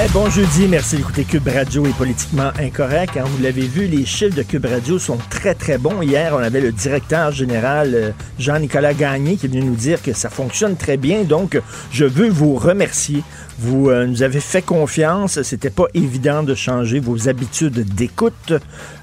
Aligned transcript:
Eh, 0.00 0.08
bon 0.08 0.30
jeudi, 0.30 0.68
merci 0.68 0.96
d'écouter 0.96 1.24
Cube 1.24 1.46
Radio 1.46 1.84
est 1.84 1.94
politiquement 1.94 2.50
incorrect. 2.58 3.18
Hein. 3.18 3.24
Vous 3.26 3.42
l'avez 3.42 3.66
vu, 3.66 3.86
les 3.86 4.06
chiffres 4.06 4.34
de 4.34 4.42
Cube 4.42 4.64
Radio 4.64 4.98
sont 4.98 5.18
très 5.28 5.54
très 5.54 5.76
bons. 5.76 6.00
Hier, 6.00 6.32
on 6.34 6.38
avait 6.38 6.62
le 6.62 6.72
directeur 6.72 7.30
général 7.30 7.94
euh, 7.94 8.10
Jean-Nicolas 8.38 8.94
Gagné 8.94 9.36
qui 9.36 9.44
est 9.44 9.48
venu 9.50 9.62
nous 9.62 9.74
dire 9.74 10.00
que 10.00 10.14
ça 10.14 10.30
fonctionne 10.30 10.76
très 10.76 10.96
bien. 10.96 11.24
Donc, 11.24 11.60
je 11.90 12.06
veux 12.06 12.30
vous 12.30 12.54
remercier. 12.54 13.22
Vous 13.58 13.90
euh, 13.90 14.06
nous 14.06 14.22
avez 14.22 14.40
fait 14.40 14.62
confiance. 14.62 15.42
C'était 15.42 15.68
pas 15.68 15.86
évident 15.92 16.42
de 16.42 16.54
changer 16.54 16.98
vos 16.98 17.28
habitudes 17.28 17.94
d'écoute, 17.94 18.54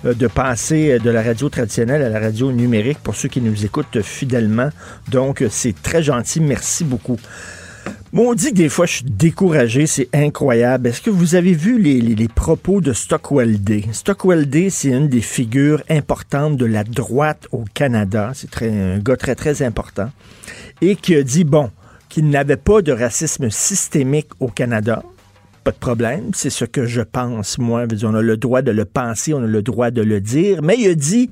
euh, 0.06 0.16
de 0.16 0.26
passer 0.26 0.98
de 0.98 1.12
la 1.12 1.22
radio 1.22 1.50
traditionnelle 1.50 2.02
à 2.02 2.10
la 2.10 2.20
radio 2.20 2.52
numérique 2.52 2.98
pour 3.04 3.16
ceux 3.16 3.30
qui 3.30 3.42
nous 3.42 3.64
écoutent 3.64 4.02
fidèlement. 4.02 4.70
Donc, 5.08 5.44
c'est 5.52 5.80
très 5.84 6.02
gentil. 6.02 6.42
Merci 6.42 6.84
beaucoup. 6.84 7.18
Bon, 8.12 8.32
on 8.32 8.34
dit 8.34 8.50
que 8.50 8.56
des 8.56 8.70
fois, 8.70 8.88
je 8.88 8.94
suis 8.94 9.06
découragé, 9.06 9.86
c'est 9.86 10.10
incroyable. 10.14 10.88
Est-ce 10.88 11.00
que 11.00 11.12
vous 11.12 11.36
avez 11.36 11.54
vu 11.54 11.78
les, 11.78 12.28
propos 12.28 12.82
de 12.82 12.92
Stockwell 12.92 13.64
Day? 13.64 13.86
Stockwell 13.92 14.50
Day, 14.50 14.72
c'est 14.72 14.90
une 14.90 15.10
des 15.10 15.22
figures 15.22 15.84
importantes 15.92 16.58
de 16.58 16.66
la 16.66 16.84
droite 16.84 17.48
au 17.52 17.66
Canada. 17.72 18.32
C'est 18.34 18.64
un 18.64 18.98
gars 18.98 19.16
très, 19.16 19.36
très 19.36 19.62
important. 19.62 20.10
Et 20.82 20.96
qui 20.96 21.14
a 21.14 21.22
dit, 21.22 21.44
bon, 21.44 21.70
qu'il 22.10 22.30
n'avait 22.30 22.58
pas 22.58 22.82
de 22.82 22.92
racisme 22.92 23.52
systémique 23.52 24.30
au 24.40 24.48
Canada. 24.48 25.04
Pas 25.64 25.72
de 25.72 25.78
problème, 25.78 26.32
c'est 26.34 26.50
ce 26.50 26.66
que 26.66 26.88
je 26.88 27.02
pense, 27.02 27.60
moi. 27.60 27.84
On 28.02 28.16
a 28.16 28.22
le 28.24 28.38
droit 28.38 28.64
de 28.64 28.72
le 28.72 28.86
penser, 28.86 29.36
on 29.36 29.44
a 29.44 29.48
le 29.48 29.62
droit 29.62 29.92
de 29.92 30.02
le 30.02 30.20
dire. 30.20 30.64
Mais 30.64 30.78
il 30.80 30.90
a 30.90 30.96
dit, 30.96 31.30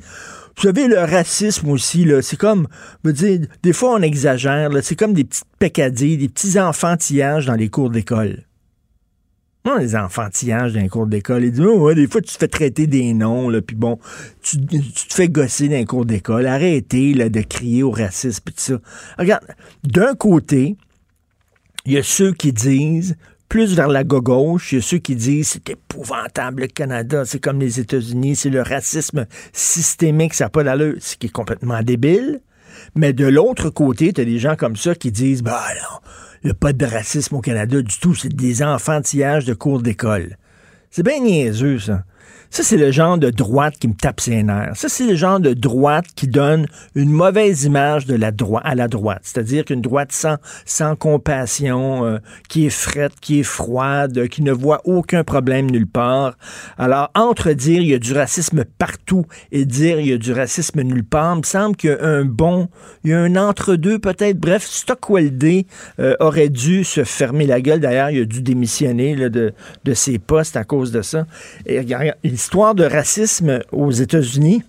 vous 0.57 0.63
savez, 0.63 0.87
le 0.87 0.97
racisme 0.97 1.69
aussi, 1.69 2.03
là, 2.03 2.23
c'est 2.23 2.35
comme, 2.35 2.67
je 3.05 3.11
dire, 3.11 3.47
des 3.61 3.73
fois 3.73 3.93
on 3.93 4.01
exagère, 4.01 4.71
c'est 4.81 4.95
comme 4.95 5.13
des 5.13 5.23
petites 5.23 5.45
peccadilles, 5.59 6.17
des 6.17 6.29
petits 6.29 6.59
enfantillages 6.59 7.45
dans 7.45 7.53
les 7.53 7.69
cours 7.69 7.91
d'école. 7.91 8.43
Non, 9.65 9.77
les 9.77 9.95
enfantillages 9.95 10.73
dans 10.73 10.79
les 10.79 10.89
cours 10.89 11.05
d'école. 11.05 11.43
Ils 11.43 11.51
disent, 11.51 11.65
oh, 11.65 11.79
ouais, 11.81 11.93
des 11.93 12.07
fois, 12.07 12.21
tu 12.21 12.33
te 12.33 12.37
fais 12.37 12.47
traiter 12.47 12.87
des 12.87 13.13
noms, 13.13 13.49
là, 13.49 13.61
puis 13.61 13.75
bon, 13.75 13.99
tu, 14.41 14.65
te 14.65 15.13
fais 15.13 15.27
gosser 15.27 15.67
dans 15.67 15.75
les 15.75 15.85
cours 15.85 16.05
d'école. 16.05 16.47
Arrêtez, 16.47 17.13
là, 17.13 17.29
de 17.29 17.41
crier 17.41 17.83
au 17.83 17.91
racisme, 17.91 18.41
puis 18.45 18.53
tout 18.55 18.61
ça. 18.61 18.79
Regarde, 19.19 19.43
d'un 19.83 20.15
côté, 20.15 20.77
il 21.85 21.93
y 21.93 21.97
a 21.97 22.03
ceux 22.03 22.31
qui 22.31 22.53
disent, 22.53 23.17
plus 23.49 23.75
vers 23.75 23.87
la 23.87 24.03
gauche, 24.03 24.71
il 24.71 24.75
y 24.75 24.79
a 24.79 24.81
ceux 24.81 24.97
qui 24.97 25.15
disent 25.15 25.49
c'est 25.49 25.69
épouvantable 25.69 26.63
le 26.63 26.67
Canada, 26.67 27.23
c'est 27.25 27.39
comme 27.39 27.59
les 27.59 27.79
États-Unis, 27.79 28.35
c'est 28.35 28.49
le 28.49 28.61
racisme 28.61 29.25
systémique, 29.53 30.33
ça 30.33 30.45
n'a 30.45 30.49
pas 30.49 30.63
d'allure, 30.63 30.95
ce 30.99 31.15
qui 31.15 31.27
est 31.27 31.31
complètement 31.31 31.81
débile. 31.81 32.41
Mais 32.95 33.13
de 33.13 33.25
l'autre 33.25 33.69
côté, 33.69 34.13
tu 34.13 34.23
des 34.25 34.39
gens 34.39 34.55
comme 34.55 34.75
ça 34.75 34.95
qui 34.95 35.11
disent 35.11 35.43
bah 35.43 35.63
non, 35.75 35.99
il 36.43 36.51
a 36.51 36.53
pas 36.53 36.73
de 36.73 36.85
racisme 36.85 37.35
au 37.35 37.41
Canada 37.41 37.81
du 37.81 37.99
tout, 37.99 38.15
c'est 38.15 38.33
des 38.33 38.63
enfantillages 38.63 39.45
de 39.45 39.53
cours 39.53 39.81
d'école. 39.81 40.37
C'est 40.91 41.03
bien 41.03 41.19
niaiseux, 41.19 41.79
ça. 41.79 42.03
Ça, 42.49 42.63
c'est 42.63 42.77
le 42.77 42.91
genre 42.91 43.17
de 43.17 43.29
droite 43.29 43.75
qui 43.79 43.87
me 43.87 43.93
tape 43.93 44.19
ses 44.19 44.43
nerfs. 44.43 44.75
Ça, 44.75 44.89
c'est 44.89 45.05
le 45.05 45.15
genre 45.15 45.39
de 45.39 45.53
droite 45.53 46.05
qui 46.15 46.27
donne 46.27 46.67
une 46.95 47.11
mauvaise 47.11 47.65
image 47.65 48.05
à 48.09 48.75
la 48.75 48.87
droite. 48.87 49.21
C'est-à-dire 49.23 49.65
qu'une 49.65 49.81
droite 49.81 50.11
sans, 50.11 50.95
compassion, 50.95 52.05
euh, 52.05 52.17
qui 52.49 52.65
est 52.65 52.71
frette, 52.71 53.19
qui 53.19 53.39
est 53.39 53.43
froide, 53.43 54.27
qui 54.27 54.41
ne 54.41 54.51
voit 54.51 54.81
aucun 54.85 55.23
problème 55.23 55.69
nulle 55.69 55.87
part. 55.87 56.37
Alors, 56.77 57.11
entre 57.15 57.51
dire 57.51 57.81
il 57.81 57.89
y 57.89 57.93
a 57.93 57.99
du 57.99 58.13
racisme 58.13 58.63
partout 58.77 59.25
et 59.51 59.65
dire 59.65 59.99
il 59.99 60.07
y 60.07 60.13
a 60.13 60.17
du 60.17 60.31
racisme 60.31 60.81
nulle 60.81 61.03
part, 61.03 61.35
il 61.35 61.39
me 61.39 61.43
semble 61.43 61.75
qu'il 61.75 61.89
y 61.91 61.93
a 61.93 62.03
un 62.03 62.25
bon, 62.25 62.69
il 63.03 63.11
y 63.11 63.13
a 63.13 63.19
un 63.19 63.35
entre-deux 63.35 63.99
peut-être. 63.99 64.37
Bref, 64.37 64.65
Stockwell 64.65 65.37
Day 65.37 65.65
euh, 65.99 66.15
aurait 66.19 66.49
dû 66.49 66.83
se 66.83 67.03
fermer 67.03 67.45
la 67.45 67.61
gueule. 67.61 67.79
D'ailleurs, 67.79 68.09
il 68.09 68.21
a 68.21 68.25
dû 68.25 68.41
démissionner 68.41 69.15
de, 69.29 69.53
ses 69.93 70.19
postes 70.19 70.57
à 70.57 70.63
cause 70.63 70.91
de 70.91 71.01
ça. 71.01 71.25
Histoire 72.37 72.75
de 72.75 72.83
racisme 72.83 73.61
aux 73.71 73.89
États-Unis. 73.89 74.61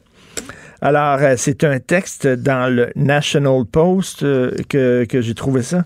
Alors, 0.80 1.18
euh, 1.20 1.34
c'est 1.36 1.64
un 1.64 1.80
texte 1.80 2.26
dans 2.26 2.74
le 2.74 2.90
National 2.96 3.66
Post 3.66 4.22
euh, 4.22 4.52
que, 4.70 5.04
que 5.04 5.20
j'ai 5.20 5.34
trouvé 5.34 5.60
ça. 5.60 5.84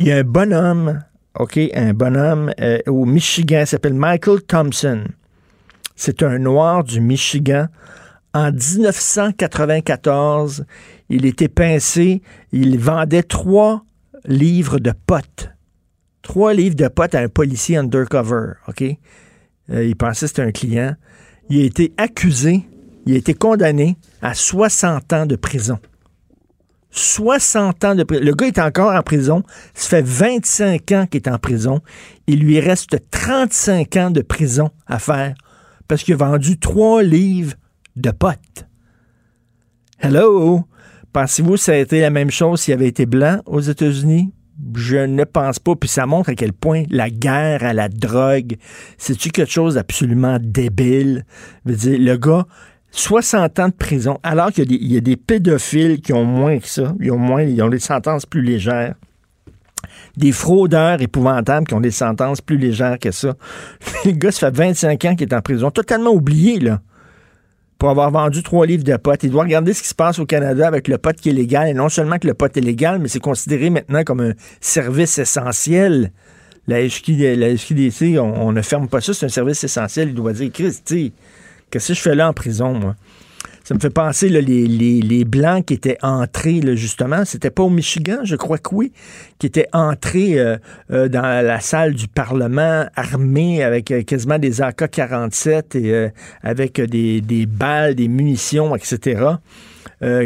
Il 0.00 0.06
y 0.06 0.12
a 0.12 0.16
un 0.16 0.24
bonhomme, 0.24 1.02
OK, 1.38 1.60
un 1.74 1.92
bonhomme 1.92 2.54
euh, 2.58 2.78
au 2.86 3.04
Michigan, 3.04 3.60
il 3.60 3.66
s'appelle 3.66 3.92
Michael 3.92 4.40
Thompson. 4.44 5.04
C'est 5.94 6.22
un 6.22 6.38
noir 6.38 6.84
du 6.84 7.02
Michigan. 7.02 7.66
En 8.32 8.50
1994, 8.50 10.64
il 11.10 11.26
était 11.26 11.48
pincé, 11.48 12.22
il 12.50 12.78
vendait 12.78 13.24
trois 13.24 13.84
livres 14.24 14.78
de 14.78 14.94
potes. 15.06 15.50
Trois 16.22 16.54
livres 16.54 16.76
de 16.76 16.88
potes 16.88 17.14
à 17.14 17.20
un 17.20 17.28
policier 17.28 17.76
undercover, 17.76 18.52
OK? 18.68 18.82
Euh, 19.70 19.84
il 19.84 19.96
pensait 19.96 20.26
que 20.26 20.28
c'était 20.28 20.42
un 20.42 20.52
client. 20.52 20.94
Il 21.48 21.60
a 21.60 21.64
été 21.64 21.92
accusé, 21.96 22.64
il 23.06 23.14
a 23.14 23.16
été 23.16 23.34
condamné 23.34 23.96
à 24.22 24.34
60 24.34 25.12
ans 25.12 25.26
de 25.26 25.36
prison. 25.36 25.78
60 26.90 27.84
ans 27.84 27.94
de 27.94 28.04
prison. 28.04 28.24
Le 28.24 28.34
gars 28.34 28.46
est 28.46 28.58
encore 28.58 28.94
en 28.94 29.02
prison. 29.02 29.42
Ça 29.74 29.88
fait 29.88 30.02
25 30.02 30.92
ans 30.92 31.06
qu'il 31.06 31.20
est 31.22 31.28
en 31.28 31.38
prison. 31.38 31.80
Il 32.26 32.40
lui 32.40 32.60
reste 32.60 32.98
35 33.10 33.96
ans 33.96 34.10
de 34.10 34.22
prison 34.22 34.70
à 34.86 34.98
faire 34.98 35.34
parce 35.88 36.02
qu'il 36.02 36.14
a 36.14 36.18
vendu 36.18 36.58
trois 36.58 37.02
livres 37.02 37.54
de 37.96 38.10
potes. 38.10 38.66
Hello! 39.98 40.64
Pensez-vous 41.12 41.52
que 41.52 41.58
ça 41.58 41.72
a 41.72 41.76
été 41.76 42.00
la 42.00 42.10
même 42.10 42.30
chose 42.30 42.60
s'il 42.60 42.74
avait 42.74 42.88
été 42.88 43.06
blanc 43.06 43.40
aux 43.46 43.60
États-Unis? 43.60 44.32
Je 44.76 44.96
ne 44.96 45.24
pense 45.24 45.58
pas. 45.58 45.74
Puis 45.74 45.88
ça 45.88 46.06
montre 46.06 46.30
à 46.30 46.34
quel 46.34 46.52
point 46.52 46.84
la 46.90 47.10
guerre 47.10 47.64
à 47.64 47.72
la 47.72 47.88
drogue, 47.88 48.56
c'est-tu 48.98 49.30
quelque 49.30 49.50
chose 49.50 49.74
d'absolument 49.74 50.38
débile? 50.40 51.24
Je 51.64 51.70
veux 51.70 51.76
dire, 51.76 51.98
le 51.98 52.16
gars, 52.16 52.46
60 52.90 53.58
ans 53.58 53.68
de 53.68 53.74
prison, 53.74 54.18
alors 54.22 54.52
qu'il 54.52 54.70
y, 54.70 54.96
a 54.96 55.00
des 55.00 55.16
pédophiles 55.16 56.00
qui 56.00 56.12
ont 56.12 56.24
moins 56.24 56.58
que 56.58 56.68
ça. 56.68 56.94
Ils 57.00 57.10
ont 57.10 57.18
moins, 57.18 57.42
ils 57.42 57.60
ont 57.62 57.68
des 57.68 57.80
sentences 57.80 58.26
plus 58.26 58.42
légères. 58.42 58.94
Des 60.16 60.30
fraudeurs 60.32 61.02
épouvantables 61.02 61.66
qui 61.66 61.74
ont 61.74 61.80
des 61.80 61.90
sentences 61.90 62.40
plus 62.40 62.56
légères 62.56 62.98
que 63.00 63.10
ça. 63.10 63.34
Le 64.04 64.12
gars, 64.12 64.30
ça 64.30 64.50
fait 64.52 64.56
25 64.56 65.04
ans 65.04 65.16
qu'il 65.16 65.28
est 65.28 65.34
en 65.34 65.42
prison. 65.42 65.70
Totalement 65.70 66.10
oublié, 66.10 66.60
là 66.60 66.80
avoir 67.90 68.10
vendu 68.10 68.42
trois 68.42 68.66
livres 68.66 68.84
de 68.84 68.96
potes. 68.96 69.22
Il 69.22 69.30
doit 69.30 69.44
regarder 69.44 69.72
ce 69.72 69.82
qui 69.82 69.88
se 69.88 69.94
passe 69.94 70.18
au 70.18 70.26
Canada 70.26 70.66
avec 70.66 70.88
le 70.88 70.98
pot 70.98 71.14
qui 71.14 71.30
est 71.30 71.32
légal. 71.32 71.68
Et 71.68 71.74
non 71.74 71.88
seulement 71.88 72.18
que 72.18 72.26
le 72.26 72.34
pot 72.34 72.54
est 72.56 72.60
légal, 72.60 72.98
mais 72.98 73.08
c'est 73.08 73.20
considéré 73.20 73.70
maintenant 73.70 74.04
comme 74.04 74.20
un 74.20 74.32
service 74.60 75.18
essentiel. 75.18 76.12
La, 76.66 76.88
SQDC, 76.88 78.18
on, 78.18 78.52
ne 78.52 78.62
ferme 78.62 78.88
pas 78.88 79.00
ça, 79.00 79.12
c'est 79.12 79.26
un 79.26 79.30
service 79.30 79.62
essentiel. 79.64 80.08
Il 80.08 80.14
doit 80.14 80.32
dire, 80.32 80.50
Christy, 80.52 81.12
qu'est-ce 81.70 81.88
que 81.88 81.94
je 81.94 82.00
fais 82.00 82.14
là 82.14 82.28
en 82.28 82.32
prison, 82.32 82.72
moi? 82.72 82.96
Ça 83.64 83.74
me 83.74 83.80
fait 83.80 83.88
penser, 83.88 84.28
là, 84.28 84.42
les, 84.42 84.66
les, 84.66 85.00
les, 85.00 85.24
Blancs 85.24 85.64
qui 85.64 85.72
étaient 85.72 85.96
entrés, 86.02 86.60
là, 86.60 86.74
justement, 86.74 87.24
c'était 87.24 87.50
pas 87.50 87.62
au 87.62 87.70
Michigan, 87.70 88.18
je 88.22 88.36
crois 88.36 88.58
que 88.58 88.74
oui, 88.74 88.92
qui 89.38 89.46
étaient 89.46 89.68
entrés 89.72 90.38
euh, 90.38 90.58
euh, 90.90 91.08
dans 91.08 91.22
la 91.22 91.60
salle 91.60 91.94
du 91.94 92.06
Parlement 92.06 92.84
armés 92.94 93.64
avec 93.64 93.90
euh, 93.90 94.02
quasiment 94.02 94.38
des 94.38 94.60
AK-47 94.60 95.78
et 95.78 96.10
avec 96.42 96.78
des, 96.78 97.22
des, 97.22 97.46
balles, 97.46 97.94
des 97.94 98.08
munitions, 98.08 98.76
etc., 98.76 99.24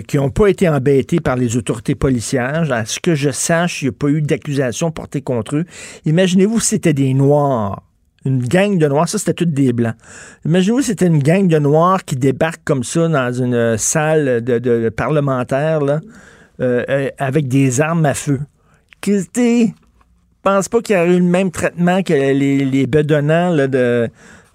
qui 0.08 0.17
n'ont 0.17 0.31
pas 0.31 0.49
été 0.49 0.69
embêtés 0.69 1.20
par 1.20 1.37
les 1.37 1.56
autorités 1.56 1.94
policières. 1.94 2.73
À 2.73 2.85
ce 2.85 2.99
que 2.99 3.14
je 3.14 3.31
sache, 3.31 3.82
il 3.82 3.85
n'y 3.85 3.88
a 3.90 3.93
pas 3.93 4.08
eu 4.08 4.20
d'accusation 4.20 4.90
portée 4.90 5.20
contre 5.20 5.56
eux. 5.56 5.64
Imaginez-vous 6.05 6.58
c'était 6.58 6.94
des 6.94 7.14
Noirs 7.14 7.82
une 8.28 8.46
gang 8.46 8.78
de 8.78 8.86
noirs, 8.86 9.08
ça 9.08 9.19
c'était 9.19 9.34
toutes 9.34 9.52
des 9.52 9.72
blancs. 9.72 9.94
Imaginez-vous, 10.44 10.82
c'était 10.82 11.06
une 11.06 11.22
gang 11.22 11.48
de 11.48 11.58
noirs 11.58 12.04
qui 12.04 12.16
débarque 12.16 12.60
comme 12.64 12.84
ça 12.84 13.08
dans 13.08 13.32
une 13.32 13.76
salle 13.76 14.42
de, 14.44 14.88
parlementaire 14.90 15.80
là, 15.80 16.00
euh, 16.60 17.08
avec 17.19 17.48
des 17.48 17.80
armes 17.80 18.06
à 18.06 18.14
feu. 18.14 18.40
Je 19.04 19.70
pense 20.42 20.69
pas 20.69 20.80
qu'il 20.80 20.96
y 20.96 20.98
aurait 20.98 21.14
eu 21.14 21.19
le 21.19 21.25
même 21.25 21.50
traitement 21.50 22.02
que 22.02 22.12
les, 22.12 22.86
bedonnants 22.86 23.50
là, 23.50 23.66
de 23.66 24.08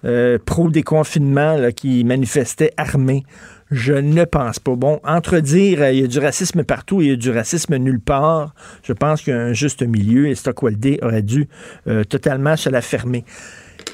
euh, 0.04 0.38
pro-déconfinement 0.44 1.58
qui 1.76 2.04
manifestaient 2.04 2.72
armés. 2.76 3.24
Je 3.70 3.94
ne 3.94 4.24
pense 4.24 4.58
pas. 4.58 4.76
Bon, 4.76 5.00
entre 5.04 5.38
dire 5.38 5.88
il 5.90 6.00
y 6.00 6.04
a 6.04 6.06
du 6.06 6.18
racisme 6.18 6.62
partout 6.64 7.00
et 7.00 7.06
il 7.06 7.10
y 7.10 7.12
a 7.12 7.16
du 7.16 7.30
racisme 7.30 7.76
nulle 7.76 8.00
part, 8.00 8.54
je 8.82 8.92
pense 8.92 9.22
qu'il 9.22 9.32
y 9.32 9.36
a 9.36 9.40
un 9.40 9.52
juste 9.52 9.82
milieu 9.82 10.28
et 10.28 10.34
Stockwell 10.34 10.76
aurait 11.02 11.22
dû 11.22 11.48
euh, 11.88 12.04
totalement 12.04 12.56
se 12.56 12.68
la 12.68 12.82
fermer. 12.82 13.24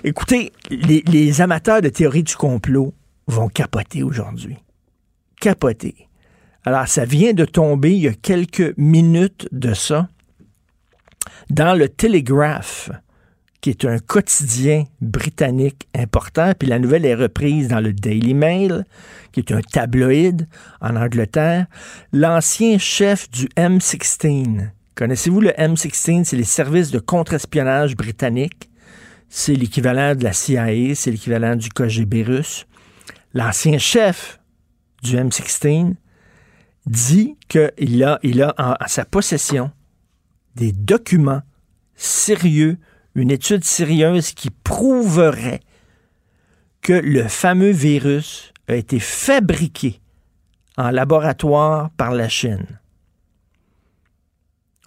Écoutez, 0.02 0.52
les, 0.70 1.40
amateurs 1.42 1.82
de 1.82 1.90
théorie 1.90 2.22
du 2.22 2.34
complot 2.34 2.94
vont 3.26 3.48
capoter 3.48 4.02
aujourd'hui. 4.02 4.56
Capoter. 5.40 6.08
Alors, 6.64 6.88
ça 6.88 7.04
vient 7.04 7.34
de 7.34 7.44
tomber 7.44 7.92
il 7.92 8.02
y 8.02 8.08
a 8.08 8.14
quelques 8.14 8.74
minutes 8.78 9.46
de 9.52 9.74
ça 9.74 10.08
dans 11.50 11.74
le 11.74 11.90
Telegraph, 11.90 12.90
qui 13.60 13.68
est 13.68 13.84
un 13.84 13.98
quotidien 13.98 14.84
britannique 15.02 15.86
important, 15.94 16.52
puis 16.58 16.66
la 16.66 16.78
nouvelle 16.78 17.04
est 17.04 17.14
reprise 17.14 17.68
dans 17.68 17.80
le 17.80 17.92
Daily 17.92 18.32
Mail, 18.32 18.86
qui 19.32 19.40
est 19.40 19.52
un 19.52 19.60
tabloïd 19.60 20.48
en 20.80 20.96
Angleterre. 20.96 21.66
L'ancien 22.12 22.78
chef 22.78 23.30
du 23.30 23.48
M16, 23.58 24.70
connaissez-vous 24.94 25.42
le 25.42 25.50
M16? 25.50 26.24
C'est 26.24 26.36
les 26.36 26.44
services 26.44 26.90
de 26.90 27.00
contre-espionnage 27.00 27.96
britanniques. 27.96 28.69
C'est 29.32 29.54
l'équivalent 29.54 30.16
de 30.16 30.24
la 30.24 30.32
CIA, 30.32 30.94
c'est 30.96 31.12
l'équivalent 31.12 31.54
du 31.54 31.68
KGB 31.68 32.24
russe. 32.24 32.66
L'ancien 33.32 33.78
chef 33.78 34.40
du 35.04 35.16
M16 35.16 35.94
dit 36.86 37.36
qu'il 37.48 38.02
a, 38.02 38.18
il 38.24 38.42
a 38.42 38.54
en, 38.58 38.74
sa 38.88 39.04
possession 39.04 39.70
des 40.56 40.72
documents 40.72 41.42
sérieux, 41.94 42.76
une 43.14 43.30
étude 43.30 43.62
sérieuse 43.64 44.32
qui 44.32 44.50
prouverait 44.50 45.60
que 46.82 46.92
le 46.92 47.28
fameux 47.28 47.70
virus 47.70 48.52
a 48.66 48.74
été 48.74 48.98
fabriqué 48.98 50.00
en 50.76 50.90
laboratoire 50.90 51.90
par 51.90 52.14
la 52.14 52.28
Chine. 52.28 52.80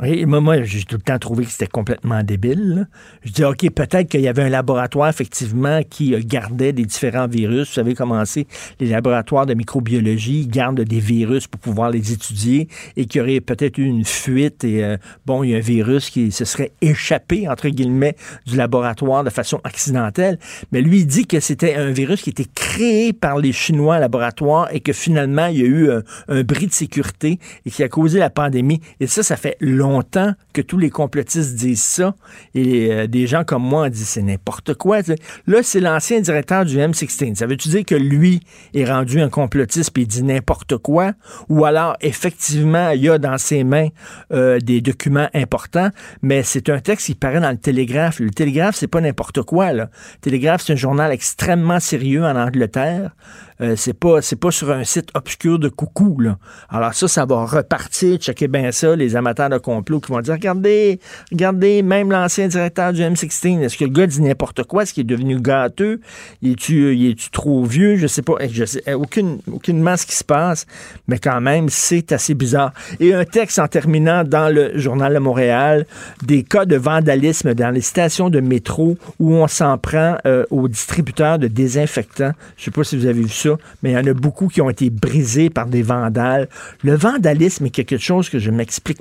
Et 0.01 0.25
moi, 0.25 0.63
j'ai 0.63 0.81
tout 0.81 0.95
le 0.95 1.03
temps 1.03 1.19
trouvé 1.19 1.45
que 1.45 1.51
c'était 1.51 1.67
complètement 1.67 2.23
débile. 2.23 2.87
Je 3.23 3.31
dis, 3.31 3.43
OK, 3.43 3.69
peut-être 3.69 4.09
qu'il 4.09 4.21
y 4.21 4.27
avait 4.27 4.41
un 4.41 4.49
laboratoire, 4.49 5.07
effectivement, 5.07 5.81
qui 5.87 6.17
gardait 6.25 6.73
des 6.73 6.83
différents 6.83 7.27
virus. 7.27 7.67
Vous 7.67 7.73
savez 7.75 7.93
comment 7.93 8.25
c'est, 8.25 8.47
les 8.79 8.87
laboratoires 8.87 9.45
de 9.45 9.53
microbiologie 9.53 10.47
gardent 10.47 10.81
des 10.81 10.99
virus 10.99 11.45
pour 11.45 11.61
pouvoir 11.61 11.91
les 11.91 12.11
étudier 12.11 12.69
et 12.97 13.05
qu'il 13.05 13.19
y 13.19 13.21
aurait 13.21 13.39
peut-être 13.39 13.77
eu 13.77 13.85
une 13.85 14.03
fuite 14.03 14.63
et, 14.63 14.83
euh, 14.83 14.97
bon, 15.27 15.43
il 15.43 15.51
y 15.51 15.53
a 15.53 15.57
un 15.57 15.61
virus 15.61 16.09
qui 16.09 16.31
se 16.31 16.43
serait 16.43 16.71
échappé, 16.81 17.47
entre 17.47 17.69
guillemets, 17.69 18.15
du 18.47 18.57
laboratoire 18.57 19.23
de 19.23 19.29
façon 19.29 19.61
accidentelle. 19.63 20.39
Mais 20.71 20.81
lui, 20.81 21.01
il 21.01 21.05
dit 21.05 21.27
que 21.27 21.39
c'était 21.39 21.75
un 21.75 21.91
virus 21.91 22.23
qui 22.23 22.31
était 22.31 22.47
créé 22.55 23.13
par 23.13 23.37
les 23.37 23.51
Chinois 23.51 23.97
en 23.97 23.99
laboratoire 23.99 24.73
et 24.73 24.79
que 24.79 24.91
finalement, 24.91 25.45
il 25.45 25.59
y 25.59 25.61
a 25.61 25.67
eu 25.67 25.91
un, 25.91 26.01
un 26.29 26.41
bris 26.41 26.65
de 26.65 26.73
sécurité 26.73 27.37
et 27.67 27.69
qui 27.69 27.83
a 27.83 27.89
causé 27.89 28.17
la 28.17 28.31
pandémie. 28.31 28.81
Et 28.99 29.05
ça, 29.05 29.21
ça 29.21 29.37
fait 29.37 29.55
longtemps 29.83 30.33
que 30.53 30.61
tous 30.61 30.77
les 30.77 30.89
complotistes 30.89 31.55
disent 31.55 31.83
ça. 31.83 32.15
Et 32.55 32.91
euh, 32.91 33.07
des 33.07 33.27
gens 33.27 33.43
comme 33.43 33.63
moi 33.63 33.85
ont 33.85 33.89
dit 33.89 34.05
c'est 34.05 34.21
n'importe 34.21 34.73
quoi. 34.75 34.99
Là, 35.47 35.63
c'est 35.63 35.79
l'ancien 35.79 36.21
directeur 36.21 36.65
du 36.65 36.77
M16. 36.77 37.35
Ça 37.35 37.45
veut-tu 37.45 37.69
dire 37.69 37.85
que 37.85 37.95
lui 37.95 38.41
est 38.73 38.85
rendu 38.85 39.21
un 39.21 39.29
complotiste 39.29 39.91
et 39.97 40.01
il 40.01 40.07
dit 40.07 40.23
n'importe 40.23 40.77
quoi? 40.77 41.13
Ou 41.49 41.65
alors, 41.65 41.95
effectivement, 42.01 42.89
il 42.91 43.01
y 43.01 43.09
a 43.09 43.17
dans 43.17 43.37
ses 43.37 43.63
mains 43.63 43.89
euh, 44.31 44.59
des 44.59 44.81
documents 44.81 45.29
importants, 45.33 45.89
mais 46.21 46.43
c'est 46.43 46.69
un 46.69 46.79
texte 46.79 47.07
qui 47.07 47.15
paraît 47.15 47.39
dans 47.39 47.51
le 47.51 47.57
Télégraphe. 47.57 48.19
Le 48.19 48.31
Télégraphe, 48.31 48.75
c'est 48.75 48.87
pas 48.87 49.01
n'importe 49.01 49.41
quoi. 49.43 49.73
Le 49.73 49.85
Télégraphe, 50.21 50.63
c'est 50.65 50.73
un 50.73 50.77
journal 50.77 51.11
extrêmement 51.11 51.79
sérieux 51.79 52.23
en 52.23 52.35
Angleterre. 52.35 53.11
Euh, 53.61 53.75
c'est 53.75 53.93
pas 53.93 54.21
c'est 54.21 54.35
pas 54.35 54.51
sur 54.51 54.71
un 54.71 54.83
site 54.83 55.09
obscur 55.13 55.59
de 55.59 55.69
coucou 55.69 56.19
là. 56.19 56.37
Alors 56.69 56.93
ça 56.93 57.07
ça 57.07 57.25
va 57.25 57.45
repartir, 57.45 58.17
checker 58.17 58.47
bien 58.47 58.71
ça 58.71 58.95
les 58.95 59.15
amateurs 59.15 59.49
de 59.49 59.57
complot 59.57 59.99
qui 59.99 60.11
vont 60.11 60.21
dire 60.21 60.33
regardez, 60.33 60.99
regardez 61.31 61.83
même 61.83 62.11
l'ancien 62.11 62.47
directeur 62.47 62.93
du 62.93 63.01
M16, 63.01 63.61
est-ce 63.61 63.77
que 63.77 63.85
le 63.85 63.91
gars 63.91 64.07
dit 64.07 64.21
n'importe 64.21 64.63
quoi, 64.63 64.83
est-ce 64.83 64.93
qu'il 64.93 65.01
est 65.01 65.15
devenu 65.15 65.39
gâteux, 65.39 65.99
il 66.41 66.51
est-tu 66.53 66.95
il 66.95 67.11
est 67.11 67.31
trop 67.31 67.63
vieux, 67.63 67.95
je 67.97 68.07
sais 68.07 68.21
pas, 68.21 68.33
je 68.49 68.65
sais 68.65 68.93
aucune 68.93 69.39
aucunement 69.51 69.97
ce 69.97 70.05
qui 70.05 70.15
se 70.15 70.23
passe, 70.23 70.65
mais 71.07 71.19
quand 71.19 71.41
même 71.41 71.69
c'est 71.69 72.11
assez 72.11 72.33
bizarre. 72.33 72.73
Et 72.99 73.13
un 73.13 73.25
texte 73.25 73.59
en 73.59 73.67
terminant 73.67 74.23
dans 74.23 74.53
le 74.53 74.77
journal 74.77 75.13
de 75.13 75.19
Montréal 75.19 75.85
des 76.23 76.43
cas 76.43 76.65
de 76.65 76.75
vandalisme 76.75 77.53
dans 77.53 77.69
les 77.69 77.81
stations 77.81 78.29
de 78.29 78.39
métro 78.39 78.97
où 79.19 79.33
on 79.35 79.47
s'en 79.47 79.77
prend 79.77 80.17
euh, 80.25 80.45
aux 80.49 80.67
distributeurs 80.67 81.39
de 81.39 81.47
désinfectants. 81.47 82.31
Je 82.57 82.65
sais 82.65 82.71
pas 82.71 82.83
si 82.83 82.97
vous 82.97 83.05
avez 83.05 83.21
vu 83.21 83.29
ça 83.29 83.42
mais 83.81 83.91
il 83.91 83.93
y 83.93 83.97
en 83.97 84.05
a 84.05 84.13
beaucoup 84.13 84.47
qui 84.47 84.61
ont 84.61 84.69
été 84.69 84.89
brisés 84.89 85.49
par 85.49 85.67
des 85.67 85.81
vandales. 85.81 86.47
Le 86.83 86.95
vandalisme 86.95 87.65
est 87.65 87.69
quelque 87.69 87.97
chose 87.97 88.29
que 88.29 88.39
je 88.39 88.51
m'explique 88.51 88.99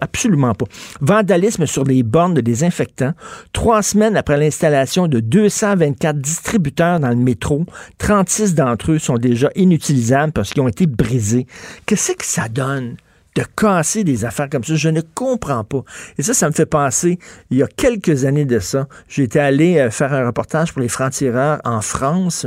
absolument 0.00 0.54
pas. 0.54 0.66
Vandalisme 1.00 1.66
sur 1.66 1.84
les 1.84 2.02
bornes 2.02 2.34
de 2.34 2.40
désinfectants. 2.40 3.12
Trois 3.52 3.82
semaines 3.82 4.16
après 4.16 4.38
l'installation 4.38 5.08
de 5.08 5.20
224 5.20 6.18
distributeurs 6.18 7.00
dans 7.00 7.10
le 7.10 7.16
métro, 7.16 7.64
36 7.98 8.54
d'entre 8.54 8.92
eux 8.92 8.98
sont 8.98 9.18
déjà 9.18 9.50
inutilisables 9.54 10.32
parce 10.32 10.52
qu'ils 10.52 10.62
ont 10.62 10.68
été 10.68 10.86
brisés. 10.86 11.46
Qu'est-ce 11.86 12.12
que 12.12 12.24
ça 12.24 12.48
donne? 12.48 12.96
de 13.36 13.44
casser 13.54 14.02
des 14.02 14.24
affaires 14.24 14.48
comme 14.48 14.64
ça? 14.64 14.74
Je 14.74 14.88
ne 14.88 15.02
comprends 15.14 15.62
pas. 15.62 15.82
Et 16.18 16.22
ça, 16.22 16.34
ça 16.34 16.48
me 16.48 16.54
fait 16.54 16.66
penser, 16.66 17.18
il 17.50 17.58
y 17.58 17.62
a 17.62 17.66
quelques 17.66 18.24
années 18.24 18.46
de 18.46 18.58
ça, 18.58 18.88
j'étais 19.08 19.38
allé 19.38 19.78
euh, 19.78 19.90
faire 19.90 20.12
un 20.12 20.26
reportage 20.26 20.72
pour 20.72 20.80
les 20.80 20.88
francs-tireurs 20.88 21.60
en 21.64 21.80
France 21.82 22.46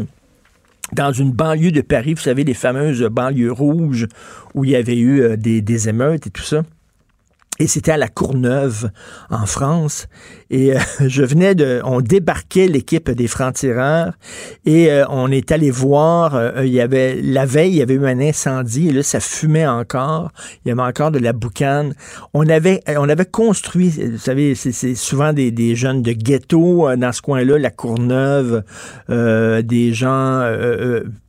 dans 0.93 1.11
une 1.11 1.31
banlieue 1.31 1.71
de 1.71 1.81
Paris, 1.81 2.13
vous 2.13 2.21
savez, 2.21 2.43
les 2.43 2.53
fameuses 2.53 3.03
banlieues 3.03 3.51
rouges 3.51 4.07
où 4.53 4.65
il 4.65 4.71
y 4.71 4.75
avait 4.75 4.97
eu 4.97 5.21
euh, 5.21 5.37
des, 5.37 5.61
des 5.61 5.89
émeutes 5.89 6.27
et 6.27 6.31
tout 6.31 6.43
ça. 6.43 6.63
Et 7.59 7.67
c'était 7.67 7.91
à 7.91 7.97
la 7.97 8.07
Courneuve, 8.07 8.89
en 9.29 9.45
France. 9.45 10.07
Et 10.51 10.73
euh, 10.73 10.79
je 11.07 11.23
venais 11.23 11.55
de... 11.55 11.81
On 11.83 12.01
débarquait 12.01 12.67
l'équipe 12.67 13.09
des 13.09 13.27
francs-tireurs 13.27 14.13
et 14.65 14.91
euh, 14.91 15.05
on 15.09 15.31
est 15.31 15.51
allé 15.51 15.71
voir... 15.71 16.35
Euh, 16.35 16.65
il 16.65 16.73
y 16.73 16.81
avait... 16.81 17.19
La 17.21 17.45
veille, 17.45 17.71
il 17.71 17.77
y 17.77 17.81
avait 17.81 17.95
eu 17.95 18.05
un 18.05 18.19
incendie 18.19 18.89
et 18.89 18.91
là, 18.91 19.03
ça 19.03 19.19
fumait 19.19 19.67
encore. 19.67 20.31
Il 20.65 20.69
y 20.69 20.71
avait 20.71 20.81
encore 20.81 21.11
de 21.11 21.19
la 21.19 21.33
boucane. 21.33 21.93
On 22.33 22.47
avait, 22.49 22.81
on 22.87 23.09
avait 23.09 23.25
construit... 23.25 23.89
Vous 23.89 24.17
savez, 24.17 24.55
c'est 24.55 24.95
souvent 24.95 25.33
des, 25.33 25.51
des, 25.51 25.75
jeunes 25.75 26.01
de 26.01 26.13
ghetto 26.13 26.95
dans 26.95 27.11
ce 27.11 27.21
coin-là, 27.21 27.57
la 27.57 27.69
Courneuve, 27.69 28.63
des 29.07 29.93
gens 29.93 30.41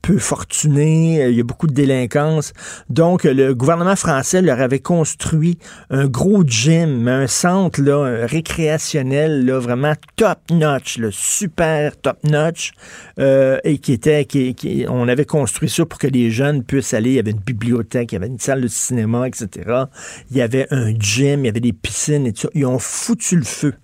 peu 0.02 0.18
fortunés. 0.18 1.28
Il 1.28 1.36
y 1.36 1.40
a 1.40 1.44
beaucoup 1.44 1.66
de 1.66 1.74
délinquance. 1.74 2.52
Donc, 2.88 3.24
le 3.24 3.54
gouvernement 3.54 3.96
français 3.96 4.42
leur 4.42 4.60
avait 4.60 4.78
construit 4.78 5.58
un 5.90 6.06
gros 6.06 6.42
gym, 6.44 7.06
un 7.08 7.26
centre 7.26 7.80
là, 7.80 8.26
récréationnel, 8.26 9.09
vraiment 9.10 9.94
top-notch, 10.16 11.00
super 11.10 11.96
top-notch, 12.00 12.72
euh, 13.18 13.58
et 13.64 13.78
qui 13.78 13.92
était, 13.92 14.24
qui, 14.24 14.86
on 14.88 15.08
avait 15.08 15.24
construit 15.24 15.68
ça 15.68 15.84
pour 15.84 15.98
que 15.98 16.06
les 16.06 16.30
jeunes 16.30 16.64
puissent 16.64 16.94
aller. 16.94 17.10
Il 17.10 17.16
y 17.16 17.18
avait 17.18 17.32
une 17.32 17.38
bibliothèque, 17.38 18.12
il 18.12 18.14
y 18.14 18.18
avait 18.18 18.26
une 18.26 18.38
salle 18.38 18.62
de 18.62 18.68
cinéma, 18.68 19.26
etc. 19.28 19.84
Il 20.30 20.36
y 20.36 20.42
avait 20.42 20.66
un 20.70 20.92
gym, 20.98 21.44
il 21.44 21.46
y 21.46 21.48
avait 21.48 21.60
des 21.60 21.72
piscines 21.72 22.26
et 22.26 22.32
tout 22.32 22.42
ça. 22.42 22.48
Ils 22.54 22.66
ont 22.66 22.78
foutu 22.78 23.36
le 23.36 23.44
feu. 23.44 23.74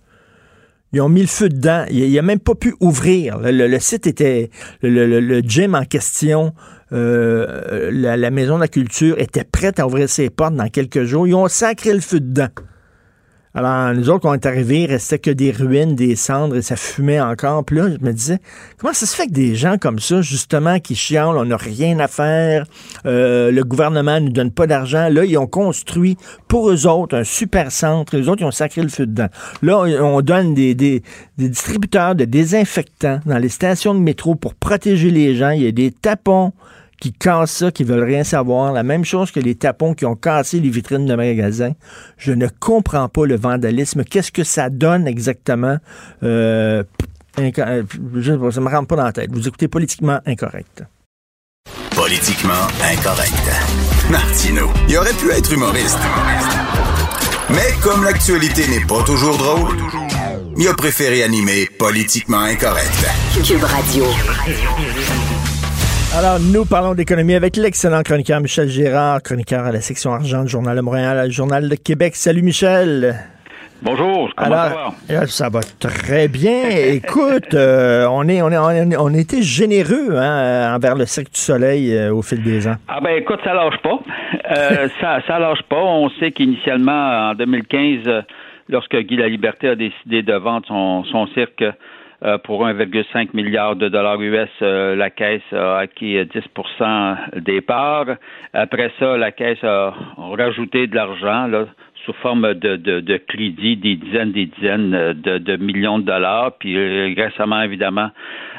Ils 0.93 1.01
ont 1.01 1.09
mis 1.09 1.21
le 1.21 1.27
feu 1.27 1.49
dedans. 1.49 1.85
Il 1.91 2.13
n'a 2.13 2.23
même 2.23 2.39
pas 2.39 2.55
pu 2.55 2.75
ouvrir. 2.81 3.39
Le, 3.43 3.79
site 3.81 4.07
était. 4.07 4.51
Le, 4.83 5.41
gym 5.41 5.75
en 5.75 5.85
question, 5.85 6.55
euh, 6.93 7.91
la, 7.93 8.17
la, 8.17 8.31
Maison 8.31 8.57
de 8.57 8.61
la 8.61 8.69
Culture, 8.69 9.19
était 9.19 9.45
prête 9.45 9.81
à 9.81 9.87
ouvrir 9.87 10.09
ses 10.09 10.31
portes 10.31 10.55
dans 10.55 10.69
quelques 10.69 11.05
jours. 11.05 11.27
Ils 11.27 11.35
ont 11.35 11.49
sacré 11.49 11.93
le 11.93 12.01
feu 12.01 12.21
dedans. 12.21 12.49
Alors, 13.57 13.95
nous 13.95 14.11
autres, 14.11 14.21
quand 14.21 14.33
on 14.33 14.35
est 14.35 14.45
arrivés, 14.45 14.83
il 14.83 14.87
restait 14.87 15.19
que 15.19 15.31
des 15.31 15.51
ruines, 15.51 15.95
des 15.95 16.15
cendres 16.15 16.57
et 16.57 16.61
ça 16.61 16.77
fumait 16.77 17.23
encore. 17.23 17.65
Puis 17.65 17.77
là, 17.77 17.89
je 17.89 18.05
me 18.05 18.13
disais, 18.13 18.39
comment 18.77 18.93
ça 18.93 19.07
se 19.07 19.17
fait 19.17 19.29
que 19.29 19.33
des 19.33 19.55
gens 19.55 19.79
comme 19.79 19.99
ça, 19.99 20.21
justement, 20.21 20.79
qui 20.79 20.95
chialent, 20.95 21.39
on 21.39 21.47
n'a 21.47 21.57
rien 21.57 21.99
à 21.99 22.07
faire, 22.07 22.67
euh, 23.07 23.51
le 23.51 23.65
gouvernement 23.65 24.21
ne 24.21 24.27
nous 24.27 24.33
donne 24.33 24.51
pas 24.51 24.67
d'argent, 24.67 25.09
là, 25.09 25.25
ils 25.25 25.39
ont 25.39 25.47
construit 25.47 26.19
pour 26.49 26.71
eux 26.71 26.87
autres 26.87 27.17
un 27.17 27.25
super 27.25 27.73
centre, 27.73 28.15
les 28.15 28.29
autres, 28.29 28.43
ils 28.43 28.47
ont 28.47 28.51
sacré 28.51 28.83
le 28.83 28.91
feu 28.91 29.07
dedans. 29.07 29.29
Là, 29.63 29.79
on 30.03 30.21
donne 30.21 30.53
des, 30.53 30.75
des, 30.75 31.03
des 31.39 31.49
distributeurs 31.49 32.15
de 32.15 32.27
désinfectants 32.27 33.21
dans 33.25 33.39
les 33.39 33.49
stations 33.49 33.95
de 33.95 34.01
métro 34.01 34.35
pour 34.35 34.55
protéger 34.55 35.11
les 35.11 35.35
gens. 35.35 35.49
Il 35.49 35.63
y 35.63 35.67
a 35.67 35.73
des 35.73 35.93
tapons 35.93 36.53
qui 37.01 37.13
cassent 37.13 37.53
ça, 37.53 37.71
qui 37.71 37.85
veulent 37.85 38.05
rien 38.05 38.25
savoir. 38.25 38.73
La 38.73 38.83
même 38.83 39.05
chose 39.05 39.31
que 39.31 39.41
les 39.41 39.55
tapons 39.55 39.95
qui 39.95 40.05
ont 40.05 40.17
cassé 40.17 40.61
les 40.61 40.71
vitrines 40.71 41.07
de 41.07 41.15
magasins. 41.15 41.73
Je 42.17 42.33
ne 42.33 42.49
comprends 42.49 43.09
pas 43.09 43.27
le 43.27 43.37
vandalisme. 43.37 44.05
Qu'est-ce 44.05 44.33
que 44.33 44.45
ça 44.45 44.71
donne 44.71 45.07
exactement? 45.07 45.77
Euh, 46.23 46.83
euh 47.39 47.83
je, 48.15 48.51
ça 48.51 48.61
me 48.61 48.69
rentre 48.69 48.89
pas 48.89 48.97
dans 48.97 49.05
la 49.05 49.13
tête. 49.13 49.31
Vous 49.33 49.47
écoutez 49.47 49.69
Politiquement 49.69 50.21
Incorrect. 50.27 50.85
Politiquement 51.95 52.67
Incorrect. 52.93 53.51
Martino, 54.11 54.71
il 54.89 54.97
aurait 54.97 55.13
pu 55.15 55.31
être 55.31 55.53
humoriste. 55.53 55.99
Mais 57.51 57.75
comme 57.83 58.05
l'actualité 58.05 58.67
n'est 58.69 58.85
pas 58.87 59.03
toujours 59.05 59.37
drôle, 59.39 59.77
il 60.57 60.67
a 60.69 60.75
préféré 60.75 61.23
animer 61.23 61.67
Politiquement 61.79 62.41
Incorrect. 62.41 63.07
Cube 63.45 63.63
Radio. 63.63 64.05
Alors, 66.17 66.39
nous 66.41 66.65
parlons 66.65 66.95
d'économie 66.95 67.35
avec 67.35 67.57
l'excellent 67.57 68.03
chroniqueur 68.03 68.41
Michel 68.41 68.69
Gérard, 68.69 69.23
chroniqueur 69.23 69.65
à 69.65 69.73
la 69.73 69.81
section 69.81 70.13
argent 70.13 70.43
du 70.45 70.49
Journal 70.49 70.75
de 70.77 70.81
Montréal, 70.81 71.27
le 71.27 71.31
Journal 71.31 71.69
de 71.69 71.75
Québec. 71.75 72.17
Salut 72.17 72.43
Michel. 72.43 73.15
Bonjour, 73.83 74.31
comment 74.35 74.51
Alors, 74.55 74.95
ça 75.07 75.15
va? 75.15 75.21
euh, 75.23 75.27
ça 75.27 75.49
va 75.51 75.61
très 75.79 76.29
bien. 76.29 76.69
Écoute, 76.71 77.53
euh, 77.53 78.07
on, 78.11 78.27
est, 78.29 78.41
on, 78.41 78.51
est, 78.51 78.57
on, 78.57 78.71
est- 78.71 78.97
on 78.97 79.13
a 79.15 79.19
été 79.19 79.43
généreux 79.43 80.17
hein, 80.17 80.75
envers 80.75 80.95
le 80.95 81.05
Cirque 81.05 81.33
du 81.35 81.41
Soleil 81.41 81.95
euh, 81.95 82.15
au 82.15 82.23
fil 82.23 82.43
des 82.43 82.67
ans. 82.67 82.77
Ah 82.89 83.01
ben 83.03 83.11
écoute, 83.19 83.41
ça 83.45 83.53
lâche 83.53 83.77
pas. 83.83 83.99
Euh, 84.57 84.89
ça, 85.01 85.19
ça 85.27 85.39
lâche 85.39 85.63
pas. 85.69 85.77
On 85.83 86.09
sait 86.19 86.33
qu'initialement, 86.33 87.31
en 87.31 87.35
2015, 87.35 87.99
euh, 88.07 88.23
lorsque 88.71 88.97
Guy 88.97 89.17
Laliberté 89.17 89.69
a 89.69 89.75
décidé 89.77 90.23
de 90.23 90.33
vendre 90.33 90.65
son, 90.67 91.05
son 91.13 91.27
cirque 91.35 91.61
euh, 91.61 91.73
pour 92.45 92.67
1,5 92.67 93.29
milliard 93.35 93.77
de 93.77 93.89
dollars 93.89 94.21
US, 94.21 94.49
euh, 94.63 94.97
la 94.97 95.11
Caisse 95.11 95.43
a 95.53 95.79
acquis 95.79 96.17
euh, 96.17 96.25
10% 96.25 97.41
des 97.41 97.61
parts. 97.61 98.07
Après 98.55 98.91
ça, 98.99 99.17
la 99.17 99.33
Caisse 99.33 99.63
a 99.63 99.95
rajouté 100.17 100.87
de 100.87 100.95
l'argent 100.95 101.49
sous 102.05 102.13
forme 102.15 102.55
de, 102.55 102.77
de, 102.77 103.01
de 103.01 103.17
crédit, 103.17 103.77
des 103.77 103.97
dizaines, 103.97 104.33
des 104.33 104.47
dizaines 104.47 104.95
euh, 104.95 105.13
de, 105.13 105.39
de 105.39 105.57
millions 105.57 105.99
de 105.99 106.05
dollars. 106.05 106.53
Puis 106.59 106.77
euh, 106.77 107.13
récemment, 107.17 107.61
évidemment, 107.63 108.11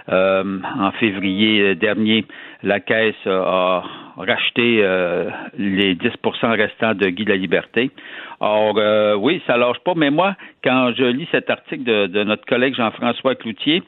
euh, 0.10 0.60
en 0.80 0.92
février 0.92 1.76
dernier, 1.76 2.26
la 2.64 2.80
Caisse 2.80 3.16
a 3.26 3.84
racheté 4.18 4.80
euh, 4.82 5.30
les 5.58 5.96
10% 5.96 6.56
restants 6.56 6.94
de 6.94 7.08
Guy 7.10 7.26
de 7.26 7.30
la 7.30 7.36
Liberté. 7.36 7.92
Or, 8.40 8.76
euh, 8.78 9.16
oui, 9.16 9.42
ça 9.48 9.58
lâche 9.58 9.80
pas, 9.84 9.94
mais 9.96 10.12
moi, 10.12 10.36
quand 10.64 10.92
je 10.96 11.04
lis 11.04 11.28
cet 11.32 11.50
article 11.50 11.84
de, 11.84 12.08
de 12.08 12.24
notre 12.24 12.46
collègue 12.46 12.76
Jean-François 12.76 13.36
Cloutier, 13.36 13.82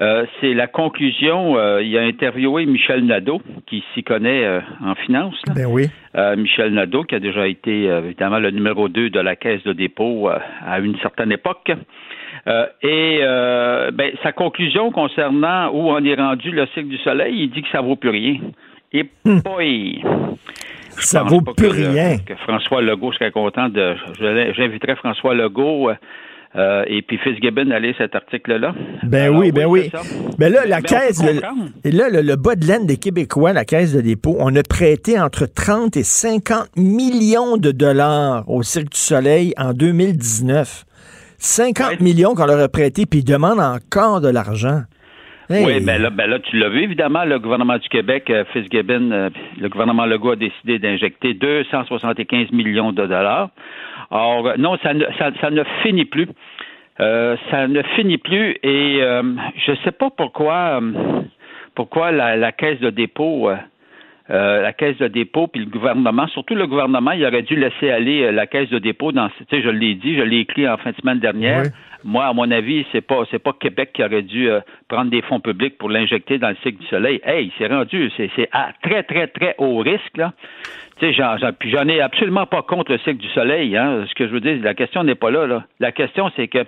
euh, 0.00 0.26
c'est 0.40 0.54
la 0.54 0.68
conclusion. 0.68 1.56
euh, 1.58 1.82
il 1.82 1.96
a 1.98 2.02
interviewé 2.02 2.66
Michel 2.66 3.04
Nadeau, 3.04 3.42
qui 3.66 3.82
s'y 3.94 4.04
connaît 4.04 4.44
euh, 4.44 4.60
en 4.84 4.94
finance. 4.94 5.34
là. 5.46 5.54
Ben 5.54 5.66
oui. 5.66 5.88
Euh, 6.14 6.36
Michel 6.36 6.72
Nadeau, 6.72 7.02
qui 7.02 7.14
a 7.16 7.20
déjà 7.20 7.46
été 7.48 7.84
évidemment 7.84 8.38
le 8.38 8.50
numéro 8.50 8.88
2 8.88 9.10
de 9.10 9.20
la 9.20 9.36
caisse 9.36 9.62
de 9.64 9.72
dépôt 9.72 10.28
euh, 10.28 10.38
à 10.64 10.78
une 10.80 10.98
certaine 10.98 11.32
époque. 11.32 11.70
Euh, 12.46 12.66
et 12.82 13.20
euh, 13.22 13.90
ben, 13.90 14.12
sa 14.22 14.32
conclusion 14.32 14.90
concernant 14.90 15.68
où 15.70 15.90
on 15.90 16.02
est 16.04 16.14
rendu 16.14 16.50
le 16.50 16.66
cycle 16.66 16.88
du 16.88 16.98
soleil, 16.98 17.34
il 17.36 17.50
dit 17.50 17.62
que 17.62 17.68
ça 17.70 17.80
vaut 17.80 17.96
plus 17.96 18.10
rien. 18.10 18.36
Et 18.92 19.08
boy! 19.24 20.02
Je 20.98 21.06
Ça 21.06 21.22
vaut 21.22 21.40
plus 21.40 21.68
que, 21.68 21.72
rien. 21.74 22.18
que 22.18 22.34
François 22.46 22.82
Legault 22.82 23.12
serait 23.12 23.30
content 23.30 23.68
de. 23.68 23.94
J'inviterais 24.56 24.96
François 24.96 25.34
Legault 25.34 25.90
euh, 26.56 26.82
et 26.88 27.00
puis 27.02 27.16
Fitzgibbon 27.18 27.70
à 27.70 27.78
lire 27.78 27.94
cet 27.96 28.14
article-là. 28.16 28.74
Ben 29.04 29.26
Alors, 29.26 29.38
oui, 29.38 29.52
ben 29.52 29.66
oui. 29.66 29.88
ça. 29.92 30.02
Ben 30.36 30.52
là, 30.52 30.66
la 30.66 30.80
Ben, 30.80 30.82
caisse, 30.82 31.22
le, 31.22 31.40
là, 31.90 32.08
le, 32.10 32.20
le 32.22 32.36
bas 32.36 32.56
de 32.56 32.66
laine 32.66 32.86
des 32.86 32.96
Québécois, 32.96 33.52
la 33.52 33.64
caisse 33.64 33.92
de 33.94 34.00
dépôt, 34.00 34.36
on 34.40 34.54
a 34.56 34.62
prêté 34.64 35.18
entre 35.20 35.46
30 35.46 35.96
et 35.96 36.02
50 36.02 36.76
millions 36.76 37.56
de 37.56 37.70
dollars 37.70 38.44
au 38.50 38.62
Cirque 38.64 38.90
du 38.90 38.98
Soleil 38.98 39.54
en 39.56 39.72
2019. 39.72 40.84
50 41.38 41.86
Ouais. 41.88 41.96
millions 42.00 42.34
qu'on 42.34 42.44
leur 42.46 42.60
a 42.60 42.68
prêté, 42.68 43.06
puis 43.06 43.20
ils 43.20 43.24
demandent 43.24 43.60
encore 43.60 44.20
de 44.20 44.28
l'argent. 44.28 44.82
Hey. 45.50 45.66
Oui, 45.66 45.84
ben 45.84 46.00
là, 46.00 46.10
ben 46.10 46.30
là, 46.30 46.38
tu 46.38 46.56
l'as 46.56 46.68
vu, 46.68 46.84
évidemment, 46.84 47.24
le 47.24 47.40
gouvernement 47.40 47.76
du 47.76 47.88
Québec, 47.88 48.30
euh, 48.30 48.44
Fitzgibbon, 48.52 49.10
euh, 49.10 49.30
le 49.60 49.68
gouvernement 49.68 50.06
Legault 50.06 50.30
a 50.30 50.36
décidé 50.36 50.78
d'injecter 50.78 51.34
275 51.34 52.52
millions 52.52 52.92
de 52.92 53.04
dollars. 53.04 53.50
Or, 54.12 54.52
non, 54.58 54.78
ça 54.80 54.94
ne, 54.94 55.04
ça, 55.18 55.32
ça 55.40 55.50
ne 55.50 55.64
finit 55.82 56.04
plus. 56.04 56.28
Euh, 57.00 57.36
ça 57.50 57.66
ne 57.66 57.82
finit 57.96 58.18
plus 58.18 58.58
et 58.62 58.98
euh, 59.00 59.22
je 59.66 59.72
ne 59.72 59.76
sais 59.78 59.90
pas 59.90 60.10
pourquoi, 60.10 60.80
pourquoi 61.74 62.12
la, 62.12 62.36
la 62.36 62.52
caisse 62.52 62.78
de 62.78 62.90
dépôt, 62.90 63.50
euh, 64.30 64.62
la 64.62 64.72
caisse 64.72 64.98
de 64.98 65.08
dépôt 65.08 65.48
puis 65.48 65.64
le 65.64 65.70
gouvernement, 65.70 66.28
surtout 66.28 66.54
le 66.54 66.68
gouvernement, 66.68 67.10
il 67.10 67.24
aurait 67.24 67.42
dû 67.42 67.56
laisser 67.56 67.90
aller 67.90 68.22
euh, 68.22 68.30
la 68.32 68.46
caisse 68.46 68.68
de 68.68 68.78
dépôt 68.78 69.10
dans, 69.10 69.28
tu 69.28 69.44
sais, 69.50 69.62
je 69.62 69.68
l'ai 69.68 69.94
dit, 69.94 70.14
je 70.14 70.22
l'ai 70.22 70.40
écrit 70.40 70.68
en 70.68 70.76
fin 70.76 70.90
de 70.90 70.96
semaine 70.96 71.18
dernière. 71.18 71.62
Oui. 71.62 71.70
Moi, 72.04 72.26
à 72.26 72.32
mon 72.32 72.50
avis, 72.50 72.86
c'est 72.92 73.00
pas 73.00 73.22
c'est 73.30 73.38
pas 73.38 73.52
Québec 73.52 73.90
qui 73.92 74.02
aurait 74.02 74.22
dû 74.22 74.50
euh, 74.50 74.60
prendre 74.88 75.10
des 75.10 75.22
fonds 75.22 75.40
publics 75.40 75.78
pour 75.78 75.90
l'injecter 75.90 76.38
dans 76.38 76.48
le 76.48 76.56
cycle 76.62 76.80
du 76.80 76.86
soleil. 76.86 77.20
Hey, 77.24 77.52
c'est 77.58 77.66
rendu, 77.66 78.10
c'est 78.16 78.48
à 78.52 78.72
très 78.82 79.02
très 79.02 79.26
très 79.28 79.54
haut 79.58 79.78
risque 79.78 80.16
là. 80.16 80.32
Tu 81.00 81.14
sais, 81.14 81.24
j'en, 81.64 81.88
ai 81.88 82.00
absolument 82.02 82.44
pas 82.44 82.60
contre 82.60 82.92
le 82.92 82.98
cycle 82.98 83.16
du 83.16 83.28
soleil. 83.28 83.74
Hein. 83.74 84.04
Ce 84.06 84.14
que 84.14 84.26
je 84.26 84.32
veux 84.32 84.40
dire, 84.40 84.58
la 84.62 84.74
question 84.74 85.02
n'est 85.02 85.14
pas 85.14 85.30
là. 85.30 85.46
là. 85.46 85.64
La 85.78 85.92
question, 85.92 86.30
c'est 86.36 86.46
que 86.46 86.58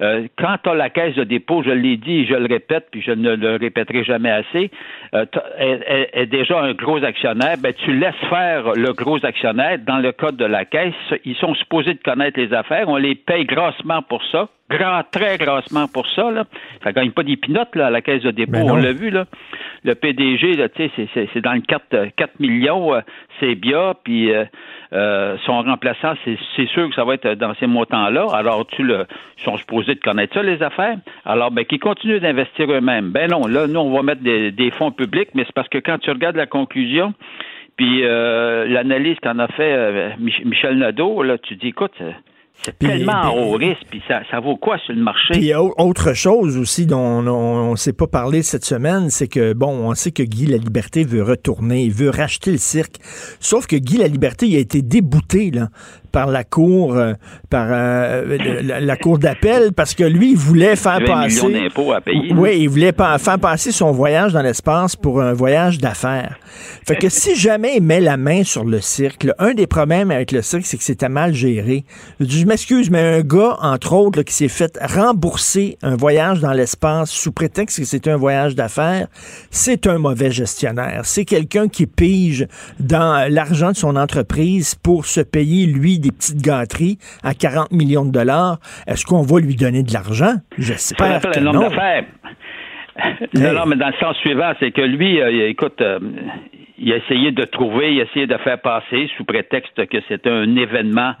euh, 0.00 0.26
quand 0.38 0.56
tu 0.62 0.70
as 0.70 0.74
la 0.74 0.88
caisse 0.88 1.14
de 1.16 1.24
dépôt, 1.24 1.62
je 1.62 1.70
l'ai 1.70 1.98
dit, 1.98 2.24
je 2.24 2.32
le 2.32 2.46
répète, 2.46 2.86
puis 2.90 3.02
je 3.02 3.10
ne 3.10 3.36
le 3.36 3.56
répéterai 3.56 4.02
jamais 4.02 4.30
assez, 4.30 4.70
euh, 5.14 5.26
est 5.58 6.26
déjà 6.26 6.60
un 6.60 6.72
gros 6.72 7.04
actionnaire, 7.04 7.56
ben 7.58 7.74
tu 7.74 7.92
laisses 7.92 8.14
faire 8.30 8.72
le 8.74 8.92
gros 8.94 9.22
actionnaire. 9.22 9.78
Dans 9.80 9.98
le 9.98 10.12
code 10.12 10.36
de 10.36 10.46
la 10.46 10.64
caisse, 10.64 10.94
ils 11.26 11.36
sont 11.36 11.54
supposés 11.54 11.92
de 11.92 12.02
connaître 12.02 12.40
les 12.40 12.54
affaires. 12.54 12.88
On 12.88 12.96
les 12.96 13.14
paye 13.14 13.44
grassement 13.44 14.00
pour 14.00 14.24
ça. 14.32 14.48
Grand, 14.70 15.02
très 15.10 15.36
grassement 15.36 15.86
pour 15.88 16.06
ça. 16.08 16.30
Là. 16.30 16.44
Ça 16.82 16.92
gagne 16.92 17.10
pas 17.10 17.22
des 17.22 17.36
pinottes 17.36 17.76
là, 17.76 17.88
à 17.88 17.90
la 17.90 18.00
caisse 18.00 18.22
de 18.22 18.30
dépôt. 18.30 18.52
Ben. 18.52 18.70
On 18.70 18.76
l'a 18.76 18.92
vu, 18.92 19.10
là. 19.10 19.26
Le 19.84 19.94
PDG, 19.94 20.54
là, 20.56 20.70
tu 20.70 20.88
sais, 20.88 21.08
c'est- 21.12 21.40
dans 21.42 21.52
le 21.52 21.60
4, 21.60 21.84
euh, 21.92 22.06
4 22.16 22.40
millions, 22.40 22.94
euh, 22.94 23.00
c'est 23.38 23.54
bien, 23.56 23.92
puis 24.02 24.32
euh, 24.32 24.44
euh, 24.94 25.36
son 25.44 25.60
remplaçant, 25.62 26.14
c'est 26.24 26.66
sûr 26.68 26.88
que 26.88 26.94
ça 26.94 27.04
va 27.04 27.14
être 27.14 27.34
dans 27.34 27.54
ces 27.56 27.66
montants-là. 27.66 28.26
Alors, 28.32 28.66
tu 28.66 28.82
le, 28.82 29.04
ils 29.38 29.42
sont 29.44 29.58
supposés 29.58 29.96
de 29.96 30.00
connaître 30.00 30.32
ça, 30.32 30.42
les 30.42 30.62
affaires. 30.62 30.96
Alors, 31.26 31.50
ben, 31.50 31.66
qu'ils 31.66 31.78
continuent 31.80 32.20
d'investir 32.20 32.70
eux-mêmes. 32.72 33.10
Ben 33.10 33.30
non, 33.30 33.46
là, 33.46 33.66
nous, 33.66 33.80
on 33.80 33.94
va 33.94 34.02
mettre 34.02 34.22
des, 34.22 34.50
des 34.50 34.70
fonds 34.70 34.90
publics, 34.92 35.28
mais 35.34 35.44
c'est 35.44 35.54
parce 35.54 35.68
que 35.68 35.78
quand 35.78 35.98
tu 35.98 36.10
regardes 36.10 36.36
la 36.36 36.46
conclusion, 36.46 37.12
puis 37.76 38.00
euh, 38.04 38.64
l'analyse 38.66 39.18
qu'en 39.22 39.38
a 39.40 39.48
fait 39.48 39.72
euh, 39.74 40.10
Mich- 40.18 40.42
Michel 40.46 40.78
Nadeau, 40.78 41.22
là, 41.22 41.36
tu 41.36 41.54
dis, 41.56 41.68
écoute, 41.68 41.92
c'est- 42.62 42.78
tellement 42.78 43.12
à 43.12 43.30
haut 43.30 43.52
risque, 43.52 43.82
puis 43.90 44.02
ça, 44.08 44.20
ça 44.30 44.40
vaut 44.40 44.56
quoi 44.56 44.78
sur 44.78 44.94
le 44.94 45.02
marché? 45.02 45.32
Puis 45.34 45.54
au- 45.54 45.74
autre 45.78 46.12
chose 46.14 46.56
aussi 46.56 46.86
dont 46.86 47.26
on 47.26 47.70
ne 47.72 47.76
s'est 47.76 47.92
pas 47.92 48.06
parlé 48.06 48.42
cette 48.42 48.64
semaine, 48.64 49.10
c'est 49.10 49.28
que, 49.28 49.52
bon, 49.52 49.88
on 49.88 49.94
sait 49.94 50.12
que 50.12 50.22
Guy 50.22 50.46
La 50.46 50.56
Liberté 50.58 51.04
veut 51.04 51.22
retourner, 51.22 51.84
il 51.84 51.92
veut 51.92 52.10
racheter 52.10 52.52
le 52.52 52.58
cirque. 52.58 52.96
Sauf 53.40 53.66
que 53.66 53.76
Guy 53.76 53.98
La 53.98 54.08
Liberté, 54.08 54.46
il 54.46 54.56
a 54.56 54.60
été 54.60 54.82
débouté 54.82 55.50
là, 55.50 55.68
par 56.14 56.28
la 56.28 56.44
cour, 56.44 56.94
euh, 56.94 57.14
par 57.50 57.66
euh, 57.70 58.38
la, 58.62 58.78
la 58.78 58.96
cour 58.96 59.18
d'appel, 59.18 59.72
parce 59.72 59.94
que 59.94 60.04
lui, 60.04 60.30
il 60.30 60.36
voulait 60.36 60.76
faire 60.76 61.00
20 61.00 61.06
passer... 61.06 61.52
d'impôts 61.52 61.92
à 61.92 62.00
payer. 62.00 62.32
Oui, 62.32 62.60
il 62.60 62.68
voulait 62.68 62.92
pas 62.92 63.18
faire 63.18 63.40
passer 63.40 63.72
son 63.72 63.90
voyage 63.90 64.32
dans 64.32 64.40
l'espace 64.42 64.94
pour 64.94 65.20
un 65.20 65.32
voyage 65.32 65.78
d'affaires. 65.78 66.38
Fait 66.86 66.94
que 66.94 67.08
si 67.08 67.34
jamais 67.34 67.78
il 67.78 67.82
met 67.82 68.00
la 68.00 68.16
main 68.16 68.44
sur 68.44 68.64
le 68.64 68.80
cirque, 68.80 69.24
là, 69.24 69.34
un 69.40 69.54
des 69.54 69.66
problèmes 69.66 70.12
avec 70.12 70.30
le 70.30 70.40
cirque, 70.40 70.64
c'est 70.66 70.76
que 70.76 70.84
c'était 70.84 71.08
mal 71.08 71.34
géré. 71.34 71.84
Je 72.20 72.44
m'excuse, 72.44 72.90
mais 72.90 73.00
un 73.00 73.20
gars, 73.22 73.56
entre 73.60 73.94
autres, 73.94 74.18
là, 74.18 74.24
qui 74.24 74.34
s'est 74.34 74.46
fait 74.46 74.78
rembourser 74.80 75.78
un 75.82 75.96
voyage 75.96 76.38
dans 76.38 76.52
l'espace 76.52 77.10
sous 77.10 77.32
prétexte 77.32 77.80
que 77.80 77.84
c'était 77.84 78.12
un 78.12 78.16
voyage 78.16 78.54
d'affaires, 78.54 79.08
c'est 79.50 79.88
un 79.88 79.98
mauvais 79.98 80.30
gestionnaire. 80.30 81.00
C'est 81.02 81.24
quelqu'un 81.24 81.66
qui 81.66 81.86
pige 81.88 82.46
dans 82.78 83.28
l'argent 83.28 83.72
de 83.72 83.76
son 83.76 83.96
entreprise 83.96 84.76
pour 84.76 85.06
se 85.06 85.20
payer, 85.20 85.66
lui, 85.66 85.98
des 86.04 86.12
petites 86.12 86.42
gâteries 86.42 86.98
à 87.22 87.34
40 87.34 87.72
millions 87.72 88.04
de 88.04 88.12
dollars. 88.12 88.58
Est-ce 88.86 89.04
qu'on 89.06 89.22
va 89.22 89.40
lui 89.40 89.56
donner 89.56 89.82
de 89.82 89.92
l'argent? 89.92 90.34
J'espère 90.58 91.20
que 91.20 91.38
un 91.38 91.46
homme 91.46 91.54
non. 91.54 91.70
Non, 93.34 93.52
non, 93.52 93.66
mais 93.66 93.76
dans 93.76 93.88
le 93.88 93.94
sens 93.98 94.16
suivant, 94.18 94.52
c'est 94.60 94.70
que 94.70 94.82
lui, 94.82 95.20
euh, 95.20 95.48
écoute, 95.48 95.80
euh, 95.80 95.98
il 96.78 96.92
a 96.92 96.96
essayé 96.96 97.32
de 97.32 97.44
trouver, 97.44 97.92
il 97.92 98.00
a 98.00 98.04
essayé 98.04 98.28
de 98.28 98.36
faire 98.38 98.60
passer 98.60 99.10
sous 99.16 99.24
prétexte 99.24 99.86
que 99.86 99.98
c'était 100.08 100.30
un 100.30 100.54
événement. 100.56 101.14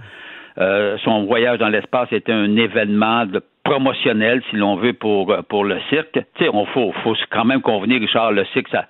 euh, 0.58 0.96
son 1.02 1.24
voyage 1.24 1.58
dans 1.58 1.68
l'espace 1.68 2.12
était 2.12 2.32
un 2.32 2.56
événement 2.56 3.26
de 3.26 3.42
promotionnel, 3.64 4.40
si 4.50 4.56
l'on 4.56 4.76
veut, 4.76 4.92
pour, 4.92 5.34
pour 5.48 5.64
le 5.64 5.78
cirque. 5.90 6.12
Tu 6.12 6.44
sais, 6.44 6.50
on 6.52 6.64
faut, 6.66 6.92
faut 7.02 7.16
quand 7.30 7.44
même 7.44 7.60
convenir, 7.60 8.00
Richard, 8.00 8.30
le 8.30 8.44
cirque, 8.52 8.68
ça 8.68 8.86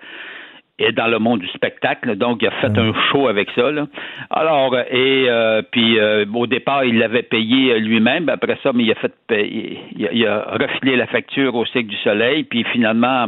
est 0.79 0.93
dans 0.93 1.07
le 1.07 1.19
monde 1.21 1.41
du 1.41 1.47
spectacle, 1.49 2.17
donc 2.17 2.43
il 2.43 2.49
a 2.49 2.51
fait 2.61 2.77
un 2.77 2.93
show 3.11 3.29
avec 3.29 3.49
ça. 3.55 3.71
Là. 3.71 3.87
Alors, 4.31 4.75
euh, 4.75 4.83
et 4.91 5.27
euh, 5.29 5.63
puis 5.71 5.99
euh, 6.01 6.25
au 6.35 6.47
départ, 6.49 6.85
il 6.85 6.99
l'avait 6.99 7.23
payé 7.23 7.73
euh, 7.75 7.79
lui-même. 7.79 8.29
Après 8.29 8.59
ça, 8.63 8.73
mais 8.75 8.83
il 8.85 8.91
a 8.91 8.97
fait 8.97 9.13
payer- 9.29 9.79
il 9.97 10.07
a, 10.07 10.13
il 10.13 10.27
a 10.27 10.57
refilé 10.61 10.97
la 10.97 11.07
facture 11.07 11.55
au 11.55 11.65
Cirque 11.67 11.87
du 11.87 11.97
Soleil, 11.99 12.45
puis 12.45 12.65
finalement. 12.73 13.27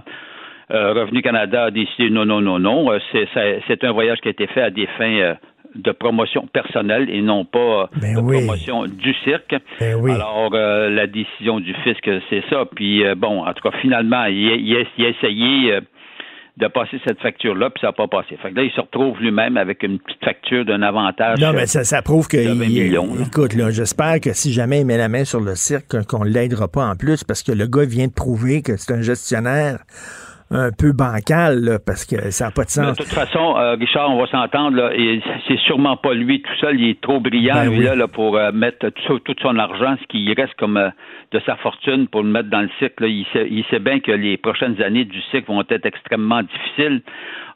euh, 0.73 0.93
Revenu 0.95 1.23
Canada 1.23 1.67
a 1.67 1.71
décidé 1.71 2.11
non, 2.11 2.25
non, 2.27 2.41
non, 2.41 2.59
non. 2.59 2.89
C'est, 3.13 3.85
un 3.85 3.93
voyage 3.93 4.19
qui 4.21 4.27
a 4.27 4.33
été 4.33 4.49
fait 4.49 4.63
à 4.63 4.71
des 4.71 4.89
fins 4.99 5.37
de 5.77 5.93
promotion 5.93 6.49
personnelle 6.53 7.09
et 7.09 7.23
non 7.23 7.45
pas 7.45 7.89
Ben 8.01 8.17
de 8.17 8.21
oui. 8.21 8.39
promotion 8.39 8.87
du 8.87 9.15
cirque. 9.23 9.55
Ben 9.79 9.95
oui. 10.01 10.11
Alors, 10.11 10.51
euh, 10.55 10.91
la 10.91 11.07
décision 11.07 11.61
du 11.61 11.73
fisc, 11.85 12.11
c'est 12.31 12.43
ça. 12.51 12.65
Puis, 12.75 13.05
euh, 13.05 13.15
bon, 13.15 13.45
en 13.47 13.53
tout 13.53 13.63
cas, 13.63 13.77
finalement, 13.81 14.25
il, 14.25 14.51
a- 14.51 14.57
il 14.57 14.77
a, 14.77 14.81
il 14.99 15.05
a 15.05 15.09
essayé 15.11 15.73
euh, 15.75 15.81
de 16.57 16.69
passer 16.69 16.99
cette 17.07 17.21
facture-là, 17.21 17.69
puis 17.69 17.83
ça 17.83 17.89
n'a 17.89 17.93
pas 17.93 18.09
passé. 18.09 18.37
Fait 18.43 18.51
que 18.51 18.57
là, 18.57 18.63
il 18.63 18.71
se 18.71 18.81
retrouve 18.81 19.19
lui-même 19.21 19.59
avec 19.59 19.83
une 19.83 19.99
petite 19.99 20.25
facture 20.25 20.65
d'un 20.65 20.81
avantage. 20.81 21.39
Non, 21.39 21.53
mais 21.53 21.67
ça, 21.67 21.85
ça 21.85 22.01
prouve 22.01 22.29
que. 22.29 22.37
de 22.39 22.53
20 22.55 22.65
il- 22.65 22.83
millions, 22.85 23.15
là. 23.15 23.23
écoute, 23.27 23.55
là, 23.55 23.71
j'espère 23.71 24.21
que 24.21 24.33
si 24.33 24.53
jamais 24.55 24.81
il 24.81 24.87
met 24.87 24.97
la 24.97 25.09
main 25.11 25.25
sur 25.27 25.41
le 25.41 25.55
cirque, 25.55 26.03
qu'on 26.07 26.25
ne 26.25 26.31
l'aidera 26.31 26.69
pas 26.69 26.87
en 26.87 26.97
plus, 26.97 27.25
parce 27.25 27.43
que 27.43 27.53
le 27.53 27.67
gars 27.67 27.85
vient 27.85 28.07
de 28.07 28.13
prouver 28.13 28.63
que 28.63 28.77
c'est 28.79 28.95
un 28.95 29.03
gestionnaire 29.03 29.81
un 30.51 30.71
peu 30.71 30.93
bancal, 30.93 31.79
parce 31.85 32.05
que 32.05 32.31
ça 32.31 32.47
n'a 32.47 32.51
pas 32.51 32.65
de 32.65 32.71
sens. 32.71 32.97
De 32.97 33.03
toute 33.03 33.13
façon, 33.13 33.55
Richard, 33.79 34.11
on 34.11 34.21
va 34.21 34.27
s'entendre, 34.27 34.91
c'est 35.49 35.59
sûrement 35.61 35.97
pas 35.97 36.15
lui 36.15 36.43
tout 36.43 36.55
seul, 36.61 36.81
il 36.81 36.91
est 36.91 37.01
trop 37.01 37.21
brillant, 37.21 37.55
ben 37.55 37.71
lui, 37.71 37.85
là, 37.85 38.07
pour 38.07 38.39
mettre 38.53 38.91
tout, 38.91 39.21
son 39.43 39.59
argent, 39.59 39.97
ce 40.01 40.07
qui 40.07 40.33
reste 40.35 40.55
comme 40.55 40.93
de 41.33 41.41
sa 41.41 41.57
fortune 41.57 42.07
pour 42.09 42.23
le 42.23 42.31
mettre 42.31 42.51
dans 42.51 42.63
le 42.63 42.71
cycle. 42.79 43.05
Il, 43.05 43.27
sait, 43.33 43.47
il 43.51 43.65
sait 43.71 43.79
bien 43.79 44.01
que 44.01 44.13
les 44.13 44.37
prochaines 44.37 44.81
années 44.83 45.05
du 45.05 45.21
cycle 45.31 45.47
vont 45.49 45.65
être 45.69 45.87
extrêmement 45.87 46.43
difficiles. 46.43 47.03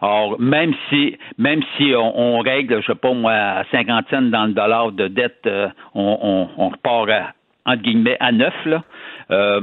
Or, 0.01 0.41
même 0.41 0.73
si 0.89 1.17
même 1.39 1.61
si 1.77 1.93
on, 1.95 2.39
règle, 2.39 2.81
je 2.81 2.87
sais 2.87 2.95
pas 2.95 3.13
moi, 3.13 3.33
à 3.33 3.65
cinquantaine 3.71 4.31
dans 4.31 4.47
le 4.47 4.53
dollar 4.53 4.93
de 4.93 5.09
dette, 5.09 5.43
euh, 5.47 5.69
on, 5.95 6.49
on, 6.57 6.69
repart 6.71 7.09
à, 7.11 7.33
entre 7.67 7.83
guillemets 7.83 8.17
à 8.19 8.33
neuf, 8.33 8.55
là. 8.65 8.83
Euh, 9.31 9.61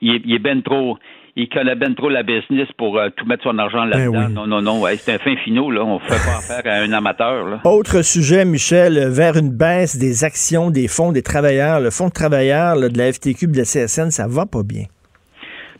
il, 0.00 0.16
est, 0.16 0.22
il 0.24 0.38
bien 0.38 0.60
trop 0.60 0.98
il 1.34 1.48
connaît 1.48 1.74
bien 1.74 1.94
trop 1.94 2.10
la 2.10 2.22
business 2.22 2.68
pour 2.76 2.98
euh, 2.98 3.08
tout 3.16 3.24
mettre 3.24 3.44
son 3.44 3.58
argent 3.58 3.86
ben 3.86 3.98
là-dedans. 3.98 4.28
Non, 4.28 4.46
non, 4.46 4.62
non, 4.62 4.80
ouais, 4.80 4.96
c'est 4.96 5.14
un 5.14 5.18
fin 5.18 5.34
finot, 5.36 5.70
là. 5.70 5.82
On 5.82 5.98
fait 5.98 6.08
pas 6.08 6.38
affaire 6.56 6.62
à 6.70 6.76
un 6.82 6.92
amateur, 6.92 7.46
là. 7.48 7.60
Autre 7.64 8.02
sujet, 8.02 8.44
Michel, 8.44 9.08
vers 9.08 9.36
une 9.36 9.50
baisse 9.50 9.96
des 9.96 10.24
actions 10.24 10.70
des 10.70 10.88
fonds 10.88 11.12
des 11.12 11.22
travailleurs. 11.22 11.80
Le 11.80 11.90
fonds 11.90 12.08
de 12.08 12.12
travailleurs 12.12 12.76
de 12.76 12.98
la 12.98 13.12
FTQ 13.12 13.46
de 13.46 13.56
la 13.56 13.64
CSN, 13.64 14.10
ça 14.10 14.26
va 14.28 14.46
pas 14.46 14.62
bien. 14.62 14.84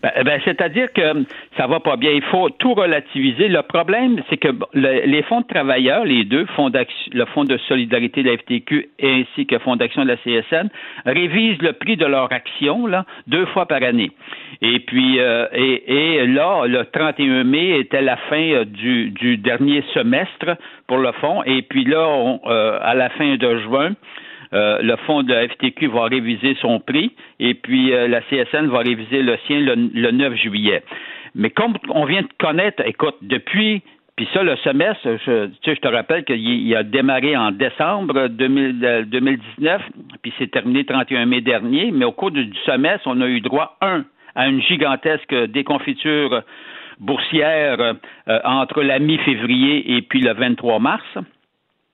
Ben, 0.03 0.11
ben, 0.25 0.41
c'est-à-dire 0.45 0.93
que 0.93 1.25
ça 1.57 1.67
va 1.67 1.79
pas 1.79 1.97
bien. 1.97 2.11
Il 2.11 2.23
faut 2.23 2.51
tout 2.51 2.75
relativiser. 2.75 3.49
Le 3.49 3.63
problème, 3.63 4.21
c'est 4.29 4.37
que 4.37 4.49
les 4.75 5.23
fonds 5.23 5.43
de 5.43 5.47
travailleurs, 5.47 6.05
les 6.05 6.25
deux, 6.25 6.45
fonds 6.57 6.71
le 7.13 7.25
Fonds 7.27 7.45
de 7.45 7.57
solidarité 7.69 8.23
de 8.23 8.31
la 8.31 8.37
FTQ 8.37 8.89
ainsi 9.03 9.47
que 9.47 9.59
Fonds 9.59 9.77
d'action 9.77 10.05
de 10.05 10.09
la 10.09 10.17
CSN, 10.17 10.69
révisent 11.07 11.63
le 11.63 11.73
prix 11.73 11.97
de 11.97 12.05
leur 12.05 12.33
action 12.33 12.87
là, 12.87 13.05
deux 13.27 13.47
fois 13.47 13.67
par 13.67 13.83
année. 13.83 14.11
Et 14.61 14.81
puis, 14.81 15.19
euh, 15.19 15.47
et, 15.53 16.27
là, 16.27 16.67
le 16.67 16.85
31 16.85 17.45
mai 17.45 17.79
était 17.79 18.03
la 18.03 18.17
fin 18.17 18.37
euh, 18.37 18.65
du, 18.65 19.11
du 19.11 19.37
dernier 19.37 19.83
semestre 19.95 20.57
pour 20.87 20.99
le 20.99 21.13
fonds. 21.13 21.43
Et 21.45 21.63
puis 21.63 21.85
là, 21.85 22.39
euh, 22.47 22.79
à 22.83 22.95
la 22.95 23.09
fin 23.11 23.37
de 23.37 23.59
juin, 23.59 23.93
euh, 24.55 24.79
le 24.83 24.97
fonds 25.07 25.23
de 25.23 25.35
FTQ 25.35 25.89
va 25.89 26.05
réviser 26.05 26.57
son 26.61 26.79
prix 26.79 27.13
et 27.41 27.55
puis 27.55 27.93
euh, 27.93 28.07
la 28.07 28.21
CSN 28.23 28.67
va 28.67 28.81
réviser 28.81 29.23
le 29.23 29.39
sien 29.47 29.61
le, 29.61 30.11
9 30.11 30.35
juillet. 30.35 30.83
Mais 31.35 31.49
comme 31.51 31.75
on 31.89 32.05
vient 32.05 32.23
de 32.23 32.29
connaître, 32.39 32.83
écoute, 32.87 33.17
depuis 33.23 33.83
puis 34.15 34.29
ça, 34.35 34.43
le 34.43 34.57
semestre, 34.57 35.09
je, 35.25 35.47
tu 35.47 35.53
sais, 35.65 35.75
je 35.75 35.81
te 35.81 35.89
rappelle 35.89 36.25
qu'il 36.25 36.77
a 36.77 36.83
démarré 36.83 37.35
en 37.35 37.51
décembre 37.51 38.29
2019, 38.29 39.81
euh, 39.81 40.03
puis 40.21 40.35
c'est 40.39 40.51
terminé 40.51 40.81
le 40.81 40.85
31 40.85 41.25
mai 41.25 41.41
dernier, 41.41 41.91
mais 41.91 42.05
au 42.05 42.13
cours 42.13 42.31
du, 42.31 42.53
semestre, 42.67 43.07
on 43.07 43.23
a 43.23 43.27
eu 43.27 43.41
droit, 43.41 43.79
un, 43.81 44.05
à 44.35 44.49
une 44.49 44.61
gigantesque 44.61 45.35
déconfiture 45.47 46.43
boursière 47.01 47.95
entre 48.45 48.83
la 48.83 48.99
mi-février 48.99 49.97
et 49.97 50.03
puis 50.03 50.21
le 50.21 50.35
23 50.35 50.79
mars 50.79 51.19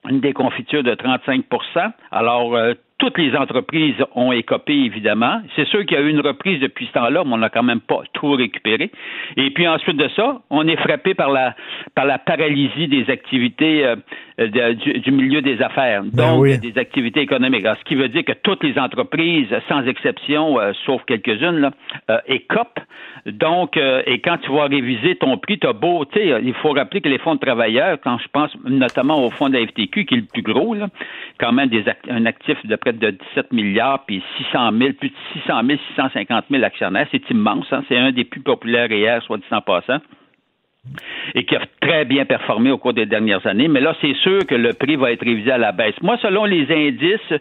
une 0.08 0.20
déconfiture 0.20 0.82
de 0.82 0.94
35% 0.94 1.92
Alors, 2.10 2.54
euh, 2.54 2.74
toutes 2.98 3.16
les 3.18 3.34
entreprises 3.36 3.94
ont 4.14 4.32
écopé, 4.32 4.74
évidemment. 4.74 5.40
C'est 5.54 5.66
sûr 5.68 5.86
qu'il 5.86 5.96
y 5.96 6.00
a 6.00 6.02
eu 6.02 6.10
une 6.10 6.20
reprise 6.20 6.60
depuis 6.60 6.86
ce 6.86 6.92
temps-là, 6.92 7.22
mais 7.24 7.32
on 7.32 7.38
n'a 7.38 7.48
quand 7.48 7.62
même 7.62 7.80
pas 7.80 8.02
tout 8.12 8.32
récupéré. 8.32 8.90
Et 9.36 9.50
puis 9.50 9.68
ensuite 9.68 9.96
de 9.96 10.08
ça, 10.16 10.40
on 10.50 10.66
est 10.66 10.76
frappé 10.76 11.14
par 11.14 11.30
la, 11.30 11.54
par 11.94 12.06
la 12.06 12.18
paralysie 12.18 12.88
des 12.88 13.08
activités 13.08 13.86
euh, 13.86 14.74
du, 14.74 15.12
milieu 15.12 15.42
des 15.42 15.62
affaires, 15.62 16.02
ben 16.02 16.36
donc 16.36 16.60
des 16.60 16.76
activités 16.76 17.20
économiques. 17.20 17.66
ce 17.66 17.84
qui 17.84 17.94
veut 17.94 18.08
dire 18.08 18.24
que 18.24 18.32
toutes 18.32 18.64
les 18.64 18.78
entreprises, 18.78 19.48
sans 19.68 19.86
exception, 19.86 20.60
euh, 20.60 20.72
sauf 20.84 21.02
quelques-unes, 21.06 21.70
écopent 22.26 22.80
donc, 23.26 23.76
euh, 23.76 24.02
et 24.06 24.20
quand 24.20 24.38
tu 24.38 24.50
vas 24.52 24.64
réviser 24.64 25.16
ton 25.16 25.36
prix, 25.38 25.58
tu 25.58 25.66
as 25.66 25.72
beau, 25.72 26.04
tu 26.04 26.18
sais, 26.18 26.40
il 26.42 26.54
faut 26.54 26.70
rappeler 26.70 27.00
que 27.00 27.08
les 27.08 27.18
fonds 27.18 27.34
de 27.34 27.40
travailleurs, 27.40 27.98
quand 28.02 28.18
je 28.18 28.28
pense 28.32 28.50
notamment 28.64 29.24
au 29.24 29.30
fonds 29.30 29.48
de 29.48 29.58
la 29.58 29.66
FTQ, 29.66 30.06
qui 30.06 30.14
est 30.14 30.18
le 30.18 30.24
plus 30.24 30.42
gros, 30.42 30.74
là, 30.74 30.88
quand 31.38 31.52
même 31.52 31.68
des 31.68 31.84
un 32.08 32.26
actif 32.26 32.64
de 32.64 32.76
près 32.76 32.87
de 32.92 33.10
17 33.10 33.52
milliards, 33.52 34.04
puis 34.06 34.22
600 34.38 34.70
000, 34.78 34.92
plus 34.94 35.10
de 35.10 35.14
600 35.34 35.60
000, 35.66 35.78
650 35.96 36.44
000 36.50 36.62
actionnaires, 36.62 37.06
c'est 37.10 37.28
immense, 37.30 37.66
hein, 37.72 37.82
c'est 37.88 37.96
un 37.96 38.12
des 38.12 38.24
plus 38.24 38.40
populaires 38.40 38.90
hier, 38.90 39.22
soit 39.22 39.38
dit 39.38 39.44
en 39.50 39.60
passant 39.60 39.98
et 41.34 41.44
qui 41.44 41.56
a 41.56 41.62
très 41.80 42.04
bien 42.04 42.24
performé 42.24 42.70
au 42.70 42.78
cours 42.78 42.94
des 42.94 43.06
dernières 43.06 43.46
années. 43.46 43.68
Mais 43.68 43.80
là, 43.80 43.94
c'est 44.00 44.14
sûr 44.16 44.46
que 44.46 44.54
le 44.54 44.72
prix 44.72 44.96
va 44.96 45.12
être 45.12 45.24
révisé 45.24 45.50
à 45.50 45.58
la 45.58 45.72
baisse. 45.72 46.00
Moi, 46.02 46.16
selon 46.22 46.44
les 46.44 46.66
indices, 46.70 47.40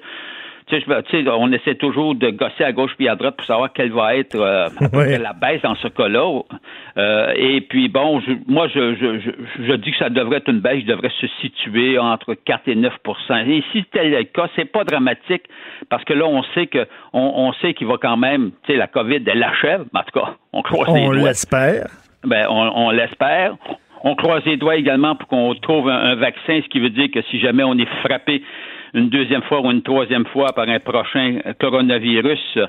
tu 0.67 0.81
sais, 0.81 1.29
on 1.29 1.51
essaie 1.51 1.75
toujours 1.75 2.13
de 2.15 2.29
gosser 2.29 2.63
à 2.63 2.73
gauche 2.73 2.91
puis 2.97 3.07
à 3.07 3.15
droite 3.15 3.37
pour 3.37 3.45
savoir 3.45 3.71
quelle 3.71 3.91
va 3.91 4.15
être 4.15 4.35
euh, 4.35 4.67
la 5.17 5.33
baisse 5.33 5.61
dans 5.61 5.75
ce 5.75 5.87
cas-là. 5.87 6.41
Euh, 6.97 7.33
et 7.35 7.61
puis, 7.61 7.87
bon, 7.87 8.21
moi, 8.47 8.67
je, 8.67 8.95
je, 8.95 9.31
je, 9.65 9.73
dis 9.73 9.91
que 9.91 9.97
ça 9.97 10.09
devrait 10.09 10.37
être 10.37 10.49
une 10.49 10.59
baisse, 10.59 10.81
je 10.81 10.87
devrait 10.87 11.11
se 11.21 11.27
situer 11.41 11.97
entre 11.97 12.33
4 12.33 12.67
et 12.67 12.75
9% 12.75 12.89
Et 13.49 13.63
si 13.71 13.85
tel 13.85 14.13
est 14.13 14.19
le 14.19 14.23
cas, 14.25 14.47
c'est 14.55 14.65
pas 14.65 14.83
dramatique 14.83 15.43
parce 15.89 16.03
que 16.03 16.13
là, 16.13 16.25
on 16.25 16.43
sait 16.53 16.67
que 16.67 16.85
on, 17.13 17.53
sait 17.61 17.73
qu'il 17.73 17.87
va 17.87 17.95
quand 18.01 18.17
même, 18.17 18.51
tu 18.63 18.73
sais, 18.73 18.77
la 18.77 18.87
COVID, 18.87 19.21
elle 19.25 19.39
l'achève. 19.39 19.85
En 19.93 20.03
tout 20.03 20.19
cas, 20.19 20.35
on 20.51 20.61
croise 20.61 20.89
on 20.89 21.11
l'espère. 21.11 21.87
Ben, 22.25 22.45
on, 22.49 22.71
on 22.75 22.91
l'espère. 22.91 23.55
On 24.03 24.15
croise 24.15 24.43
les 24.45 24.57
doigts 24.57 24.75
également 24.75 25.15
pour 25.15 25.27
qu'on 25.27 25.53
trouve 25.55 25.89
un, 25.89 26.15
vaccin, 26.15 26.59
ce 26.63 26.69
qui 26.69 26.79
veut 26.79 26.89
dire 26.89 27.09
que 27.13 27.21
si 27.23 27.39
jamais 27.39 27.63
on 27.63 27.77
est 27.77 27.89
frappé 28.03 28.43
une 28.97 29.09
deuxième 29.09 29.43
fois 29.43 29.61
ou 29.61 29.71
une 29.71 29.83
troisième 29.83 30.25
fois 30.25 30.53
par 30.53 30.67
un 30.67 30.79
prochain 30.79 31.39
coronavirus, 31.59 32.59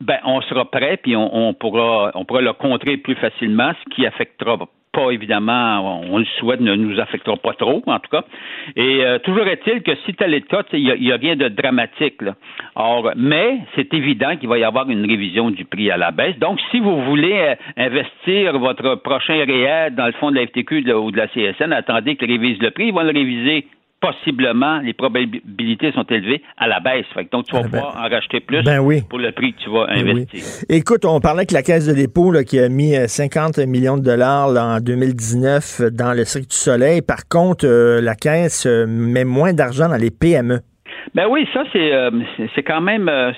ben 0.00 0.18
on 0.24 0.40
sera 0.42 0.64
prêt 0.70 0.98
puis 1.02 1.16
on, 1.16 1.54
pourra 1.54 2.10
on 2.14 2.24
pourra 2.24 2.42
le 2.42 2.52
contrer 2.52 2.96
plus 2.98 3.14
facilement, 3.14 3.72
ce 3.84 3.94
qui 3.94 4.06
affectera 4.06 4.58
pas 4.92 5.10
évidemment, 5.10 6.00
on 6.08 6.18
le 6.18 6.24
souhaite, 6.38 6.60
ne 6.60 6.76
nous 6.76 7.00
affectera 7.00 7.36
pas 7.36 7.54
trop, 7.54 7.82
en 7.84 7.98
tout 7.98 8.10
cas. 8.10 8.22
Et 8.76 9.04
euh, 9.04 9.18
toujours 9.18 9.46
est-il 9.48 9.82
que 9.82 9.90
si 10.06 10.14
tel 10.14 10.32
est 10.32 10.40
le 10.40 10.46
cas, 10.46 10.62
il 10.72 10.84
n'y 11.00 11.12
a, 11.12 11.16
rien 11.16 11.34
de 11.34 11.48
dramatique. 11.48 12.20
Or, 12.76 13.10
mais 13.16 13.58
c'est 13.74 13.92
évident 13.92 14.36
qu'il 14.36 14.48
va 14.48 14.58
y 14.58 14.62
avoir 14.62 14.88
une 14.88 15.04
révision 15.04 15.50
du 15.50 15.64
prix 15.64 15.90
à 15.90 15.96
la 15.96 16.12
baisse. 16.12 16.38
Donc, 16.38 16.60
si 16.70 16.78
vous 16.78 17.02
voulez 17.02 17.32
euh, 17.32 17.54
investir 17.76 18.56
votre 18.58 18.94
prochain 18.96 19.44
réel 19.44 19.96
dans 19.96 20.06
le 20.06 20.12
fond 20.12 20.30
de 20.30 20.36
la 20.36 20.46
FTQ 20.46 20.92
ou 20.92 21.10
de 21.10 21.16
la 21.16 21.26
CSN, 21.26 21.72
attendez 21.72 22.14
qu'ils 22.14 22.30
révisent 22.30 22.62
le 22.62 22.70
prix. 22.70 22.86
Ils 22.86 22.94
vont 22.94 23.02
le 23.02 23.12
réviser 23.12 23.66
possiblement, 24.04 24.80
les 24.80 24.92
probabilités 24.92 25.92
sont 25.92 26.04
élevées 26.04 26.42
à 26.58 26.68
la 26.68 26.80
baisse. 26.80 27.06
donc, 27.32 27.46
tu 27.46 27.54
vas 27.54 27.60
ah, 27.60 27.62
ben, 27.62 27.68
pouvoir 27.70 27.96
en 27.96 28.08
racheter 28.08 28.40
plus 28.40 28.62
ben 28.62 28.82
pour 29.08 29.18
le 29.18 29.32
prix 29.32 29.54
que 29.54 29.62
tu 29.62 29.70
vas 29.70 29.86
ben 29.86 30.08
investir. 30.08 30.42
Écoute, 30.68 31.04
on 31.04 31.20
parlait 31.20 31.46
que 31.46 31.54
la 31.54 31.62
Caisse 31.62 31.86
de 31.86 31.94
dépôt 31.94 32.32
qui 32.46 32.58
a 32.58 32.68
mis 32.68 32.94
50 33.06 33.58
euh, 33.58 33.66
millions 33.66 33.96
de 33.96 34.02
dollars 34.02 34.50
en 34.50 34.80
2019 34.80 35.92
dans 35.92 36.12
le 36.12 36.24
Cirque 36.24 36.48
du 36.48 36.56
Soleil. 36.56 37.02
Par 37.02 37.28
contre, 37.28 37.66
euh, 37.66 38.00
la 38.00 38.14
Caisse 38.14 38.66
euh, 38.66 38.86
met 38.86 39.24
moins 39.24 39.52
d'argent 39.52 39.88
dans 39.88 39.96
les 39.96 40.10
PME. 40.10 40.60
Ben 41.14 41.26
oui, 41.28 41.46
ça 41.52 41.62
c'est 41.72 41.92
euh, 41.92 42.10
c'est 42.54 42.62
quand 42.62 42.80
même 42.80 43.08
euh, 43.08 43.32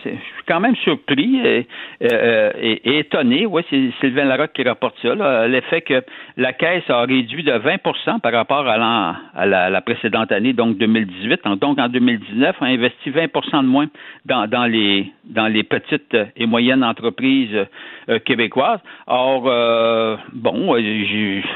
quand 0.47 0.61
même 0.61 0.77
surpris 0.77 1.41
et, 1.45 1.67
euh, 2.03 2.53
et, 2.61 2.99
étonné. 2.99 3.47
Oui, 3.47 3.63
c'est 3.71 3.91
Sylvain 4.01 4.25
Larocque 4.25 4.53
qui 4.55 4.63
rapporte 4.63 4.97
ça. 5.03 5.47
L'effet 5.49 5.83
que 5.83 6.03
la 6.37 6.53
caisse 6.53 6.89
a 6.89 7.01
réduit 7.03 7.43
de 7.43 7.53
20% 7.53 8.21
par 8.21 8.33
rapport 8.33 8.67
à, 8.67 8.77
la, 8.77 9.17
à 9.35 9.47
la, 9.71 9.81
précédente 9.81 10.33
année, 10.33 10.53
donc 10.53 10.79
2018. 10.79 11.41
Donc 11.61 11.79
en 11.79 11.89
2019, 11.89 12.57
on 12.61 12.65
a 12.65 12.69
investi 12.69 13.11
20% 13.11 13.63
de 13.63 13.69
moins 13.69 13.87
dans, 14.25 14.47
dans 14.47 14.67
les 14.67 15.13
dans 15.25 15.49
les 15.49 15.65
petites 15.65 16.17
et 16.37 16.47
moyennes 16.47 16.85
entreprises 16.85 17.67
québécoises. 18.25 18.81
Or 19.07 19.43
bon, 20.33 20.77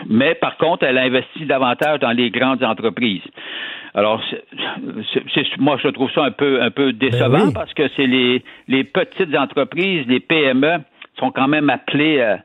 mais 0.09 0.35
par 0.35 0.57
contre, 0.57 0.85
elle 0.85 0.98
a 0.98 1.03
investi 1.03 1.46
davantage 1.46 2.00
dans 2.00 2.11
les 2.11 2.31
grandes 2.31 2.64
entreprises. 2.64 3.22
Alors, 3.94 4.22
c'est, 5.35 5.59
moi, 5.59 5.76
je 5.83 5.88
trouve 5.88 6.11
ça 6.12 6.24
un 6.24 6.31
peu, 6.31 6.62
un 6.62 6.70
peu 6.70 6.92
décevant 6.92 7.46
ben 7.46 7.53
parce 7.53 7.74
que 7.74 7.88
c'est 7.96 8.07
les, 8.07 8.42
les 8.68 8.80
petites 8.85 9.35
entreprises, 9.37 10.07
les 10.07 10.21
PME, 10.21 10.79
sont 11.19 11.31
quand 11.31 11.49
même 11.49 11.71
appelées 11.71 12.21
euh, 12.21 12.37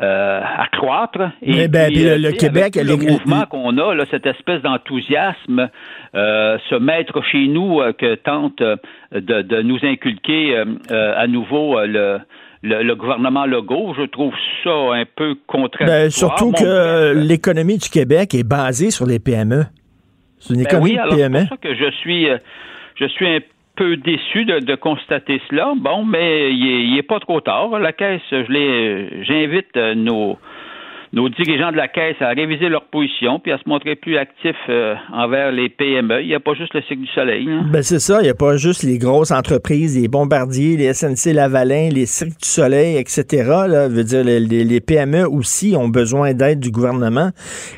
euh, 0.00 0.40
à 0.42 0.66
croître. 0.68 1.30
Et 1.42 1.68
ben, 1.68 1.90
puis, 1.92 2.04
le, 2.04 2.32
Québec, 2.32 2.76
le 2.76 2.96
mouvement 2.96 3.46
qu'on 3.46 3.76
a, 3.78 3.94
là, 3.94 4.04
cette 4.10 4.26
espèce 4.26 4.62
d'enthousiasme, 4.62 5.68
euh, 6.14 6.58
se 6.68 6.74
mettre 6.74 7.22
chez 7.24 7.46
nous 7.46 7.80
que 7.98 8.14
tente 8.16 8.58
de, 8.58 8.80
de 9.12 9.62
nous 9.62 9.78
inculquer 9.82 10.62
à 10.90 11.26
nouveau 11.26 11.78
le 11.84 12.20
le, 12.62 12.94
gouvernement 12.94 13.46
Legault, 13.46 13.94
je 13.96 14.02
trouve 14.02 14.34
ça 14.64 14.70
un 14.70 15.04
peu 15.04 15.34
contraire. 15.46 15.88
Ben, 15.88 16.10
surtout 16.10 16.52
que 16.52 17.14
l'économie 17.14 17.78
du 17.78 17.88
Québec 17.88 18.34
est 18.34 18.46
basée 18.46 18.90
sur 18.90 19.06
les 19.06 19.18
PME. 19.18 19.64
C'est 20.38 20.54
une 20.54 20.64
ben 20.64 20.80
oui, 20.80 20.96
alors 20.96 21.14
C'est 21.14 21.28
pour 21.28 21.48
ça 21.48 21.56
que 21.56 21.74
je 21.74 21.90
suis, 21.98 22.28
euh, 22.28 22.38
je 22.96 23.06
suis 23.06 23.26
un 23.26 23.40
peu 23.80 23.96
déçu 23.96 24.44
de, 24.44 24.74
constater 24.74 25.40
cela. 25.48 25.72
Bon, 25.74 26.04
mais 26.04 26.52
il 26.52 26.92
n'est 26.92 26.98
est 26.98 27.02
pas 27.02 27.18
trop 27.18 27.40
tard. 27.40 27.78
La 27.78 27.94
caisse, 27.94 28.20
je 28.30 28.52
l'ai, 28.52 29.24
j'invite 29.24 29.74
euh, 29.78 29.94
nos 29.94 30.36
nos 31.12 31.28
dirigeants 31.28 31.72
de 31.72 31.76
la 31.76 31.88
Caisse 31.88 32.16
à 32.20 32.28
réviser 32.28 32.68
leur 32.68 32.84
position 32.84 33.40
puis 33.40 33.50
à 33.50 33.58
se 33.58 33.68
montrer 33.68 33.96
plus 33.96 34.16
actifs 34.16 34.54
euh, 34.68 34.94
envers 35.12 35.50
les 35.50 35.68
PME. 35.68 36.22
Il 36.22 36.28
n'y 36.28 36.34
a 36.34 36.40
pas 36.40 36.54
juste 36.54 36.72
le 36.74 36.82
cycle 36.82 37.00
du 37.00 37.08
soleil. 37.08 37.48
Hein? 37.48 37.64
Ben 37.72 37.82
c'est 37.82 37.98
ça, 37.98 38.20
il 38.20 38.24
n'y 38.24 38.30
a 38.30 38.34
pas 38.34 38.56
juste 38.56 38.84
les 38.84 38.98
grosses 38.98 39.32
entreprises, 39.32 40.00
les 40.00 40.08
bombardiers, 40.08 40.76
les 40.76 40.92
SNC 40.92 41.32
Lavalin, 41.34 41.88
les 41.92 42.06
Cirques 42.06 42.40
du 42.40 42.48
Soleil, 42.48 42.96
etc. 42.96 43.24
Là, 43.68 43.88
veut 43.88 44.04
dire 44.04 44.22
les, 44.24 44.80
PME 44.80 45.26
aussi 45.28 45.74
ont 45.76 45.88
besoin 45.88 46.32
d'aide 46.32 46.60
du 46.60 46.70
gouvernement. 46.70 47.30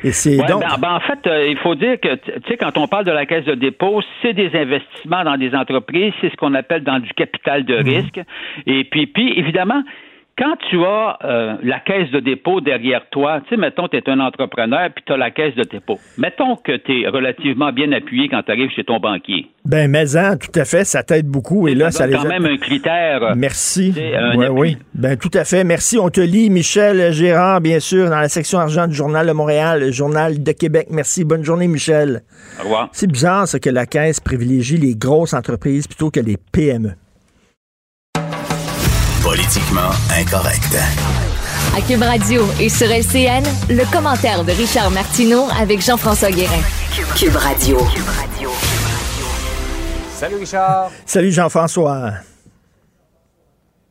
Et 0.03 0.11
c'est 0.11 0.37
donc. 0.37 0.61
Ben, 0.61 0.77
ben, 0.79 0.93
en 0.93 0.99
fait, 0.99 1.27
euh, 1.27 1.47
il 1.47 1.57
faut 1.57 1.75
dire 1.75 1.99
que 1.99 2.15
tu 2.15 2.31
sais 2.47 2.57
quand 2.57 2.77
on 2.77 2.87
parle 2.87 3.05
de 3.05 3.11
la 3.11 3.25
caisse 3.25 3.45
de 3.45 3.55
dépôt, 3.55 4.01
c'est 4.21 4.33
des 4.33 4.51
investissements 4.53 5.23
dans 5.23 5.37
des 5.37 5.53
entreprises, 5.53 6.13
c'est 6.21 6.29
ce 6.29 6.35
qu'on 6.35 6.53
appelle 6.53 6.83
dans 6.83 6.99
du 6.99 7.09
capital 7.13 7.65
de 7.65 7.77
mhm. 7.79 7.87
risque. 7.87 8.21
Et 8.67 8.83
puis, 8.85 9.07
puis 9.07 9.37
évidemment, 9.37 9.83
quand 10.37 10.55
tu 10.69 10.83
as 10.83 11.17
euh, 11.23 11.55
la 11.61 11.79
caisse 11.79 12.09
de 12.09 12.19
dépôt 12.19 12.59
derrière 12.59 13.03
toi, 13.11 13.41
tu 13.41 13.49
sais, 13.49 13.57
mettons, 13.57 13.87
tu 13.87 13.97
es 13.97 14.09
un 14.09 14.19
entrepreneur, 14.19 14.89
puis 14.93 15.03
tu 15.05 15.13
as 15.13 15.17
la 15.17 15.29
caisse 15.29 15.53
de 15.53 15.63
dépôt. 15.63 15.99
Mettons 16.17 16.55
que 16.55 16.75
tu 16.77 17.01
es 17.01 17.07
relativement 17.07 17.71
bien 17.71 17.91
appuyé 17.91 18.29
quand 18.29 18.41
tu 18.41 18.51
arrives 18.51 18.71
chez 18.71 18.83
ton 18.83 18.99
banquier. 18.99 19.47
Ben, 19.65 19.89
mais 19.89 20.05
tout 20.05 20.59
à 20.59 20.65
fait, 20.65 20.85
ça 20.85 21.03
t'aide 21.03 21.27
beaucoup. 21.27 21.67
Et 21.67 21.75
là, 21.75 21.91
ça, 21.91 22.07
quand 22.07 22.27
même 22.27 22.45
un 22.45 22.57
critère. 22.57 23.35
Merci. 23.35 23.93
Oui, 24.35 24.47
oui. 24.49 24.77
Ben, 24.95 25.17
tout 25.17 25.31
à 25.33 25.45
fait. 25.45 25.63
Merci. 25.63 25.99
On 25.99 26.09
te 26.09 26.21
lit, 26.21 26.49
Michel 26.49 27.13
Gérard, 27.13 27.61
bien 27.61 27.79
sûr, 27.79 28.09
dans 28.09 28.19
la 28.19 28.29
section 28.29 28.57
argent 28.59 28.87
du 28.87 28.95
Journal 28.95 29.27
de 29.27 29.33
Montréal, 29.33 29.81
le 29.81 29.91
Journal 29.91 30.41
de 30.41 30.51
Québec. 30.51 30.87
Merci. 30.89 31.23
Bonne 31.23 31.43
journée, 31.43 31.67
Michel. 31.67 32.21
Au 32.59 32.63
revoir. 32.63 32.89
C'est 32.91 33.09
bizarre, 33.09 33.47
ça, 33.47 33.59
que 33.59 33.69
la 33.69 33.85
caisse 33.85 34.19
privilégie 34.19 34.77
les 34.77 34.95
grosses 34.95 35.33
entreprises 35.33 35.87
plutôt 35.87 36.09
que 36.09 36.19
les 36.19 36.37
PME. 36.51 36.93
Politiquement 39.33 39.89
incorrect. 40.15 40.77
À 41.75 41.81
Cube 41.81 42.03
Radio 42.03 42.43
et 42.59 42.69
sur 42.69 42.85
LCN, 42.85 43.43
le 43.67 43.91
commentaire 43.91 44.43
de 44.43 44.51
Richard 44.51 44.91
Martineau 44.91 45.47
avec 45.59 45.81
Jean-François 45.81 46.29
Guérin. 46.29 46.61
Cube 47.17 47.35
Radio. 47.35 47.79
Salut 50.11 50.35
Richard. 50.35 50.91
Salut 51.07 51.31
Jean-François. 51.31 52.11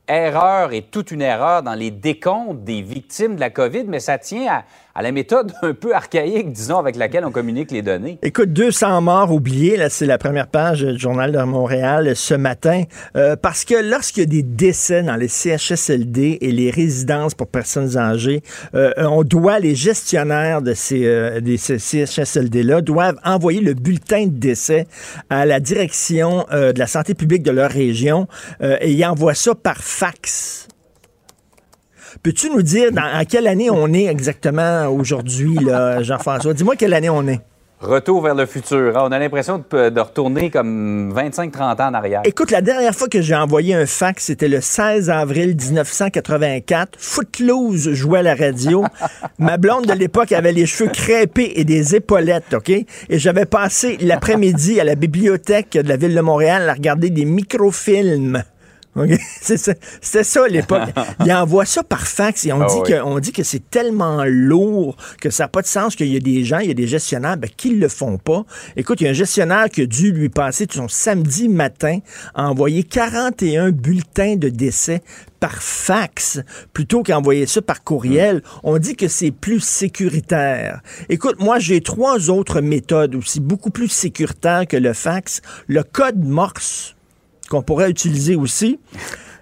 Erreur 0.06 0.72
et 0.72 0.82
toute 0.82 1.10
une 1.10 1.22
erreur 1.22 1.64
dans 1.64 1.74
les 1.74 1.90
décomptes 1.90 2.62
des 2.62 2.80
victimes 2.80 3.34
de 3.34 3.40
la 3.40 3.50
COVID, 3.50 3.86
mais 3.88 3.98
ça 3.98 4.18
tient 4.18 4.48
à, 4.48 4.64
à 4.94 5.02
la 5.02 5.12
méthode 5.12 5.52
un 5.62 5.74
peu 5.74 5.94
archaïque, 5.94 6.52
disons, 6.52 6.78
avec 6.78 6.96
laquelle 6.96 7.24
on 7.24 7.30
communique 7.30 7.70
les 7.70 7.82
données. 7.82 8.18
Écoute, 8.22 8.52
200 8.52 9.00
morts 9.02 9.32
oubliés, 9.32 9.76
là, 9.76 9.88
c'est 9.88 10.06
la 10.06 10.18
première 10.18 10.46
page 10.46 10.82
du 10.82 10.98
Journal 10.98 11.32
de 11.32 11.42
Montréal 11.42 12.14
ce 12.14 12.34
matin, 12.34 12.84
euh, 13.16 13.36
parce 13.36 13.64
que 13.64 13.74
lorsqu'il 13.74 14.22
y 14.22 14.26
a 14.26 14.28
des 14.28 14.42
décès 14.42 15.02
dans 15.02 15.16
les 15.16 15.28
CHSLD 15.28 16.38
et 16.40 16.52
les 16.52 16.70
résidences 16.70 17.34
pour 17.34 17.46
personnes 17.46 17.96
âgées, 17.96 18.42
euh, 18.74 18.92
on 18.98 19.22
doit, 19.22 19.58
les 19.58 19.74
gestionnaires 19.74 20.62
de 20.62 20.74
ces, 20.74 21.04
euh, 21.06 21.40
des 21.40 21.56
CHSLD-là 21.56 22.80
doivent 22.80 23.18
envoyer 23.24 23.60
le 23.60 23.74
bulletin 23.74 24.26
de 24.26 24.38
décès 24.38 24.86
à 25.30 25.46
la 25.46 25.60
direction 25.60 26.46
de 26.50 26.78
la 26.78 26.86
santé 26.86 27.14
publique 27.14 27.42
de 27.42 27.50
leur 27.50 27.70
région 27.70 28.26
et 28.60 28.92
ils 28.92 29.04
envoient 29.04 29.34
ça 29.34 29.54
par 29.54 29.78
fax. 29.78 30.68
Peux-tu 32.22 32.50
nous 32.50 32.62
dire 32.62 32.92
dans, 32.92 33.24
quelle 33.28 33.48
année 33.48 33.68
on 33.68 33.92
est 33.92 34.04
exactement 34.04 34.86
aujourd'hui, 34.86 35.58
Jean-François? 36.00 36.54
Dis-moi 36.54 36.76
quelle 36.76 36.94
année 36.94 37.10
on 37.10 37.26
est. 37.26 37.40
Retour 37.80 38.22
vers 38.22 38.36
le 38.36 38.46
futur. 38.46 38.96
Hein. 38.96 39.02
On 39.08 39.10
a 39.10 39.18
l'impression 39.18 39.58
de, 39.58 40.00
retourner 40.00 40.48
comme 40.50 41.12
25-30 41.16 41.82
ans 41.82 41.88
en 41.88 41.94
arrière. 41.94 42.22
Écoute, 42.24 42.52
la 42.52 42.60
dernière 42.60 42.94
fois 42.94 43.08
que 43.08 43.20
j'ai 43.20 43.34
envoyé 43.34 43.74
un 43.74 43.86
fax, 43.86 44.26
c'était 44.26 44.46
le 44.46 44.60
16 44.60 45.10
avril 45.10 45.56
1984. 45.56 46.90
Footloose 46.96 47.90
jouait 47.90 48.20
à 48.20 48.22
la 48.22 48.36
radio. 48.36 48.84
Ma 49.40 49.56
blonde 49.56 49.86
de 49.86 49.94
l'époque 49.94 50.30
avait 50.30 50.52
les 50.52 50.64
cheveux 50.64 50.90
crêpés 50.90 51.54
et 51.56 51.64
des 51.64 51.96
épaulettes, 51.96 52.54
OK? 52.54 52.70
Et 52.70 52.86
j'avais 53.10 53.46
passé 53.46 53.96
l'après-midi 54.00 54.78
à 54.78 54.84
la 54.84 54.94
bibliothèque 54.94 55.72
de 55.72 55.88
la 55.88 55.96
ville 55.96 56.14
de 56.14 56.20
Montréal 56.20 56.68
à 56.70 56.74
regarder 56.74 57.10
des 57.10 57.24
microfilms 57.24 58.44
C'était 59.40 60.24
ça 60.24 60.44
à 60.44 60.48
l'époque. 60.48 60.88
Ils 61.24 61.32
envoient 61.32 61.64
ça 61.64 61.82
par 61.82 62.06
fax 62.06 62.44
et 62.44 62.52
on, 62.52 62.60
ah 62.60 62.66
dit, 62.66 62.82
que, 62.82 63.20
dit 63.20 63.32
que 63.32 63.42
c'est 63.42 63.70
tellement 63.70 64.22
lourd 64.26 64.96
que 65.20 65.30
ça 65.30 65.44
n'a 65.44 65.48
pas 65.48 65.62
de 65.62 65.66
sens 65.66 65.96
qu'il 65.96 66.08
y 66.08 66.16
a 66.16 66.20
des 66.20 66.44
gens, 66.44 66.58
il 66.58 66.68
y 66.68 66.70
a 66.70 66.74
des 66.74 66.86
gestionnaires 66.86 67.36
ben, 67.36 67.48
qui 67.56 67.70
ne 67.70 67.80
le 67.80 67.88
font 67.88 68.18
pas. 68.18 68.44
Écoute, 68.76 69.00
il 69.00 69.04
y 69.04 69.06
a 69.06 69.10
un 69.10 69.14
gestionnaire 69.14 69.70
qui 69.70 69.82
a 69.82 69.86
dû 69.86 70.12
lui 70.12 70.28
passer 70.28 70.66
son 70.70 70.88
samedi 70.88 71.48
matin 71.48 71.98
à 72.34 72.50
envoyer 72.50 72.84
41 72.84 73.70
bulletins 73.70 74.36
de 74.36 74.48
décès 74.48 75.02
par 75.40 75.62
fax 75.62 76.40
plutôt 76.72 77.02
qu'envoyer 77.02 77.46
ça 77.46 77.62
par 77.62 77.82
courriel. 77.82 78.36
Hmm. 78.36 78.60
On 78.62 78.78
dit 78.78 78.94
que 78.94 79.08
c'est 79.08 79.32
plus 79.32 79.60
sécuritaire. 79.60 80.82
Écoute, 81.08 81.40
moi, 81.40 81.58
j'ai 81.58 81.80
trois 81.80 82.30
autres 82.30 82.60
méthodes 82.60 83.14
aussi 83.14 83.40
beaucoup 83.40 83.70
plus 83.70 83.88
sécuritaires 83.88 84.66
que 84.68 84.76
le 84.76 84.92
fax. 84.92 85.40
Le 85.66 85.82
code 85.82 86.22
Morse 86.24 86.94
qu'on 87.52 87.62
pourrait 87.62 87.90
utiliser 87.90 88.34
aussi. 88.34 88.78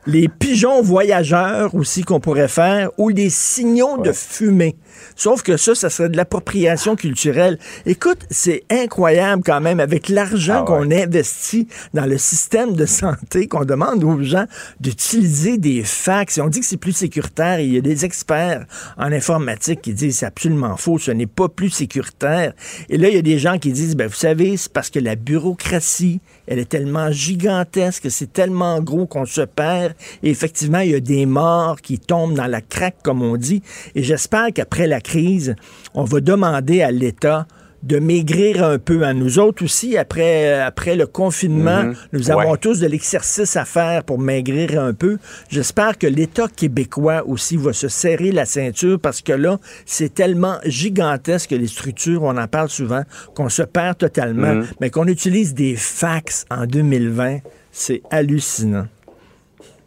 Les 0.07 0.29
pigeons 0.29 0.83
voyageurs 0.83 1.75
aussi 1.77 2.03
qu'on 2.03 2.19
pourrait 2.19 2.49
faire, 2.49 2.91
ou 2.99 3.11
les 3.11 3.31
signaux 3.31 3.99
de 3.99 4.13
fumée. 4.13 4.77
Sauf 5.15 5.43
que 5.43 5.57
ça, 5.57 5.75
ça 5.75 5.91
serait 5.91 6.09
de 6.09 6.17
l'appropriation 6.17 6.97
culturelle. 6.97 7.59
Écoute, 7.87 8.19
c'est 8.31 8.65
incroyable 8.71 9.43
quand 9.45 9.61
même 9.61 9.79
avec 9.79 10.09
l'argent 10.09 10.61
ah 10.63 10.65
qu'on 10.65 10.91
investit 10.91 11.69
dans 11.95 12.07
le 12.07 12.19
système 12.19 12.75
de 12.75 12.87
santé, 12.87 13.47
qu'on 13.47 13.65
demande 13.65 14.03
aux 14.03 14.23
gens 14.23 14.47
d'utiliser 14.81 15.59
des 15.59 15.85
fax. 15.85 16.39
Et 16.39 16.41
on 16.41 16.49
dit 16.49 16.61
que 16.61 16.67
c'est 16.67 16.77
plus 16.77 16.93
sécuritaire. 16.93 17.61
il 17.61 17.75
y 17.75 17.79
a 17.79 17.83
des 17.83 18.05
experts 18.05 18.65
en 18.97 19.13
informatique 19.13 19.83
qui 19.83 19.93
disent 19.93 20.19
c'est 20.19 20.27
absolument 20.27 20.77
faux, 20.77 20.99
ce 20.99 21.11
n'est 21.11 21.27
pas 21.27 21.49
plus 21.49 21.71
sécuritaire. 21.71 22.55
Et 22.89 22.97
là, 22.97 23.09
il 23.09 23.15
y 23.15 23.19
a 23.19 23.23
des 23.23 23.39
gens 23.39 23.59
qui 23.59 23.71
disent, 23.73 23.97
ben, 23.97 24.09
vous 24.09 24.15
savez, 24.15 24.57
c'est 24.57 24.73
parce 24.73 24.91
que 24.91 24.99
la 24.99 25.15
bureaucratie, 25.15 26.21
elle 26.51 26.59
est 26.59 26.69
tellement 26.69 27.13
gigantesque, 27.13 28.11
c'est 28.11 28.33
tellement 28.33 28.81
gros 28.81 29.07
qu'on 29.07 29.25
se 29.25 29.43
perd. 29.43 29.95
Et 30.25 30.31
effectivement, 30.31 30.81
il 30.81 30.91
y 30.91 30.95
a 30.97 31.01
des 31.01 31.25
morts 31.25 31.81
qui 31.81 32.01
tombent 32.01 32.35
dans 32.35 32.49
la 32.49 32.61
craque, 32.61 32.97
comme 33.05 33.23
on 33.23 33.37
dit. 33.37 33.63
Et 33.95 34.03
j'espère 34.03 34.49
qu'après 34.53 34.89
la 34.89 35.01
crise, 35.01 35.55
on 35.95 36.03
va 36.03 36.21
demander 36.21 36.83
à 36.83 36.91
l'État 36.91 37.47
de 37.83 37.99
maigrir 37.99 38.65
un 38.65 38.79
peu 38.79 39.05
à 39.05 39.15
nous 39.15 39.39
autres 39.39 39.65
aussi 39.65 39.97
après 39.97 40.61
après 40.61 40.97
le 40.97 41.07
confinement. 41.07 41.85
Mhm. 41.85 41.95
nous 42.13 42.31
avons 42.31 42.57
tous 42.57 42.81
de 42.81 42.87
l'exercice 42.87 43.57
à 43.57 43.65
faire 43.65 44.05
pour 44.05 44.19
maigrir 44.19 44.81
un 44.81 44.93
peu. 44.93 45.19
J'espère 45.49 45.97
que 45.99 46.07
l'État 46.07 46.49
québécois 46.49 47.25
aussi 47.27 47.57
va 47.57 47.73
se 47.73 47.89
serrer 47.89 48.33
la 48.33 48.45
ceinture 48.45 48.99
parce 49.01 49.23
que 49.23 49.33
là 49.33 49.59
c'est 49.87 50.15
tellement 50.15 50.59
gigantesque 50.65 51.51
les 51.51 51.67
structures 51.67 52.23
on 52.23 52.37
en 52.37 52.49
parle 52.49 52.69
souvent 52.69 53.03
qu'on 53.35 53.49
se 53.49 53.63
perd 53.63 53.99
totalement. 53.99 54.55
Mhm. 54.55 54.67
mais 54.81 54.91
qu'on 54.91 55.07
utilise 55.07 55.55
des 55.55 55.77
fax 55.77 56.45
en 56.51 56.67
2020 56.67 57.39
c'est 57.73 58.03
hallucinant 58.11 58.87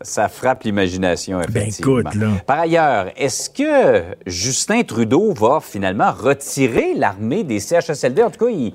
ça 0.03 0.27
frappe 0.29 0.63
l'imagination, 0.63 1.39
ben, 1.39 1.45
effectivement. 1.49 2.37
Par 2.45 2.59
ailleurs, 2.59 3.07
est-ce 3.17 3.49
que 3.49 4.03
Justin 4.25 4.83
Trudeau 4.83 5.33
va 5.33 5.59
finalement 5.61 6.11
retirer 6.11 6.93
l'armée 6.93 7.43
des 7.43 7.59
CHSLD? 7.59 8.21
En 8.21 8.29
tout 8.29 8.45
cas, 8.45 8.51
il, 8.51 8.73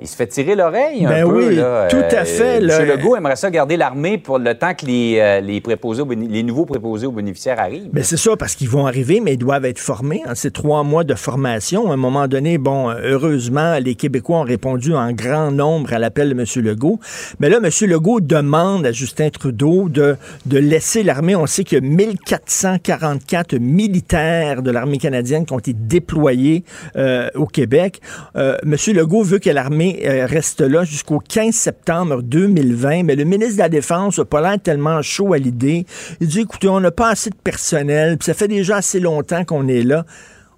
il 0.00 0.08
se 0.08 0.16
fait 0.16 0.26
tirer 0.26 0.56
l'oreille 0.56 1.06
un 1.06 1.08
ben 1.08 1.26
peu. 1.26 1.48
Oui, 1.48 1.56
tout 1.56 1.96
à 1.96 2.20
euh, 2.20 2.24
fait. 2.24 2.56
M. 2.56 2.88
Legault 2.88 3.16
aimerait 3.16 3.36
ça 3.36 3.50
garder 3.50 3.76
l'armée 3.76 4.18
pour 4.18 4.38
le 4.38 4.54
temps 4.54 4.74
que 4.74 4.86
les, 4.86 5.18
euh, 5.20 5.40
les, 5.40 5.60
préposés 5.60 6.02
les 6.08 6.42
nouveaux 6.42 6.64
préposés 6.64 7.06
aux 7.06 7.12
bénéficiaires 7.12 7.60
arrivent. 7.60 7.90
Ben 7.92 8.02
c'est 8.02 8.16
ça, 8.16 8.36
parce 8.36 8.56
qu'ils 8.56 8.68
vont 8.68 8.86
arriver, 8.86 9.20
mais 9.20 9.34
ils 9.34 9.38
doivent 9.38 9.64
être 9.64 9.78
formés. 9.78 10.22
Hein. 10.26 10.32
C'est 10.34 10.52
trois 10.52 10.82
mois 10.82 11.04
de 11.04 11.14
formation. 11.14 11.90
À 11.90 11.94
un 11.94 11.96
moment 11.96 12.26
donné, 12.26 12.58
bon, 12.58 12.90
heureusement, 12.90 13.78
les 13.80 13.94
Québécois 13.94 14.38
ont 14.38 14.44
répondu 14.44 14.94
en 14.94 15.12
grand 15.12 15.52
nombre 15.52 15.92
à 15.92 15.98
l'appel 15.98 16.34
de 16.34 16.40
M. 16.40 16.44
Legault. 16.64 16.98
Mais 17.38 17.48
là, 17.48 17.58
M. 17.62 17.70
Legault 17.88 18.20
demande 18.20 18.86
à 18.86 18.92
Justin 18.92 19.30
Trudeau 19.30 19.88
de, 19.88 20.16
de 20.46 20.58
laisser 20.58 21.04
l'armée. 21.04 21.36
On 21.36 21.46
sait 21.46 21.62
qu'il 21.62 21.78
y 21.78 21.86
a 21.86 21.88
1444 21.88 23.54
militaires 23.58 24.62
de 24.62 24.72
l'armée 24.72 24.98
canadienne 24.98 25.46
qui 25.46 25.52
ont 25.52 25.58
été 25.58 25.72
déployés 25.72 26.64
euh, 26.96 27.28
au 27.36 27.46
Québec. 27.46 28.00
M. 28.34 28.76
Legault 28.88 29.22
veut 29.22 29.38
que 29.38 29.50
l'armée 29.50 29.83
euh, 30.04 30.26
reste 30.26 30.60
là 30.60 30.84
jusqu'au 30.84 31.18
15 31.18 31.54
septembre 31.54 32.22
2020, 32.22 33.04
mais 33.04 33.16
le 33.16 33.24
ministre 33.24 33.54
de 33.54 33.58
la 33.58 33.68
Défense 33.68 34.18
n'a 34.18 34.24
pas 34.24 34.40
l'air 34.40 34.60
tellement 34.60 35.02
chaud 35.02 35.32
à 35.32 35.38
l'idée. 35.38 35.86
Il 36.20 36.28
dit, 36.28 36.40
écoutez, 36.40 36.68
on 36.68 36.80
n'a 36.80 36.90
pas 36.90 37.10
assez 37.10 37.30
de 37.30 37.36
personnel, 37.36 38.18
puis 38.18 38.26
ça 38.26 38.34
fait 38.34 38.48
déjà 38.48 38.76
assez 38.76 39.00
longtemps 39.00 39.44
qu'on 39.44 39.68
est 39.68 39.82
là. 39.82 40.04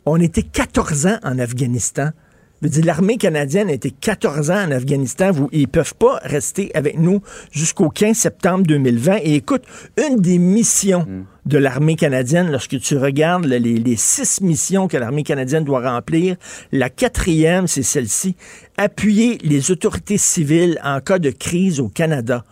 On 0.05 0.21
était 0.21 0.43
14 0.43 1.07
ans 1.07 1.19
en 1.25 1.39
Afghanistan. 1.39 2.11
L'armée 2.63 3.19
canadienne 3.19 3.69
a 3.69 3.73
été 3.73 3.91
14 3.91 4.51
ans 4.51 4.65
en 4.67 4.71
Afghanistan. 4.71 5.31
Vous, 5.31 5.49
ils 5.53 5.63
ne 5.63 5.67
peuvent 5.67 5.95
pas 5.95 6.19
rester 6.23 6.71
avec 6.75 6.99
nous 6.99 7.21
jusqu'au 7.51 7.91
15 7.91 8.17
septembre 8.17 8.67
2020. 8.67 9.19
Et 9.23 9.35
écoute, 9.35 9.63
une 9.99 10.21
des 10.21 10.39
missions 10.39 11.01
mm. 11.01 11.25
de 11.45 11.59
l'armée 11.59 11.97
canadienne, 11.97 12.51
lorsque 12.51 12.81
tu 12.81 12.97
regardes 12.97 13.45
les, 13.45 13.97
six 13.97 14.41
missions 14.41 14.89
que 14.89 14.97
l'armée 14.97 15.23
canadienne 15.23 15.65
doit 15.65 15.83
remplir, 15.83 16.37
la 16.73 16.89
quatrième, 16.89 17.67
c'est 17.67 17.83
celle-ci, 17.83 18.37
appuyer 18.79 19.39
les 19.43 19.71
autorités 19.71 20.19
civiles 20.19 20.81
en 20.83 21.01
cas 21.01 21.19
de 21.19 21.31
crise 21.31 21.79
au 21.79 21.89
Canada. 21.89 22.45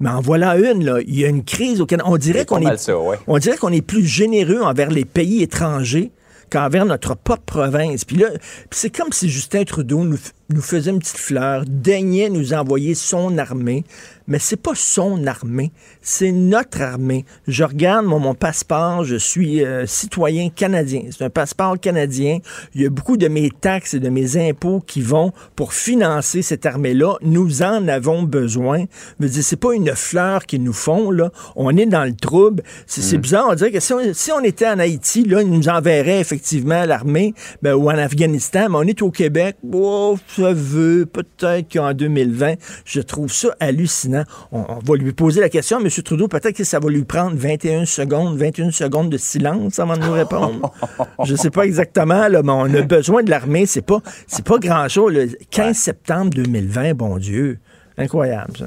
Mais 0.00 0.08
en 0.08 0.22
voilà 0.22 0.56
une, 0.56 0.82
là. 0.86 1.00
Il 1.06 1.20
y 1.20 1.26
a 1.26 1.28
une 1.28 1.44
crise 1.44 1.82
au 1.82 1.86
Canada. 1.86 2.08
On 2.10 2.16
dirait 2.16 2.46
qu'on 2.46 2.66
est, 2.66 2.90
on 3.26 3.36
dirait 3.36 3.58
qu'on 3.58 3.72
est 3.72 3.82
plus 3.82 4.06
généreux 4.06 4.62
envers 4.62 4.88
les 4.88 5.04
pays 5.04 5.42
étrangers 5.42 6.12
qu'envers 6.50 6.84
notre 6.84 7.14
propre 7.14 7.44
province. 7.44 8.04
Puis 8.04 8.16
là, 8.16 8.28
c'est 8.70 8.94
comme 8.94 9.12
si 9.12 9.28
Justin 9.28 9.64
Trudeau 9.64 10.04
nous, 10.04 10.18
nous 10.50 10.62
faisait 10.62 10.90
une 10.90 10.98
petite 10.98 11.18
fleur, 11.18 11.64
daignait 11.66 12.28
nous 12.28 12.52
envoyer 12.52 12.94
son 12.94 13.38
armée, 13.38 13.84
mais 14.30 14.38
c'est 14.38 14.56
pas 14.56 14.74
son 14.76 15.26
armée, 15.26 15.72
c'est 16.02 16.30
notre 16.30 16.82
armée. 16.82 17.24
Je 17.48 17.64
regarde 17.64 18.06
mon, 18.06 18.32
passeport, 18.34 19.04
je 19.04 19.16
suis 19.16 19.64
euh, 19.64 19.86
citoyen 19.86 20.50
canadien. 20.50 21.02
C'est 21.10 21.24
un 21.24 21.30
passeport 21.30 21.78
canadien. 21.80 22.38
Il 22.74 22.82
y 22.82 22.86
a 22.86 22.90
beaucoup 22.90 23.16
de 23.16 23.26
mes 23.26 23.50
taxes 23.50 23.94
et 23.94 23.98
de 23.98 24.08
mes 24.08 24.36
impôts 24.36 24.80
qui 24.86 25.02
vont 25.02 25.32
pour 25.56 25.72
financer 25.72 26.42
cette 26.42 26.64
armée-là. 26.64 27.16
Nous 27.22 27.62
en 27.62 27.88
avons 27.88 28.22
besoin. 28.22 28.84
Je 29.18 29.26
veux 29.26 29.28
dire, 29.28 29.42
c'est 29.42 29.56
pas 29.56 29.74
une 29.74 29.96
fleur 29.96 30.46
qu'ils 30.46 30.62
nous 30.62 30.72
font, 30.72 31.10
là. 31.10 31.32
On 31.56 31.76
est 31.76 31.86
dans 31.86 32.04
le 32.04 32.14
trouble. 32.14 32.62
C'est 32.86 33.16
mm. 33.16 33.20
bizarre. 33.20 33.46
On 33.50 33.54
dirait 33.54 33.72
que 33.72 33.80
si 33.80 33.92
on, 34.32 34.44
était 34.44 34.68
en 34.68 34.78
Haïti, 34.78 35.24
là, 35.24 35.42
ils 35.42 35.50
nous 35.50 35.68
enverraient 35.68 36.20
effectivement 36.20 36.84
l'armée, 36.84 37.34
ben, 37.62 37.74
ou 37.74 37.90
en 37.90 37.98
Afghanistan, 37.98 38.68
mais 38.70 38.76
on 38.76 38.82
est 38.82 39.02
au 39.02 39.10
Québec. 39.10 39.56
Oh, 39.72 40.16
peut-être 40.42 41.72
qu'en 41.72 41.92
2020, 41.92 42.54
je 42.84 43.00
trouve 43.00 43.32
ça 43.32 43.54
hallucinant. 43.60 44.24
On, 44.52 44.64
va 44.84 44.96
lui 44.96 45.12
poser 45.12 45.40
la 45.40 45.48
question 45.48 45.78
à 45.78 45.80
M. 45.80 45.88
Trudeau. 45.88 46.28
Peut-être 46.28 46.56
que 46.56 46.64
ça 46.64 46.78
va 46.78 46.88
lui 46.90 47.04
prendre 47.04 47.36
21 47.36 47.84
secondes, 47.84 48.36
21 48.36 48.70
secondes 48.70 49.10
de 49.10 49.16
silence 49.16 49.78
avant 49.78 49.96
de 49.96 50.02
nous 50.02 50.12
répondre. 50.12 50.72
Je 51.24 51.32
ne 51.32 51.36
sais 51.36 51.50
pas 51.50 51.64
exactement, 51.64 52.28
là, 52.28 52.42
mais 52.42 52.52
on 52.52 52.74
a 52.74 52.82
besoin 52.82 53.22
de 53.22 53.30
l'armée. 53.30 53.66
C'est 53.66 53.82
pas, 53.82 54.00
c'est 54.26 54.44
pas 54.44 54.58
grand-chose. 54.58 55.12
Le 55.12 55.28
15 55.50 55.76
septembre 55.76 56.30
2020, 56.30 56.94
bon 56.94 57.18
Dieu. 57.18 57.58
Incroyable, 57.96 58.56
ça. 58.56 58.66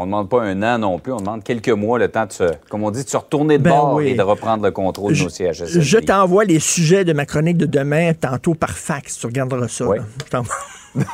On 0.00 0.06
ne 0.06 0.12
demande 0.12 0.30
pas 0.30 0.40
un 0.40 0.62
an 0.62 0.78
non 0.78 0.98
plus, 0.98 1.12
on 1.12 1.18
demande 1.18 1.44
quelques 1.44 1.68
mois, 1.68 1.98
le 1.98 2.08
temps 2.08 2.24
de 2.24 2.32
se, 2.32 2.44
comme 2.70 2.82
on 2.84 2.90
dit, 2.90 3.04
de 3.04 3.08
se 3.08 3.18
retourner 3.18 3.58
de 3.58 3.64
ben 3.64 3.68
bord 3.68 4.00
et 4.00 4.14
de 4.14 4.22
reprendre 4.22 4.64
le 4.64 4.70
contrôle 4.70 5.12
de 5.12 5.22
nos 5.22 5.28
CHSLD. 5.28 5.82
Je 5.82 5.98
t'envoie 5.98 6.46
les 6.46 6.58
sujets 6.58 7.04
de 7.04 7.12
ma 7.12 7.26
chronique 7.26 7.58
de 7.58 7.66
demain 7.66 8.14
tantôt 8.14 8.54
par 8.54 8.70
fax. 8.70 9.18
Tu 9.18 9.26
regarderas 9.26 9.68
ça. 9.68 9.86
Oui. 9.86 9.98
oui, 10.94 11.04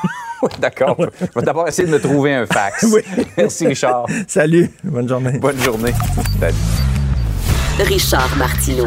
d'accord. 0.61 0.96
Je 0.99 1.27
vais 1.35 1.44
d'abord 1.44 1.66
essayer 1.66 1.88
de 1.88 1.92
me 1.92 2.01
trouver 2.01 2.35
un 2.35 2.46
fax. 2.46 2.87
Oui. 2.92 3.01
Merci, 3.37 3.66
Richard. 3.66 4.07
Salut. 4.29 4.70
Bonne 4.85 5.09
journée. 5.09 5.37
Bonne 5.37 5.61
journée. 5.61 5.92
Salut. 6.38 6.55
Richard 7.81 8.37
Martineau. 8.37 8.87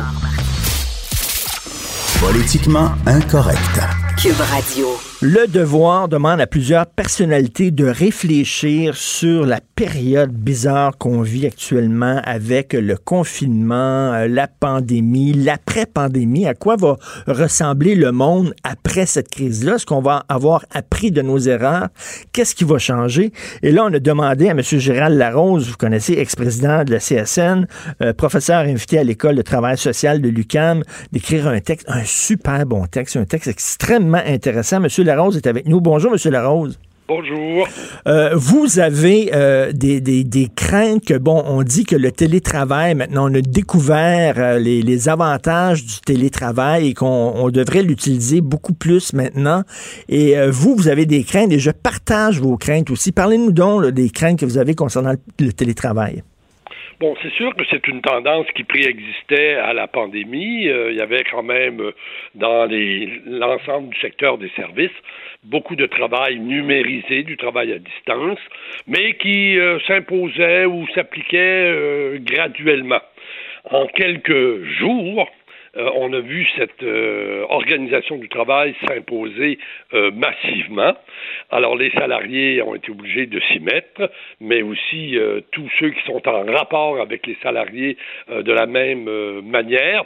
Politiquement 2.22 2.92
incorrect. 3.06 3.82
Cube 4.16 4.40
Radio. 4.50 5.09
Le 5.22 5.48
devoir 5.48 6.08
demande 6.08 6.40
à 6.40 6.48
plusieurs 6.48 6.86
personnalités 6.86 7.72
de 7.72 7.84
réfléchir 7.84 8.96
sur 8.96 9.46
la 9.46 9.60
période 9.76 10.32
bizarre 10.32 10.98
qu'on 10.98 11.24
vit 11.24 11.46
actuellement 11.46 12.22
avec 12.24 12.72
le 12.72 12.96
confinement, 12.96 14.14
euh, 14.14 14.30
la 14.30 14.48
pandémie, 14.48 15.34
l'après-pandémie. 15.34 16.48
À 16.48 16.54
quoi 16.54 16.78
va 16.78 16.96
ressembler 17.28 17.96
le 17.96 18.14
monde 18.14 18.54
après 18.64 19.06
cette 19.06 19.28
crise-là? 19.28 19.76
Est-ce 19.76 19.86
qu'on 19.86 20.02
va 20.02 20.24
avoir 20.30 20.66
appris 20.72 21.12
de 21.12 21.22
nos 21.22 21.38
erreurs? 21.38 21.90
Qu'est-ce 22.32 22.56
qui 22.56 22.64
va 22.64 22.78
changer? 22.78 23.34
Et 23.62 23.74
là, 23.74 23.84
on 23.84 23.94
a 23.94 24.00
demandé 24.00 24.48
à 24.48 24.52
M. 24.52 24.62
Gérald 24.62 25.18
Larose, 25.18 25.68
vous 25.68 25.76
connaissez, 25.76 26.14
ex-président 26.14 26.86
de 26.86 26.94
la 26.94 27.00
CSN, 27.00 27.68
euh, 28.02 28.14
professeur 28.14 28.60
invité 28.60 28.98
à 29.00 29.04
l'École 29.04 29.36
de 29.36 29.42
travail 29.42 29.78
social 29.78 30.22
de 30.22 30.30
l'UCAM, 30.30 30.82
d'écrire 31.12 31.50
un 31.50 31.60
texte, 31.60 31.88
un 31.90 32.06
super 32.06 32.66
bon 32.66 32.86
texte, 32.86 33.18
un 33.18 33.26
texte 33.26 33.50
extrêmement 33.50 34.24
intéressant. 34.26 34.80
Monsieur 34.80 35.09
Larose 35.16 35.38
est 35.38 35.48
avec 35.48 35.68
nous. 35.68 35.82
Bonjour, 35.82 36.12
Monsieur 36.12 36.32
Larose. 36.32 36.80
Bonjour. 37.10 37.68
Euh, 38.08 38.36
vous 38.36 38.78
avez 38.78 39.32
euh, 39.34 39.72
des, 39.72 40.00
des, 40.00 40.48
craintes 40.56 41.04
que, 41.04 41.18
bon, 41.18 41.44
on 41.48 41.64
dit 41.64 41.84
que 41.84 41.96
le 41.96 42.12
télétravail, 42.12 42.94
maintenant, 42.94 43.32
on 43.32 43.34
a 43.34 43.42
découvert 43.42 44.36
euh, 44.38 44.60
les, 44.60 45.10
avantages 45.10 45.84
du 45.84 46.02
télétravail 46.06 46.90
et 46.90 46.94
qu'on 46.94 47.50
devrait 47.50 47.82
l'utiliser 47.82 48.42
beaucoup 48.42 48.74
plus 48.74 49.14
maintenant. 49.14 49.64
Et 50.08 50.36
vous, 50.50 50.76
vous 50.76 50.88
avez 50.88 51.08
des 51.08 51.24
craintes 51.24 51.52
et 51.52 51.58
je 51.58 51.72
partage 51.72 52.40
vos 52.40 52.58
craintes 52.58 52.92
aussi. 52.92 53.12
Parlez-nous 53.12 53.54
donc 53.54 53.88
des 53.88 54.12
craintes 54.12 54.40
que 54.40 54.46
vous 54.46 54.60
avez 54.60 54.76
concernant 54.76 55.14
le 55.40 55.52
télétravail. 55.52 56.22
Bon, 57.00 57.16
c'est 57.22 57.32
sûr 57.32 57.56
que 57.56 57.64
c'est 57.70 57.88
une 57.88 58.02
tendance 58.02 58.46
qui 58.56 58.66
préexistait 58.66 59.54
à 59.54 59.72
la 59.72 59.88
pandémie. 59.88 60.68
Euh, 60.68 60.92
il 60.92 60.98
y 60.98 61.02
avait 61.02 61.24
quand 61.32 61.44
même 61.44 61.80
euh, 61.80 61.92
dans 62.36 62.68
l'ensemble 63.26 63.94
du 63.94 64.00
secteur 64.02 64.38
des 64.38 64.50
services 64.58 64.92
beaucoup 65.46 65.78
de 65.78 65.86
travail 65.86 66.40
numérisé, 66.40 67.24
du 67.24 67.38
travail 67.38 67.72
à 67.72 67.80
distance, 67.80 68.40
mais 68.86 69.14
qui 69.14 69.58
euh, 69.58 69.80
s'imposait 69.88 70.66
ou 70.66 70.86
s'appliquait 70.94 72.20
graduellement. 72.20 73.00
En 73.72 73.88
quelques 73.88 74.66
jours, 74.80 75.30
euh, 75.78 75.90
on 75.96 76.12
a 76.14 76.20
vu 76.20 76.48
cette 76.58 76.84
euh, 76.84 77.46
organisation 77.50 78.18
du 78.18 78.30
travail 78.30 78.76
s'imposer 78.88 79.60
euh, 79.94 80.12
massivement. 80.12 80.94
Alors 81.52 81.76
les 81.76 81.92
salariés 81.92 82.62
ont 82.62 82.76
été 82.76 82.92
obligés 82.92 83.26
de 83.26 83.40
s'y 83.40 83.60
mettre, 83.60 84.12
mais 84.40 84.62
aussi 84.62 85.18
tous 85.52 85.70
ceux 85.80 85.90
qui 85.90 86.04
sont 86.06 86.28
en 86.28 86.46
rapport 86.46 87.00
avec 87.02 87.26
les 87.28 87.38
salariés 87.42 87.98
de 88.30 88.52
la 88.52 88.66
même 88.66 89.42
manière. 89.42 90.06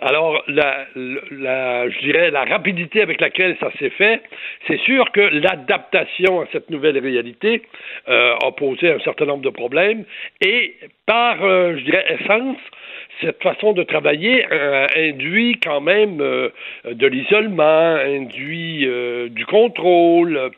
Alors 0.00 0.42
la, 0.48 0.86
la, 1.30 1.88
je 1.88 1.98
dirais 2.00 2.30
la 2.30 2.44
rapidité 2.44 3.02
avec 3.02 3.20
laquelle 3.20 3.56
ça 3.60 3.70
s'est 3.78 3.90
fait, 3.90 4.22
c'est 4.66 4.78
sûr 4.80 5.10
que 5.12 5.20
l'adaptation 5.20 6.40
à 6.40 6.46
cette 6.52 6.70
nouvelle 6.70 6.98
réalité 6.98 7.62
a 8.06 8.50
posé 8.56 8.92
un 8.92 9.00
certain 9.00 9.26
nombre 9.26 9.44
de 9.44 9.50
problèmes 9.50 10.04
et 10.44 10.76
par, 11.06 11.38
je 11.38 11.82
dirais, 11.84 12.18
essence, 12.20 12.58
cette 13.22 13.42
façon 13.42 13.72
de 13.72 13.82
travailler 13.82 14.44
euh, 14.50 14.86
induit 14.96 15.58
quand 15.62 15.80
même 15.80 16.20
euh, 16.20 16.50
de 16.84 17.06
l'isolement, 17.06 17.94
induit 17.96 18.86
euh, 18.86 19.28
du 19.28 19.46
contrôle. 19.46 20.50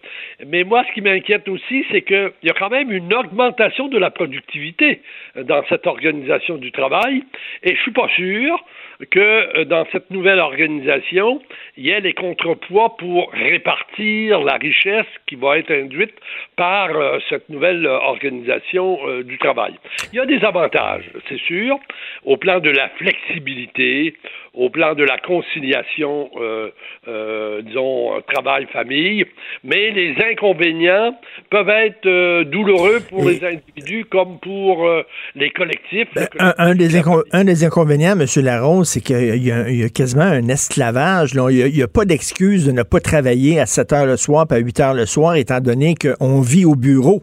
Mais 0.46 0.64
moi, 0.64 0.84
ce 0.88 0.92
qui 0.92 1.00
m'inquiète 1.00 1.48
aussi, 1.48 1.84
c'est 1.90 2.02
qu'il 2.02 2.32
y 2.42 2.50
a 2.50 2.54
quand 2.54 2.70
même 2.70 2.90
une 2.90 3.12
augmentation 3.14 3.88
de 3.88 3.98
la 3.98 4.10
productivité 4.10 5.00
dans 5.36 5.62
cette 5.68 5.86
organisation 5.86 6.56
du 6.56 6.72
travail, 6.72 7.22
et 7.62 7.74
je 7.74 7.80
suis 7.82 7.92
pas 7.92 8.08
sûr 8.08 8.64
que 9.10 9.64
dans 9.64 9.86
cette 9.90 10.10
nouvelle 10.10 10.38
organisation, 10.38 11.42
il 11.76 11.86
y 11.86 11.90
ait 11.90 12.00
les 12.00 12.12
contrepoids 12.12 12.96
pour 12.96 13.32
répartir 13.32 14.40
la 14.42 14.54
richesse 14.54 15.06
qui 15.26 15.34
va 15.34 15.58
être 15.58 15.72
induite 15.72 16.14
par 16.56 16.90
cette 17.28 17.48
nouvelle 17.48 17.86
organisation 17.86 18.98
du 19.22 19.38
travail. 19.38 19.74
Il 20.12 20.16
y 20.16 20.20
a 20.20 20.26
des 20.26 20.44
avantages, 20.44 21.10
c'est 21.28 21.40
sûr, 21.40 21.78
au 22.24 22.36
plan 22.36 22.60
de 22.60 22.70
la 22.70 22.88
flexibilité, 22.90 24.14
au 24.54 24.70
plan 24.70 24.94
de 24.94 25.02
la 25.02 25.18
conciliation, 25.18 26.30
euh, 26.40 26.70
euh, 27.08 27.62
disons, 27.62 28.20
travail-famille, 28.32 29.26
mais 29.64 29.90
les 29.90 30.14
inconvénients 30.30 31.16
peuvent 31.50 31.68
être 31.68 32.06
euh, 32.06 32.44
douloureux 32.44 33.00
pour 33.08 33.28
les 33.28 33.44
individus 33.44 34.04
comme 34.04 34.38
pour 34.38 34.88
les 35.34 35.50
collectifs. 35.50 36.08
Ben, 36.14 36.28
un, 36.58 36.74
des 36.74 37.02
un, 37.32 37.44
des 37.44 37.64
inconvénients, 37.64 38.18
M. 38.18 38.26
Larose, 38.44 38.88
c'est 38.88 39.00
qu'il 39.00 39.44
y, 39.44 39.50
a 39.50 39.88
quasiment 39.88 40.22
un 40.22 40.48
esclavage. 40.48 41.32
Il 41.34 41.72
n'y 41.72 41.82
a, 41.82 41.88
pas 41.88 42.04
d'excuse 42.04 42.66
de 42.66 42.72
ne 42.72 42.82
pas 42.82 43.00
travailler 43.00 43.58
à 43.58 43.66
7 43.66 43.92
heures 43.92 44.06
le 44.06 44.16
soir 44.16 44.46
et 44.50 44.54
à 44.54 44.58
8 44.58 44.80
heures 44.80 44.94
le 44.94 45.06
soir, 45.06 45.34
étant 45.36 45.60
donné 45.60 45.94
qu'on 45.94 46.40
vit 46.40 46.64
au 46.64 46.76
bureau. 46.76 47.22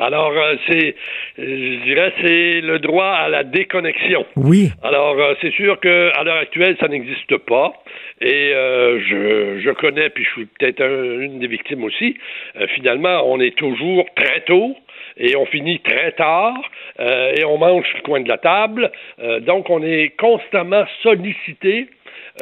Alors, 0.00 0.32
euh, 0.32 0.54
c'est, 0.66 0.94
je 1.36 1.84
dirais, 1.84 2.10
c'est 2.22 2.62
le 2.62 2.78
droit 2.78 3.10
à 3.10 3.28
la 3.28 3.44
déconnexion. 3.44 4.24
Oui. 4.34 4.70
Alors, 4.82 5.20
euh, 5.20 5.34
c'est 5.42 5.52
sûr 5.52 5.78
qu'à 5.78 6.22
l'heure 6.24 6.38
actuelle, 6.38 6.74
ça 6.80 6.88
n'existe 6.88 7.36
pas. 7.36 7.74
Et 8.22 8.52
euh, 8.54 8.98
je, 8.98 9.60
je 9.60 9.70
connais, 9.72 10.08
puis 10.08 10.24
je 10.24 10.30
suis 10.30 10.46
peut-être 10.46 10.82
une 10.82 11.38
des 11.38 11.48
victimes 11.48 11.84
aussi. 11.84 12.16
finalement, 12.74 13.24
on 13.26 13.40
est 13.40 13.54
toujours 13.56 14.06
très 14.16 14.40
tôt 14.40 14.74
et 15.18 15.36
on 15.36 15.44
finit 15.44 15.80
très 15.80 16.12
tard 16.12 16.56
et 16.98 17.44
on 17.44 17.58
mange 17.58 17.86
le 17.94 18.02
coin 18.02 18.20
de 18.20 18.28
la 18.28 18.38
table. 18.38 18.90
donc, 19.42 19.68
on 19.68 19.82
est 19.82 20.16
constamment 20.18 20.84
sollicité 21.02 21.88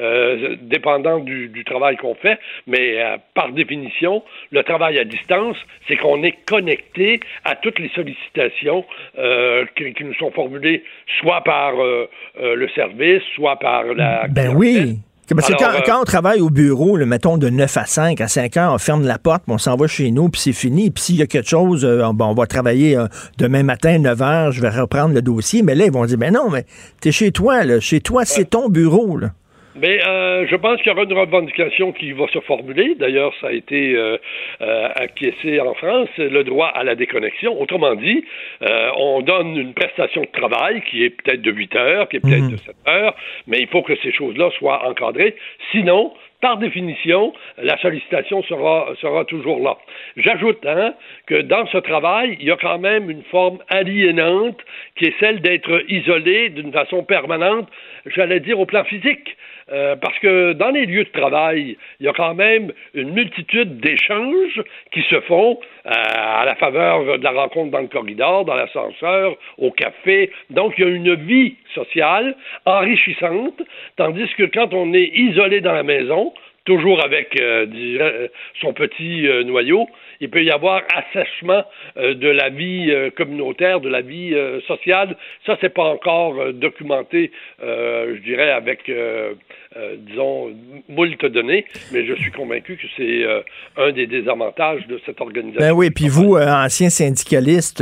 euh, 0.00 0.56
dépendant 0.62 1.18
du, 1.18 1.64
travail 1.64 1.96
qu'on 1.96 2.14
fait, 2.14 2.38
mais 2.66 3.02
euh, 3.02 3.16
par 3.34 3.52
définition, 3.52 4.22
le 4.52 4.62
travail 4.62 4.98
à 4.98 5.04
distance, 5.04 5.56
c'est 5.86 5.96
qu'on 5.96 6.22
est 6.22 6.36
connecté 6.46 7.20
à 7.44 7.56
toutes 7.56 7.78
les 7.78 7.90
sollicitations 7.90 8.84
euh, 9.18 9.64
qui, 9.76 10.04
nous 10.04 10.14
sont 10.14 10.30
formulées 10.30 10.84
soit 11.20 11.42
par 11.42 11.72
le 11.76 12.68
service, 12.74 13.22
soit 13.34 13.56
par 13.58 13.84
la... 13.84 14.28
Ben 14.28 14.54
oui 14.56 14.98
parce 15.34 15.48
que 15.48 15.84
quand, 15.84 16.00
on 16.00 16.04
travaille 16.04 16.40
au 16.40 16.48
bureau, 16.48 16.96
le 16.96 17.04
mettons 17.04 17.36
de 17.36 17.50
9 17.50 17.76
à 17.76 17.84
5, 17.84 18.18
à 18.18 18.28
5 18.28 18.56
heures, 18.56 18.72
on 18.72 18.78
ferme 18.78 19.04
la 19.04 19.18
porte, 19.18 19.42
on 19.48 19.58
s'en 19.58 19.76
va 19.76 19.86
chez 19.86 20.10
nous, 20.10 20.30
puis 20.30 20.40
c'est 20.40 20.54
fini. 20.54 20.90
Puis 20.90 21.02
s'il 21.02 21.16
y 21.16 21.22
a 21.22 21.26
quelque 21.26 21.48
chose, 21.48 21.84
bon, 22.14 22.26
on 22.28 22.34
va 22.34 22.46
travailler 22.46 22.96
demain 23.36 23.62
matin, 23.62 23.98
9 23.98 24.22
heures, 24.22 24.52
je 24.52 24.62
vais 24.62 24.70
reprendre 24.70 25.12
le 25.12 25.20
dossier. 25.20 25.62
Mais 25.62 25.74
là, 25.74 25.84
ils 25.84 25.92
vont 25.92 26.06
dire, 26.06 26.16
ben 26.16 26.32
non, 26.32 26.48
mais 26.48 26.64
t'es 27.02 27.12
chez 27.12 27.30
toi, 27.30 27.64
là. 27.64 27.78
Chez 27.78 28.00
toi, 28.00 28.24
c'est 28.24 28.46
ton 28.46 28.70
bureau, 28.70 29.18
là. 29.18 29.32
Mais 29.78 30.04
euh, 30.06 30.46
je 30.48 30.56
pense 30.56 30.78
qu'il 30.78 30.90
y 30.90 30.94
aura 30.94 31.04
une 31.04 31.12
revendication 31.12 31.92
qui 31.92 32.12
va 32.12 32.26
se 32.28 32.40
formuler. 32.40 32.94
D'ailleurs, 32.96 33.32
ça 33.40 33.48
a 33.48 33.52
été 33.52 33.94
euh, 33.94 34.16
euh, 34.60 34.88
acquiescé 34.96 35.60
en 35.60 35.74
France, 35.74 36.08
le 36.18 36.42
droit 36.42 36.68
à 36.68 36.82
la 36.84 36.94
déconnexion. 36.94 37.60
Autrement 37.60 37.94
dit, 37.94 38.24
on 38.96 39.22
donne 39.22 39.56
une 39.56 39.74
prestation 39.74 40.22
de 40.22 40.38
travail 40.38 40.82
qui 40.90 41.04
est 41.04 41.10
peut-être 41.10 41.42
de 41.42 41.52
8 41.52 41.76
heures, 41.76 42.08
qui 42.08 42.16
est 42.16 42.20
peut-être 42.20 42.42
mhm. 42.42 42.52
de 42.52 42.56
7 42.56 42.76
heures, 42.88 43.14
mais 43.46 43.58
il 43.60 43.68
faut 43.68 43.82
que 43.82 43.96
ces 44.02 44.12
choses-là 44.12 44.50
soient 44.58 44.88
encadrées. 44.88 45.36
Sinon, 45.70 46.12
par 46.40 46.58
définition, 46.58 47.32
la 47.60 47.76
sollicitation 47.78 48.42
sera, 48.44 48.94
sera 49.00 49.24
toujours 49.24 49.60
là. 49.60 49.76
J'ajoute 50.16 50.64
hein, 50.66 50.94
que 51.26 51.42
dans 51.42 51.66
ce 51.66 51.78
travail, 51.78 52.36
il 52.40 52.46
y 52.46 52.50
a 52.50 52.56
quand 52.56 52.78
même 52.78 53.10
une 53.10 53.24
forme 53.24 53.58
aliénante 53.68 54.58
qui 54.96 55.06
est 55.06 55.14
celle 55.18 55.40
d'être 55.40 55.82
isolé 55.88 56.50
d'une 56.50 56.72
façon 56.72 57.02
permanente, 57.02 57.68
j'allais 58.06 58.40
dire 58.40 58.60
au 58.60 58.66
plan 58.66 58.84
physique. 58.84 59.36
Euh, 59.70 59.96
parce 59.96 60.18
que 60.20 60.54
dans 60.54 60.70
les 60.70 60.86
lieux 60.86 61.04
de 61.04 61.10
travail, 61.10 61.76
il 62.00 62.06
y 62.06 62.08
a 62.08 62.12
quand 62.12 62.34
même 62.34 62.72
une 62.94 63.12
multitude 63.12 63.80
d'échanges 63.80 64.62
qui 64.92 65.02
se 65.02 65.20
font 65.22 65.58
euh, 65.86 65.90
à 65.90 66.44
la 66.46 66.54
faveur 66.54 67.18
de 67.18 67.24
la 67.24 67.32
rencontre 67.32 67.70
dans 67.70 67.80
le 67.80 67.88
corridor, 67.88 68.44
dans 68.44 68.54
l'ascenseur, 68.54 69.36
au 69.58 69.70
café. 69.70 70.30
Donc, 70.50 70.74
il 70.78 70.84
y 70.84 70.86
a 70.86 70.90
une 70.90 71.14
vie 71.14 71.56
sociale 71.74 72.34
enrichissante, 72.64 73.60
tandis 73.96 74.28
que 74.36 74.44
quand 74.44 74.72
on 74.72 74.94
est 74.94 75.10
isolé 75.14 75.60
dans 75.60 75.74
la 75.74 75.82
maison, 75.82 76.32
toujours 76.64 77.02
avec 77.04 77.38
euh, 77.40 78.28
son 78.60 78.72
petit 78.72 79.26
noyau, 79.44 79.88
il 80.20 80.30
peut 80.30 80.42
y 80.42 80.50
avoir 80.50 80.82
assèchement 80.94 81.64
de 81.96 82.28
la 82.28 82.48
vie 82.48 82.92
communautaire, 83.16 83.80
de 83.80 83.88
la 83.88 84.00
vie 84.00 84.34
sociale. 84.66 85.16
Ça, 85.46 85.56
c'est 85.60 85.72
pas 85.74 85.84
encore 85.84 86.52
documenté, 86.52 87.30
je 87.60 88.18
dirais, 88.22 88.50
avec 88.50 88.90
euh, 89.78 89.94
disons, 90.08 90.50
moult 90.88 91.24
données, 91.26 91.64
mais 91.92 92.04
je 92.04 92.14
suis 92.14 92.32
convaincu 92.32 92.76
que 92.76 92.86
c'est 92.96 93.24
euh, 93.24 93.42
un 93.76 93.92
des 93.92 94.08
désavantages 94.08 94.84
de 94.88 95.00
cette 95.06 95.20
organisation. 95.20 95.60
Ben 95.60 95.72
oui, 95.72 95.90
puis 95.90 96.08
vous, 96.08 96.34
euh, 96.34 96.48
ancien 96.48 96.90
syndicaliste, 96.90 97.78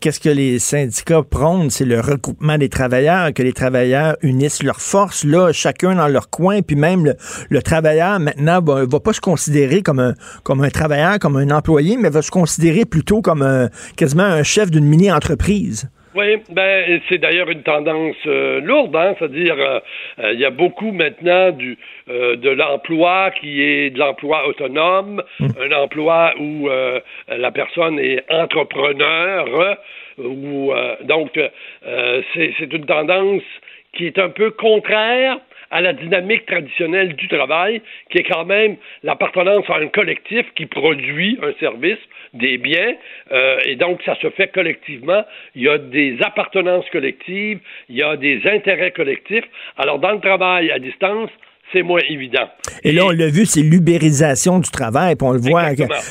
qu'est-ce 0.00 0.20
que 0.20 0.30
les 0.30 0.58
syndicats 0.58 1.22
prônent? 1.22 1.68
C'est 1.68 1.84
le 1.84 2.00
regroupement 2.00 2.56
des 2.56 2.70
travailleurs, 2.70 3.34
que 3.34 3.42
les 3.42 3.52
travailleurs 3.52 4.16
unissent 4.22 4.62
leurs 4.62 4.80
forces, 4.80 5.24
là, 5.24 5.52
chacun 5.52 5.96
dans 5.96 6.08
leur 6.08 6.30
coin, 6.30 6.62
puis 6.62 6.76
même 6.76 7.12
le, 7.50 7.62
travailleur, 7.62 8.20
maintenant, 8.20 8.62
va, 8.62 8.86
va 8.86 9.00
pas 9.00 9.12
se 9.12 9.20
considérer 9.20 9.82
comme 9.82 9.98
un, 9.98 10.14
comme 10.44 10.62
un 10.62 10.70
travailleur, 10.70 11.18
comme 11.18 11.36
un 11.36 11.50
employé, 11.50 11.98
mais 11.98 12.08
va 12.08 12.22
se 12.22 12.30
considérer 12.30 12.86
plutôt 12.86 13.20
comme 13.20 13.68
quasiment 13.98 14.22
un 14.22 14.42
chef 14.42 14.70
d'une 14.70 14.86
mini-entreprise. 14.86 15.90
Oui, 16.16 16.36
ben 16.50 17.00
c'est 17.08 17.18
d'ailleurs 17.18 17.50
une 17.50 17.64
tendance 17.64 18.14
euh, 18.26 18.60
lourde, 18.60 18.94
hein, 18.94 19.16
c'est-à-dire 19.18 19.56
euh, 19.58 19.80
euh, 20.20 20.32
il 20.32 20.38
y 20.38 20.44
a 20.44 20.50
beaucoup 20.50 20.92
maintenant 20.92 21.50
du 21.50 21.76
de 22.06 22.50
l'emploi 22.50 23.30
qui 23.40 23.62
est 23.62 23.90
de 23.90 23.98
l'emploi 23.98 24.46
autonome, 24.46 25.22
mmh. 25.40 25.46
un 25.58 25.72
emploi 25.72 26.34
où 26.38 26.68
la 27.28 27.50
personne 27.50 27.98
est 27.98 28.22
entrepreneur, 28.30 29.78
ou 30.18 30.70
donc 31.04 31.30
c'est 32.34 32.72
une 32.72 32.84
tendance 32.84 33.42
qui 33.94 34.06
est 34.06 34.18
un 34.18 34.28
peu 34.28 34.50
contraire 34.50 35.38
à 35.70 35.80
la 35.80 35.92
dynamique 35.92 36.46
traditionnelle 36.46 37.14
du 37.16 37.26
travail, 37.26 37.80
qui 38.10 38.18
est 38.18 38.22
quand 38.22 38.44
même 38.44 38.76
l'appartenance 39.02 39.64
à 39.68 39.76
un 39.76 39.88
collectif 39.88 40.46
qui 40.54 40.66
produit 40.66 41.38
un 41.42 41.52
service, 41.58 41.98
des 42.34 42.58
biens, 42.58 42.94
euh, 43.32 43.58
et 43.64 43.76
donc 43.76 44.00
ça 44.04 44.16
se 44.20 44.28
fait 44.30 44.48
collectivement. 44.48 45.24
Il 45.54 45.62
y 45.62 45.68
a 45.68 45.78
des 45.78 46.18
appartenances 46.22 46.88
collectives, 46.90 47.60
il 47.88 47.96
y 47.96 48.02
a 48.02 48.16
des 48.16 48.42
intérêts 48.46 48.90
collectifs. 48.92 49.44
Alors 49.76 49.98
dans 49.98 50.12
le 50.12 50.20
travail 50.20 50.70
à 50.70 50.78
distance, 50.78 51.30
c'est 51.72 51.82
moins 51.82 52.00
évident. 52.08 52.48
Et, 52.84 52.92
là, 52.92 53.06
on 53.06 53.10
l'a 53.10 53.28
vu, 53.28 53.46
c'est 53.46 53.62
l'ubérisation 53.62 54.58
du 54.58 54.70
travail. 54.70 55.16
Puis 55.16 55.26
on 55.26 55.32
le 55.32 55.40
voit, 55.40 55.70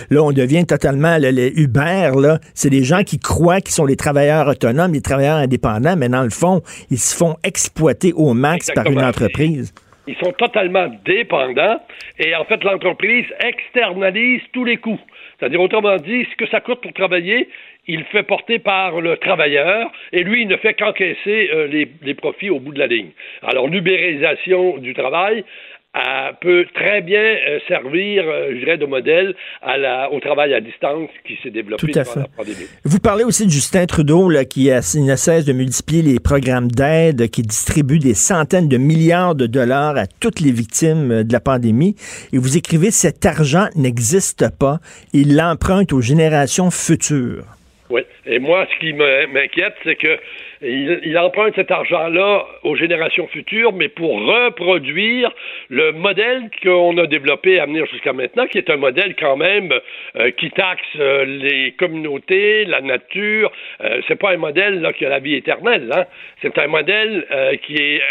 là, 0.10 0.24
on 0.24 0.32
devient 0.32 0.66
totalement 0.66 1.18
les 1.18 1.54
Uber. 1.56 2.12
Là, 2.20 2.40
c'est 2.54 2.70
des 2.70 2.84
gens 2.84 3.04
qui 3.04 3.20
croient 3.20 3.62
qu'ils 3.62 3.74
sont 3.74 3.86
les 3.86 3.96
travailleurs 3.96 4.48
autonomes, 4.48 4.94
les 4.94 5.02
travailleurs 5.02 5.38
indépendants, 5.38 5.96
mais 5.98 6.10
dans 6.10 6.24
le 6.24 6.30
fond, 6.30 6.62
ils 6.90 6.98
se 6.98 7.16
font 7.16 7.36
exploiter 7.44 8.14
au 8.14 8.34
max 8.34 8.72
par 8.74 8.88
une 8.88 9.04
entreprise. 9.04 9.74
Ils 10.06 10.16
sont 10.18 10.34
totalement 10.34 10.90
dépendants 11.06 11.80
et 12.20 12.36
en 12.36 12.44
fait, 12.44 12.62
l'entreprise 12.64 13.26
externalise 13.40 14.42
tous 14.52 14.66
les 14.66 14.78
coûts. 14.78 15.00
C'est-à-dire, 15.44 15.60
autrement 15.60 15.98
dit, 15.98 16.26
ce 16.32 16.38
que 16.38 16.48
ça 16.48 16.62
coûte 16.62 16.80
pour 16.80 16.94
travailler, 16.94 17.50
il 17.86 18.06
fait 18.06 18.24
porter 18.24 18.60
par 18.60 19.02
le 19.02 19.18
travailleur 19.18 19.92
et 20.14 20.24
lui, 20.24 20.44
il 20.44 20.48
ne 20.48 20.56
fait 20.56 20.74
qu'encaisser 20.74 21.50
euh, 21.54 21.68
les, 21.68 21.86
les, 22.02 22.14
profits 22.14 22.50
au 22.50 22.62
bout 22.62 22.72
de 22.72 22.80
la 22.80 22.88
ligne. 22.88 23.10
Alors, 23.42 23.68
l'ubérisation 23.68 24.78
du 24.78 24.94
travail 24.94 25.44
peut 26.44 26.66
très 26.74 27.02
bien 27.02 27.22
euh, 27.22 27.60
servir, 27.68 28.24
euh, 28.28 28.50
je 28.52 28.60
dirais, 28.60 28.78
de 28.78 28.86
modèle 28.86 29.36
à 29.62 29.78
la, 29.78 30.12
au 30.12 30.20
travail 30.20 30.54
à 30.54 30.60
distance 30.60 31.10
qui 31.26 31.38
s'est 31.42 31.52
développé 31.52 31.88
Tout 31.88 32.00
à 32.00 32.04
fait. 32.04 32.20
la 32.20 32.28
pandémie. 32.36 32.68
Vous 32.84 33.00
parlez 33.00 33.24
aussi 33.24 33.46
de 33.46 33.52
Justin 33.52 33.86
Trudeau, 33.86 34.30
là, 34.30 34.46
qui 34.46 34.72
a, 34.72 34.78
ne 34.78 35.16
cesse 35.16 35.46
de 35.46 35.54
multiplier 35.54 36.02
les 36.02 36.20
programmes 36.20 36.70
d'aide, 36.70 37.30
qui 37.30 37.44
distribue 37.44 38.00
des 38.00 38.14
centaines 38.14 38.68
de 38.68 38.78
milliards 38.78 39.36
de 39.36 39.46
dollars 39.46 39.98
à 39.98 40.08
toutes 40.08 40.40
les 40.40 40.52
victimes 40.52 41.12
euh, 41.12 41.24
de 41.24 41.32
la 41.32 41.40
pandémie. 41.40 41.96
Et 42.34 42.38
vous 42.38 42.58
écrivez, 42.58 42.92
cet 42.92 43.26
argent 43.26 43.68
n'existe 43.76 44.46
pas. 44.58 44.80
Il 45.14 45.36
l'emprunte 45.36 45.94
aux 45.94 46.02
générations 46.02 46.72
futures. 46.72 47.46
Oui. 47.90 48.02
Et 48.26 48.40
moi, 48.40 48.66
ce 48.74 48.80
qui 48.80 48.94
m'inquiète, 48.94 49.76
c'est 49.84 49.96
que 49.96 50.18
il, 50.64 51.18
emprunte 51.18 51.56
cet 51.56 51.72
argent-là 51.72 52.46
aux 52.64 52.76
générations 52.76 53.28
futures, 53.28 53.74
mais 53.74 53.90
pour 53.90 54.14
reproduire 54.14 55.32
le 55.70 55.92
modèle 55.92 56.50
qu'on 56.62 56.98
a 56.98 57.06
développé 57.06 57.60
à 57.60 57.66
venir 57.66 57.86
jusqu'à 57.88 58.14
maintenant, 58.14 58.48
qui 58.48 58.58
est 58.58 58.70
un 58.70 58.78
modèle 58.78 59.16
quand 59.16 59.36
même 59.36 59.74
euh, 60.16 60.32
qui 60.32 60.52
taxe 60.52 60.82
euh, 61.00 61.26
les 61.26 61.74
communautés, 61.74 62.66
la 62.66 62.82
nature. 62.82 63.52
Euh, 63.82 64.02
c'est 64.08 64.16
pas 64.16 64.32
un 64.32 64.38
modèle 64.38 64.82
là 64.82 64.94
qui 64.94 65.06
a 65.06 65.10
la 65.10 65.20
vie 65.20 65.36
éternelle. 65.36 65.90
Hein? 65.94 66.06
C'est 66.42 66.58
un 66.58 66.68
modèle 66.68 67.26
qui 67.64 67.76
est 67.76 68.02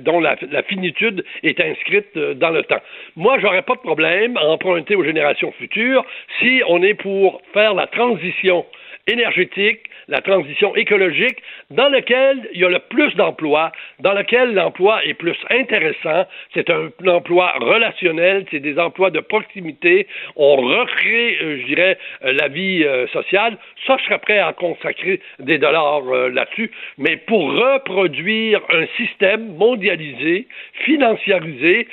dont 0.00 0.20
la, 0.20 0.36
la, 0.50 0.62
finitude 0.62 1.24
est 1.42 1.60
inscrite 1.60 2.16
dans 2.16 2.50
le 2.50 2.62
temps. 2.62 2.80
Moi, 3.16 3.38
j'aurais 3.40 3.62
pas 3.62 3.74
de 3.74 3.80
problème 3.80 4.36
à 4.36 4.46
emprunter 4.46 4.96
aux 4.96 5.04
générations 5.04 5.52
futures 5.52 6.04
si 6.40 6.62
on 6.68 6.82
est 6.82 6.94
pour 6.94 7.42
faire 7.52 7.74
la 7.74 7.86
transition 7.86 8.64
énergétique, 9.06 9.80
la 10.12 10.20
transition 10.20 10.76
écologique, 10.76 11.38
dans 11.70 11.88
lequel 11.88 12.46
il 12.52 12.60
y 12.60 12.64
a 12.64 12.68
le 12.68 12.80
plus 12.90 13.14
d'emplois, 13.14 13.72
dans 14.00 14.12
lequel 14.12 14.52
l'emploi 14.52 15.02
est 15.06 15.14
plus 15.14 15.38
intéressant. 15.48 16.26
C'est 16.52 16.68
un 16.68 16.90
emploi 17.06 17.54
relationnel, 17.58 18.44
c'est 18.50 18.60
des 18.60 18.78
emplois 18.78 19.10
de 19.10 19.20
proximité. 19.20 20.06
On 20.36 20.56
recrée, 20.56 21.38
euh, 21.40 21.60
je 21.62 21.66
dirais, 21.66 21.98
euh, 22.24 22.32
la 22.32 22.48
vie 22.48 22.84
euh, 22.84 23.06
sociale. 23.08 23.56
Ça, 23.86 23.96
je 23.98 24.04
serais 24.04 24.18
prêt 24.18 24.38
à 24.38 24.52
consacrer 24.52 25.20
des 25.38 25.56
dollars 25.56 26.02
là-dessus. 26.30 26.70
Mais 26.98 27.16
pour 27.16 27.50
reproduire 27.50 28.60
un 28.68 28.84
système 28.98 29.56
mondialisé, 29.56 30.46
financiarisé, 30.84 31.88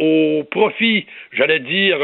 au 0.00 0.42
profit, 0.50 1.06
j'allais 1.32 1.60
dire, 1.60 1.98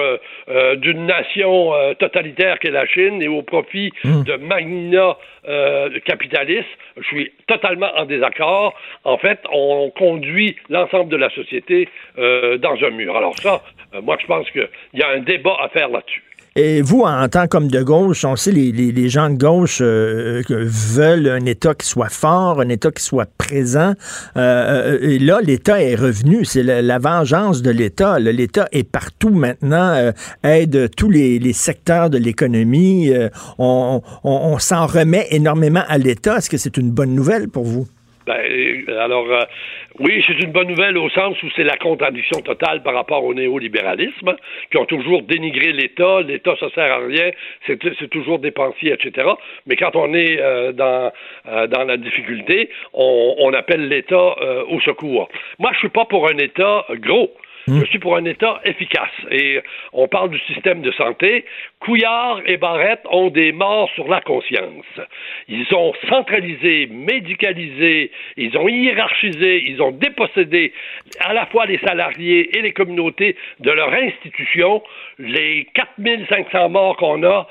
d'une 0.76 1.06
nation 1.06 1.72
totalitaire 1.98 2.58
qu'est 2.60 2.70
la 2.70 2.86
Chine 2.86 3.20
et 3.20 3.28
au 3.28 3.42
profit 3.42 3.92
mmh 4.04 4.22
de 4.22 4.36
magna 4.36 5.16
euh, 5.48 5.98
capitaliste, 6.04 6.68
je 6.96 7.02
suis 7.02 7.32
totalement 7.46 7.90
en 7.96 8.04
désaccord. 8.04 8.74
En 9.04 9.18
fait, 9.18 9.40
on 9.52 9.90
conduit 9.90 10.56
l'ensemble 10.68 11.10
de 11.10 11.16
la 11.16 11.30
société 11.30 11.88
euh, 12.18 12.58
dans 12.58 12.76
un 12.82 12.90
mur. 12.90 13.16
Alors 13.16 13.36
ça, 13.38 13.62
euh, 13.94 14.02
moi, 14.02 14.16
je 14.20 14.26
pense 14.26 14.50
qu'il 14.50 14.68
y 14.94 15.02
a 15.02 15.08
un 15.08 15.20
débat 15.20 15.56
à 15.60 15.68
faire 15.68 15.88
là-dessus. 15.88 16.22
Et 16.54 16.82
vous, 16.82 17.00
en 17.00 17.28
tant 17.28 17.46
qu'homme 17.46 17.68
de 17.68 17.82
gauche, 17.82 18.26
on 18.26 18.36
sait 18.36 18.52
les, 18.52 18.72
les, 18.72 19.08
gens 19.08 19.30
de 19.30 19.38
gauche 19.38 19.78
euh, 19.80 20.42
veulent 20.50 21.28
un 21.28 21.46
État 21.46 21.74
qui 21.74 21.86
soit 21.86 22.10
fort, 22.10 22.60
un 22.60 22.68
État 22.68 22.90
qui 22.90 23.02
soit 23.02 23.28
présent. 23.38 23.94
Euh, 24.36 24.98
et 25.00 25.18
là, 25.18 25.40
l'État 25.42 25.82
est 25.82 25.94
revenu. 25.94 26.44
C'est 26.44 26.62
la, 26.62 26.98
vengeance 26.98 27.62
de 27.62 27.70
l'État. 27.70 28.18
L'État 28.18 28.68
est 28.70 28.84
partout 28.84 29.30
maintenant, 29.30 29.94
euh, 29.94 30.12
aide 30.42 30.90
tous 30.94 31.08
les, 31.08 31.38
les, 31.38 31.54
secteurs 31.54 32.10
de 32.10 32.18
l'économie. 32.18 33.10
on, 33.58 34.02
on, 34.22 34.30
on 34.30 34.58
s'en 34.58 34.86
remet 34.86 35.28
énormément 35.30 35.84
à 35.88 35.96
l'État. 35.96 36.36
Est-ce 36.36 36.50
que 36.50 36.58
c'est 36.58 36.76
une 36.76 36.90
bonne 36.90 37.14
nouvelle 37.14 37.48
pour 37.48 37.64
vous? 37.64 37.86
Ben, 38.26 38.84
alors, 39.00 39.30
euh, 39.30 39.42
oui, 39.98 40.22
c'est 40.26 40.38
une 40.42 40.52
bonne 40.52 40.68
nouvelle 40.68 40.96
au 40.96 41.08
sens 41.10 41.40
où 41.42 41.48
c'est 41.56 41.64
la 41.64 41.76
contradiction 41.76 42.40
totale 42.40 42.82
par 42.82 42.94
rapport 42.94 43.24
au 43.24 43.34
néolibéralisme, 43.34 44.36
qui 44.70 44.76
ont 44.78 44.84
toujours 44.84 45.22
dénigré 45.22 45.72
l'État, 45.72 46.20
l'État 46.20 46.54
ça 46.60 46.70
sert 46.74 46.92
à 46.92 46.98
rien, 46.98 47.30
c'est 47.66 48.10
toujours 48.10 48.38
dépensier, 48.38 48.92
etc. 48.92 49.28
Mais 49.66 49.76
quand 49.76 49.96
on 49.96 50.14
est 50.14 50.40
euh, 50.40 50.72
dans, 50.72 51.12
euh, 51.48 51.66
dans 51.66 51.84
la 51.84 51.96
difficulté, 51.96 52.70
on, 52.92 53.34
on 53.38 53.52
appelle 53.52 53.88
l'État 53.88 54.36
au 54.68 54.80
secours. 54.80 55.28
Moi, 55.58 55.70
je 55.74 55.78
suis 55.78 55.88
pas 55.88 56.04
pour 56.04 56.28
un 56.28 56.38
État 56.38 56.86
gros. 56.94 57.32
Hmm. 57.66 57.78
Je 57.80 57.86
suis 57.86 57.98
pour 58.00 58.16
un 58.16 58.24
État 58.24 58.60
efficace. 58.64 59.12
Et 59.30 59.60
on 59.92 60.08
parle 60.08 60.30
du 60.30 60.38
système 60.40 60.82
de 60.82 60.90
santé. 60.92 61.44
Couillard 61.82 62.40
et 62.46 62.58
Barrette 62.58 63.02
ont 63.10 63.30
des 63.30 63.50
morts 63.50 63.90
sur 63.96 64.06
la 64.06 64.20
conscience. 64.20 64.86
Ils 65.48 65.66
ont 65.74 65.92
centralisé, 66.08 66.86
médicalisé, 66.86 68.12
ils 68.36 68.56
ont 68.56 68.68
hiérarchisé, 68.68 69.64
ils 69.66 69.82
ont 69.82 69.90
dépossédé 69.90 70.72
à 71.18 71.32
la 71.32 71.46
fois 71.46 71.66
les 71.66 71.78
salariés 71.78 72.56
et 72.56 72.62
les 72.62 72.72
communautés 72.72 73.34
de 73.58 73.70
leur 73.72 73.92
institution. 73.92 74.80
Les 75.18 75.66
4500 75.74 76.68
morts 76.68 76.96
qu'on 76.96 77.24
a, 77.24 77.48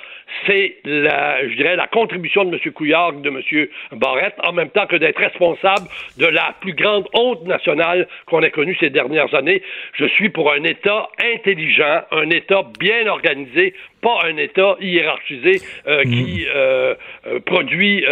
c'est 0.48 0.78
la, 0.86 1.48
je 1.48 1.56
dirais, 1.56 1.76
la 1.76 1.88
contribution 1.88 2.46
de 2.46 2.56
M. 2.56 2.72
Couillard 2.74 3.14
de 3.14 3.30
M. 3.30 3.68
Barrette, 4.00 4.36
en 4.46 4.54
même 4.54 4.70
temps 4.70 4.88
que 4.88 4.96
d'être 4.96 5.20
responsable 5.20 5.88
de 6.18 6.26
la 6.26 6.56
plus 6.62 6.74
grande 6.74 7.08
honte 7.14 7.44
nationale 7.44 8.08
qu'on 8.28 8.42
ait 8.42 8.52
connue 8.52 8.78
ces 8.80 8.90
dernières 8.90 9.34
années. 9.34 9.62
Je 9.94 10.06
suis 10.06 10.30
pour 10.30 10.54
un 10.54 10.64
État 10.64 11.10
intelligent, 11.36 12.04
un 12.12 12.30
État 12.30 12.64
bien 12.80 13.08
organisé, 13.08 13.74
pas 14.02 14.20
un 14.26 14.38
État 14.38 14.76
hiérarchisé 14.82 15.62
euh, 15.88 16.04
mm. 16.04 16.12
qui 16.12 16.46
euh, 16.48 16.96
euh, 17.28 17.40
produit 17.40 18.04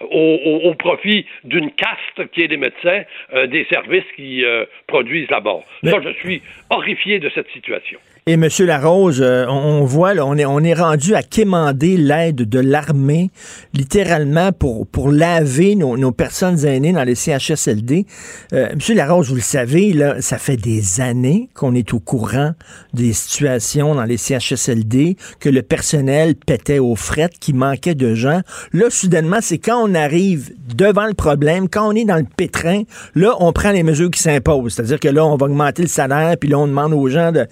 au, 0.00 0.74
profit 0.78 1.26
d'une 1.44 1.70
caste 1.72 2.30
qui 2.32 2.42
est 2.42 2.48
des 2.48 2.56
médecins 2.56 3.02
des 3.46 3.66
services 3.70 4.04
qui 4.16 4.44
produisent 4.86 5.30
la 5.30 5.40
mort. 5.40 5.64
Ça, 5.84 6.00
je 6.02 6.10
suis 6.20 6.42
horrifié 6.70 7.18
de 7.18 7.30
cette 7.34 7.48
situation. 7.50 7.98
Et 8.28 8.34
M. 8.34 8.46
Larose, 8.60 9.20
euh, 9.20 9.46
on, 9.48 9.84
voit, 9.84 10.14
là, 10.14 10.24
on 10.24 10.36
est, 10.36 10.44
on 10.44 10.60
est 10.60 10.74
rendu 10.74 11.16
à 11.16 11.24
quémander 11.24 11.96
l'aide 11.96 12.36
de 12.36 12.60
l'armée, 12.60 13.32
littéralement, 13.74 14.52
pour, 14.52 14.86
pour 14.86 15.10
laver 15.10 15.74
nos, 15.74 15.96
nos 15.96 16.12
personnes 16.12 16.64
aînées 16.64 16.92
dans 16.92 17.02
les 17.02 17.16
CHSLD. 17.16 18.06
Euh, 18.52 18.68
M. 18.70 18.96
Larose, 18.96 19.30
vous 19.30 19.34
le 19.34 19.40
savez, 19.40 19.92
là, 19.92 20.20
ça 20.20 20.38
fait 20.38 20.56
des 20.56 21.00
années 21.00 21.48
qu'on 21.52 21.74
est 21.74 21.92
au 21.94 21.98
courant 21.98 22.52
des 22.94 23.12
situations 23.12 23.96
dans 23.96 24.04
les 24.04 24.18
CHSLD, 24.18 25.16
que 25.40 25.48
le 25.48 25.62
personnel 25.62 26.36
pétait 26.36 26.78
aux 26.78 26.94
frettes, 26.94 27.40
qu'il 27.40 27.56
manquait 27.56 27.96
de 27.96 28.14
gens. 28.14 28.42
Là, 28.72 28.88
soudainement, 28.88 29.38
c'est 29.40 29.58
quand 29.58 29.82
on 29.82 29.96
arrive 29.96 30.52
devant 30.72 31.06
le 31.06 31.14
problème, 31.14 31.68
quand 31.68 31.88
on 31.88 31.96
est 31.96 32.04
dans 32.04 32.18
le 32.18 32.26
pétrin, 32.36 32.84
là, 33.16 33.34
on 33.40 33.52
prend 33.52 33.72
les 33.72 33.82
mesures 33.82 34.12
qui 34.12 34.22
s'imposent. 34.22 34.74
C'est-à-dire 34.74 35.00
que 35.00 35.08
là, 35.08 35.26
on 35.26 35.34
va 35.34 35.46
augmenter 35.46 35.82
le 35.82 35.88
salaire, 35.88 36.36
puis 36.38 36.48
là, 36.48 36.60
on 36.60 36.68
demande 36.68 36.92
aux 36.92 37.08
gens 37.08 37.32
de 37.32 37.48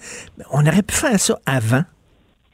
aurait 0.67 0.83
pu 0.83 0.93
faire 0.93 1.19
ça 1.19 1.37
avant. 1.45 1.83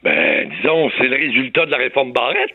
Ben, 0.02 0.48
disons, 0.48 0.90
c'est 0.98 1.08
le 1.08 1.16
résultat 1.16 1.66
de 1.66 1.70
la 1.70 1.78
réforme 1.78 2.12
Barrette. 2.12 2.54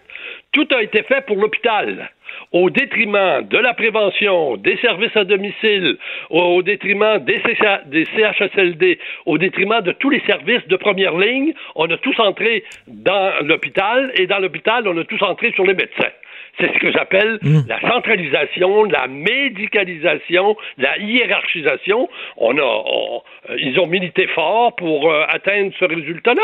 Tout 0.51 0.67
a 0.75 0.81
été 0.81 1.03
fait 1.03 1.25
pour 1.25 1.37
l'hôpital 1.37 2.09
au 2.51 2.69
détriment 2.69 3.41
de 3.47 3.57
la 3.57 3.73
prévention, 3.73 4.57
des 4.57 4.77
services 4.77 5.15
à 5.15 5.23
domicile, 5.23 5.97
au, 6.29 6.61
détriment 6.61 7.19
des, 7.19 7.41
des, 7.87 8.05
CHSLD, 8.05 8.99
au 9.25 9.37
détriment 9.37 9.81
de 9.81 9.91
tous 9.93 10.09
les 10.09 10.21
services 10.21 10.65
de 10.67 10.75
première 10.75 11.17
ligne, 11.17 11.53
on 11.75 11.89
a 11.89 11.97
tous 11.97 12.17
entré 12.19 12.63
dans 12.87 13.33
l'hôpital 13.45 14.11
et 14.15 14.27
dans 14.27 14.39
l'hôpital, 14.39 14.87
on 14.87 14.97
a 14.97 15.03
tous 15.03 15.21
entré 15.23 15.51
sur 15.53 15.65
les 15.65 15.73
médecins. 15.73 16.11
C'est 16.59 16.71
ce 16.71 16.79
que 16.79 16.91
j'appelle 16.91 17.39
mmh. 17.41 17.61
la 17.67 17.81
centralisation, 17.81 18.83
la 18.83 19.07
médicalisation, 19.07 20.55
la 20.77 20.97
hiérarchisation. 20.99 22.09
On 22.37 22.57
a, 22.57 23.21
euh, 23.49 23.57
ils 23.57 23.79
ont 23.79 23.87
milité 23.87 24.27
fort 24.27 24.75
pour 24.75 25.11
euh, 25.11 25.25
atteindre 25.29 25.71
ce 25.79 25.85
résultat-là 25.85 26.43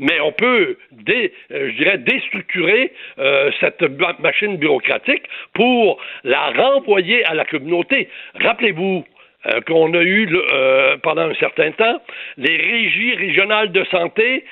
mais 0.00 0.18
on 0.20 0.32
peut, 0.32 0.76
dé, 0.90 1.32
euh, 1.52 1.70
je 1.70 1.76
dirais, 1.76 1.98
déstructurer 1.98 2.92
cette 3.60 3.80
machine 4.18 4.56
bureaucratique 4.56 5.22
pour 5.52 6.00
la 6.24 6.50
renvoyer 6.50 7.24
à 7.26 7.34
la 7.34 7.44
communauté. 7.44 8.08
Rappelez-vous 8.34 9.04
qu'on 9.68 9.94
a 9.94 10.02
eu 10.02 10.28
pendant 11.04 11.30
un 11.30 11.34
certain 11.34 11.70
temps 11.70 12.02
les 12.38 12.56
régies 12.56 13.14
régionales 13.14 13.70
de 13.70 13.84
santé 13.84 14.44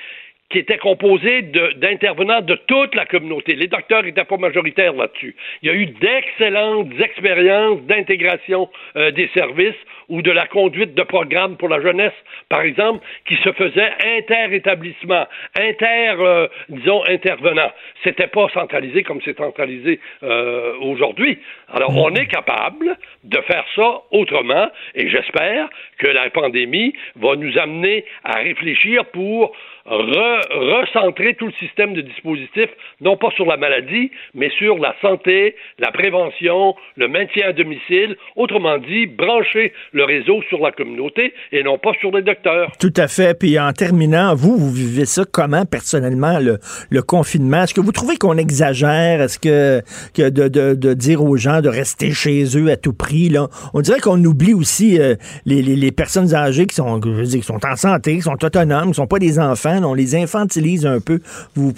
qui 0.53 0.59
était 0.59 0.77
composé 0.77 1.41
d'intervenants 1.41 2.41
de, 2.41 2.53
toute 2.67 2.93
la 2.93 3.07
communauté. 3.07 3.55
Les 3.55 3.65
docteurs 3.65 4.03
n'étaient 4.03 4.23
pas 4.23 4.37
majoritaires 4.37 4.93
là-dessus. 4.93 5.35
Il 5.63 5.67
y 5.67 5.71
a 5.71 5.73
eu 5.73 5.87
d'excellentes 5.87 6.91
expériences 6.99 7.81
d'intégration 7.81 8.69
euh, 8.95 9.09
des 9.09 9.29
services 9.33 9.73
ou 10.09 10.21
de 10.21 10.29
la 10.29 10.45
conduite 10.45 10.93
de 10.93 11.01
programmes 11.01 11.57
pour 11.57 11.69
la 11.69 11.81
jeunesse, 11.81 12.13
par 12.49 12.61
exemple, 12.61 13.03
qui 13.27 13.35
se 13.37 13.51
faisaient 13.53 13.93
inter-établissement, 14.19 15.25
inter, 15.57 16.13
euh, 16.19 16.47
disons, 16.69 17.03
intervenants. 17.07 17.71
C'était 18.03 18.27
pas 18.27 18.47
centralisé 18.53 19.01
comme 19.01 19.21
c'est 19.25 19.35
centralisé 19.35 19.99
euh, 20.21 20.75
aujourd'hui. 20.81 21.39
Alors, 21.73 21.97
on 21.97 22.13
est 22.13 22.27
capable 22.27 22.95
de 23.23 23.41
faire 23.41 23.65
ça 23.75 24.01
autrement 24.11 24.69
et 24.93 25.09
j'espère 25.09 25.67
que 25.97 26.07
la 26.07 26.29
pandémie 26.29 26.93
va 27.15 27.35
nous 27.35 27.57
amener 27.57 28.05
à 28.23 28.37
réfléchir 28.37 29.05
pour 29.05 29.55
recentrer 29.85 31.35
tout 31.35 31.47
le 31.47 31.53
système 31.53 31.93
de 31.93 32.01
dispositifs, 32.01 32.69
non 33.01 33.17
pas 33.17 33.29
sur 33.35 33.45
la 33.45 33.57
maladie, 33.57 34.11
mais 34.33 34.49
sur 34.57 34.77
la 34.77 34.95
santé, 35.01 35.55
la 35.79 35.91
prévention, 35.91 36.75
le 36.95 37.07
maintien 37.07 37.49
à 37.49 37.53
domicile, 37.53 38.15
autrement 38.35 38.77
dit, 38.77 39.07
brancher 39.07 39.73
le 39.91 40.05
réseau 40.05 40.41
sur 40.49 40.59
la 40.59 40.71
communauté 40.71 41.33
et 41.51 41.63
non 41.63 41.77
pas 41.77 41.91
sur 41.99 42.11
les 42.11 42.21
docteurs. 42.21 42.71
Tout 42.79 42.93
à 42.95 43.07
fait. 43.07 43.37
Puis 43.37 43.59
en 43.59 43.73
terminant, 43.73 44.35
vous, 44.35 44.57
vous 44.57 44.71
vivez 44.71 45.05
ça 45.05 45.23
comment 45.29 45.65
personnellement, 45.65 46.39
le, 46.39 47.01
confinement? 47.01 47.63
Est-ce 47.63 47.73
que 47.73 47.81
vous 47.81 47.91
trouvez 47.91 48.15
qu'on 48.17 48.37
exagère? 48.37 49.21
Est-ce 49.21 49.37
que, 49.39 49.81
de, 50.17 50.93
dire 50.93 51.23
aux 51.23 51.35
gens 51.35 51.61
de 51.61 51.69
rester 51.69 52.11
chez 52.11 52.43
eux 52.57 52.71
à 52.71 52.77
tout 52.77 52.93
prix? 52.93 53.27
Là? 53.27 53.47
On 53.73 53.81
dirait 53.81 53.99
qu'on 53.99 54.23
oublie 54.23 54.53
aussi 54.53 54.99
euh, 54.99 55.15
les, 55.45 55.61
les, 55.61 55.75
les, 55.75 55.91
personnes 55.91 56.33
âgées 56.33 56.65
qui 56.65 56.75
sont, 56.75 57.01
je 57.03 57.09
veux 57.09 57.23
dire, 57.23 57.39
qui 57.41 57.45
sont 57.45 57.59
en 57.65 57.75
santé, 57.75 58.15
qui 58.15 58.21
sont 58.21 58.43
autonomes, 58.43 58.83
qui 58.83 58.89
ne 58.89 58.93
sont 58.93 59.07
pas 59.07 59.19
des 59.19 59.39
enfants 59.39 59.72
on 59.83 59.93
les 59.93 60.15
infantilise 60.15 60.85
un 60.85 60.99
peu. 60.99 61.19
Vous, 61.55 61.73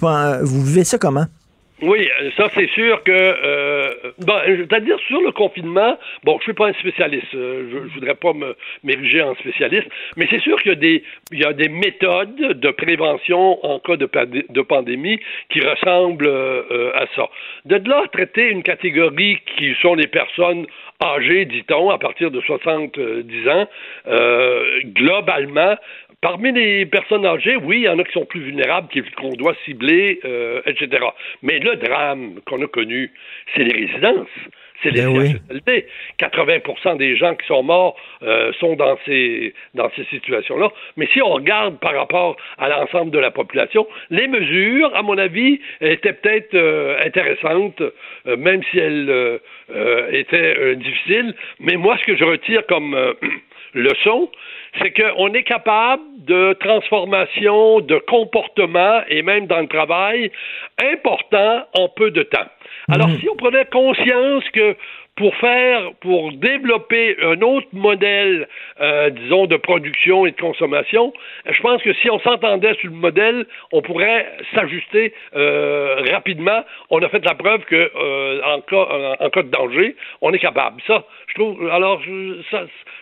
vivez 0.64 0.84
ça 0.84 0.98
comment? 0.98 1.26
Oui, 1.82 2.08
ça 2.38 2.48
c'est 2.56 2.70
sûr 2.70 3.04
que, 3.04 3.12
euh, 3.12 3.90
bon, 4.20 4.40
c'est-à-dire 4.46 4.98
sur 5.08 5.20
le 5.20 5.34
confinement, 5.34 5.98
bon, 6.24 6.38
je 6.40 6.44
suis 6.44 6.54
pas 6.54 6.68
un 6.70 6.74
spécialiste, 6.74 7.36
euh, 7.36 7.68
je, 7.70 7.78
ne 7.80 7.90
voudrais 7.90 8.16
pas 8.16 8.32
m'ériger 8.84 9.22
en 9.22 9.36
spécialiste, 9.36 9.88
mais 10.16 10.26
c'est 10.30 10.40
sûr 10.40 10.62
qu'il 10.62 11.02
y 11.34 11.44
a 11.44 11.52
des, 11.52 11.68
méthodes 11.68 12.38
de 12.38 12.72
prévention 12.72 13.64
en 13.66 13.80
cas 13.80 13.98
de, 13.98 14.62
pandémie 14.62 15.20
qui 15.50 15.60
ressemblent 15.60 16.28
euh, 16.28 16.92
à 16.96 17.08
ça. 17.14 17.28
De 17.66 17.76
là 17.90 18.06
traiter 18.12 18.48
une 18.50 18.64
catégorie 18.64 19.40
qui 19.58 19.76
sont 19.82 19.96
les 19.96 20.08
personnes 20.08 20.66
âgées, 21.04 21.44
dit-on, 21.44 21.90
à 21.90 21.98
partir 21.98 22.32
de 22.32 22.40
70 22.40 23.50
ans, 23.50 23.68
globalement, 24.96 25.76
Parmi 26.26 26.52
les 26.52 26.88
personnes 26.88 27.24
âgées, 27.24 27.56
oui, 27.56 27.82
il 27.82 27.84
y 27.84 27.88
en 27.88 28.00
a 28.00 28.04
qui 28.04 28.12
sont 28.12 28.26
plus 28.26 28.40
vulnérables, 28.40 28.88
qu'on 29.16 29.30
doit 29.34 29.54
cibler, 29.64 30.20
euh, 30.26 30.60
etc. 30.66 31.06
Mais 31.44 31.60
le 31.60 31.76
drame 31.76 32.40
qu'on 32.48 32.60
a 32.64 32.68
connu, 32.68 33.12
c'est 33.54 33.64
les 33.64 33.86
résidences. 33.86 34.28
C'est 34.82 34.90
les 34.90 35.04
ben 35.04 35.84
80% 36.20 36.98
des 36.98 37.16
gens 37.16 37.36
qui 37.36 37.46
sont 37.46 37.62
morts 37.62 37.96
euh, 38.24 38.52
sont 38.60 38.76
dans 38.76 38.98
ces, 39.06 39.54
dans 39.76 39.92
ces 39.96 40.04
situations-là. 40.06 40.70
Mais 40.98 41.08
si 41.14 41.22
on 41.22 41.30
regarde 41.30 41.80
par 41.80 41.94
rapport 41.94 42.38
à 42.58 42.70
l'ensemble 42.70 43.12
de 43.12 43.20
la 43.20 43.30
population, 43.30 43.86
les 44.10 44.28
mesures, 44.28 44.96
à 44.96 45.04
mon 45.04 45.20
avis, 45.20 45.62
étaient 45.80 46.14
peut-être 46.14 46.56
euh, 46.56 46.98
intéressantes, 47.06 47.84
même 48.26 48.64
si 48.72 48.80
elles 48.80 49.40
étaient 50.10 50.76
difficiles. 50.76 51.36
Mais 51.60 51.76
moi, 51.76 51.96
ce 52.00 52.06
que 52.06 52.18
je 52.18 52.24
retire 52.24 52.66
comme 52.66 52.98
leçon, 53.76 54.32
c'est 54.80 54.92
qu'on 54.92 55.34
est 55.34 55.44
capable 55.44 56.04
de 56.26 56.54
transformation 56.60 57.80
de 57.82 57.98
comportement 58.08 59.02
et 59.10 59.22
même 59.22 59.48
dans 59.48 59.60
le 59.60 59.68
travail 59.68 60.32
important 60.80 61.66
en 61.78 61.90
peu 61.90 62.12
de 62.12 62.24
temps. 62.24 62.48
Alors, 62.90 63.08
mhm. 63.08 63.20
si 63.20 63.30
on 63.30 63.36
prenait 63.36 63.66
conscience 63.66 64.44
que 64.54 64.76
pour 65.16 65.34
faire, 65.36 65.94
pour 66.02 66.34
développer 66.34 67.16
un 67.24 67.42
autre 67.42 67.68
modèle, 67.72 68.48
euh, 68.82 69.10
disons, 69.10 69.46
de 69.46 69.56
production 69.56 70.26
et 70.26 70.32
de 70.32 70.40
consommation, 70.40 71.14
je 71.50 71.62
pense 71.62 71.82
que 71.82 71.94
si 71.94 72.10
on 72.10 72.20
s'entendait 72.20 72.74
sur 72.76 72.90
le 72.90 72.98
modèle, 72.98 73.46
on 73.72 73.82
pourrait 73.82 74.28
s'ajuster 74.54 75.14
euh, 75.36 76.04
rapidement. 76.12 76.64
On 76.90 77.02
a 77.02 77.08
fait 77.10 77.24
la 77.24 77.36
preuve 77.36 77.62
que 77.66 77.76
euh, 77.96 78.42
en, 78.44 78.62
cas, 78.62 79.16
en, 79.20 79.30
cas 79.30 79.44
de 79.44 79.50
danger, 79.50 79.96
on 80.22 80.34
est 80.34 80.40
capable. 80.40 80.82
Ça, 80.86 81.06
je 81.28 81.34
trouve. 81.36 81.70
Alors, 81.70 82.02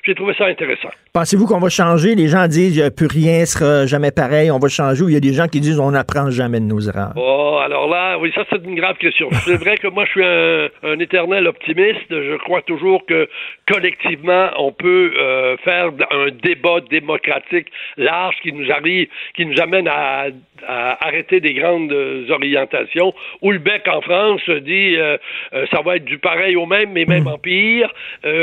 j'ai 0.04 0.16
trouvé 0.16 0.34
ça 0.38 0.46
intéressant. 0.46 0.90
Pensez-vous 1.14 1.46
qu'on 1.48 1.60
va 1.60 1.70
changer? 1.70 2.16
Les 2.16 2.28
gens 2.28 2.48
disent 2.48 2.80
qu'il 2.80 2.92
plus 2.92 3.08
rien 3.08 3.46
sera 3.46 3.86
jamais 3.86 4.12
pareil, 4.12 4.52
on 4.52 4.60
va 4.60 4.68
changer, 4.68 5.04
ou 5.04 5.10
il 5.10 5.14
y 5.14 5.18
a 5.18 5.20
des 5.20 5.34
gens 5.34 5.48
qui 5.48 5.62
disent 5.62 5.80
on 5.80 5.92
n'apprend 5.92 6.30
jamais 6.30 6.60
de 6.60 6.66
nos 6.66 6.80
erreurs? 6.80 7.14
Oh, 7.16 7.60
alors 7.64 7.88
là, 7.88 8.18
oui, 8.20 8.32
ça 8.36 8.44
c'est 8.50 8.64
une 8.64 8.76
grave 8.76 8.98
question. 8.98 9.30
c'est 9.46 9.56
vrai 9.56 9.78
que 9.78 9.88
moi 9.88 10.06
je 10.06 10.12
suis 10.12 10.24
un, 10.24 11.00
éternel 11.00 11.48
optimiste. 11.48 12.03
Je 12.10 12.38
crois 12.38 12.62
toujours 12.62 13.06
que 13.06 13.30
collectivement, 13.72 14.50
on 14.58 14.72
peut 14.72 15.14
euh, 15.18 15.58
faire 15.58 15.92
un 16.12 16.28
débat 16.44 16.80
démocratique 16.90 17.68
large 17.98 18.36
qui 18.42 18.52
nous 18.54 18.72
arrive, 18.72 19.08
qui 19.36 19.46
nous 19.46 19.60
amène 19.62 19.88
à, 19.88 20.28
arrêter 20.66 21.42
des 21.42 21.54
grandes 21.54 21.94
orientations. 22.30 23.14
Houellebecq 23.42 23.86
en 23.88 24.02
France 24.02 24.50
dit 24.50 24.96
euh, 24.96 25.18
euh, 25.54 25.66
ça 25.72 25.82
va 25.82 25.98
être 25.98 26.06
du 26.06 26.20
pareil 26.20 26.56
au 26.56 26.66
même, 26.66 26.92
mais 26.94 27.06
même 27.06 27.24
hmm. 27.24 27.28
en 27.28 27.38
pire. 27.38 27.94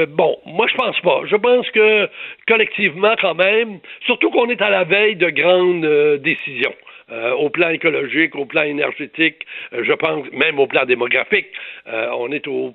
bon, 0.09 0.39
moi 0.47 0.67
je 0.71 0.75
pense 0.75 1.01
pas. 1.01 1.23
Je 1.25 1.37
pense 1.37 1.71
que 1.71 2.09
collectivement, 2.47 3.15
quand 3.21 3.35
même, 3.35 3.79
surtout 4.05 4.31
qu'on 4.31 4.49
est 4.49 4.61
à 4.61 4.71
la 4.71 4.85
veille 4.85 5.17
de 5.17 5.31
grandes 5.31 5.85
euh, 5.85 6.19
décisions. 6.19 6.75
Euh, 7.13 7.33
au 7.33 7.51
plan 7.51 7.71
écologique, 7.71 8.35
au 8.35 8.45
plan 8.45 8.63
énergétique, 8.63 9.47
euh, 9.73 9.83
je 9.85 9.93
pense 9.93 10.31
même 10.33 10.59
au 10.59 10.67
plan 10.67 10.85
démographique. 10.85 11.49
on 11.87 12.31
est 12.31 12.47
au, 12.47 12.75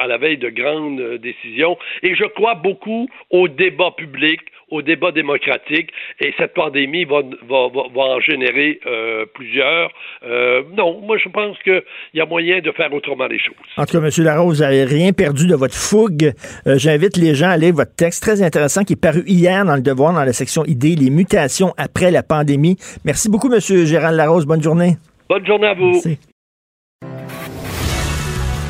à 0.00 0.06
la 0.06 0.18
veille 0.18 0.38
de 0.38 0.50
grandes 0.50 1.18
décisions 1.18 1.78
et 2.02 2.14
je 2.14 2.24
crois 2.24 2.54
beaucoup 2.54 3.08
au 3.30 3.48
débat 3.48 3.92
public, 3.96 4.40
au 4.72 4.82
débat 4.82 5.12
démocratique 5.12 5.90
et 6.18 6.32
cette 6.38 6.54
pandémie 6.54 7.04
va, 7.04 7.20
va, 7.48 7.68
va, 7.94 8.02
en 8.02 8.20
générer 8.20 8.80
euh, 8.86 9.26
plusieurs. 9.34 9.90
Euh, 10.24 10.62
non, 10.76 11.00
moi 11.02 11.18
je 11.22 11.28
pense 11.28 11.56
qu'il 11.62 11.82
y 12.14 12.20
a 12.20 12.26
moyen 12.26 12.60
de 12.60 12.72
faire 12.72 12.92
autrement 12.92 13.26
les 13.26 13.38
choses. 13.38 13.54
En 13.76 13.84
tout 13.84 14.00
cas, 14.00 14.04
M. 14.04 14.24
Larose, 14.24 14.56
vous 14.56 14.62
n'avez 14.62 14.84
rien 14.84 15.12
perdu 15.12 15.46
de 15.46 15.54
votre 15.54 15.74
fougue. 15.74 16.32
Euh, 16.66 16.78
j'invite 16.78 17.16
les 17.16 17.34
gens 17.34 17.50
à 17.50 17.56
lire 17.56 17.74
votre 17.74 17.94
texte 17.94 18.22
très 18.22 18.42
intéressant 18.42 18.82
qui 18.82 18.94
est 18.94 19.00
paru 19.00 19.22
hier 19.26 19.64
dans 19.64 19.76
le 19.76 19.82
Devoir, 19.82 20.14
dans 20.14 20.24
la 20.24 20.32
section 20.32 20.64
idées, 20.64 20.96
les 20.96 21.10
mutations 21.10 21.74
après 21.76 22.10
la 22.10 22.22
pandémie. 22.22 22.76
Merci 23.04 23.28
beaucoup, 23.28 23.52
M. 23.52 23.60
Gérald 23.60 24.16
Larose. 24.16 24.46
Bonne 24.46 24.62
journée. 24.62 24.96
Bonne 25.28 25.46
journée 25.46 25.66
à 25.66 25.74
vous. 25.74 25.92
Merci. 25.92 26.18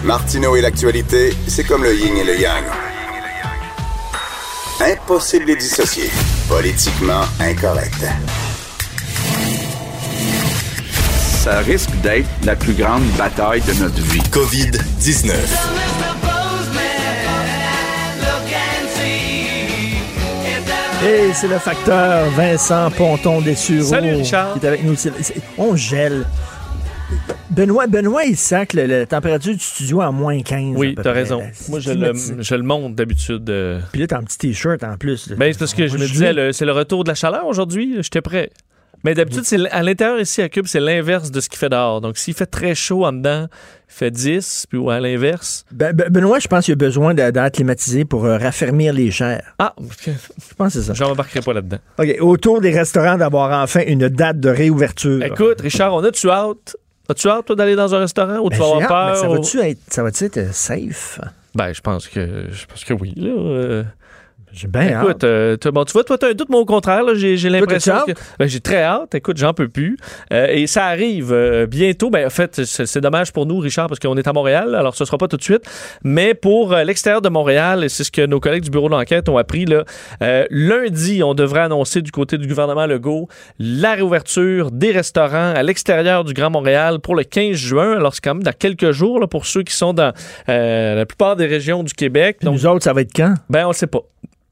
Martineau 0.04 0.56
et 0.56 0.62
l'actualité, 0.62 1.30
c'est 1.46 1.64
comme 1.64 1.84
le 1.84 1.94
yin 1.94 2.16
et 2.16 2.24
le 2.24 2.40
yang. 2.40 2.91
Impossible 4.80 5.44
de 5.44 5.50
les 5.52 5.56
dissocier. 5.56 6.10
Politiquement 6.48 7.22
incorrect. 7.40 8.04
Ça 11.42 11.58
risque 11.58 11.90
d'être 12.02 12.28
la 12.44 12.56
plus 12.56 12.72
grande 12.72 13.04
bataille 13.18 13.60
de 13.62 13.72
notre 13.74 14.00
vie. 14.00 14.22
COVID-19. 14.30 15.32
Hey, 21.04 21.34
c'est 21.34 21.48
le 21.48 21.58
facteur 21.58 22.30
Vincent 22.30 22.90
Ponton 22.92 23.40
des 23.40 23.56
Salut 23.56 24.14
Richard. 24.14 24.54
Qui 24.54 24.64
est 24.64 24.68
avec 24.68 24.84
nous. 24.84 24.94
On 25.58 25.74
gèle. 25.74 26.24
Benoît, 27.50 27.86
Benoît, 27.86 28.24
il 28.24 28.36
sac 28.36 28.72
la 28.72 29.04
température 29.04 29.52
du 29.52 29.62
studio 29.62 30.00
à 30.00 30.10
moins 30.10 30.40
15. 30.40 30.74
Oui, 30.76 30.94
t'as 30.94 31.12
raison. 31.12 31.42
Moi, 31.68 31.80
je 31.80 31.92
le, 31.92 32.12
je 32.40 32.54
le, 32.54 32.62
monte 32.62 32.94
d'habitude. 32.94 33.48
Euh. 33.50 33.80
Puis 33.92 34.00
là, 34.00 34.06
t'as 34.06 34.18
un 34.18 34.22
petit 34.22 34.38
t-shirt 34.38 34.82
en 34.82 34.96
plus. 34.96 35.28
Ben, 35.36 35.52
c'est 35.52 35.58
parce 35.58 35.74
que 35.74 35.86
je 35.86 35.98
me 35.98 36.06
disais, 36.06 36.52
c'est 36.52 36.64
le 36.64 36.72
retour 36.72 37.04
de 37.04 37.10
la 37.10 37.14
chaleur 37.14 37.46
aujourd'hui. 37.46 37.96
J'étais 38.00 38.22
prêt. 38.22 38.50
Mais 39.04 39.14
d'habitude, 39.14 39.42
c'est 39.44 39.68
à 39.70 39.82
l'intérieur 39.82 40.20
ici 40.20 40.42
à 40.42 40.48
Cube, 40.48 40.66
c'est 40.66 40.80
l'inverse 40.80 41.30
de 41.30 41.40
ce 41.40 41.48
qu'il 41.48 41.58
fait 41.58 41.68
dehors. 41.68 42.00
Donc, 42.00 42.16
s'il 42.16 42.34
fait 42.34 42.46
très 42.46 42.74
chaud 42.74 43.04
en 43.04 43.12
dedans, 43.12 43.48
il 43.88 43.92
fait 43.92 44.10
10, 44.10 44.66
puis 44.70 44.78
à 44.90 45.00
l'inverse. 45.00 45.64
Ben, 45.72 45.92
ben, 45.92 46.08
Benoît, 46.08 46.38
je 46.38 46.46
pense 46.46 46.66
qu'il 46.66 46.72
a 46.72 46.76
besoin 46.76 47.12
d'être 47.12 47.52
climatisé 47.52 48.04
pour 48.04 48.24
euh, 48.24 48.38
raffermir 48.38 48.92
les 48.92 49.10
chairs. 49.10 49.54
Ah, 49.58 49.74
je 49.80 50.54
pense 50.56 50.74
que 50.74 50.80
c'est 50.80 50.86
ça. 50.86 50.94
Je 50.94 51.02
n'embarquerai 51.02 51.40
pas 51.40 51.52
là-dedans. 51.52 51.78
OK. 51.98 52.16
Autour 52.20 52.60
des 52.60 52.70
restaurants, 52.70 53.16
d'avoir 53.16 53.62
enfin 53.62 53.82
une 53.86 54.08
date 54.08 54.38
de 54.38 54.48
réouverture. 54.48 55.22
Écoute, 55.24 55.60
Richard, 55.60 55.94
on 55.94 56.04
a-tu 56.04 56.30
hâte? 56.30 56.76
As-tu 57.08 57.28
hâte, 57.28 57.46
toi, 57.46 57.56
d'aller 57.56 57.76
dans 57.76 57.94
un 57.94 57.98
restaurant 57.98 58.38
ou 58.38 58.50
tu 58.50 58.58
ben, 58.58 58.64
vas 58.64 58.84
avoir 58.84 58.88
peur? 58.88 59.16
ça 59.16 59.28
va-tu 59.28 59.58
être, 59.60 60.00
va 60.02 60.08
être 60.08 60.36
euh, 60.38 60.52
safe? 60.52 61.20
Ben, 61.54 61.72
je 61.72 61.80
pense 61.80 62.08
que, 62.08 62.46
je 62.50 62.66
pense 62.66 62.84
que 62.84 62.94
oui. 62.94 63.12
Là, 63.16 63.84
euh. 64.52 64.56
J'ai 64.56 64.68
bien 64.68 65.02
Écoute, 65.02 65.24
euh, 65.24 65.56
bon, 65.72 65.84
tu 65.84 65.92
vois, 65.92 66.04
toi, 66.04 66.18
tu 66.18 66.26
as 66.26 66.28
un 66.30 66.34
doute, 66.34 66.48
mais 66.50 66.56
au 66.56 66.64
contraire, 66.64 67.02
j'ai, 67.14 67.36
l'impression 67.48 67.94
que. 68.06 68.12
Ben, 68.38 68.46
j'ai 68.46 68.60
très 68.60 68.82
hâte. 68.82 69.14
Écoute, 69.14 69.36
j'en 69.36 69.54
peux 69.54 69.68
plus. 69.68 69.96
Euh, 70.32 70.46
et 70.48 70.66
ça 70.66 70.86
arrive 70.86 71.32
euh, 71.32 71.66
bientôt. 71.66 72.10
Ben, 72.10 72.26
en 72.26 72.30
fait, 72.30 72.64
c'est, 72.64 73.00
dommage 73.00 73.32
pour 73.32 73.46
nous, 73.46 73.58
Richard, 73.58 73.88
parce 73.88 73.98
qu'on 73.98 74.16
est 74.16 74.26
à 74.26 74.32
Montréal, 74.32 74.74
alors 74.74 74.94
ce 74.94 75.04
sera 75.04 75.18
pas 75.18 75.28
tout 75.28 75.36
de 75.36 75.42
suite. 75.42 75.64
Mais 76.04 76.34
pour 76.34 76.74
l'extérieur 76.74 77.22
de 77.22 77.28
Montréal, 77.28 77.84
et 77.84 77.88
c'est 77.88 78.04
ce 78.04 78.12
que 78.12 78.24
nos 78.26 78.40
collègues 78.40 78.64
du 78.64 78.70
bureau 78.70 78.88
d'enquête 78.88 79.28
ont 79.28 79.38
appris, 79.38 79.64
là, 79.64 79.84
lundi, 80.50 81.22
on 81.22 81.34
devrait 81.34 81.60
annoncer 81.60 82.02
du 82.02 82.10
côté 82.10 82.38
du 82.38 82.46
gouvernement 82.46 82.86
Legault 82.86 83.28
la 83.58 83.94
réouverture 83.94 84.70
des 84.70 84.92
restaurants 84.92 85.52
à 85.54 85.62
l'extérieur 85.62 86.24
du 86.24 86.34
Grand 86.34 86.50
Montréal 86.50 86.98
pour 87.00 87.14
le 87.14 87.24
15 87.24 87.56
juin. 87.56 87.96
Alors, 87.96 88.14
c'est 88.14 88.22
quand 88.22 88.34
même 88.34 88.42
dans 88.42 88.52
quelques 88.52 88.92
jours, 88.92 89.20
là, 89.20 89.26
pour 89.26 89.46
ceux 89.46 89.62
qui 89.62 89.74
sont 89.74 89.94
dans 89.94 90.12
la 90.46 91.06
plupart 91.06 91.36
des 91.36 91.46
régions 91.46 91.82
du 91.82 91.94
Québec. 91.94 92.38
Donc, 92.42 92.54
nous 92.54 92.66
autres, 92.66 92.84
ça 92.84 92.92
va 92.92 93.00
être 93.00 93.14
quand? 93.14 93.34
Ben, 93.48 93.64
on 93.64 93.68
le 93.68 93.74
sait 93.74 93.86
pas. 93.86 94.00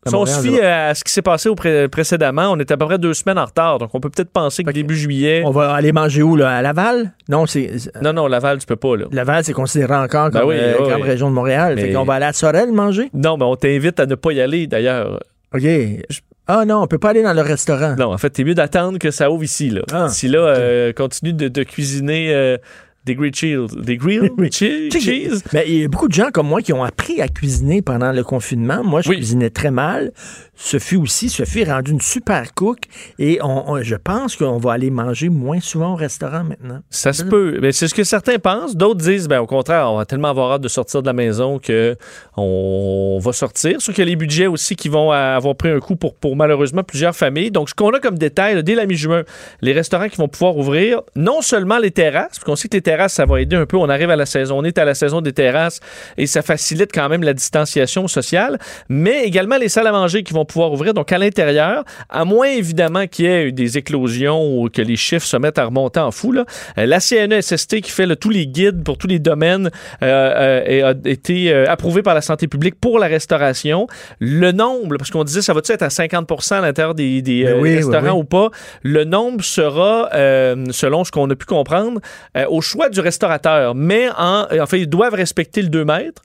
Si 0.07 0.15
on 0.15 0.25
se 0.25 0.41
fie 0.41 0.61
à 0.61 0.95
ce 0.95 1.05
qui 1.05 1.13
s'est 1.13 1.23
passé 1.23 1.51
précédemment, 1.91 2.53
on 2.53 2.59
est 2.59 2.71
à 2.71 2.77
peu 2.77 2.87
près 2.87 2.99
deux 2.99 3.13
semaines 3.13 3.39
en 3.39 3.45
retard. 3.45 3.79
Donc, 3.79 3.91
on 3.95 4.01
peut 4.01 4.09
peut-être 4.09 4.31
penser 4.31 4.65
que 4.65 4.71
début 4.71 4.97
juillet. 4.97 5.43
On 5.45 5.51
va 5.51 5.73
aller 5.75 5.93
manger 5.93 6.23
où, 6.23 6.37
là? 6.37 6.51
À 6.51 6.63
Laval? 6.63 7.13
Non, 7.29 7.47
c'est. 7.47 7.71
Non, 8.03 8.13
non, 8.13 8.27
Laval, 8.27 8.59
tu 8.59 8.67
peux 8.67 8.77
pas, 8.77 8.97
là. 8.97 9.07
Laval, 9.13 9.45
c'est 9.45 9.53
considéré 9.53 9.95
encore 9.95 10.31
ben 10.31 10.41
comme, 10.41 10.51
euh, 10.53 10.89
grande 10.89 11.03
région 11.03 11.29
de 11.29 11.35
Montréal. 11.35 11.79
Fait 11.79 11.93
qu'on 11.93 12.05
va 12.05 12.15
aller 12.15 12.27
à 12.27 12.33
Sorel 12.33 12.73
manger? 12.73 13.11
Non, 13.13 13.37
mais 13.37 13.45
on 13.45 13.57
t'invite 13.57 14.01
à 14.01 14.07
ne 14.07 14.15
pas 14.15 14.33
y 14.33 14.41
aller, 14.41 14.67
d'ailleurs. 14.67 15.21
OK. 15.55 15.65
Ah 16.47 16.65
non, 16.65 16.83
on 16.83 16.87
peut 16.87 16.99
pas 16.99 17.11
aller 17.11 17.23
dans 17.23 17.33
le 17.33 17.43
restaurant. 17.43 17.95
Non, 17.97 18.13
en 18.13 18.19
fait, 18.19 18.33
c'est 18.37 18.43
mieux 18.43 18.55
d'attendre 18.55 18.99
que 18.99 19.11
ça 19.11 19.31
ouvre 19.31 19.45
ici, 19.45 19.71
là. 19.71 19.83
Ah, 19.93 20.09
si 20.09 20.27
là, 20.27 20.41
euh, 20.41 20.93
continue 20.93 21.33
de, 21.33 21.63
cuisiner. 21.63 22.35
Euh, 22.35 22.57
des 23.11 23.17
grilled 23.17 23.35
cheese. 23.35 23.77
Des 23.77 23.97
grilled 23.97 24.53
cheese? 24.53 25.43
Mais 25.53 25.65
il 25.67 25.81
y 25.81 25.85
a 25.85 25.89
beaucoup 25.89 26.09
de 26.09 26.13
gens 26.13 26.31
comme 26.33 26.47
moi 26.47 26.63
qui 26.63 26.73
ont 26.73 26.85
appris 26.85 27.21
à 27.21 27.29
cuisiner 27.29 27.83
pendant 27.83 28.13
le 28.13 28.23
confinement. 28.23 28.85
Moi, 28.85 29.01
je 29.01 29.11
cuisinais 29.11 29.51
très 29.51 29.71
mal. 29.71 30.13
Sophie 30.63 30.97
aussi. 30.97 31.31
Sophie 31.31 31.61
est 31.61 31.73
rendue 31.73 31.93
une 31.93 32.01
super 32.03 32.53
cook 32.55 32.81
et 33.19 33.39
on, 33.43 33.83
je 33.83 33.97
pense 33.97 34.37
qu'on 34.37 34.59
va 34.59 34.73
aller 34.73 34.91
manger 34.91 35.31
moins 35.31 35.59
souvent 35.61 35.95
au 35.95 35.97
restaurant 35.97 36.45
maintenant. 36.45 36.81
Ça 36.91 37.15
se 37.15 37.25
peut. 37.25 37.59
Mais 37.63 37.73
c'est 37.73 37.89
ce 37.89 37.95
que 37.95 38.05
certains 38.05 38.39
pensent. 38.39 38.77
D'autres 38.77 39.01
disent, 39.01 39.27
ben, 39.27 39.41
au 39.41 39.47
contraire, 39.47 39.91
on 39.91 39.97
va 39.97 40.05
tellement 40.05 40.29
avoir 40.29 40.53
hâte 40.53 40.61
de 40.61 40.69
sortir 40.69 41.01
de 41.01 41.07
la 41.07 41.15
maison 41.15 41.59
que 41.59 41.97
on 42.37 43.19
va 43.23 43.33
sortir. 43.33 43.81
Sauf 43.81 43.95
qu'il 43.95 44.05
y 44.05 44.07
a 44.07 44.11
les 44.11 44.17
budgets 44.17 44.47
aussi 44.47 44.77
qui 44.77 44.91
vont 44.91 45.11
avoir 45.11 45.57
pris 45.57 45.71
un 45.71 45.81
coup 45.81 45.97
pour, 45.97 46.15
pour 46.15 46.37
malheureusement 46.37 46.83
plusieurs 46.83 47.17
familles. 47.17 47.51
Donc, 47.51 47.71
ce 47.71 47.75
qu'on 47.75 47.91
a 47.91 47.99
comme 47.99 48.19
détail, 48.19 48.63
dès 48.63 48.75
la 48.75 48.85
mi-juin, 48.85 49.23
les 49.63 49.73
restaurants 49.73 50.09
qui 50.09 50.19
vont 50.19 50.29
pouvoir 50.29 50.59
ouvrir, 50.59 51.01
non 51.17 51.41
seulement 51.41 51.79
les 51.79 51.91
terrasses, 51.91 52.33
parce 52.33 52.45
qu'on 52.45 52.57
sait 52.57 52.69
que 52.69 52.77
les 52.77 52.83
terrasses, 52.83 53.15
ça 53.15 53.25
va 53.25 53.41
aider 53.41 53.57
un 53.57 53.67
peu. 53.67 53.79
On 53.79 53.89
arrive 53.89 54.11
à 54.11 54.17
la 54.17 54.27
saison, 54.27 54.59
on 54.59 54.65
est 54.65 54.77
à 54.77 54.85
la 54.85 54.95
saison 54.95 55.23
des 55.23 55.33
terrasses 55.33 55.81
et 56.19 56.27
ça 56.27 56.43
facilite 56.43 56.91
quand 56.93 57.09
même 57.09 57.23
la 57.23 57.33
distanciation 57.33 58.07
sociale, 58.09 58.59
mais 58.91 59.25
également 59.25 59.57
les 59.57 59.71
salles 59.71 59.87
à 59.87 59.93
manger 59.93 60.23
qui 60.23 60.35
vont 60.35 60.45
pouvoir 60.51 60.73
ouvrir. 60.73 60.95
Donc, 60.95 61.13
à 61.13 61.19
l'intérieur, 61.19 61.85
à 62.09 62.25
moins 62.25 62.49
évidemment 62.49 63.07
qu'il 63.07 63.25
y 63.25 63.29
ait 63.29 63.53
des 63.53 63.79
éclosions 63.79 64.43
ou 64.43 64.69
que 64.69 64.83
les 64.83 64.97
chiffres 64.97 65.27
se 65.27 65.37
mettent 65.37 65.59
à 65.59 65.65
remonter 65.65 66.01
en 66.01 66.11
fou, 66.11 66.33
là, 66.33 66.45
euh, 66.79 66.87
la 66.87 67.01
CNESST 67.01 67.81
qui 67.81 67.91
fait 67.91 68.11
tous 68.17 68.31
les 68.31 68.47
guides 68.47 68.83
pour 68.83 68.99
tous 68.99 69.07
les 69.07 69.19
domaines 69.19 69.71
euh, 70.03 70.65
euh, 70.69 70.93
a 70.93 71.09
été 71.09 71.53
approuvé 71.53 72.03
par 72.03 72.15
la 72.15 72.21
santé 72.21 72.49
publique 72.49 72.75
pour 72.81 72.99
la 72.99 73.07
restauration. 73.07 73.87
Le 74.19 74.53
nombre, 74.53 74.97
parce 74.97 75.11
qu'on 75.11 75.25
disait 75.25 75.43
ça 75.43 75.55
va-tu 75.55 75.73
être 75.73 75.83
à 75.83 75.91
50 75.91 76.31
à 76.51 76.61
l'intérieur 76.61 76.95
des, 76.95 77.23
ben 77.23 77.63
restaurants 77.63 78.19
ou 78.19 78.25
pas, 78.25 78.51
le 78.83 79.05
nombre 79.05 79.45
sera, 79.45 80.09
selon 80.73 81.05
ce 81.05 81.11
qu'on 81.11 81.31
a 81.31 81.37
pu 81.37 81.47
comprendre, 81.47 82.01
au 82.49 82.61
choix 82.61 82.89
du 82.89 83.01
restaurateur. 83.01 83.75
Mais 83.75 84.09
en, 84.19 84.47
en 84.59 84.67
fait, 84.67 84.81
ils 84.81 84.89
doivent 84.89 85.15
respecter 85.15 85.63
le 85.63 85.69
2 85.69 85.85
mètres. 85.85 86.23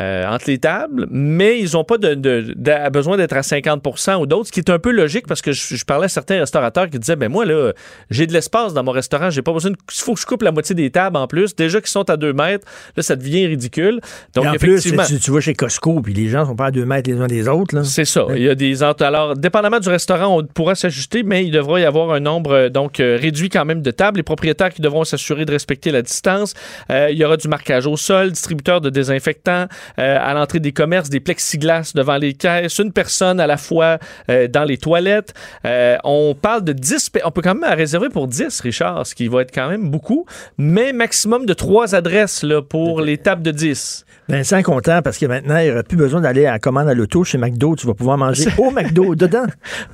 Euh, 0.00 0.26
entre 0.26 0.46
les 0.48 0.58
tables, 0.58 1.06
mais 1.08 1.60
ils 1.60 1.74
n'ont 1.74 1.84
pas 1.84 1.98
de, 1.98 2.90
besoin 2.90 3.16
d'être 3.16 3.36
à 3.36 3.42
50% 3.42 4.16
ou 4.16 4.26
d'autres, 4.26 4.48
ce 4.48 4.52
qui 4.52 4.58
est 4.58 4.68
un 4.68 4.80
peu 4.80 4.90
logique 4.90 5.28
parce 5.28 5.40
que 5.40 5.52
je, 5.52 5.84
parlais 5.84 6.06
à 6.06 6.08
certains 6.08 6.40
restaurateurs 6.40 6.90
qui 6.90 6.98
disaient 6.98 7.14
ben 7.14 7.30
moi 7.30 7.44
là 7.44 7.70
j'ai 8.10 8.26
de 8.26 8.32
l'espace 8.32 8.74
dans 8.74 8.82
mon 8.82 8.90
restaurant, 8.90 9.30
j'ai 9.30 9.42
pas 9.42 9.52
besoin 9.52 9.70
de, 9.70 9.76
faut 9.92 10.14
que 10.14 10.20
je 10.20 10.26
coupe 10.26 10.42
la 10.42 10.50
moitié 10.50 10.74
des 10.74 10.90
tables 10.90 11.16
en 11.16 11.28
plus, 11.28 11.54
déjà 11.54 11.80
qu'ils 11.80 11.90
sont 11.90 12.10
à 12.10 12.16
2 12.16 12.32
mètres, 12.32 12.66
là 12.96 13.04
ça 13.04 13.14
devient 13.14 13.46
ridicule. 13.46 14.00
Donc 14.34 14.46
en 14.46 14.54
effectivement, 14.54 15.04
plus, 15.04 15.20
tu, 15.20 15.30
vois 15.30 15.40
chez 15.40 15.54
Costco 15.54 16.00
puis 16.00 16.12
les 16.12 16.26
gens 16.26 16.44
sont 16.44 16.56
pas 16.56 16.66
à 16.66 16.70
2 16.72 16.84
mètres 16.84 17.08
les 17.08 17.20
uns 17.20 17.28
des 17.28 17.46
autres 17.46 17.80
C'est 17.84 18.04
ça. 18.04 18.26
Il 18.34 18.42
y 18.42 18.48
a 18.48 18.56
des 18.56 18.82
alors 18.82 19.36
dépendamment 19.36 19.78
du 19.78 19.90
restaurant, 19.90 20.40
on 20.40 20.44
pourra 20.44 20.74
s'ajuster, 20.74 21.22
mais 21.22 21.44
il 21.44 21.52
devra 21.52 21.78
y 21.78 21.84
avoir 21.84 22.10
un 22.10 22.20
nombre 22.20 22.50
euh, 22.52 22.68
donc 22.68 22.98
euh, 22.98 23.16
réduit 23.16 23.48
quand 23.48 23.64
même 23.64 23.80
de 23.80 23.92
tables. 23.92 24.16
Les 24.16 24.24
propriétaires 24.24 24.74
qui 24.74 24.82
devront 24.82 25.04
s'assurer 25.04 25.44
de 25.44 25.52
respecter 25.52 25.92
la 25.92 26.02
distance. 26.02 26.54
il 26.90 27.16
y 27.16 27.24
aura 27.24 27.36
du 27.36 27.46
marquage 27.46 27.86
au 27.86 27.96
sol, 27.96 28.32
distributeur 28.32 28.80
de 28.80 28.90
désinfectants. 28.90 29.68
Euh, 29.98 30.18
à 30.20 30.34
l'entrée 30.34 30.60
des 30.60 30.72
commerces, 30.72 31.10
des 31.10 31.20
plexiglas 31.20 31.92
devant 31.94 32.16
les 32.16 32.34
caisses, 32.34 32.78
une 32.78 32.92
personne 32.92 33.40
à 33.40 33.46
la 33.46 33.56
fois 33.56 33.98
euh, 34.30 34.48
dans 34.48 34.64
les 34.64 34.78
toilettes. 34.78 35.34
Euh, 35.64 35.96
on 36.04 36.34
parle 36.40 36.64
de 36.64 36.72
10, 36.72 37.10
on 37.24 37.30
peut 37.30 37.42
quand 37.42 37.54
même 37.54 37.72
réserver 37.76 38.08
pour 38.08 38.26
10, 38.26 38.60
Richard, 38.60 39.06
ce 39.06 39.14
qui 39.14 39.28
va 39.28 39.42
être 39.42 39.52
quand 39.54 39.68
même 39.68 39.90
beaucoup, 39.90 40.26
mais 40.58 40.92
maximum 40.92 41.46
de 41.46 41.54
3 41.54 41.94
adresses 41.94 42.42
là, 42.42 42.62
pour 42.62 43.00
les 43.00 43.18
tables 43.18 43.42
de 43.42 43.50
10. 43.50 44.04
Vincent 44.28 44.62
content 44.62 45.02
parce 45.02 45.18
que 45.18 45.26
maintenant, 45.26 45.58
il 45.58 45.66
n'y 45.66 45.70
aura 45.70 45.82
plus 45.82 45.98
besoin 45.98 46.22
d'aller 46.22 46.46
à 46.46 46.52
la 46.52 46.58
commande 46.58 46.88
à 46.88 46.94
l'auto 46.94 47.24
chez 47.24 47.36
McDo. 47.36 47.76
Tu 47.76 47.86
vas 47.86 47.92
pouvoir 47.92 48.16
manger 48.16 48.48
au 48.56 48.70
McDo 48.70 49.14
dedans. 49.14 49.44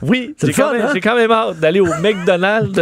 Oui, 0.03 0.37
j'ai 0.41 0.53
quand, 0.53 0.73
hein? 0.73 0.93
quand, 1.03 1.17
même 1.17 1.33
hâte 1.33 1.59
d'aller 1.59 1.81
au 1.81 1.93
McDonald's, 2.01 2.79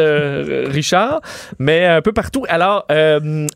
Richard, 0.71 1.21
mais 1.59 1.87
un 1.87 2.03
peu 2.03 2.13
partout. 2.13 2.45
Alors, 2.49 2.87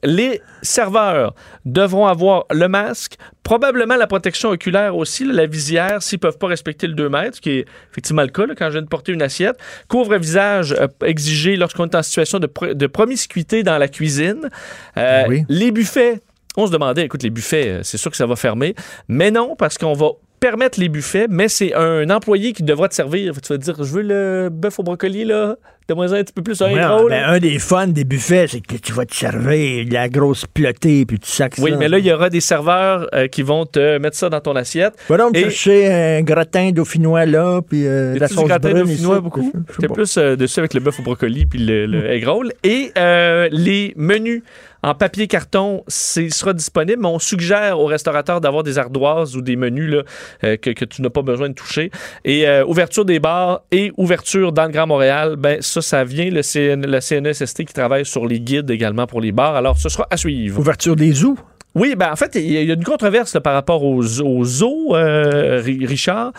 les 0.03 0.41
serveurs 0.63 1.35
devront 1.65 2.07
avoir 2.07 2.45
le 2.51 2.69
masque, 2.69 3.17
probablement 3.43 3.97
la 3.97 4.07
protection 4.07 4.51
oculaire 4.51 4.97
aussi, 4.97 5.25
la 5.25 5.47
visière, 5.47 6.03
s'ils 6.03 6.17
ne 6.17 6.21
peuvent 6.21 6.39
pas 6.39 6.47
respecter 6.47 6.87
le 6.87 6.95
2 6.95 7.09
mètres, 7.09 7.37
ce 7.37 7.41
qui 7.41 7.51
est 7.51 7.67
effectivement 7.91 8.23
le 8.23 8.29
cas 8.29 8.45
quand 8.57 8.67
je 8.67 8.73
viens 8.73 8.83
de 8.83 8.89
porter 8.89 9.13
une 9.13 9.23
assiette. 9.23 9.59
Couvre-visage 9.89 10.73
euh, 10.73 10.87
exigé 11.05 11.57
lorsqu'on 11.57 11.87
est 11.87 11.95
en 11.95 12.03
situation 12.03 12.39
de, 12.39 12.87
promiscuité 12.87 13.63
dans 13.63 13.79
la 13.79 13.89
cuisine. 13.89 14.49
Euh, 14.97 15.43
les 15.49 15.71
buffets, 15.71 16.21
on 16.57 16.67
se 16.67 16.73
demandait, 16.73 17.05
écoute, 17.05 17.23
les 17.23 17.31
buffets, 17.31 17.69
euh, 17.69 17.81
c'est 17.83 17.99
sûr 17.99 18.11
que 18.11 18.17
ça 18.17 18.27
va 18.27 18.37
fermer. 18.37 18.75
Mais 19.09 19.31
non, 19.31 19.57
parce 19.57 19.79
qu'on 19.79 19.95
va 19.95 20.11
permettre 20.41 20.81
les 20.81 20.89
buffets, 20.89 21.27
mais 21.29 21.49
c'est 21.49 21.75
un 21.75 22.11
employé 22.11 22.53
qui 22.53 22.63
devra 22.63 22.89
te 22.89 22.95
servir. 22.95 23.33
Tu 23.41 23.53
vas 23.53 23.59
te 23.59 23.63
dire, 23.63 23.77
je 23.79 23.85
veux 23.85 24.03
le 24.03 24.49
bœuf 24.51 24.79
au 24.79 24.83
brocoli, 24.83 25.25
là. 25.25 25.57
Moins 25.91 26.13
un 26.13 26.23
petit 26.23 26.33
peu 26.33 26.43
plus 26.43 26.61
un 26.63 26.73
ben, 26.73 27.25
un 27.25 27.39
des 27.39 27.59
fun 27.59 27.89
des 27.89 28.05
buffets, 28.05 28.47
c'est 28.49 28.61
que 28.61 28.77
tu 28.77 28.93
vas 28.93 29.05
te 29.05 29.15
servir 29.15 29.87
de 29.87 29.93
la 29.93 30.09
grosse 30.09 30.47
pilotée, 30.47 31.05
puis 31.07 31.19
tu 31.19 31.31
sacs 31.31 31.55
Oui, 31.59 31.73
mais 31.79 31.89
là, 31.89 31.99
il 31.99 32.07
y 32.07 32.13
aura 32.13 32.31
des 32.31 32.41
serveurs 32.41 33.09
euh, 33.15 33.27
qui 33.27 33.43
vont 33.43 33.67
te 33.67 33.99
mettre 33.99 34.17
ça 34.17 34.29
dans 34.29 34.41
ton 34.41 34.57
assiette. 34.57 34.95
Va 35.09 35.17
donc 35.17 35.37
et... 35.37 35.43
chercher 35.43 35.93
un 35.93 36.23
gratin 36.23 36.71
dauphinois 36.71 37.27
là, 37.27 37.61
puis 37.63 37.87
euh, 37.87 38.19
la 38.19 38.29
sauce 38.29 38.45
gratin 38.45 38.73
dauphinois 38.73 39.21
beaucoup? 39.21 39.53
C'était 39.75 39.89
plus 39.89 40.17
euh, 40.17 40.37
dessus 40.37 40.61
avec 40.61 40.75
le 40.75 40.81
bœuf 40.81 40.99
au 41.01 41.03
brocoli 41.03 41.47
puis 41.47 41.59
le, 41.59 41.87
le 41.87 42.11
egg 42.11 42.27
roll. 42.27 42.53
Et 42.63 42.93
euh, 42.97 43.49
les 43.51 43.93
menus 43.97 44.43
en 44.83 44.95
papier 44.95 45.29
carton, 45.29 45.85
il 46.17 46.35
sera 46.35 46.53
disponible, 46.53 47.03
mais 47.03 47.09
on 47.09 47.21
suggère 47.21 47.79
aux 47.79 47.87
restaurateurs 47.87 48.41
d'avoir 48.41 48.65
des 48.65 48.79
ardoises 48.79 49.37
ou 49.37 49.41
des 49.41 49.55
menus 49.55 49.93
là, 49.93 50.03
euh, 50.45 50.57
que, 50.57 50.85
tu 50.85 51.03
n'as 51.03 51.11
pas 51.11 51.23
besoin 51.23 51.49
de 51.49 51.55
toucher. 51.55 51.91
Et 52.25 52.49
euh, 52.49 52.65
ouverture 52.65 53.05
des 53.05 53.21
bars 53.21 53.63
et 53.71 53.93
ouverture 53.97 54.53
dans 54.53 54.65
le 54.65 54.71
Grand 54.71 54.89
Montréal, 54.89 55.37
ben 55.37 55.63
ça, 55.63 55.83
ça 55.83 56.03
vient 56.03 56.31
le, 56.31 56.43
CN, 56.43 56.85
le 56.85 57.01
CNESST 57.01 57.65
qui 57.65 57.73
travaille 57.73 58.05
sur 58.05 58.27
les 58.27 58.41
guides 58.41 58.71
également 58.71 59.07
pour 59.07 59.21
les 59.21 59.31
bars. 59.31 59.55
Alors, 59.55 59.79
ce 59.79 59.89
sera 59.89 60.07
à 60.11 60.17
suivre. 60.17 60.59
Ouverture 60.59 60.97
des 60.97 61.13
zoos? 61.13 61.39
Oui, 61.75 61.95
ben 61.97 62.11
en 62.13 62.17
fait, 62.17 62.35
il 62.35 62.53
y 62.53 62.71
a 62.71 62.75
une 62.75 62.85
controverse 62.85 63.39
par 63.41 63.55
rapport 63.55 63.83
aux, 63.83 64.03
zoos, 64.03 64.95
euh, 64.95 65.63
Richard. 65.65 66.33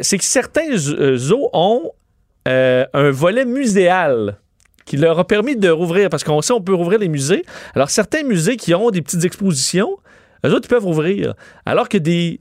c'est 0.00 0.16
que 0.16 0.24
certains 0.24 0.76
zoos 0.76 1.50
ont 1.52 1.90
un 2.46 3.10
volet 3.10 3.44
muséal 3.44 4.38
qui 4.88 4.96
leur 4.96 5.18
a 5.18 5.26
permis 5.26 5.54
de 5.54 5.68
rouvrir, 5.68 6.08
parce 6.08 6.24
qu'on 6.24 6.40
sait 6.40 6.54
on 6.54 6.62
peut 6.62 6.74
rouvrir 6.74 6.98
les 6.98 7.08
musées. 7.08 7.44
Alors, 7.74 7.90
certains 7.90 8.22
musées 8.22 8.56
qui 8.56 8.74
ont 8.74 8.90
des 8.90 9.02
petites 9.02 9.22
expositions, 9.24 9.98
eux 10.46 10.50
autres, 10.50 10.64
ils 10.64 10.68
peuvent 10.70 10.84
rouvrir. 10.84 11.34
Alors 11.66 11.90
que 11.90 11.98
des, 11.98 12.40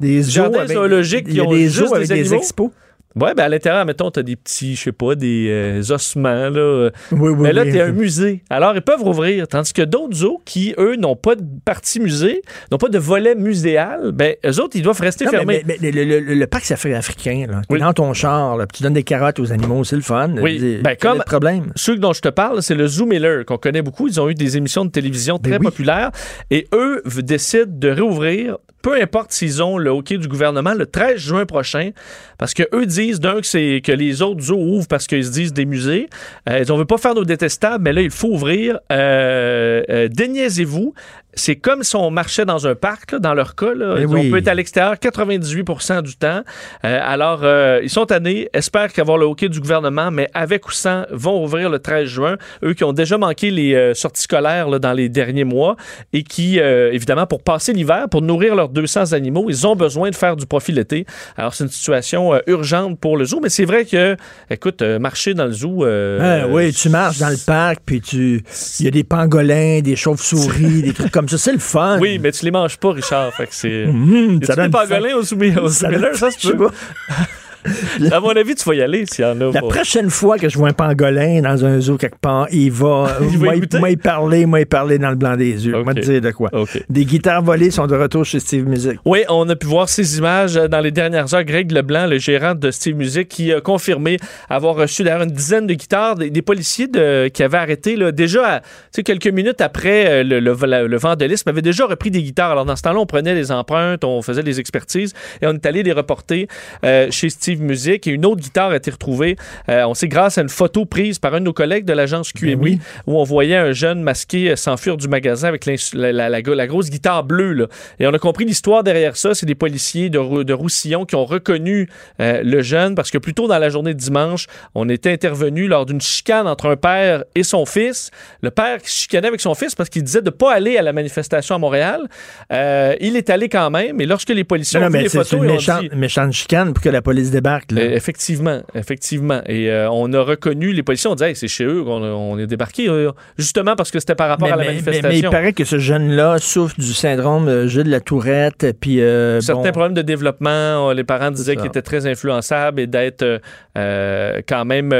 des 0.00 0.22
jardins 0.24 0.66
zoologiques 0.66 1.28
qui 1.28 1.40
ont 1.40 1.50
des 1.50 1.68
juste 1.68 1.96
des, 1.96 2.06
des 2.06 2.34
expos. 2.34 2.70
Oui, 3.16 3.30
ben 3.36 3.44
à 3.44 3.48
l'intérieur, 3.48 3.84
mettons, 3.84 4.10
tu 4.10 4.20
as 4.20 4.22
des 4.22 4.36
petits, 4.36 4.74
je 4.76 4.82
sais 4.82 4.92
pas, 4.92 5.14
des 5.14 5.48
euh, 5.50 5.94
ossements, 5.94 6.50
là. 6.50 6.90
Oui, 7.12 7.30
oui, 7.30 7.34
Mais 7.40 7.52
là, 7.52 7.64
tu 7.64 7.80
un 7.80 7.92
musée. 7.92 8.42
Alors, 8.50 8.74
ils 8.74 8.82
peuvent 8.82 9.02
rouvrir. 9.02 9.48
Tandis 9.48 9.72
que 9.72 9.82
d'autres 9.82 10.14
zoos 10.14 10.40
qui, 10.44 10.74
eux, 10.78 10.96
n'ont 10.96 11.16
pas 11.16 11.34
de 11.34 11.44
partie 11.64 12.00
musée, 12.00 12.42
n'ont 12.70 12.78
pas 12.78 12.88
de 12.88 12.98
volet 12.98 13.34
muséal, 13.34 14.12
ben, 14.12 14.34
eux 14.44 14.60
autres, 14.60 14.76
ils 14.76 14.82
doivent 14.82 15.00
rester 15.00 15.26
fermés. 15.26 15.62
Mais, 15.66 15.76
le, 15.80 16.04
le, 16.04 16.20
le, 16.20 16.46
parc 16.46 16.70
africain, 16.70 17.46
là, 17.48 17.78
dans 17.78 17.92
ton 17.92 18.12
char, 18.14 18.56
là, 18.56 18.66
tu 18.66 18.82
donnes 18.82 18.94
des 18.94 19.02
carottes 19.02 19.38
aux 19.38 19.52
animaux, 19.52 19.84
c'est 19.84 19.96
le 19.96 20.02
fun. 20.02 20.30
Oui, 20.40 20.80
ben, 20.82 20.96
comme 20.96 21.18
le 21.18 21.24
problème. 21.24 21.72
ceux 21.76 21.96
dont 21.96 22.12
je 22.12 22.20
te 22.20 22.28
parle, 22.28 22.62
c'est 22.62 22.74
le 22.74 22.86
Zoo 22.86 23.06
Miller, 23.06 23.44
qu'on 23.44 23.58
connaît 23.58 23.82
beaucoup. 23.82 24.08
Ils 24.08 24.20
ont 24.20 24.28
eu 24.28 24.34
des 24.34 24.56
émissions 24.56 24.84
de 24.84 24.90
télévision 24.90 25.38
ben 25.40 25.50
très 25.50 25.58
populaires. 25.58 26.10
Et 26.50 26.66
eux 26.72 27.02
décident 27.24 27.64
de 27.66 27.88
réouvrir 27.88 28.58
peu 28.84 29.00
importe 29.00 29.32
s'ils 29.32 29.62
ont 29.62 29.78
le 29.78 29.88
hockey 29.88 30.18
du 30.18 30.28
gouvernement 30.28 30.74
le 30.74 30.84
13 30.84 31.16
juin 31.16 31.46
prochain, 31.46 31.92
parce 32.36 32.52
que 32.52 32.64
eux 32.74 32.84
disent 32.84 33.18
d'un 33.18 33.40
que 33.40 33.46
c'est 33.46 33.80
que 33.82 33.92
les 33.92 34.20
autres 34.20 34.52
ouvrent 34.52 34.86
parce 34.86 35.06
qu'ils 35.06 35.24
se 35.24 35.32
disent 35.32 35.54
des 35.54 35.64
musées. 35.64 36.10
Euh, 36.50 36.66
on 36.68 36.76
veut 36.76 36.84
pas 36.84 36.98
faire 36.98 37.14
nos 37.14 37.24
détestables, 37.24 37.82
mais 37.82 37.94
là 37.94 38.02
il 38.02 38.10
faut 38.10 38.28
ouvrir. 38.28 38.78
Euh, 38.92 39.82
euh 39.88 40.08
déniaisez-vous 40.08 40.92
c'est 41.36 41.56
comme 41.56 41.82
si 41.82 41.96
on 41.96 42.10
marchait 42.10 42.44
dans 42.44 42.66
un 42.66 42.74
parc, 42.74 43.14
dans 43.14 43.34
leur 43.34 43.54
cas. 43.54 43.72
Eh 43.98 44.06
on 44.06 44.30
peut 44.30 44.38
être 44.38 44.48
à 44.48 44.54
l'extérieur 44.54 44.94
98% 44.94 46.02
du 46.02 46.16
temps. 46.16 46.42
Euh, 46.84 46.98
alors, 47.02 47.40
euh, 47.42 47.80
ils 47.82 47.90
sont 47.90 48.06
tannés, 48.06 48.48
espèrent 48.52 48.92
qu'avoir 48.92 49.18
le 49.18 49.26
hockey 49.26 49.48
du 49.48 49.60
gouvernement, 49.60 50.10
mais 50.10 50.28
avec 50.34 50.66
ou 50.68 50.72
sans, 50.72 51.04
vont 51.10 51.42
ouvrir 51.42 51.70
le 51.70 51.78
13 51.78 52.06
juin. 52.06 52.36
Eux 52.62 52.74
qui 52.74 52.84
ont 52.84 52.92
déjà 52.92 53.18
manqué 53.18 53.50
les 53.50 53.74
euh, 53.74 53.94
sorties 53.94 54.22
scolaires 54.22 54.78
dans 54.80 54.92
les 54.92 55.08
derniers 55.08 55.44
mois 55.44 55.76
et 56.12 56.22
qui, 56.22 56.58
évidemment, 56.58 57.26
pour 57.26 57.42
passer 57.42 57.72
l'hiver, 57.72 58.08
pour 58.10 58.22
nourrir 58.22 58.54
leurs 58.54 58.68
200 58.68 59.12
animaux, 59.12 59.46
ils 59.48 59.66
ont 59.66 59.76
besoin 59.76 60.10
de 60.10 60.14
faire 60.14 60.36
du 60.36 60.46
profit 60.46 60.72
l'été. 60.72 61.06
Alors, 61.36 61.54
c'est 61.54 61.64
une 61.64 61.70
situation 61.70 62.32
urgente 62.46 62.98
pour 62.98 63.16
le 63.16 63.24
zoo, 63.24 63.40
mais 63.42 63.48
c'est 63.48 63.64
vrai 63.64 63.84
que, 63.84 64.16
écoute, 64.50 64.82
marcher 64.82 65.34
dans 65.34 65.46
le 65.46 65.52
zoo... 65.52 65.84
Ah 65.84 66.46
oui, 66.48 66.72
tu 66.72 66.88
marches 66.88 67.18
dans 67.18 67.28
le 67.28 67.44
parc, 67.44 67.80
puis 67.84 68.00
tu... 68.00 68.42
il 68.80 68.84
y 68.84 68.88
a 68.88 68.90
des 68.90 69.04
pangolins, 69.04 69.80
des 69.80 69.96
chauves-souris, 69.96 70.82
des 70.82 70.92
trucs 70.92 71.10
comme 71.10 71.23
ça, 71.28 71.38
c'est 71.38 71.52
le 71.52 71.58
fun. 71.58 71.98
Oui, 72.00 72.18
mais 72.18 72.32
tu 72.32 72.44
les 72.44 72.50
manges 72.50 72.76
pas, 72.76 72.92
Richard. 72.92 73.32
Fait 73.34 73.46
que 73.46 73.54
c'est. 73.54 73.86
Mmh, 73.94 74.42
ça 74.44 74.56
donne 74.56 74.70
pangolins 74.70 75.16
au 75.16 75.22
soumis, 75.22 75.56
au 75.56 75.68
ça, 75.68 75.88
ça 76.14 76.30
se 76.30 76.52
peut. 76.52 76.70
à 78.12 78.20
mon 78.20 78.30
avis, 78.30 78.54
tu 78.54 78.68
vas 78.68 78.74
y 78.74 78.82
aller 78.82 79.04
s'il 79.06 79.24
y 79.24 79.28
en 79.28 79.40
a. 79.40 79.52
La 79.52 79.60
prochaine 79.60 80.10
fois 80.10 80.38
que 80.38 80.48
je 80.48 80.58
vois 80.58 80.68
un 80.68 80.72
pangolin 80.72 81.40
dans 81.42 81.64
un 81.64 81.80
zoo 81.80 81.96
quelque 81.96 82.18
part, 82.18 82.46
il 82.52 82.70
va, 82.70 83.18
moi, 83.80 83.90
y 83.90 83.96
parler, 83.96 84.46
moi, 84.46 84.60
y 84.60 84.64
parler 84.64 84.98
dans 84.98 85.10
le 85.10 85.16
blanc 85.16 85.36
des 85.36 85.66
yeux. 85.66 85.74
Okay. 85.74 85.94
te 85.94 86.00
dire 86.00 86.20
de 86.20 86.30
quoi. 86.30 86.50
Des 86.88 87.04
guitares 87.04 87.42
volées 87.42 87.70
sont 87.70 87.86
de 87.86 87.96
retour 87.96 88.24
chez 88.24 88.40
Steve 88.40 88.66
Music. 88.66 88.98
Oui, 89.04 89.20
on 89.28 89.48
a 89.48 89.56
pu 89.56 89.66
voir 89.66 89.88
ces 89.88 90.18
images 90.18 90.54
dans 90.54 90.80
les 90.80 90.90
dernières 90.90 91.32
heures. 91.34 91.44
Greg 91.44 91.70
Leblanc, 91.70 92.06
le 92.06 92.18
gérant 92.18 92.54
de 92.54 92.70
Steve 92.70 92.96
Music, 92.96 93.28
qui 93.28 93.52
a 93.52 93.60
confirmé 93.60 94.18
avoir 94.48 94.74
reçu 94.74 95.02
d'ailleurs 95.02 95.22
une 95.22 95.30
dizaine 95.30 95.66
de 95.66 95.74
guitares 95.74 96.14
des, 96.16 96.42
policiers 96.42 96.88
de, 96.88 97.28
qui 97.28 97.42
avaient 97.42 97.58
arrêté 97.58 97.96
là, 97.96 98.12
déjà 98.12 98.62
quelques 99.04 99.28
minutes 99.28 99.60
après 99.60 100.06
euh, 100.06 100.24
le, 100.24 100.40
le, 100.40 100.86
le, 100.86 100.96
vandalisme, 100.96 101.48
avaient 101.48 101.62
déjà 101.62 101.86
repris 101.86 102.10
des 102.10 102.22
guitares. 102.22 102.52
Alors 102.52 102.64
dans 102.64 102.76
ce 102.76 102.82
temps-là, 102.82 102.98
on 102.98 103.06
prenait 103.06 103.34
les 103.34 103.52
empreintes, 103.52 104.04
on 104.04 104.22
faisait 104.22 104.42
des 104.42 104.60
expertises 104.60 105.12
et 105.42 105.46
on 105.46 105.52
est 105.52 105.66
allé 105.66 105.82
les 105.82 105.92
reporter 105.92 106.48
euh, 106.84 107.10
chez 107.10 107.28
Steve 107.28 107.53
Musique 107.62 108.06
et 108.06 108.10
une 108.10 108.26
autre 108.26 108.40
guitare 108.40 108.70
a 108.70 108.76
été 108.76 108.90
retrouvée. 108.90 109.36
Euh, 109.68 109.84
on 109.84 109.94
sait 109.94 110.08
grâce 110.08 110.38
à 110.38 110.42
une 110.42 110.48
photo 110.48 110.84
prise 110.84 111.18
par 111.18 111.34
un 111.34 111.40
de 111.40 111.44
nos 111.44 111.52
collègues 111.52 111.84
de 111.84 111.92
l'agence 111.92 112.32
QMI 112.32 112.56
ben 112.56 112.78
où 113.06 113.18
on 113.18 113.24
voyait 113.24 113.56
un 113.56 113.72
jeune 113.72 114.02
masqué 114.02 114.50
euh, 114.50 114.56
s'enfuir 114.56 114.96
du 114.96 115.08
magasin 115.08 115.48
avec 115.48 115.66
la, 115.66 116.12
la, 116.28 116.66
grosse 116.66 116.90
guitare 116.90 117.24
bleue. 117.24 117.52
Là. 117.52 117.66
Et 117.98 118.06
on 118.06 118.12
a 118.12 118.18
compris 118.18 118.44
l'histoire 118.44 118.82
derrière 118.82 119.16
ça. 119.16 119.34
C'est 119.34 119.46
des 119.46 119.54
policiers 119.54 120.10
de, 120.10 120.42
de, 120.42 120.52
Roussillon 120.52 121.04
qui 121.04 121.16
ont 121.16 121.24
reconnu 121.24 121.88
euh, 122.20 122.42
le 122.42 122.62
jeune 122.62 122.94
parce 122.94 123.10
que 123.10 123.18
plus 123.18 123.34
tôt 123.34 123.48
dans 123.48 123.58
la 123.58 123.68
journée 123.68 123.94
de 123.94 123.98
dimanche, 123.98 124.46
on 124.74 124.88
était 124.88 125.12
intervenu 125.12 125.66
lors 125.66 125.86
d'une 125.86 126.00
chicane 126.00 126.46
entre 126.46 126.70
un 126.70 126.76
père 126.76 127.24
et 127.34 127.42
son 127.42 127.66
fils. 127.66 128.10
Le 128.40 128.50
père 128.50 128.80
qui 128.80 128.90
chicanait 128.90 129.28
avec 129.28 129.40
son 129.40 129.54
fils 129.54 129.74
parce 129.74 129.88
qu'il 129.88 130.02
disait 130.02 130.20
de 130.20 130.26
ne 130.26 130.30
pas 130.30 130.52
aller 130.52 130.76
à 130.76 130.82
la 130.82 130.92
manifestation 130.92 131.54
à 131.54 131.58
Montréal. 131.58 132.02
il 132.50 133.16
est 133.16 133.30
allé 133.30 133.48
quand 133.48 133.70
même. 133.70 134.00
Et 134.00 134.06
lorsque 134.06 134.30
les 134.30 134.44
policiers 134.44 134.80
ont 134.80 134.88
vu 134.88 135.00
les 135.00 135.08
photos, 135.08 135.32
une 135.32 135.46
méchante, 135.46 135.92
méchante 135.92 136.32
chicane 136.32 136.72
pour 136.72 136.82
que 136.82 136.88
la 136.88 137.02
police 137.02 137.30
Euh, 137.46 137.94
effectivement, 137.94 138.62
effectivement. 138.74 139.40
Et 139.46 139.70
euh, 139.70 139.90
on 139.90 140.12
a 140.12 140.20
reconnu, 140.20 140.72
les 140.72 140.82
policiers 140.82 141.10
ont 141.10 141.14
dit 141.14 141.24
c'est 141.34 141.48
chez 141.48 141.64
eux 141.64 141.82
qu'on 141.84 142.02
on 142.02 142.38
est 142.38 142.46
débarqué, 142.46 142.88
euh, 142.88 143.10
justement 143.38 143.76
parce 143.76 143.90
que 143.90 143.98
c'était 143.98 144.14
par 144.14 144.28
rapport 144.28 144.52
à 144.52 144.56
la 144.56 144.64
manifestation. 144.64 145.08
Mais, 145.08 145.18
il 145.18 145.28
paraît 145.28 145.52
que 145.52 145.64
ce 145.64 145.78
jeune-là 145.78 146.38
souffre 146.38 146.74
du 146.78 146.92
syndrome 146.94 147.66
Gilles 147.66 147.84
de 147.84 147.90
la 147.90 148.00
Tourette. 148.00 148.66
Puis, 148.80 149.00
Certains 149.40 149.72
problèmes 149.72 149.94
de 149.94 150.02
développement, 150.02 150.92
les 150.92 151.04
parents 151.04 151.30
disaient 151.30 151.56
qu'il 151.56 151.66
était 151.66 151.82
très 151.82 152.06
influençable 152.06 152.80
et 152.80 152.86
d'être 152.86 153.40
quand 153.74 154.64
même, 154.64 154.90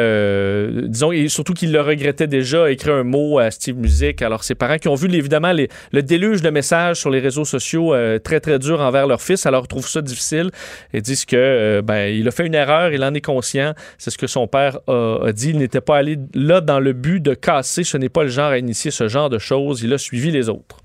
disons, 0.88 1.12
et 1.12 1.28
surtout 1.28 1.54
qu'il 1.54 1.72
le 1.72 1.80
regrettait 1.80 2.26
déjà, 2.26 2.70
écrit 2.70 2.90
un 2.90 3.04
mot 3.04 3.38
à 3.38 3.50
Steve 3.50 3.76
Music. 3.76 4.22
Alors, 4.22 4.44
ses 4.44 4.54
parents 4.54 4.78
qui 4.78 4.88
ont 4.88 4.94
vu 4.94 5.12
évidemment 5.14 5.52
le 5.52 6.02
déluge 6.02 6.42
de 6.42 6.50
messages 6.50 6.98
sur 6.98 7.10
les 7.10 7.20
réseaux 7.20 7.44
sociaux 7.44 7.94
très, 8.22 8.40
très 8.40 8.58
dur 8.58 8.80
envers 8.80 9.06
leur 9.06 9.22
fils, 9.22 9.46
alors 9.46 9.66
trouvent 9.68 9.88
ça 9.88 10.02
difficile 10.02 10.50
et 10.92 11.00
disent 11.00 11.24
que 11.24 11.80
ben, 11.80 12.06
il 12.14 12.28
a 12.28 12.30
fait 12.34 12.46
une 12.46 12.54
erreur, 12.54 12.92
il 12.92 13.02
en 13.04 13.14
est 13.14 13.20
conscient. 13.20 13.74
C'est 13.98 14.10
ce 14.10 14.18
que 14.18 14.26
son 14.26 14.46
père 14.46 14.78
a, 14.88 15.32
dit. 15.32 15.50
Il 15.50 15.58
n'était 15.58 15.80
pas 15.80 15.98
allé 15.98 16.18
là 16.34 16.60
dans 16.60 16.80
le 16.80 16.92
but 16.92 17.20
de 17.20 17.34
casser. 17.34 17.84
Ce 17.84 17.96
n'est 17.96 18.08
pas 18.08 18.24
le 18.24 18.28
genre 18.28 18.50
à 18.50 18.58
initier 18.58 18.90
ce 18.90 19.08
genre 19.08 19.30
de 19.30 19.38
choses. 19.38 19.82
Il 19.82 19.92
a 19.92 19.98
suivi 19.98 20.30
les 20.30 20.48
autres. 20.48 20.76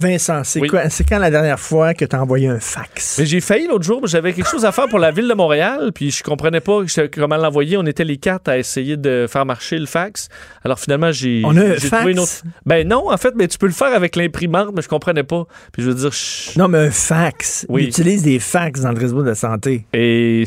Vincent, 0.00 0.42
c'est 0.44 0.60
quand 0.60 1.18
la 1.18 1.30
dernière 1.30 1.60
fois 1.60 1.94
que 1.94 2.04
tu 2.04 2.16
as 2.16 2.20
envoyé 2.20 2.48
un 2.48 2.58
fax? 2.58 3.22
j'ai 3.22 3.40
failli 3.40 3.68
l'autre 3.68 3.84
jour, 3.84 4.06
j'avais 4.06 4.32
quelque 4.32 4.48
chose 4.48 4.64
à 4.64 4.72
faire 4.72 4.88
pour 4.88 4.98
la 4.98 5.12
ville 5.12 5.28
de 5.28 5.34
Montréal, 5.34 5.92
puis 5.94 6.10
je 6.10 6.22
comprenais 6.22 6.60
pas 6.60 6.80
comment 7.12 7.36
l'envoyer. 7.36 7.76
On 7.76 7.86
était 7.86 8.04
les 8.04 8.16
quatre 8.16 8.48
à 8.48 8.58
essayer 8.58 8.96
de 8.96 9.26
faire 9.28 9.46
marcher 9.46 9.78
le 9.78 9.86
fax. 9.86 10.28
Alors 10.64 10.78
finalement, 10.78 11.12
j'ai 11.12 11.42
trouvé 11.42 12.12
une 12.12 12.18
autre. 12.18 12.42
Ben 12.66 12.86
non, 12.86 13.10
en 13.10 13.16
fait, 13.16 13.34
mais 13.36 13.46
tu 13.48 13.56
peux 13.56 13.66
le 13.66 13.72
faire 13.72 13.94
avec 13.94 14.16
l'imprimante, 14.16 14.70
mais 14.74 14.82
je 14.82 14.88
comprenais 14.88 15.22
pas. 15.22 15.46
Puis 15.72 15.82
je 15.82 15.90
veux 15.90 15.94
dire. 15.94 16.10
Non, 16.56 16.68
mais 16.68 16.78
un 16.78 16.90
fax. 16.90 17.66
Oui. 17.68 17.84
utilise 17.84 18.22
des 18.22 18.38
fax 18.38 18.80
dans 18.80 18.92
le 18.92 18.98
réseau 18.98 19.22
de 19.22 19.28
la 19.28 19.34
santé. 19.34 19.86
Et 19.92 20.44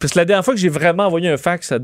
parce 0.00 0.12
que 0.12 0.18
la 0.18 0.24
dernière 0.24 0.44
fois 0.44 0.54
que 0.54 0.60
j'ai 0.60 0.68
vraiment 0.68 1.06
envoyé 1.06 1.28
un 1.28 1.36
fax, 1.36 1.68
ça 1.68 1.78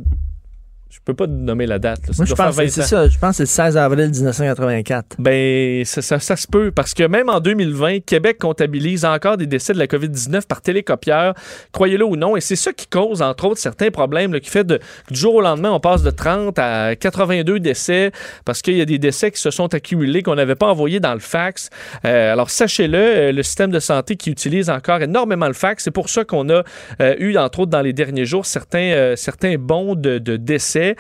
je 0.93 0.99
peux 1.03 1.15
pas 1.15 1.27
nommer 1.27 1.65
la 1.65 1.79
date. 1.79 2.01
Moi, 2.19 2.27
je 2.27 2.35
pense, 2.35 2.55
c'est 2.55 2.69
ça. 2.83 3.09
Je 3.09 3.19
pense 3.19 3.39
que 3.39 3.47
c'est 3.47 3.63
le 3.63 3.71
16 3.71 3.77
avril 3.79 4.11
1984. 4.11 5.17
Ben, 5.19 5.83
ça, 5.87 6.03
ça, 6.03 6.37
se 6.37 6.47
peut, 6.47 6.71
parce 6.71 6.93
que 6.93 7.05
même 7.05 7.31
en 7.31 7.41
2020, 7.41 8.01
Québec 8.01 8.37
comptabilise 8.39 9.07
encore 9.07 9.39
des 9.39 9.47
décès 9.47 9.73
de 9.73 9.79
la 9.79 9.87
COVID-19 9.87 10.47
par 10.47 10.61
télécopieur, 10.61 11.33
croyez-le 11.73 12.05
ou 12.05 12.17
non, 12.17 12.37
et 12.37 12.43
c'est 12.43 12.57
ça 12.57 12.75
qui 12.75 12.89
cause, 12.89 13.23
entre 13.23 13.47
autres, 13.47 13.59
certains 13.59 13.91
problèmes, 13.91 14.39
qui 14.39 14.51
fait 14.51 14.65
de, 14.65 14.81
du 15.11 15.19
jour 15.19 15.37
au 15.37 15.41
lendemain, 15.41 15.71
on 15.71 15.81
passe 15.81 16.03
de 16.03 16.11
30 16.11 16.59
à 16.59 16.95
82 16.95 17.59
décès, 17.59 18.13
parce 18.45 18.61
qu'il 18.61 18.77
y 18.77 18.83
a 18.83 18.85
des 18.85 18.99
décès 18.99 19.31
qui 19.31 19.41
se 19.41 19.51
sont 19.51 19.73
accumulés, 19.73 20.23
qu'on 20.23 20.35
n'avait 20.35 20.57
pas 20.57 20.69
envoyés 20.69 21.01
dans 21.01 21.15
le 21.15 21.21
fax. 21.21 21.71
Euh, 22.05 22.35
alors, 22.35 22.51
sachez-le, 22.51 22.99
euh, 22.99 23.33
le 23.33 23.43
système 23.43 23.71
de 23.71 23.81
santé 23.81 24.17
qui 24.17 24.31
utilise 24.31 24.69
encore 24.69 25.01
énormément 25.01 25.47
le 25.47 25.55
fax, 25.55 25.85
c'est 25.85 25.91
pour 25.91 26.11
ça 26.11 26.27
qu'on 26.27 26.51
a 26.51 26.65
euh, 27.01 27.15
eu, 27.19 27.35
entre 27.39 27.61
autres, 27.61 27.71
dans 27.71 27.81
les 27.81 27.95
derniers 27.95 28.27
jours, 28.27 28.45
certains, 28.45 29.15
certains 29.17 29.57
bons 29.57 29.95
de, 29.95 30.19
de 30.19 30.37
décès 30.37 30.82
intérêt. 30.83 30.97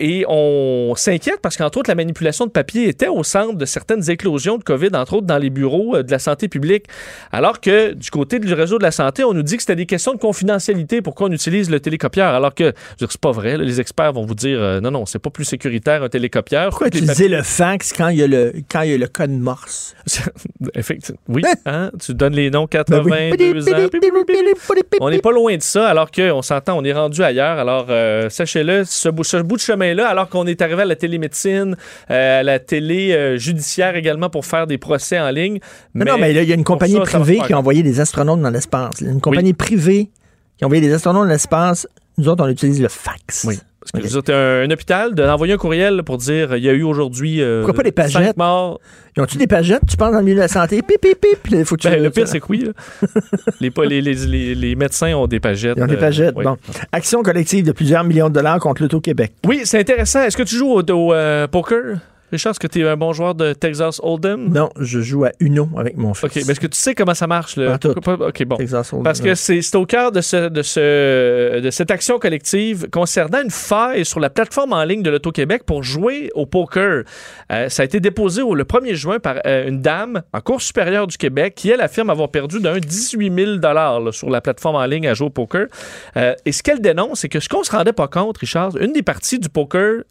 et 0.00 0.24
on 0.28 0.94
s'inquiète 0.96 1.40
parce 1.42 1.56
qu'entre 1.56 1.78
autres, 1.78 1.90
la 1.90 1.94
manipulation 1.94 2.46
de 2.46 2.50
papier 2.50 2.88
était 2.88 3.08
au 3.08 3.22
centre 3.22 3.56
de 3.56 3.64
certaines 3.64 4.10
éclosions 4.10 4.58
de 4.58 4.64
COVID, 4.64 4.90
entre 4.94 5.14
autres 5.14 5.26
dans 5.26 5.38
les 5.38 5.50
bureaux 5.50 6.02
de 6.02 6.10
la 6.10 6.18
santé 6.18 6.48
publique. 6.48 6.86
Alors 7.32 7.60
que 7.60 7.92
du 7.92 8.10
côté 8.10 8.38
du 8.38 8.52
réseau 8.54 8.78
de 8.78 8.82
la 8.82 8.90
santé, 8.90 9.24
on 9.24 9.32
nous 9.32 9.42
dit 9.42 9.56
que 9.56 9.62
c'était 9.62 9.76
des 9.76 9.86
questions 9.86 10.14
de 10.14 10.18
confidentialité. 10.18 11.02
Pourquoi 11.02 11.28
on 11.28 11.32
utilise 11.32 11.70
le 11.70 11.80
télécopieur? 11.80 12.34
Alors 12.34 12.54
que, 12.54 12.72
c'est 12.98 13.20
pas 13.20 13.32
vrai. 13.32 13.56
les 13.56 13.80
experts 13.80 14.12
vont 14.12 14.24
vous 14.24 14.34
dire, 14.34 14.80
non, 14.82 14.90
non, 14.90 15.06
c'est 15.06 15.18
pas 15.18 15.30
plus 15.30 15.44
sécuritaire 15.44 16.02
un 16.02 16.08
télécopieur. 16.08 16.70
Pourquoi 16.70 16.88
utiliser 16.88 17.28
le 17.28 17.42
fax 17.42 17.92
quand 17.92 18.08
il 18.08 18.18
y 18.18 18.22
a 18.22 18.26
le, 18.26 18.52
quand 18.70 18.82
il 18.82 18.90
y 18.90 18.94
a 18.94 18.98
le 18.98 19.08
code 19.08 19.30
Morse? 19.30 19.94
Effectivement. 20.74 21.20
Oui, 21.28 21.42
hein? 21.66 21.90
tu 22.04 22.14
donnes 22.14 22.34
les 22.34 22.50
noms 22.50 22.66
82 22.66 23.10
ben 23.10 23.32
ans. 23.32 23.36
On 25.00 25.10
n'est 25.10 25.20
pas 25.20 25.32
loin 25.32 25.56
de 25.56 25.62
ça, 25.62 25.88
alors 25.88 26.10
qu'on 26.10 26.42
s'entend, 26.42 26.78
on 26.78 26.84
est 26.84 26.92
rendu 26.92 27.22
ailleurs. 27.22 27.58
Alors, 27.58 27.86
euh, 27.90 28.28
sachez-le, 28.62 28.84
ce, 28.84 29.38
bout, 29.38 29.56
de 29.56 29.60
chemin-là, 29.60 30.08
alors 30.08 30.28
qu'on 30.28 30.46
est 30.46 30.60
arrivé 30.62 30.82
à 30.82 30.84
la 30.84 30.96
télémédecine, 30.96 31.76
euh, 32.10 32.40
à 32.40 32.42
la 32.42 32.58
télé 32.58 33.12
euh, 33.12 33.36
judiciaire 33.36 33.96
également 33.96 34.30
pour 34.30 34.46
faire 34.46 34.66
des 34.66 34.78
procès 34.78 35.18
en 35.18 35.30
ligne. 35.30 35.58
Mais, 35.94 36.04
non, 36.04 36.18
mais 36.18 36.32
il 36.32 36.48
y 36.48 36.52
a 36.52 36.54
une 36.54 36.64
compagnie 36.64 37.00
privée 37.00 37.40
qui 37.46 37.52
a 37.52 37.58
envoyé 37.58 37.82
des 37.82 38.00
astronautes 38.00 38.40
dans 38.40 38.50
l'espace. 38.50 39.00
Une 39.00 39.20
compagnie 39.20 39.54
privée 39.54 40.10
qui 40.56 40.64
a 40.64 40.66
envoyé 40.66 40.82
des 40.82 40.92
astronautes 40.92 41.24
dans 41.24 41.32
l'espace. 41.32 41.86
Nous 42.18 42.28
autres, 42.28 42.44
on 42.44 42.48
utilise 42.48 42.80
le 42.80 42.88
fax. 42.88 43.44
Oui. 43.46 43.58
Parce 43.82 44.04
que 44.04 44.08
vous 44.08 44.18
êtes 44.18 44.30
un, 44.30 44.70
hôpital, 44.70 45.14
d'envoyer 45.14 45.54
un 45.54 45.56
courriel 45.56 46.02
pour 46.04 46.18
dire 46.18 46.56
il 46.56 46.62
y 46.62 46.68
a 46.68 46.72
eu 46.72 46.82
aujourd'hui 46.82 47.42
euh, 47.42 47.60
Pourquoi 47.60 47.74
pas 47.74 47.82
des 47.82 47.92
pagettes? 47.92 48.36
morts. 48.36 48.80
Ils 49.16 49.22
ont-tu 49.22 49.36
des 49.36 49.46
pagettes, 49.46 49.82
tu 49.88 49.96
penses, 49.96 50.12
dans 50.12 50.18
le 50.18 50.24
milieu 50.24 50.36
de 50.36 50.40
la 50.40 50.48
santé? 50.48 50.80
Pip, 50.82 51.00
pip, 51.00 51.20
pip. 51.20 51.64
Faut 51.64 51.76
ben, 51.76 52.02
le 52.02 52.10
pire, 52.10 52.26
c'est 52.28 52.40
que 52.40 52.46
oui. 52.48 52.70
les, 53.60 54.00
les, 54.00 54.54
les, 54.54 54.74
médecins 54.74 55.14
ont 55.14 55.26
des 55.26 55.40
pagettes. 55.40 55.74
Ils 55.76 55.82
ont 55.82 55.86
des 55.86 55.96
pagettes, 55.96 56.36
euh, 56.38 56.42
bon. 56.42 56.56
Action 56.92 57.22
collective 57.22 57.66
de 57.66 57.72
plusieurs 57.72 58.04
millions 58.04 58.28
de 58.28 58.34
dollars 58.34 58.58
contre 58.58 58.82
l'Auto-Québec. 58.82 59.32
Oui, 59.46 59.62
c'est 59.64 59.80
intéressant. 59.80 60.22
Est-ce 60.22 60.36
que 60.36 60.42
tu 60.44 60.54
joues 60.54 60.72
au, 60.72 60.82
au 60.82 61.12
euh, 61.12 61.46
poker? 61.46 61.98
Richard, 62.32 62.52
est-ce 62.52 62.60
que 62.60 62.66
tu 62.66 62.80
es 62.80 62.88
un 62.88 62.96
bon 62.96 63.12
joueur 63.12 63.34
de 63.34 63.52
Texas 63.52 64.00
Hold'em? 64.02 64.48
Non, 64.48 64.70
je 64.80 65.00
joue 65.00 65.24
à 65.26 65.32
Uno 65.38 65.68
avec 65.76 65.98
mon 65.98 66.14
fils. 66.14 66.24
OK, 66.24 66.36
mais 66.46 66.52
est-ce 66.52 66.60
que 66.60 66.66
tu 66.66 66.78
sais 66.78 66.94
comment 66.94 67.12
ça 67.12 67.26
marche? 67.26 67.56
Le... 67.56 67.74
OK, 67.74 68.44
bon. 68.46 68.56
Parce 69.04 69.20
que 69.20 69.34
c'est 69.34 69.74
au 69.74 69.84
cœur 69.84 70.12
de, 70.12 70.22
ce, 70.22 70.48
de, 70.48 70.62
ce, 70.62 71.60
de 71.60 71.70
cette 71.70 71.90
action 71.90 72.18
collective 72.18 72.88
concernant 72.90 73.42
une 73.42 73.50
faille 73.50 74.06
sur 74.06 74.18
la 74.18 74.30
plateforme 74.30 74.72
en 74.72 74.82
ligne 74.84 75.02
de 75.02 75.10
l'Auto-Québec 75.10 75.64
pour 75.66 75.82
jouer 75.82 76.30
au 76.34 76.46
poker. 76.46 77.04
Euh, 77.52 77.68
ça 77.68 77.82
a 77.82 77.84
été 77.84 78.00
déposé 78.00 78.40
au, 78.40 78.54
le 78.54 78.64
1er 78.64 78.94
juin 78.94 79.18
par 79.18 79.36
euh, 79.44 79.68
une 79.68 79.82
dame 79.82 80.22
en 80.32 80.40
Cour 80.40 80.62
supérieure 80.62 81.06
du 81.06 81.18
Québec 81.18 81.54
qui, 81.54 81.68
elle, 81.68 81.82
affirme 81.82 82.08
avoir 82.08 82.30
perdu 82.30 82.60
d'un 82.60 82.78
18 82.78 83.60
000 83.60 84.10
sur 84.10 84.30
la 84.30 84.40
plateforme 84.40 84.76
en 84.76 84.86
ligne 84.86 85.06
à 85.06 85.12
jouer 85.12 85.26
au 85.26 85.30
poker. 85.30 85.66
Euh, 86.16 86.34
et 86.46 86.52
ce 86.52 86.62
qu'elle 86.62 86.80
dénonce, 86.80 87.20
c'est 87.20 87.28
que 87.28 87.40
ce 87.40 87.50
qu'on 87.50 87.62
se 87.62 87.72
rendait 87.72 87.92
pas 87.92 88.08
compte, 88.08 88.38
Richard, 88.38 88.74
une 88.78 88.94
des 88.94 89.02
parties 89.02 89.38
du 89.38 89.50
poker 89.50 90.04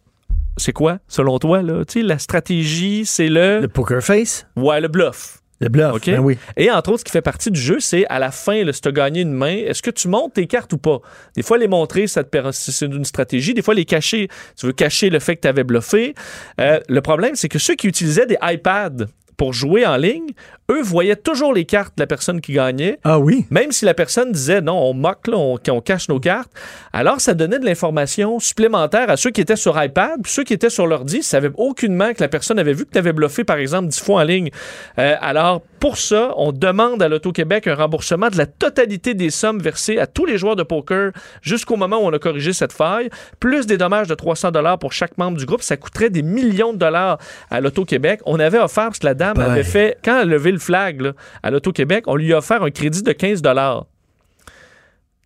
c'est 0.56 0.72
quoi, 0.72 0.98
selon 1.08 1.38
toi? 1.38 1.62
Là? 1.62 1.84
Tu 1.84 2.00
sais, 2.00 2.06
la 2.06 2.18
stratégie, 2.18 3.04
c'est 3.06 3.28
le... 3.28 3.60
Le 3.60 3.68
poker 3.68 4.02
face? 4.02 4.46
Ouais, 4.56 4.80
le 4.80 4.88
bluff. 4.88 5.38
Le 5.60 5.68
bluff, 5.68 6.04
ben 6.06 6.18
oui. 6.18 6.38
Et 6.56 6.72
entre 6.72 6.90
autres, 6.90 7.00
ce 7.00 7.04
qui 7.04 7.12
fait 7.12 7.22
partie 7.22 7.52
du 7.52 7.60
jeu, 7.60 7.78
c'est 7.78 8.04
à 8.08 8.18
la 8.18 8.32
fin, 8.32 8.64
là, 8.64 8.72
si 8.72 8.80
tu 8.80 8.88
as 8.88 8.92
gagné 8.92 9.20
une 9.20 9.32
main, 9.32 9.54
est-ce 9.54 9.80
que 9.80 9.92
tu 9.92 10.08
montes 10.08 10.34
tes 10.34 10.48
cartes 10.48 10.72
ou 10.72 10.78
pas? 10.78 10.98
Des 11.36 11.42
fois, 11.42 11.56
les 11.56 11.68
montrer, 11.68 12.08
ça 12.08 12.24
te 12.24 12.50
c'est 12.50 12.86
une 12.86 13.04
stratégie. 13.04 13.54
Des 13.54 13.62
fois, 13.62 13.74
les 13.74 13.84
cacher, 13.84 14.26
tu 14.58 14.66
veux 14.66 14.72
cacher 14.72 15.08
le 15.08 15.20
fait 15.20 15.36
que 15.36 15.42
tu 15.42 15.48
avais 15.48 15.62
bluffé. 15.62 16.14
Euh, 16.60 16.80
le 16.88 17.00
problème, 17.00 17.36
c'est 17.36 17.48
que 17.48 17.60
ceux 17.60 17.76
qui 17.76 17.86
utilisaient 17.86 18.26
des 18.26 18.38
iPads 18.42 19.06
pour 19.36 19.52
jouer 19.52 19.86
en 19.86 19.96
ligne, 19.96 20.30
eux 20.72 20.82
voyaient 20.82 21.16
toujours 21.16 21.52
les 21.52 21.64
cartes 21.64 21.96
de 21.96 22.02
la 22.02 22.06
personne 22.06 22.40
qui 22.40 22.52
gagnait. 22.52 22.98
Ah 23.04 23.18
oui? 23.18 23.46
Même 23.50 23.72
si 23.72 23.84
la 23.84 23.94
personne 23.94 24.32
disait 24.32 24.60
non, 24.60 24.78
on 24.78 24.94
moque, 24.94 25.28
là, 25.28 25.36
on, 25.36 25.80
cache 25.80 26.08
nos 26.08 26.20
cartes. 26.20 26.50
Alors, 26.92 27.20
ça 27.20 27.34
donnait 27.34 27.58
de 27.58 27.64
l'information 27.64 28.38
supplémentaire 28.38 29.10
à 29.10 29.16
ceux 29.16 29.30
qui 29.30 29.40
étaient 29.40 29.56
sur 29.56 29.82
iPad, 29.82 30.20
puis 30.22 30.32
ceux 30.32 30.44
qui 30.44 30.52
étaient 30.52 30.70
sur 30.70 30.86
l'ordi, 30.86 31.22
savaient 31.22 31.50
aucunement 31.56 32.12
que 32.12 32.20
la 32.20 32.28
personne 32.28 32.58
avait 32.58 32.72
vu 32.72 32.84
que 32.84 32.92
tu 32.92 32.98
avais 32.98 33.12
bluffé, 33.12 33.44
par 33.44 33.56
exemple, 33.56 33.88
10 33.88 34.00
fois 34.00 34.22
en 34.22 34.24
ligne. 34.24 34.50
Euh, 34.98 35.14
alors, 35.20 35.62
pour 35.80 35.96
ça, 35.96 36.32
on 36.36 36.52
demande 36.52 37.02
à 37.02 37.08
l'Auto-Québec 37.08 37.66
un 37.66 37.74
remboursement 37.74 38.28
de 38.28 38.38
la 38.38 38.46
totalité 38.46 39.14
des 39.14 39.30
sommes 39.30 39.60
versées 39.60 39.98
à 39.98 40.06
tous 40.06 40.24
les 40.24 40.38
joueurs 40.38 40.54
de 40.54 40.62
poker 40.62 41.10
jusqu'au 41.42 41.76
moment 41.76 41.96
où 41.96 42.06
on 42.06 42.12
a 42.12 42.18
corrigé 42.18 42.52
cette 42.52 42.72
faille, 42.72 43.10
plus 43.40 43.66
des 43.66 43.76
dommages 43.76 44.06
de 44.06 44.14
300 44.14 44.52
dollars 44.52 44.78
pour 44.78 44.92
chaque 44.92 45.18
membre 45.18 45.38
du 45.38 45.44
groupe. 45.44 45.62
Ça 45.62 45.76
coûterait 45.76 46.10
des 46.10 46.22
millions 46.22 46.72
de 46.72 46.78
dollars 46.78 47.18
à 47.50 47.60
l'Auto-Québec. 47.60 48.20
On 48.26 48.38
avait 48.38 48.60
offert, 48.60 48.84
parce 48.84 49.00
que 49.00 49.06
la 49.06 49.14
dame 49.14 49.40
avait 49.40 49.64
fait, 49.64 49.98
quand 50.04 50.20
elle 50.20 50.28
a 50.28 50.32
levé 50.32 50.52
le 50.52 50.58
flag 50.62 51.12
à 51.42 51.50
l'Auto-Québec, 51.50 52.04
on 52.06 52.16
lui 52.16 52.32
a 52.32 52.38
offert 52.38 52.62
un 52.62 52.70
crédit 52.70 53.02
de 53.02 53.12
15 53.12 53.42
dollars. 53.42 53.86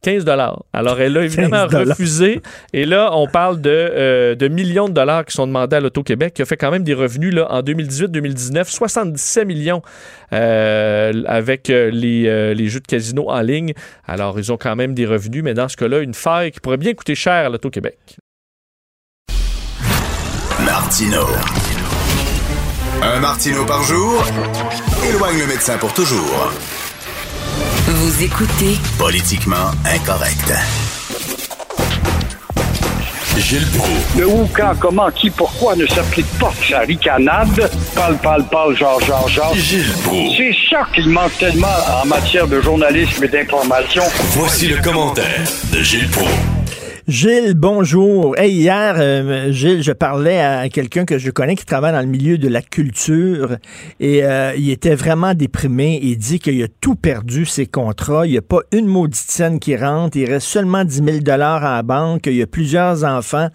15 0.02 0.24
dollars. 0.24 0.62
Alors, 0.72 1.00
elle 1.00 1.16
a 1.16 1.24
évidemment 1.24 1.66
refusé. 1.66 2.40
Et 2.72 2.84
là, 2.84 3.10
on 3.12 3.26
parle 3.26 3.60
de, 3.60 3.70
euh, 3.70 4.34
de, 4.36 4.46
millions 4.46 4.88
de 4.88 4.94
dollars 4.94 5.24
qui 5.24 5.34
sont 5.34 5.48
demandés 5.48 5.76
à 5.76 5.80
l'Auto-Québec, 5.80 6.34
qui 6.34 6.42
a 6.42 6.44
fait 6.44 6.56
quand 6.56 6.70
même 6.70 6.84
des 6.84 6.94
revenus 6.94 7.34
là, 7.34 7.50
en 7.50 7.60
2018-2019, 7.62 8.70
77 8.70 9.46
millions 9.46 9.82
euh, 10.32 11.24
avec 11.26 11.70
euh, 11.70 11.90
les, 11.90 12.54
les, 12.54 12.68
jeux 12.68 12.80
de 12.80 12.86
casino 12.86 13.30
en 13.30 13.40
ligne. 13.40 13.72
Alors, 14.06 14.38
ils 14.38 14.52
ont 14.52 14.56
quand 14.56 14.76
même 14.76 14.94
des 14.94 15.06
revenus, 15.06 15.42
mais 15.42 15.54
dans 15.54 15.68
ce 15.68 15.76
cas-là, 15.76 16.00
une 16.00 16.14
faille 16.14 16.52
qui 16.52 16.60
pourrait 16.60 16.76
bien 16.76 16.94
coûter 16.94 17.16
cher 17.16 17.46
à 17.46 17.48
l'Auto-Québec. 17.48 17.98
Martino. 20.64 21.26
Un 23.14 23.20
Martino 23.20 23.64
par 23.64 23.84
jour 23.84 24.24
éloigne 25.08 25.38
le 25.38 25.46
médecin 25.46 25.78
pour 25.78 25.92
toujours. 25.92 26.50
Vous 27.86 28.22
écoutez 28.24 28.76
Politiquement 28.98 29.70
incorrect. 29.84 30.52
Gilles 33.36 33.66
Proulx. 33.76 34.18
Le 34.18 34.26
où, 34.26 34.48
quand, 34.52 34.72
comment, 34.80 35.08
qui, 35.12 35.30
pourquoi 35.30 35.76
ne 35.76 35.86
s'applique 35.86 36.26
pas 36.40 36.52
sa 36.68 36.80
ricanade? 36.80 37.70
Parle, 37.94 38.16
parle, 38.16 38.44
parle, 38.48 38.76
genre, 38.76 39.00
genre, 39.04 39.28
genre. 39.28 39.54
Gilles 39.54 39.92
Proulx. 40.02 40.36
C'est 40.36 40.56
ça 40.68 40.80
qu'il 40.92 41.08
manque 41.08 41.36
tellement 41.38 41.68
en 42.02 42.06
matière 42.06 42.48
de 42.48 42.60
journalisme 42.60 43.22
et 43.22 43.28
d'information. 43.28 44.02
Voici 44.32 44.66
le 44.66 44.82
commentaire 44.82 45.44
de 45.72 45.80
Gilles 45.80 46.10
Proulx. 46.10 46.32
Gilles, 47.08 47.54
bonjour. 47.54 48.36
Hey, 48.36 48.50
hier, 48.50 48.96
euh, 48.98 49.52
Gilles, 49.52 49.80
je 49.80 49.92
parlais 49.92 50.40
à 50.40 50.68
quelqu'un 50.68 51.04
que 51.04 51.18
je 51.18 51.30
connais 51.30 51.54
qui 51.54 51.64
travaille 51.64 51.92
dans 51.92 52.00
le 52.00 52.06
milieu 52.06 52.36
de 52.36 52.48
la 52.48 52.62
culture 52.62 53.58
et 54.00 54.24
euh, 54.24 54.50
il 54.56 54.72
était 54.72 54.96
vraiment 54.96 55.32
déprimé. 55.32 56.00
Il 56.02 56.16
dit 56.16 56.40
qu'il 56.40 56.60
a 56.64 56.66
tout 56.82 56.96
perdu 56.96 57.44
ses 57.44 57.66
contrats. 57.66 58.26
Il 58.26 58.32
n'y 58.32 58.38
a 58.38 58.42
pas 58.42 58.58
une 58.72 58.86
maudite 58.86 59.30
scène 59.30 59.60
qui 59.60 59.76
rentre. 59.76 60.16
Il 60.16 60.28
reste 60.28 60.48
seulement 60.48 60.82
10 60.82 61.04
000 61.04 61.18
dollars 61.20 61.64
à 61.64 61.76
la 61.76 61.82
banque. 61.84 62.26
Il 62.26 62.34
y 62.34 62.42
a 62.42 62.48
plusieurs 62.48 63.04
enfants. 63.04 63.50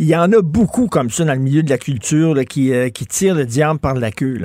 Il 0.00 0.08
y 0.08 0.16
en 0.16 0.32
a 0.32 0.42
beaucoup 0.42 0.88
comme 0.88 1.08
ça 1.08 1.24
dans 1.24 1.34
le 1.34 1.38
milieu 1.38 1.62
de 1.62 1.70
la 1.70 1.78
culture 1.78 2.34
qui, 2.44 2.74
euh, 2.74 2.88
tirent 3.08 3.36
le 3.36 3.44
diable 3.44 3.78
par 3.78 3.94
la 3.94 4.10
queue. 4.10 4.40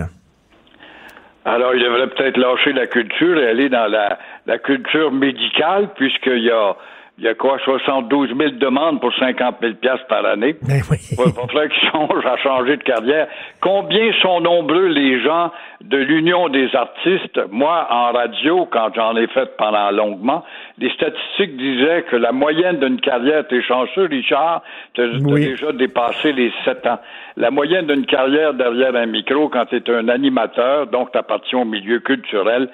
Alors, 1.45 1.73
il 1.73 1.83
devrait 1.83 2.09
peut-être 2.09 2.37
lâcher 2.37 2.73
la 2.73 2.85
culture 2.85 3.39
et 3.39 3.47
aller 3.47 3.69
dans 3.69 3.87
la 3.87 4.59
culture 4.59 5.11
médicale 5.11 5.89
puisqu'il 5.95 6.43
y 6.43 6.51
a 6.51 6.75
il 7.17 7.25
y 7.25 7.27
a 7.27 7.35
quoi, 7.35 7.59
72 7.63 8.29
000 8.35 8.51
demandes 8.51 8.99
pour 8.99 9.13
50 9.13 9.57
000 9.61 9.73
par 10.09 10.25
année? 10.25 10.55
Ben 10.61 10.81
oui. 10.89 10.97
Il 11.11 11.17
va 11.17 11.31
falloir 11.31 11.67
qu'ils 11.67 11.89
songent 11.91 12.25
à 12.25 12.37
changer 12.37 12.77
de 12.77 12.83
carrière. 12.83 13.27
Combien 13.59 14.11
sont 14.21 14.39
nombreux 14.39 14.87
les 14.87 15.21
gens 15.21 15.51
de 15.81 15.97
l'Union 15.97 16.49
des 16.49 16.73
artistes? 16.75 17.39
Moi, 17.51 17.87
en 17.91 18.11
radio, 18.11 18.65
quand 18.71 18.89
j'en 18.95 19.15
ai 19.17 19.27
fait 19.27 19.55
pendant 19.57 19.91
longuement, 19.91 20.43
les 20.79 20.89
statistiques 20.91 21.57
disaient 21.57 22.05
que 22.09 22.15
la 22.15 22.31
moyenne 22.31 22.79
d'une 22.79 22.99
carrière, 22.99 23.45
t'es 23.47 23.61
chanceux, 23.61 24.05
Richard, 24.05 24.63
t'as 24.95 25.07
déjà 25.07 25.71
dépassé 25.73 26.31
les 26.31 26.51
7 26.65 26.87
ans. 26.87 26.99
La 27.37 27.51
moyenne 27.51 27.87
d'une 27.87 28.05
carrière 28.05 28.53
derrière 28.53 28.95
un 28.95 29.05
micro, 29.05 29.47
quand 29.49 29.65
tu 29.65 29.75
es 29.75 29.89
un 29.91 30.07
animateur, 30.07 30.87
donc 30.87 31.11
t'appartiens 31.11 31.59
au 31.59 31.65
milieu 31.65 31.99
culturel, 31.99 32.69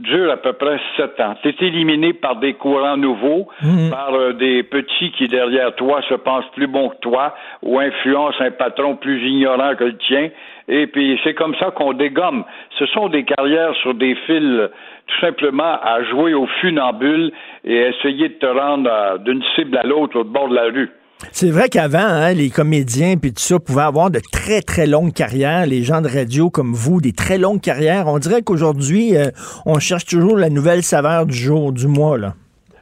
dure 0.00 0.32
à 0.32 0.38
peu 0.38 0.54
près 0.54 0.80
sept 0.96 1.20
ans. 1.20 1.34
C'est 1.42 1.60
éliminé 1.62 2.12
par 2.12 2.36
des 2.36 2.54
courants 2.54 2.96
nouveaux, 2.96 3.48
mhm. 3.62 3.90
par 3.90 4.14
euh, 4.14 4.32
des 4.32 4.62
petits 4.62 5.12
qui, 5.12 5.28
derrière 5.28 5.74
toi, 5.76 6.00
se 6.08 6.14
pensent 6.14 6.50
plus 6.54 6.66
bons 6.66 6.88
que 6.88 6.96
toi 7.00 7.34
ou 7.62 7.78
influencent 7.78 8.40
un 8.40 8.50
patron 8.50 8.96
plus 8.96 9.22
ignorant 9.28 9.74
que 9.76 9.84
le 9.84 9.96
tien. 9.98 10.30
Et 10.68 10.86
puis, 10.86 11.20
c'est 11.22 11.34
comme 11.34 11.54
ça 11.56 11.70
qu'on 11.70 11.92
dégomme. 11.92 12.44
Ce 12.78 12.86
sont 12.86 13.08
des 13.08 13.24
carrières 13.24 13.74
sur 13.76 13.94
des 13.94 14.14
fils 14.26 14.70
tout 15.06 15.20
simplement 15.20 15.78
à 15.82 16.02
jouer 16.04 16.34
au 16.34 16.46
funambule 16.60 17.32
et 17.64 17.76
essayer 17.76 18.28
de 18.28 18.34
te 18.34 18.46
rendre 18.46 18.90
euh, 18.90 19.18
d'une 19.18 19.42
cible 19.54 19.76
à 19.76 19.82
l'autre 19.82 20.20
au 20.20 20.24
bord 20.24 20.48
de 20.48 20.54
la 20.54 20.64
rue. 20.64 20.90
C'est 21.32 21.50
vrai 21.50 21.68
qu'avant, 21.68 21.98
hein, 21.98 22.32
les 22.32 22.50
comédiens 22.50 23.16
puis 23.16 23.32
tout 23.32 23.40
ça 23.40 23.58
pouvaient 23.58 23.82
avoir 23.82 24.10
de 24.10 24.20
très 24.32 24.62
très 24.62 24.86
longues 24.86 25.12
carrières. 25.12 25.66
Les 25.66 25.82
gens 25.82 26.00
de 26.00 26.08
radio 26.08 26.50
comme 26.50 26.72
vous, 26.72 27.00
des 27.00 27.12
très 27.12 27.38
longues 27.38 27.60
carrières. 27.60 28.06
On 28.08 28.18
dirait 28.18 28.42
qu'aujourd'hui, 28.42 29.16
euh, 29.16 29.30
on 29.66 29.78
cherche 29.78 30.06
toujours 30.06 30.36
la 30.36 30.50
nouvelle 30.50 30.82
saveur 30.82 31.26
du 31.26 31.36
jour, 31.36 31.72
du 31.72 31.86
mois 31.86 32.18
là. 32.18 32.34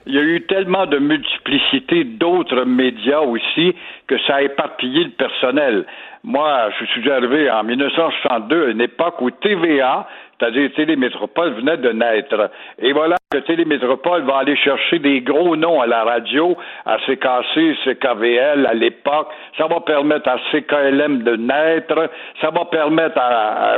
Il 0.07 0.15
y 0.15 0.19
a 0.19 0.23
eu 0.23 0.41
tellement 0.47 0.87
de 0.87 0.99
multiplicité 0.99 2.05
d'autres 2.05 2.65
médias 2.65 3.21
aussi 3.21 3.75
que 4.07 4.17
ça 4.27 4.37
a 4.37 4.43
éparpillé 4.43 5.05
le 5.05 5.11
personnel. 5.11 5.85
Moi, 6.25 6.71
je 6.81 6.87
suis 6.87 7.11
arrivé 7.11 7.51
en 7.51 7.63
1962 7.63 8.69
à 8.69 8.71
une 8.71 8.81
époque 8.81 9.21
où 9.21 9.31
TVA, 9.31 10.09
c'est-à-dire 10.39 10.71
Télémétropole, 10.75 11.53
venait 11.55 11.77
de 11.77 11.91
naître. 11.91 12.51
Et 12.79 12.93
voilà 12.95 13.17
que 13.31 13.37
Télémétropole 13.41 14.23
va 14.23 14.39
aller 14.39 14.57
chercher 14.57 15.01
des 15.01 15.21
gros 15.21 15.55
noms 15.55 15.83
à 15.83 15.87
la 15.87 16.03
radio, 16.03 16.57
à 16.87 16.97
CKC, 16.97 17.77
CKVL 17.85 18.65
à 18.65 18.73
l'époque. 18.73 19.29
Ça 19.59 19.67
va 19.67 19.81
permettre 19.81 20.31
à 20.31 20.39
CKLM 20.51 21.25
de 21.25 21.37
naître. 21.37 22.09
Ça 22.41 22.49
va 22.49 22.65
permettre 22.65 23.21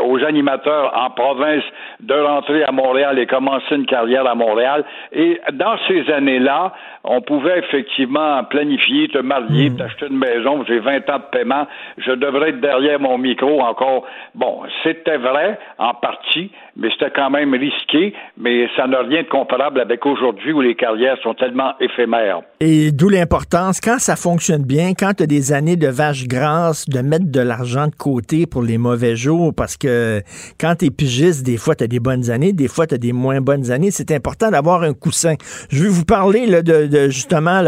aux 0.04 0.22
animateurs 0.22 0.96
en 0.96 1.10
province 1.10 1.64
de 1.98 2.14
rentrer 2.14 2.62
à 2.62 2.70
Montréal 2.70 3.18
et 3.18 3.26
commencer 3.26 3.74
une 3.74 3.86
carrière 3.86 4.24
à 4.24 4.36
Montréal. 4.36 4.84
Et 5.10 5.40
dans 5.54 5.76
ces 5.88 6.08
années-là, 6.12 6.72
on 7.02 7.20
pouvait 7.20 7.58
effectivement 7.58 8.44
planifier, 8.44 9.08
te 9.08 9.18
marier, 9.18 9.70
hmm. 9.70 9.76
t'acheter 9.78 10.06
une 10.10 10.18
maison, 10.18 10.64
j'ai 10.68 10.78
20 10.78 11.10
ans 11.10 11.18
de 11.18 11.36
paiement, 11.36 11.66
je 11.98 12.12
devrais 12.12 12.50
être 12.50 12.60
derrière 12.60 13.00
mon 13.00 13.18
micro 13.18 13.60
encore. 13.62 14.04
Bon, 14.36 14.62
c'était 14.84 15.16
vrai 15.16 15.58
en 15.78 15.94
partie, 15.94 16.52
mais 16.76 16.90
c'était 16.90 17.10
quand 17.10 17.30
même 17.30 17.52
risqué, 17.54 18.14
mais 18.36 18.68
ça 18.76 18.86
n'a 18.86 19.00
rien 19.00 19.22
de 19.22 19.28
comparable 19.40 19.80
avec 19.80 20.04
aujourd'hui 20.04 20.52
où 20.52 20.60
les 20.60 20.74
carrières 20.74 21.16
sont 21.22 21.32
tellement 21.32 21.72
éphémères. 21.80 22.42
Et 22.60 22.92
d'où 22.92 23.08
l'importance, 23.08 23.80
quand 23.80 23.98
ça 23.98 24.14
fonctionne 24.14 24.64
bien, 24.64 24.92
quand 24.92 25.14
tu 25.14 25.22
as 25.22 25.26
des 25.26 25.54
années 25.54 25.76
de 25.76 25.88
vache 25.88 26.26
grasse, 26.28 26.86
de 26.86 27.00
mettre 27.00 27.30
de 27.30 27.40
l'argent 27.40 27.86
de 27.86 27.94
côté 27.94 28.46
pour 28.46 28.62
les 28.62 28.76
mauvais 28.76 29.16
jours, 29.16 29.54
parce 29.54 29.78
que 29.78 30.20
quand 30.60 30.74
tu 30.78 30.86
es 30.86 30.90
pigiste, 30.90 31.42
des 31.42 31.56
fois 31.56 31.74
tu 31.74 31.84
as 31.84 31.86
des 31.86 32.00
bonnes 32.00 32.30
années, 32.30 32.52
des 32.52 32.68
fois 32.68 32.86
tu 32.86 32.96
as 32.96 32.98
des 32.98 33.14
moins 33.14 33.40
bonnes 33.40 33.70
années, 33.70 33.90
c'est 33.90 34.12
important 34.12 34.50
d'avoir 34.50 34.82
un 34.82 34.92
coussin. 34.92 35.36
Je 35.70 35.84
vais 35.84 35.88
vous 35.88 36.04
parler 36.04 36.62
de 36.62 37.08
justement 37.08 37.62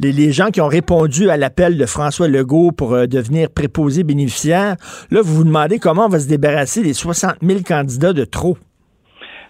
les, 0.00 0.32
gens 0.32 0.48
qui 0.48 0.62
ont 0.62 0.68
répondu 0.68 1.28
à 1.28 1.36
l'appel 1.36 1.76
de 1.76 1.84
François 1.84 2.28
Legault 2.28 2.72
pour 2.72 2.94
euh, 2.94 3.06
devenir 3.06 3.50
préposé 3.50 4.02
bénéficiaire. 4.02 4.76
Là, 5.10 5.20
vous 5.22 5.34
vous 5.34 5.44
demandez 5.44 5.78
comment 5.78 6.06
on 6.06 6.08
va 6.08 6.20
se 6.20 6.28
débarrasser 6.28 6.82
des 6.82 6.94
60 6.94 7.36
000 7.42 7.60
candidats 7.66 8.14
de 8.14 8.24
trop. 8.24 8.56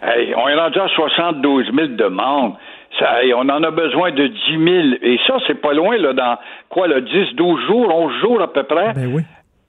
On 0.03 0.49
est 0.49 0.55
rendu 0.55 0.78
à 0.78 0.88
72 0.88 1.66
000 1.74 1.88
demandes. 1.88 2.55
on 3.01 3.49
en 3.49 3.62
a 3.62 3.70
besoin 3.70 4.12
de 4.12 4.26
10 4.26 4.40
000. 4.51 4.86
Et 5.03 5.18
ça, 5.26 5.36
c'est 5.46 5.61
pas 5.61 5.72
loin, 5.72 5.96
là, 5.96 6.12
dans 6.12 6.38
quoi, 6.68 6.86
le 6.86 7.01
10, 7.01 7.34
12 7.34 7.66
jours, 7.66 7.94
11 7.94 8.12
jours 8.20 8.42
à 8.42 8.53
peu 8.53 8.62
près? 8.62 8.92
Ben 8.94 9.12
oui. 9.12 9.22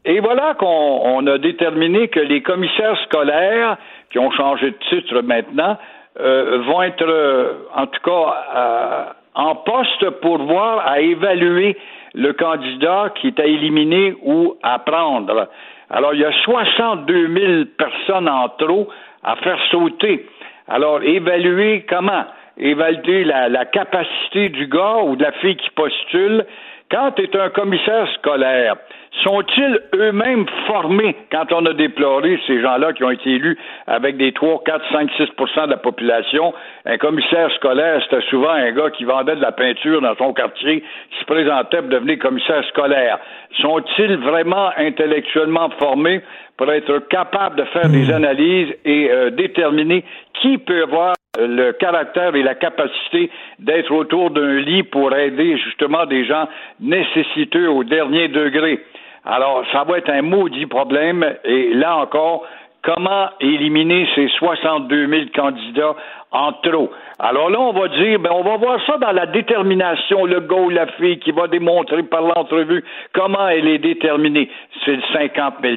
Et 0.06 0.22
voilà 0.22 0.56
qu'on 0.56 1.28
a 1.28 1.38
déterminé 1.38 2.08
que 2.08 2.20
les 2.20 2.42
commissaires 2.42 2.98
scolaires, 3.06 3.78
qui 4.12 4.20
ont 4.20 4.32
changé 4.32 4.72
de 4.72 4.78
titre 4.90 5.22
maintenant, 5.22 5.78
euh, 6.20 6.60
vont 6.66 6.82
être, 6.82 7.06
euh, 7.06 7.54
en 7.76 7.86
tout 7.86 8.02
cas, 8.04 9.14
en 9.36 9.56
poste 9.56 10.10
pour 10.22 10.38
voir 10.40 10.88
à 10.88 11.00
évaluer 11.00 11.78
le 12.14 12.34
candidat 12.34 13.14
qui 13.16 13.28
est 13.28 13.40
à 13.40 13.46
éliminer 13.46 14.16
ou 14.24 14.56
à 14.64 14.80
prendre. 14.80 15.48
Alors, 15.90 16.14
il 16.14 16.20
y 16.20 16.26
a 16.26 16.32
62 16.44 17.28
000 17.28 17.64
personnes 17.78 18.30
en 18.30 18.50
trop 18.50 18.90
à 19.24 19.36
faire 19.38 19.60
sauter. 19.72 20.26
Alors, 20.68 21.04
évaluer 21.04 21.86
comment? 21.90 22.26
Évaluer 22.58 23.24
la, 23.24 23.66
capacité 23.66 24.50
du 24.50 24.68
gars 24.68 24.98
ou 25.04 25.16
de 25.16 25.24
la 25.24 25.32
fille 25.34 25.56
qui 25.56 25.70
postule. 25.72 26.46
Quand 26.92 27.12
tu 27.12 27.24
es 27.24 27.38
un 27.38 27.50
commissaire 27.50 28.08
scolaire, 28.16 28.76
sont-ils 29.24 29.80
eux-mêmes 29.96 30.46
formés? 30.68 31.16
Quand 31.32 31.52
on 31.52 31.66
a 31.66 31.74
déploré 31.74 32.40
ces 32.48 32.62
gens-là 32.62 32.94
qui 32.94 33.04
ont 33.04 33.12
été 33.12 33.32
élus 33.32 33.58
avec 33.88 34.18
des 34.18 34.32
3, 34.32 34.64
4, 34.66 34.86
5, 34.92 35.12
6% 35.12 35.66
de 35.66 35.72
la 35.72 35.78
population? 35.78 36.54
Un 36.86 36.98
commissaire 36.98 37.52
scolaire, 37.56 38.02
c'était 38.04 38.26
souvent 38.30 38.52
un 38.52 38.72
gars 38.72 38.90
qui 38.92 39.04
vendait 39.04 39.36
de 39.36 39.42
la 39.42 39.52
peinture 39.52 40.02
dans 40.02 40.16
son 40.16 40.34
quartier, 40.34 40.82
qui 40.82 41.20
se 41.20 41.26
présentait 41.26 41.80
pour 41.80 41.90
devenir 41.90 42.20
commissaire 42.20 42.64
scolaire. 42.70 43.20
Sont-ils 43.62 44.18
vraiment 44.18 44.70
intellectuellement 44.78 45.70
formés 45.80 46.22
pour 46.58 46.72
être 46.72 47.00
capables 47.10 47.56
de 47.56 47.64
faire 47.66 47.90
des 47.90 48.10
hmm. 48.12 48.16
analyses 48.16 48.76
et 48.86 49.10
euh, 49.10 49.30
déterminer 49.30 50.04
qui 50.42 50.58
peut 50.58 50.84
avoir 50.84 51.14
le 51.40 51.72
caractère 51.74 52.36
et 52.36 52.44
la 52.44 52.56
capacité 52.56 53.30
d'être 53.60 53.92
autour 53.92 54.32
d'un 54.32 54.60
lit 54.60 54.84
pour 54.84 55.16
aider 55.16 55.58
justement 55.58 56.06
des 56.06 56.26
gens 56.26 56.48
nécessiteux 56.80 57.70
au 57.70 57.84
dernier 57.84 58.28
degré? 58.28 58.84
Alors, 59.26 59.64
ça 59.72 59.84
va 59.84 59.98
être 59.98 60.10
un 60.10 60.22
maudit 60.22 60.66
problème. 60.66 61.26
Et 61.44 61.74
là 61.74 61.98
encore, 61.98 62.46
comment 62.84 63.30
éliminer 63.40 64.08
ces 64.16 64.28
62 64.30 65.08
000 65.08 65.22
candidats 65.36 65.96
en 66.32 66.54
trop. 66.54 66.92
Alors 67.18 67.50
là, 67.50 67.60
on 67.60 67.74
va 67.74 67.88
dire, 67.88 68.20
ben, 68.20 68.30
on 68.32 68.44
va 68.44 68.58
voir 68.58 68.80
ça 68.86 68.98
dans 68.98 69.12
la 69.12 69.26
détermination, 69.26 70.26
le 70.26 70.46
ou 70.54 70.70
la 70.70 70.88
fille 70.94 71.20
qui 71.20 71.32
va 71.32 71.48
démontrer 71.48 72.04
par 72.04 72.22
l'entrevue 72.22 72.84
comment 73.14 73.48
elle 73.48 73.68
est 73.68 73.80
déterminée. 73.80 74.50
C'est 74.86 74.96
le 74.96 75.02
50 75.12 75.56
000 75.62 75.76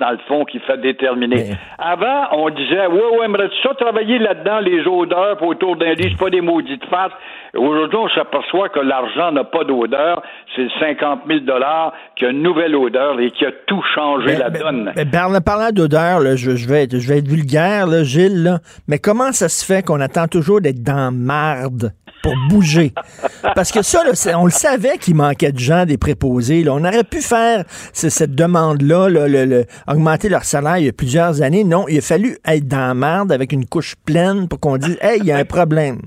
dans 0.00 0.10
le 0.10 0.18
fond, 0.26 0.44
qui 0.44 0.58
fait 0.60 0.78
déterminer. 0.78 1.52
Avant, 1.78 2.28
on 2.32 2.50
disait, 2.50 2.86
ouais, 2.86 3.18
ouais, 3.18 3.24
aimerais-tu 3.24 3.56
ça 3.62 3.74
travailler 3.74 4.18
là-dedans, 4.18 4.60
les 4.60 4.86
odeurs 4.86 5.40
autour 5.42 5.76
d'un 5.76 5.92
lit, 5.92 6.08
c'est 6.10 6.18
pas 6.18 6.30
des 6.30 6.40
maudites 6.40 6.84
faces. 6.86 7.12
Aujourd'hui, 7.56 7.98
on 7.98 8.08
s'aperçoit 8.10 8.68
que 8.68 8.80
l'argent 8.80 9.32
n'a 9.32 9.44
pas 9.44 9.64
d'odeur. 9.64 10.22
C'est 10.54 10.62
le 10.62 10.70
50 10.78 11.20
000 11.26 11.40
qui 12.16 12.24
a 12.24 12.30
une 12.30 12.42
nouvelle 12.42 12.74
odeur 12.76 13.18
et 13.20 13.30
qui 13.30 13.44
a 13.44 13.50
tout 13.66 13.82
changé 13.94 14.26
ben, 14.26 14.38
la 14.38 14.50
donne. 14.50 14.92
Ben, 14.96 15.40
parlant 15.44 15.70
d'odeur, 15.72 16.20
je, 16.36 16.56
je, 16.56 16.68
vais 16.68 16.84
être, 16.84 16.98
je 16.98 17.08
vais 17.08 17.18
être 17.18 17.28
vulgaire, 17.28 17.86
là, 17.86 18.02
Gilles, 18.02 18.42
là, 18.42 18.58
mais 18.88 18.98
comment 18.98 19.32
ça 19.32 19.48
se 19.48 19.64
fait 19.64 19.84
qu'on 19.90 20.00
attend 20.00 20.28
toujours 20.28 20.60
d'être 20.60 20.84
dans 20.84 21.12
marde 21.12 21.92
pour 22.22 22.32
bouger. 22.48 22.92
Parce 23.56 23.72
que 23.72 23.82
ça, 23.82 24.02
on 24.36 24.44
le 24.44 24.50
savait 24.50 24.98
qu'il 24.98 25.16
manquait 25.16 25.50
de 25.50 25.58
gens, 25.58 25.84
des 25.84 25.98
préposés. 25.98 26.64
On 26.68 26.84
aurait 26.84 27.02
pu 27.02 27.20
faire 27.20 27.64
cette 27.92 28.36
demande-là, 28.36 29.08
augmenter 29.88 30.28
leur 30.28 30.44
salaire 30.44 30.78
il 30.78 30.84
y 30.84 30.88
a 30.88 30.92
plusieurs 30.92 31.42
années. 31.42 31.64
Non, 31.64 31.86
il 31.88 31.98
a 31.98 32.02
fallu 32.02 32.36
être 32.46 32.68
dans 32.68 32.96
marde 32.96 33.32
avec 33.32 33.52
une 33.52 33.66
couche 33.66 33.96
pleine 34.06 34.46
pour 34.46 34.60
qu'on 34.60 34.76
dise, 34.76 34.96
hey, 35.02 35.18
il 35.18 35.26
y 35.26 35.32
a 35.32 35.38
un 35.38 35.44
problème. 35.44 35.98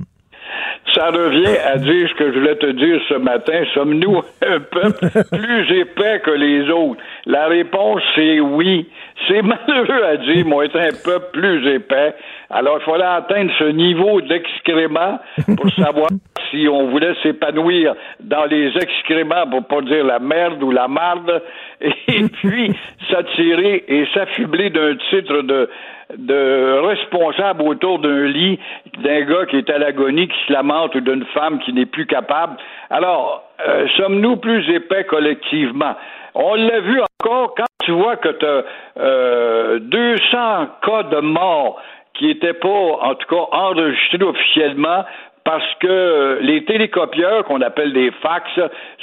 Ça 0.94 1.08
revient 1.08 1.58
à 1.66 1.78
dire 1.78 2.08
ce 2.08 2.14
que 2.20 2.32
je 2.32 2.40
voulais 2.40 2.56
te 2.56 2.72
dire 2.72 3.02
ce 3.10 3.16
matin. 3.16 3.64
Sommes-nous 3.74 4.22
un 4.46 4.60
peuple 4.60 5.10
plus 5.32 5.82
épais 5.82 6.22
que 6.24 6.32
les 6.32 6.70
autres? 6.70 7.02
La 7.26 7.48
réponse, 7.48 8.02
c'est 8.16 8.40
oui. 8.40 8.88
C'est 9.28 9.42
malheureux 9.42 10.04
à 10.04 10.18
dire, 10.18 10.46
mais 10.46 10.54
on 10.54 10.62
est 10.62 10.76
un 10.76 10.92
peuple 11.04 11.30
plus 11.34 11.68
épais. 11.76 12.14
Alors, 12.56 12.78
il 12.80 12.84
fallait 12.86 13.04
atteindre 13.04 13.52
ce 13.58 13.64
niveau 13.64 14.22
d'excrément 14.22 15.20
pour 15.58 15.70
savoir 15.76 16.10
si 16.52 16.68
on 16.70 16.88
voulait 16.90 17.16
s'épanouir 17.24 17.96
dans 18.20 18.46
les 18.46 18.72
excréments, 18.78 19.48
pour 19.50 19.66
pas 19.66 19.82
dire 19.82 20.06
la 20.06 20.20
merde 20.20 20.62
ou 20.62 20.70
la 20.70 20.88
marde, 20.88 21.42
et 21.82 22.24
puis 22.42 22.72
s'attirer 23.10 23.84
et 23.88 24.06
s'affubler 24.14 24.70
d'un 24.70 24.96
titre 25.10 25.42
de, 25.42 25.68
de 26.16 26.80
responsable 26.88 27.64
autour 27.64 27.98
d'un 27.98 28.26
lit 28.26 28.60
d'un 29.00 29.22
gars 29.22 29.48
qui 29.48 29.58
est 29.58 29.70
à 29.72 29.80
l'agonie, 29.80 30.28
qui 30.28 30.38
se 30.48 30.54
lamente, 30.54 30.94
ou 30.94 31.02
d'une 31.02 31.26
femme 31.34 31.58
qui 31.60 31.74
n'est 31.74 31.88
plus 31.88 32.06
capable. 32.06 32.58
Alors, 32.92 33.44
euh, 33.68 33.88
sommes-nous 33.98 34.38
plus 34.38 34.70
épais 34.70 35.06
collectivement? 35.06 35.96
On 36.36 36.54
l'a 36.54 36.80
vu 36.82 37.00
encore 37.00 37.56
quand 37.56 37.66
tu 37.84 37.92
vois 37.92 38.18
que 38.18 38.30
tu 38.30 38.46
as 38.46 38.64
euh, 39.00 39.80
200 39.80 40.68
cas 40.86 41.04
de 41.04 41.20
mort 41.20 41.82
qui 42.14 42.28
n'étaient 42.28 42.54
pas, 42.54 42.70
en 42.70 43.16
tout 43.16 43.28
cas, 43.28 43.44
enregistrés 43.52 44.24
officiellement 44.24 45.04
parce 45.44 45.76
que 45.80 45.88
euh, 45.88 46.38
les 46.42 46.64
télécopieurs, 46.66 47.44
qu'on 47.46 47.62
appelle 47.62 47.94
des 47.94 48.12
fax, 48.22 48.50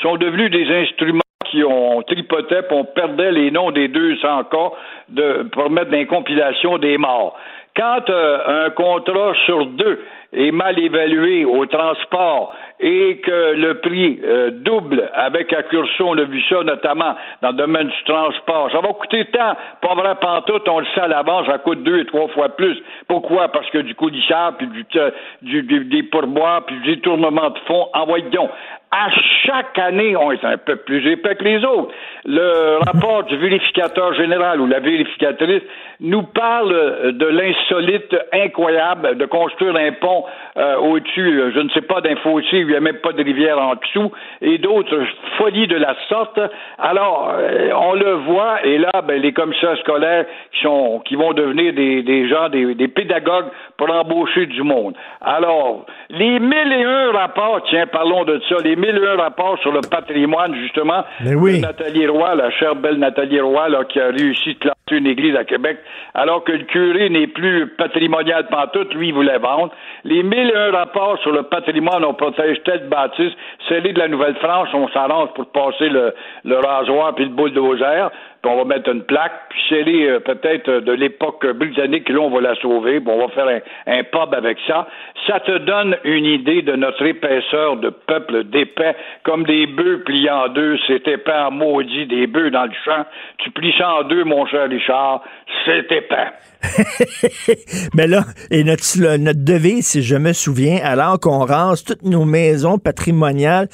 sont 0.00 0.16
devenus 0.16 0.50
des 0.50 0.66
instruments 0.82 1.20
qui 1.50 1.64
ont 1.64 2.02
tripoté, 2.02 2.62
puis 2.62 2.76
on 2.76 2.84
perdait 2.84 3.32
les 3.32 3.50
noms 3.50 3.72
des 3.72 3.88
200 3.88 4.44
cas 4.44 4.70
de, 5.08 5.42
pour 5.52 5.68
mettre 5.70 5.90
dans 5.90 5.98
les 5.98 6.06
compilations 6.06 6.78
des 6.78 6.96
morts. 6.96 7.36
Quand 7.76 8.08
euh, 8.08 8.66
un 8.66 8.70
contrat 8.70 9.32
sur 9.46 9.66
deux 9.66 10.00
est 10.32 10.52
mal 10.52 10.78
évalué 10.78 11.44
au 11.44 11.66
transport 11.66 12.54
et 12.78 13.18
que 13.18 13.54
le 13.54 13.80
prix 13.80 14.20
euh, 14.24 14.50
double 14.52 15.10
avec 15.12 15.52
Accurso, 15.52 16.04
on 16.06 16.16
a 16.18 16.24
vu 16.24 16.40
ça 16.48 16.62
notamment 16.62 17.14
dans 17.42 17.50
le 17.50 17.56
domaine 17.56 17.88
du 17.88 18.04
transport. 18.04 18.70
Ça 18.72 18.80
va 18.80 18.92
coûter 18.94 19.24
tant, 19.26 19.54
pas 19.82 19.94
vrai 19.94 20.14
pantoute, 20.20 20.68
on 20.68 20.80
le 20.80 20.86
sait 20.94 21.00
à 21.00 21.08
l'avance, 21.08 21.46
ça 21.46 21.58
coûte 21.58 21.82
deux 21.82 22.00
et 22.00 22.06
trois 22.06 22.28
fois 22.28 22.48
plus. 22.50 22.78
Pourquoi? 23.08 23.48
Parce 23.48 23.68
que 23.70 23.78
du 23.78 23.94
codissage, 23.94 24.54
puis 24.58 24.68
du, 24.68 24.86
euh, 24.96 25.10
du, 25.42 25.62
des 25.62 26.02
pourboires, 26.04 26.64
puis 26.64 26.76
du 26.80 26.96
détournement 26.96 27.50
de 27.50 27.58
fonds, 27.66 27.88
envoyez 27.92 28.30
donc 28.30 28.50
à 28.92 29.08
chaque 29.44 29.78
année, 29.78 30.16
on 30.16 30.32
est 30.32 30.44
un 30.44 30.58
peu 30.58 30.76
plus 30.76 31.06
épais 31.10 31.36
que 31.36 31.44
les 31.44 31.64
autres. 31.64 31.92
Le 32.24 32.78
rapport 32.84 33.22
du 33.24 33.36
vérificateur 33.36 34.14
général 34.14 34.60
ou 34.60 34.66
la 34.66 34.80
vérificatrice 34.80 35.62
nous 36.00 36.22
parle 36.22 37.12
de 37.12 37.26
l'insolite 37.26 38.16
incroyable 38.32 39.16
de 39.16 39.26
construire 39.26 39.76
un 39.76 39.92
pont 39.92 40.24
euh, 40.56 40.76
au-dessus, 40.76 41.52
je 41.54 41.60
ne 41.60 41.68
sais 41.70 41.82
pas, 41.82 42.00
d'un 42.00 42.16
fossé 42.16 42.46
il 42.52 42.66
n'y 42.66 42.74
a 42.74 42.80
même 42.80 42.98
pas 42.98 43.12
de 43.12 43.22
rivière 43.22 43.58
en 43.58 43.74
dessous, 43.74 44.10
et 44.40 44.58
d'autres 44.58 45.04
folies 45.38 45.68
de 45.68 45.76
la 45.76 45.94
sorte. 46.08 46.40
Alors, 46.78 47.32
euh, 47.32 47.70
on 47.72 47.94
le 47.94 48.12
voit, 48.14 48.64
et 48.64 48.78
là, 48.78 49.02
ben, 49.06 49.20
les 49.20 49.32
commissaires 49.32 49.76
scolaires 49.78 50.24
qui, 50.52 50.62
sont, 50.62 51.00
qui 51.04 51.16
vont 51.16 51.32
devenir 51.32 51.72
des, 51.74 52.02
des 52.02 52.28
gens, 52.28 52.48
des, 52.48 52.74
des 52.74 52.88
pédagogues 52.88 53.50
pour 53.76 53.90
embaucher 53.90 54.46
du 54.46 54.62
monde. 54.62 54.94
Alors, 55.20 55.86
les 56.08 56.40
mille 56.40 56.72
et 56.72 56.84
un 56.84 57.12
rapports, 57.12 57.62
tiens, 57.68 57.86
parlons 57.86 58.24
de 58.24 58.40
ça, 58.48 58.56
mille 58.80 59.00
et 59.02 59.06
un 59.06 59.16
rapports 59.16 59.58
sur 59.60 59.72
le 59.72 59.80
patrimoine, 59.80 60.54
justement, 60.56 61.04
de 61.20 61.60
Nathalie 61.60 62.06
Roy, 62.06 62.34
la 62.34 62.50
chère 62.50 62.74
belle 62.74 62.96
Nathalie 62.96 63.40
Roy, 63.40 63.68
là, 63.68 63.84
qui 63.84 64.00
a 64.00 64.06
réussi 64.06 64.50
à 64.50 64.54
classer 64.54 64.76
une 64.90 65.06
église 65.06 65.36
à 65.36 65.44
Québec, 65.44 65.78
alors 66.14 66.42
que 66.44 66.52
le 66.52 66.64
curé 66.64 67.08
n'est 67.10 67.28
plus 67.28 67.68
patrimonial 67.76 68.48
pantoute, 68.48 68.92
lui, 68.94 69.08
il 69.08 69.14
voulait 69.14 69.38
vendre. 69.38 69.72
Les 70.04 70.22
mille 70.22 70.50
et 70.50 70.56
un 70.56 70.72
rapports 70.72 71.18
sur 71.20 71.32
le 71.32 71.44
patrimoine, 71.44 72.04
on 72.04 72.14
protège 72.14 72.62
telle 72.64 72.88
bâtisse, 72.88 73.32
celle 73.68 73.92
de 73.92 73.98
la 73.98 74.08
Nouvelle-France, 74.08 74.68
on 74.72 74.88
s'arrange 74.88 75.30
pour 75.34 75.46
passer 75.46 75.88
le, 75.88 76.14
le 76.44 76.56
rasoir 76.56 77.14
puis 77.14 77.24
le 77.24 77.30
bulldozer 77.30 78.10
puis 78.42 78.50
on 78.50 78.56
va 78.56 78.64
mettre 78.64 78.88
une 78.90 79.02
plaque, 79.02 79.32
puis 79.50 79.60
c'est 79.68 79.84
euh, 79.84 80.18
peut-être 80.20 80.68
euh, 80.68 80.80
de 80.80 80.92
l'époque 80.92 81.46
britannique, 81.46 82.08
là, 82.08 82.20
on 82.20 82.30
va 82.30 82.40
la 82.40 82.54
sauver, 82.56 83.00
puis 83.00 83.10
on 83.10 83.26
va 83.26 83.28
faire 83.34 83.46
un, 83.46 83.98
un, 83.98 84.02
pub 84.04 84.34
avec 84.34 84.56
ça. 84.66 84.88
Ça 85.26 85.40
te 85.40 85.58
donne 85.58 85.96
une 86.04 86.24
idée 86.24 86.62
de 86.62 86.74
notre 86.74 87.04
épaisseur 87.04 87.76
de 87.76 87.90
peuple 87.90 88.44
d'épais, 88.44 88.96
comme 89.24 89.44
des 89.44 89.66
bœufs 89.66 90.02
pliés 90.04 90.30
en 90.30 90.48
deux, 90.48 90.78
c'est 90.86 91.06
épais 91.06 91.32
en 91.32 91.50
maudit, 91.50 92.06
des 92.06 92.26
bœufs 92.26 92.50
dans 92.50 92.64
le 92.64 92.72
champ. 92.84 93.04
Tu 93.38 93.50
plies 93.50 93.74
ça 93.76 93.96
en 93.96 94.02
deux, 94.04 94.24
mon 94.24 94.46
cher 94.46 94.70
Richard, 94.70 95.22
c'est 95.66 95.92
épais. 95.92 96.30
Mais 97.94 98.06
là, 98.06 98.22
et 98.50 98.64
notre, 98.64 99.16
notre 99.18 99.44
devise, 99.44 99.86
si 99.86 100.02
je 100.02 100.16
me 100.16 100.32
souviens, 100.32 100.78
alors 100.82 101.20
qu'on 101.20 101.44
rase 101.44 101.84
toutes 101.84 102.04
nos 102.04 102.24
maisons 102.24 102.78
patrimoniales, 102.78 103.68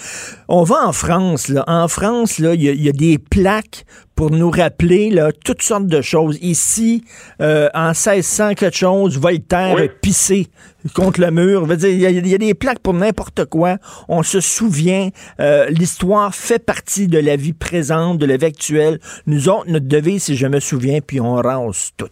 on 0.48 0.64
va 0.64 0.86
en 0.86 0.92
France, 0.92 1.48
là. 1.48 1.64
En 1.68 1.86
France, 1.86 2.38
là, 2.40 2.54
il 2.54 2.62
y, 2.62 2.84
y, 2.84 2.88
a 2.88 2.92
des 2.92 3.18
plaques 3.18 3.84
pour 4.16 4.30
nous 4.30 4.50
rappeler 4.50 5.10
là, 5.10 5.30
toutes 5.44 5.62
sortes 5.62 5.86
de 5.86 6.00
choses. 6.00 6.38
Ici, 6.42 7.04
euh, 7.40 7.68
en 7.74 7.88
1600 7.88 8.54
quelque 8.54 8.74
chose, 8.74 9.20
Voltaire 9.20 9.78
est 9.78 10.00
pissé 10.00 10.46
contre 10.94 11.20
le 11.20 11.30
mur. 11.30 11.66
Il 11.70 12.00
y, 12.00 12.34
a 12.34 12.38
des 12.38 12.54
plaques 12.54 12.80
pour 12.80 12.94
n'importe 12.94 13.44
quoi. 13.44 13.76
On 14.08 14.22
se 14.22 14.40
souvient. 14.40 15.08
Euh, 15.38 15.66
l'histoire 15.68 16.34
fait 16.34 16.64
partie 16.64 17.08
de 17.08 17.18
la 17.18 17.36
vie 17.36 17.52
présente, 17.52 18.18
de 18.18 18.26
la 18.26 18.36
vie 18.38 18.46
actuelle. 18.46 18.98
Nous 19.26 19.48
autres, 19.48 19.70
notre 19.70 19.88
devise, 19.88 20.24
si 20.24 20.36
je 20.36 20.46
me 20.46 20.60
souviens, 20.60 21.00
puis 21.06 21.20
on 21.20 21.34
rase 21.34 21.92
tout. 21.96 22.06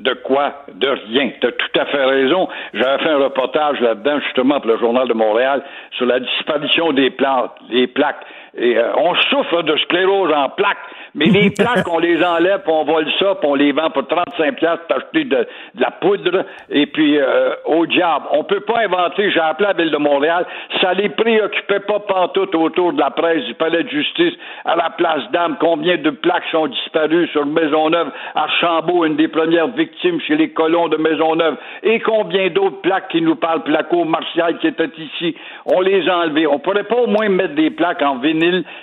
De 0.00 0.14
quoi? 0.24 0.64
De 0.74 0.88
rien. 0.88 1.30
Tu 1.40 1.46
as 1.46 1.52
tout 1.52 1.78
à 1.78 1.84
fait 1.86 2.04
raison. 2.04 2.48
J'avais 2.72 3.02
fait 3.02 3.10
un 3.10 3.18
reportage 3.18 3.80
là-dedans, 3.80 4.18
justement, 4.20 4.58
pour 4.58 4.70
le 4.70 4.78
Journal 4.78 5.06
de 5.06 5.12
Montréal, 5.12 5.62
sur 5.98 6.06
la 6.06 6.20
disparition 6.20 6.92
des 6.92 7.10
plantes, 7.10 7.52
des 7.70 7.86
plaques. 7.86 8.24
Et 8.56 8.76
euh, 8.76 8.92
on 8.96 9.14
souffre 9.14 9.62
de 9.62 9.76
sclérose 9.78 10.32
en 10.32 10.48
plaques. 10.48 10.78
Mais 11.14 11.26
les 11.26 11.50
plaques, 11.58 11.88
on 11.88 11.98
les 11.98 12.22
enlève, 12.22 12.62
puis 12.62 12.72
on 12.72 12.84
vole 12.84 13.06
ça, 13.18 13.34
puis 13.36 13.48
on 13.48 13.54
les 13.54 13.72
vend 13.72 13.90
pour 13.90 14.06
35 14.06 14.56
pièces 14.56 14.78
pour 14.88 14.96
acheter 14.96 15.24
de, 15.24 15.46
la 15.78 15.90
poudre. 15.90 16.44
Et 16.70 16.86
puis, 16.86 17.18
euh, 17.18 17.54
au 17.66 17.86
diable, 17.86 18.26
on 18.32 18.44
peut 18.44 18.60
pas 18.60 18.80
inventer, 18.84 19.30
j'ai 19.30 19.40
appelé 19.40 19.68
la 19.68 19.74
Ville 19.74 19.92
de 19.92 19.98
Montréal, 19.98 20.46
ça 20.80 20.94
les 20.94 21.08
préoccupait 21.08 21.80
pas 21.80 22.00
pantoute 22.00 22.54
autour 22.54 22.92
de 22.92 23.00
la 23.00 23.10
presse 23.10 23.44
du 23.44 23.54
palais 23.54 23.84
de 23.84 23.88
justice 23.88 24.34
à 24.64 24.76
la 24.76 24.90
place 24.90 25.22
d'âme. 25.32 25.56
Combien 25.60 25.96
de 25.96 26.10
plaques 26.10 26.44
sont 26.50 26.66
disparues 26.66 27.28
sur 27.28 27.46
Maisonneuve, 27.46 28.10
Archambault, 28.34 29.04
une 29.04 29.16
des 29.16 29.28
premières 29.28 29.68
victimes 29.68 30.20
chez 30.20 30.36
les 30.36 30.50
colons 30.50 30.88
de 30.88 30.96
Maisonneuve, 30.96 31.56
et 31.82 32.00
combien 32.00 32.48
d'autres 32.48 32.80
plaques 32.80 33.08
qui 33.08 33.22
nous 33.22 33.36
parlent, 33.36 33.62
Placo, 33.62 34.04
Martial 34.04 34.58
qui 34.58 34.68
était 34.68 34.90
ici, 34.98 35.36
on 35.66 35.80
les 35.80 36.08
a 36.08 36.18
enlevées. 36.18 36.46
On 36.46 36.58
pourrait 36.58 36.84
pas 36.84 36.96
au 36.96 37.06
moins 37.06 37.28
mettre 37.28 37.54
des 37.54 37.70
plaques 37.70 38.02
en 38.02 38.16
vinyle 38.18 38.39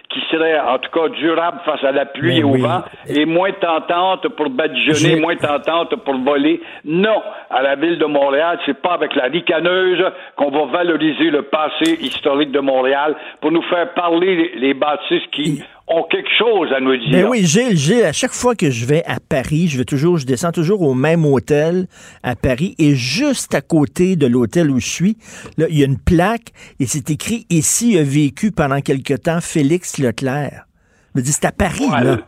qui 0.10 0.20
seraient, 0.32 0.60
en 0.60 0.78
tout 0.80 0.92
cas, 0.92 1.10
durables 1.10 1.60
face 1.66 1.84
à 1.84 1.92
la 1.92 2.06
pluie 2.06 2.40
et 2.40 2.44
au 2.44 2.58
vent, 2.58 2.84
et 3.08 3.26
moins 3.26 3.52
tentante 3.52 4.28
pour 4.30 4.50
badigeonner, 4.50 5.20
moins 5.20 5.36
tentante 5.36 5.96
pour 5.98 6.18
voler. 6.20 6.62
Non, 6.86 7.22
à 7.50 7.62
la 7.62 7.76
ville 7.76 7.98
de 7.98 8.06
Montréal, 8.06 8.60
c'est 8.66 8.82
pas 8.82 8.94
avec 8.94 9.16
la 9.16 9.26
ricaneuse 9.26 10.04
qu'on 10.36 10.52
va 10.52 10.66
valoriser 10.66 11.30
le 11.30 11.44
passé 11.44 11.98
historique 12.02 12.52
de 12.52 12.60
Montréal 12.60 13.16
pour 13.42 13.52
nous 13.52 13.64
faire 13.64 13.94
parler 13.94 14.52
les 14.56 14.74
bâtisses 14.74 15.28
qui 15.32 15.64
ont 15.88 16.04
quelque 16.10 16.30
chose 16.38 16.70
à 16.76 16.82
nous 16.82 16.98
dire. 16.98 17.12
Ben 17.12 17.28
oui, 17.30 17.46
Gilles, 17.46 17.78
Gilles, 17.78 18.04
à 18.04 18.12
chaque 18.12 18.34
fois 18.34 18.56
que 18.56 18.70
je 18.70 18.86
vais 18.86 19.04
à 19.06 19.20
Paris, 19.20 19.68
je 19.70 19.78
vais 19.78 19.86
toujours, 19.86 20.18
je 20.18 20.26
descends 20.26 20.52
toujours 20.52 20.82
au 20.82 20.94
même 20.94 21.26
hôtel 21.26 21.88
à 22.24 22.36
Paris 22.36 22.76
et 22.78 22.96
juste 22.96 23.56
à 23.56 23.62
côté 23.62 24.16
de 24.16 24.28
l'hôtel 24.28 24.70
où 24.70 24.80
je 24.80 24.88
suis, 24.88 25.18
là, 25.58 25.66
il 25.70 25.80
y 25.80 25.84
a 25.84 25.86
une 25.86 26.00
plaque 26.00 26.52
et 26.80 26.86
c'est 26.86 27.10
écrit 27.10 27.46
ici 27.50 27.98
a 27.98 28.04
vécu 28.04 28.52
pendant 28.52 28.82
quelque 28.82 29.14
temps 29.14 29.40
Félix 29.40 29.98
Leclerc 29.98 30.68
me 31.18 31.22
dis, 31.22 31.32
c'est 31.34 31.46
à 31.46 31.52
Paris, 31.52 31.90
là. 31.90 32.20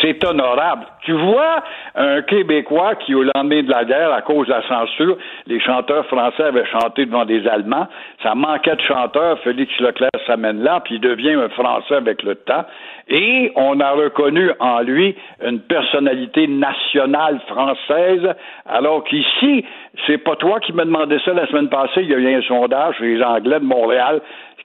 C'est 0.00 0.24
honorable. 0.24 0.86
Tu 1.02 1.12
vois 1.12 1.62
un 1.94 2.22
Québécois 2.22 2.94
qui, 2.96 3.14
au 3.14 3.22
lendemain 3.22 3.62
de 3.62 3.70
la 3.70 3.84
guerre, 3.84 4.12
à 4.12 4.22
cause 4.22 4.46
de 4.46 4.52
la 4.52 4.66
censure, 4.66 5.16
les 5.46 5.60
chanteurs 5.60 6.06
français 6.06 6.44
avaient 6.44 6.66
chanté 6.66 7.06
devant 7.06 7.24
des 7.24 7.46
Allemands. 7.46 7.86
Ça 8.22 8.34
manquait 8.34 8.76
de 8.76 8.82
chanteurs. 8.82 9.38
Félix 9.40 9.72
Leclerc 9.80 10.10
s'amène 10.26 10.62
là, 10.62 10.80
puis 10.84 10.96
il 10.96 11.00
devient 11.00 11.32
un 11.32 11.48
Français 11.50 11.94
avec 11.94 12.22
le 12.22 12.36
temps. 12.36 12.64
Et 13.08 13.52
on 13.56 13.80
a 13.80 13.90
reconnu 13.90 14.50
en 14.60 14.80
lui 14.80 15.16
une 15.44 15.60
personnalité 15.60 16.46
nationale 16.46 17.40
française, 17.48 18.34
alors 18.66 19.04
qu'ici, 19.04 19.64
c'est 20.06 20.18
pas 20.18 20.36
toi 20.36 20.60
qui 20.60 20.72
me 20.72 20.84
demandais 20.84 21.18
ça 21.24 21.32
la 21.34 21.46
semaine 21.48 21.68
passée. 21.68 22.02
Il 22.02 22.10
y 22.10 22.14
a 22.14 22.18
eu 22.18 22.34
un 22.34 22.42
sondage 22.42 22.96
chez 22.98 23.16
les 23.16 23.22
Anglais 23.22 23.58
de 23.58 23.64
Montréal 23.64 24.20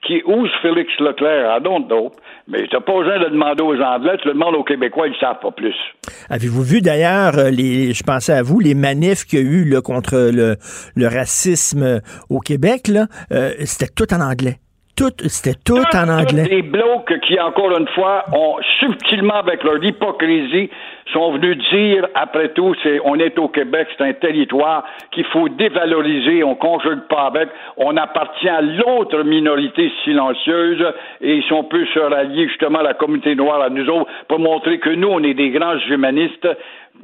qui 0.06 0.22
ose 0.24 0.50
Félix 0.62 0.90
Leclerc? 1.00 1.58
I 1.58 1.62
don't 1.62 1.86
know. 1.86 2.12
Mais 2.46 2.66
tu 2.66 2.74
n'as 2.74 2.80
pas 2.80 2.98
besoin 2.98 3.18
de 3.18 3.30
demander 3.30 3.62
aux 3.62 3.80
Anglais, 3.80 4.16
tu 4.22 4.28
le 4.28 4.34
demandes 4.34 4.54
aux 4.54 4.64
Québécois, 4.64 5.08
ils 5.08 5.16
savent 5.20 5.40
pas 5.40 5.50
plus. 5.50 5.74
Avez-vous 6.30 6.62
vu 6.62 6.80
d'ailleurs, 6.80 7.38
euh, 7.38 7.50
les, 7.50 7.92
je 7.92 8.02
pensais 8.02 8.32
à 8.32 8.42
vous, 8.42 8.60
les 8.60 8.74
manifs 8.74 9.24
qu'il 9.24 9.38
y 9.38 9.42
a 9.42 9.44
eu 9.44 9.64
là, 9.64 9.82
contre 9.82 10.30
le, 10.32 10.56
le 10.96 11.06
racisme 11.06 12.00
au 12.30 12.38
Québec, 12.38 12.88
là, 12.88 13.06
euh, 13.32 13.52
c'était 13.64 13.92
tout 13.94 14.12
en 14.14 14.20
anglais. 14.20 14.56
Tout, 14.98 15.12
c'était 15.28 15.54
tout 15.64 15.84
en 15.94 16.08
anglais. 16.08 16.48
Des 16.48 16.62
blocs 16.62 17.14
qui, 17.20 17.38
encore 17.38 17.70
une 17.78 17.86
fois, 17.94 18.24
ont 18.32 18.56
subtilement, 18.80 19.34
avec 19.34 19.62
leur 19.62 19.82
hypocrisie, 19.82 20.68
sont 21.12 21.32
venus 21.34 21.56
dire, 21.72 22.08
après 22.16 22.48
tout, 22.48 22.74
c'est, 22.82 23.00
on 23.04 23.14
est 23.14 23.38
au 23.38 23.46
Québec, 23.48 23.86
c'est 23.96 24.04
un 24.04 24.12
territoire 24.14 24.84
qu'il 25.12 25.24
faut 25.26 25.48
dévaloriser, 25.48 26.42
on 26.42 26.56
conjugue 26.56 27.06
pas 27.08 27.26
avec, 27.26 27.48
on 27.76 27.96
appartient 27.96 28.48
à 28.48 28.60
l'autre 28.60 29.22
minorité 29.22 29.90
silencieuse, 30.02 30.84
et 31.20 31.42
si 31.42 31.52
on 31.52 31.62
peut 31.62 31.86
se 31.94 32.00
rallier 32.00 32.48
justement 32.48 32.80
à 32.80 32.82
la 32.82 32.94
communauté 32.94 33.36
noire, 33.36 33.62
à 33.62 33.70
nous 33.70 33.88
autres, 33.88 34.10
pour 34.26 34.40
montrer 34.40 34.80
que 34.80 34.90
nous, 34.90 35.08
on 35.08 35.22
est 35.22 35.34
des 35.34 35.50
grands 35.50 35.78
humanistes, 35.88 36.48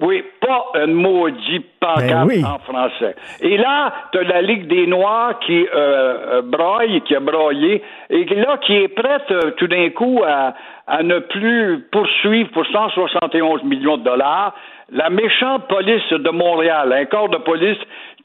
oui, 0.01 0.25
pas 0.41 0.67
un 0.75 0.87
maudit 0.87 1.61
pancarte 1.81 2.29
ben 2.29 2.45
en 2.45 2.59
français. 2.59 3.15
Et 3.41 3.57
là, 3.57 3.93
tu 4.13 4.19
as 4.19 4.23
la 4.25 4.43
Ligue 4.43 4.67
des 4.67 4.87
Noirs 4.87 5.39
qui 5.41 5.67
euh, 5.67 5.69
euh 5.75 6.43
broye, 6.43 7.01
qui 7.05 7.15
a 7.15 7.21
broyé, 7.21 7.83
et 8.11 8.25
là, 8.25 8.59
qui 8.59 8.75
est 8.75 8.89
prête 8.89 9.31
euh, 9.31 9.53
tout 9.57 9.69
d'un 9.69 9.91
coup 9.91 10.23
à, 10.27 10.55
à 10.87 11.03
ne 11.03 11.19
plus 11.21 11.87
poursuivre 11.93 12.51
pour 12.51 12.67
171 12.67 13.63
millions 13.65 13.97
de 13.97 14.05
dollars 14.05 14.55
la 14.93 15.11
méchante 15.11 15.67
police 15.69 16.09
de 16.11 16.31
Montréal, 16.31 16.93
un 16.93 17.05
corps 17.07 17.29
de 17.29 17.39
police 17.39 17.79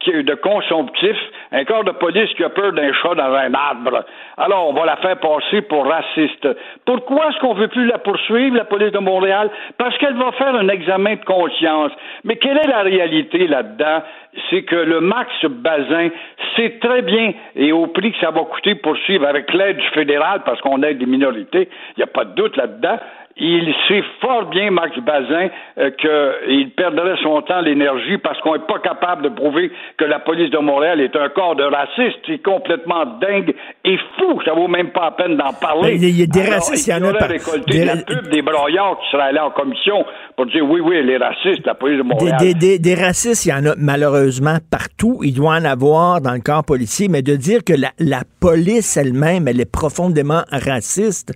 de 0.08 0.36
consomptif, 0.36 1.18
un 1.52 1.66
corps 1.66 1.84
de 1.84 1.92
police 1.92 2.34
qui 2.36 2.44
a 2.44 2.50
peur 2.50 2.72
d'un 2.72 2.94
chat 2.94 3.16
dans 3.16 3.34
un 3.34 3.54
arbre. 3.54 4.06
Alors, 4.38 4.70
on 4.70 4.74
va 4.74 4.86
la 4.86 4.96
faire 4.98 5.18
passer 5.20 5.62
pour 5.64 5.86
raciste. 5.86 6.48
Pourquoi 6.86 7.30
est-ce 7.30 7.40
qu'on 7.40 7.54
veut 7.54 7.68
plus 7.68 7.86
la 7.86 7.98
poursuivre, 7.98 8.56
la 8.56 8.64
police 8.64 8.94
de 8.94 9.00
Montréal? 9.00 9.50
Parce 9.78 9.98
qu'elle 9.98 10.16
va 10.16 10.32
faire 10.32 10.56
un 10.56 10.70
examen 10.70 11.16
de 11.16 11.26
conscience. 11.26 11.92
Mais 12.24 12.38
quelle 12.38 12.58
est 12.58 12.68
la 12.68 12.82
réalité 12.82 13.46
là-dedans? 13.48 14.02
C'est 14.50 14.64
que 14.64 14.76
le 14.76 15.02
Max 15.02 15.30
Bazin 15.44 16.10
sait 16.56 16.80
très 16.80 17.02
bien, 17.02 17.34
et 17.56 17.72
au 17.72 17.88
prix 17.88 18.14
que 18.14 18.20
ça 18.20 18.32
va 18.32 18.42
coûter 18.42 18.76
poursuivre 18.76 19.28
avec 19.28 19.54
l'aide 19.54 19.78
du 19.78 19.88
fédéral, 19.90 20.44
parce 20.46 20.62
qu'on 20.62 20.82
aide 20.84 21.00
des 21.00 21.08
minorités, 21.08 21.68
il 21.98 22.00
n'y 22.00 22.04
a 22.04 22.08
pas 22.08 22.24
de 22.24 22.36
doute 22.36 22.56
là-dedans, 22.56 23.00
il 23.40 23.74
sait 23.88 24.04
fort 24.22 24.50
bien, 24.50 24.72
Max 24.72 24.98
Bazin, 25.00 25.48
euh, 25.78 25.92
qu'il 25.92 26.72
perdrait 26.72 27.16
son 27.24 27.42
temps, 27.42 27.62
l'énergie, 27.62 28.18
parce 28.18 28.40
qu'on 28.42 28.54
n'est 28.54 28.66
pas 28.66 28.80
capable 28.80 29.24
de 29.24 29.30
prouver 29.30 29.72
que 29.98 30.06
la 30.06 30.20
police 30.20 30.52
de 30.52 30.58
Montréal 30.58 31.00
est 31.02 31.16
un 31.16 31.30
corps 31.30 31.56
de 31.56 31.64
racistes. 31.64 32.20
C'est 32.28 32.44
complètement 32.44 33.06
dingue 33.22 33.54
et 33.86 33.98
fou. 34.18 34.42
Ça 34.46 34.54
vaut 34.54 34.68
même 34.68 34.92
pas 34.92 35.06
la 35.06 35.12
peine 35.12 35.38
d'en 35.38 35.54
parler. 35.54 35.96
Il 35.96 36.20
y, 36.20 36.24
a 36.24 36.26
des 36.26 36.50
racistes, 36.50 36.88
il 36.88 36.92
y 36.92 36.94
en 36.94 37.04
a 37.04 37.14
pas. 37.14 37.28
récolté 37.28 37.86
la 37.86 37.98
pub 37.98 38.30
des 38.30 38.42
broyards 38.42 39.00
qui 39.00 39.12
seraient 39.12 39.30
allés 39.30 39.40
en 39.40 39.52
commission 39.52 40.06
pour 40.36 40.46
dire 40.48 40.64
oui, 40.70 40.82
oui, 40.82 41.04
les 41.06 41.18
racistes, 41.18 41.66
la 41.66 41.76
police 41.76 41.98
de 41.98 42.04
Montréal. 42.04 42.38
Des, 42.60 42.96
racistes, 42.96 43.46
il 43.46 43.50
y 43.50 43.54
en 43.54 43.66
a 43.66 43.76
malheureusement 43.78 44.58
partout. 44.70 45.20
Il 45.24 45.34
doit 45.34 45.56
en 45.56 45.66
avoir 45.66 46.22
dans 46.22 46.34
le 46.34 46.42
corps 46.42 46.66
policier, 46.66 47.08
mais 47.08 47.22
de 47.22 47.36
dire 47.36 47.64
que 47.64 47.74
la, 47.74 47.92
la 48.00 48.22
police 48.42 48.98
elle-même, 48.98 49.48
elle 49.48 49.62
est 49.62 49.72
profondément 49.72 50.44
raciste, 50.52 51.34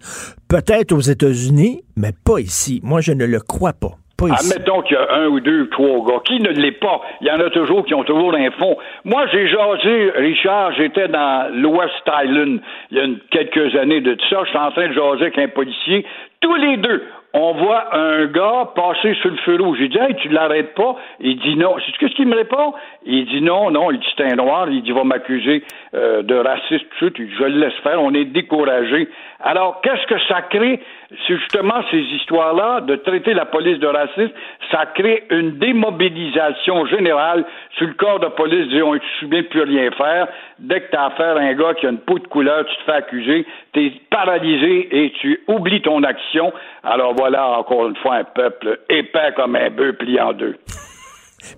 peut-être 0.54 0.92
aux 0.92 1.02
États-Unis, 1.02 1.84
mais 1.96 2.12
pas 2.12 2.38
ici. 2.38 2.80
Moi, 2.84 3.02
je 3.02 3.12
ne 3.12 3.26
le 3.26 3.40
crois 3.40 3.74
pas. 3.74 3.98
Admettons 4.22 4.82
qu'il 4.84 4.96
y 4.96 5.00
a 5.00 5.16
un 5.16 5.28
ou 5.28 5.40
deux, 5.40 5.68
trois 5.70 6.06
gars. 6.06 6.22
Qui 6.24 6.40
ne 6.40 6.50
l'est 6.50 6.80
pas? 6.80 7.02
Il 7.22 7.28
y 7.28 7.32
en 7.32 7.40
a 7.40 7.50
toujours 7.50 7.86
qui 7.86 7.94
ont 7.94 8.04
toujours 8.04 8.34
un 8.36 8.52
fond. 8.52 8.78
Moi, 9.04 9.26
j'ai 9.32 9.48
jasé, 9.48 10.12
Richard, 10.16 10.74
j'étais 10.74 11.08
dans 11.10 11.52
l'Ouest 11.54 12.08
Island 12.08 12.62
il 12.92 12.98
y 12.98 13.02
a 13.02 13.08
quelques 13.32 13.76
années 13.76 14.02
de 14.02 14.16
ça. 14.30 14.44
J'étais 14.46 14.58
en 14.58 14.72
train 14.72 14.88
de 14.88 14.94
jaser 14.94 15.24
avec 15.24 15.38
un 15.38 15.48
policier. 15.50 16.06
Tous 16.40 16.56
les 16.56 16.78
deux, 16.78 17.04
on 17.34 17.54
voit 17.54 17.96
un 17.96 18.26
gars 18.28 18.70
passer 18.76 19.16
sur 19.16 19.32
le 19.32 19.38
feu 19.38 19.58
rouge. 19.60 19.78
J'ai 19.80 19.88
dit, 19.88 19.98
hey, 19.98 20.16
tu 20.16 20.30
l'arrêtes 20.30 20.76
pas? 20.76 20.96
Il 21.20 21.40
dit 21.40 21.56
non. 21.56 21.76
C'est 21.84 22.08
ce 22.08 22.14
qu'il 22.16 22.28
me 22.28 22.36
répond? 22.36 22.74
Il 23.06 23.26
dit 23.26 23.42
non, 23.42 23.72
non. 23.72 23.92
Il 23.92 24.00
dit, 24.00 24.08
c'est 24.16 24.32
un 24.32 24.36
noir. 24.36 24.68
Il 24.70 24.84
dit, 24.84 24.90
il 24.90 24.94
va 24.94 25.04
m'accuser 25.04 25.64
euh, 25.96 26.22
de 26.22 26.36
racisme, 26.36 26.86
tout 27.00 27.10
ça. 27.10 27.16
Je 27.18 27.44
le 27.44 27.60
laisse 27.60 27.74
faire. 27.82 28.02
On 28.02 28.14
est 28.14 28.26
découragé. 28.26 29.10
Alors, 29.42 29.82
qu'est-ce 29.82 30.06
que 30.06 30.20
ça 30.28 30.44
crée? 30.44 30.80
C'est 31.28 31.38
justement 31.38 31.82
ces 31.92 32.00
histoires-là 32.00 32.82
de 32.82 32.96
traiter 32.96 33.34
la 33.34 33.46
police 33.46 33.80
de 33.80 33.88
racisme. 33.88 34.34
Ça 34.72 34.86
crée 34.96 35.24
une 35.30 35.58
démobilisation 35.60 36.86
générale 36.88 37.46
sur 37.78 37.88
le 37.88 37.94
corps 37.94 38.20
de 38.20 38.28
police. 38.28 38.68
Disons, 38.70 38.92
on 38.92 39.28
ne 39.28 39.42
plus 39.42 39.62
rien 39.62 39.92
faire. 39.92 40.28
Dès 40.60 40.82
que 40.82 40.90
tu 40.92 40.98
as 40.98 41.06
affaire 41.06 41.38
à 41.38 41.42
un 41.42 41.54
gars 41.54 41.74
qui 41.76 41.86
a 41.86 41.90
une 41.90 42.00
peau 42.00 42.20
de 42.20 42.28
couleur, 42.28 42.66
tu 42.66 42.76
te 42.78 42.84
fais 42.84 42.98
accuser. 42.98 43.46
Tu 43.74 43.86
es 43.86 43.94
paralysé 44.10 44.88
et 44.92 45.14
tu 45.22 45.42
oublies 45.48 45.82
ton 45.82 46.04
action. 46.04 46.52
Alors, 46.84 47.14
voilà 47.16 47.48
encore 47.60 47.88
une 47.88 47.96
fois 47.98 48.16
un 48.16 48.24
peuple 48.24 48.80
épais 48.90 49.34
comme 49.36 49.56
un 49.56 49.70
bœuf 49.70 49.96
plié 49.98 50.20
en 50.20 50.34
deux. 50.34 50.56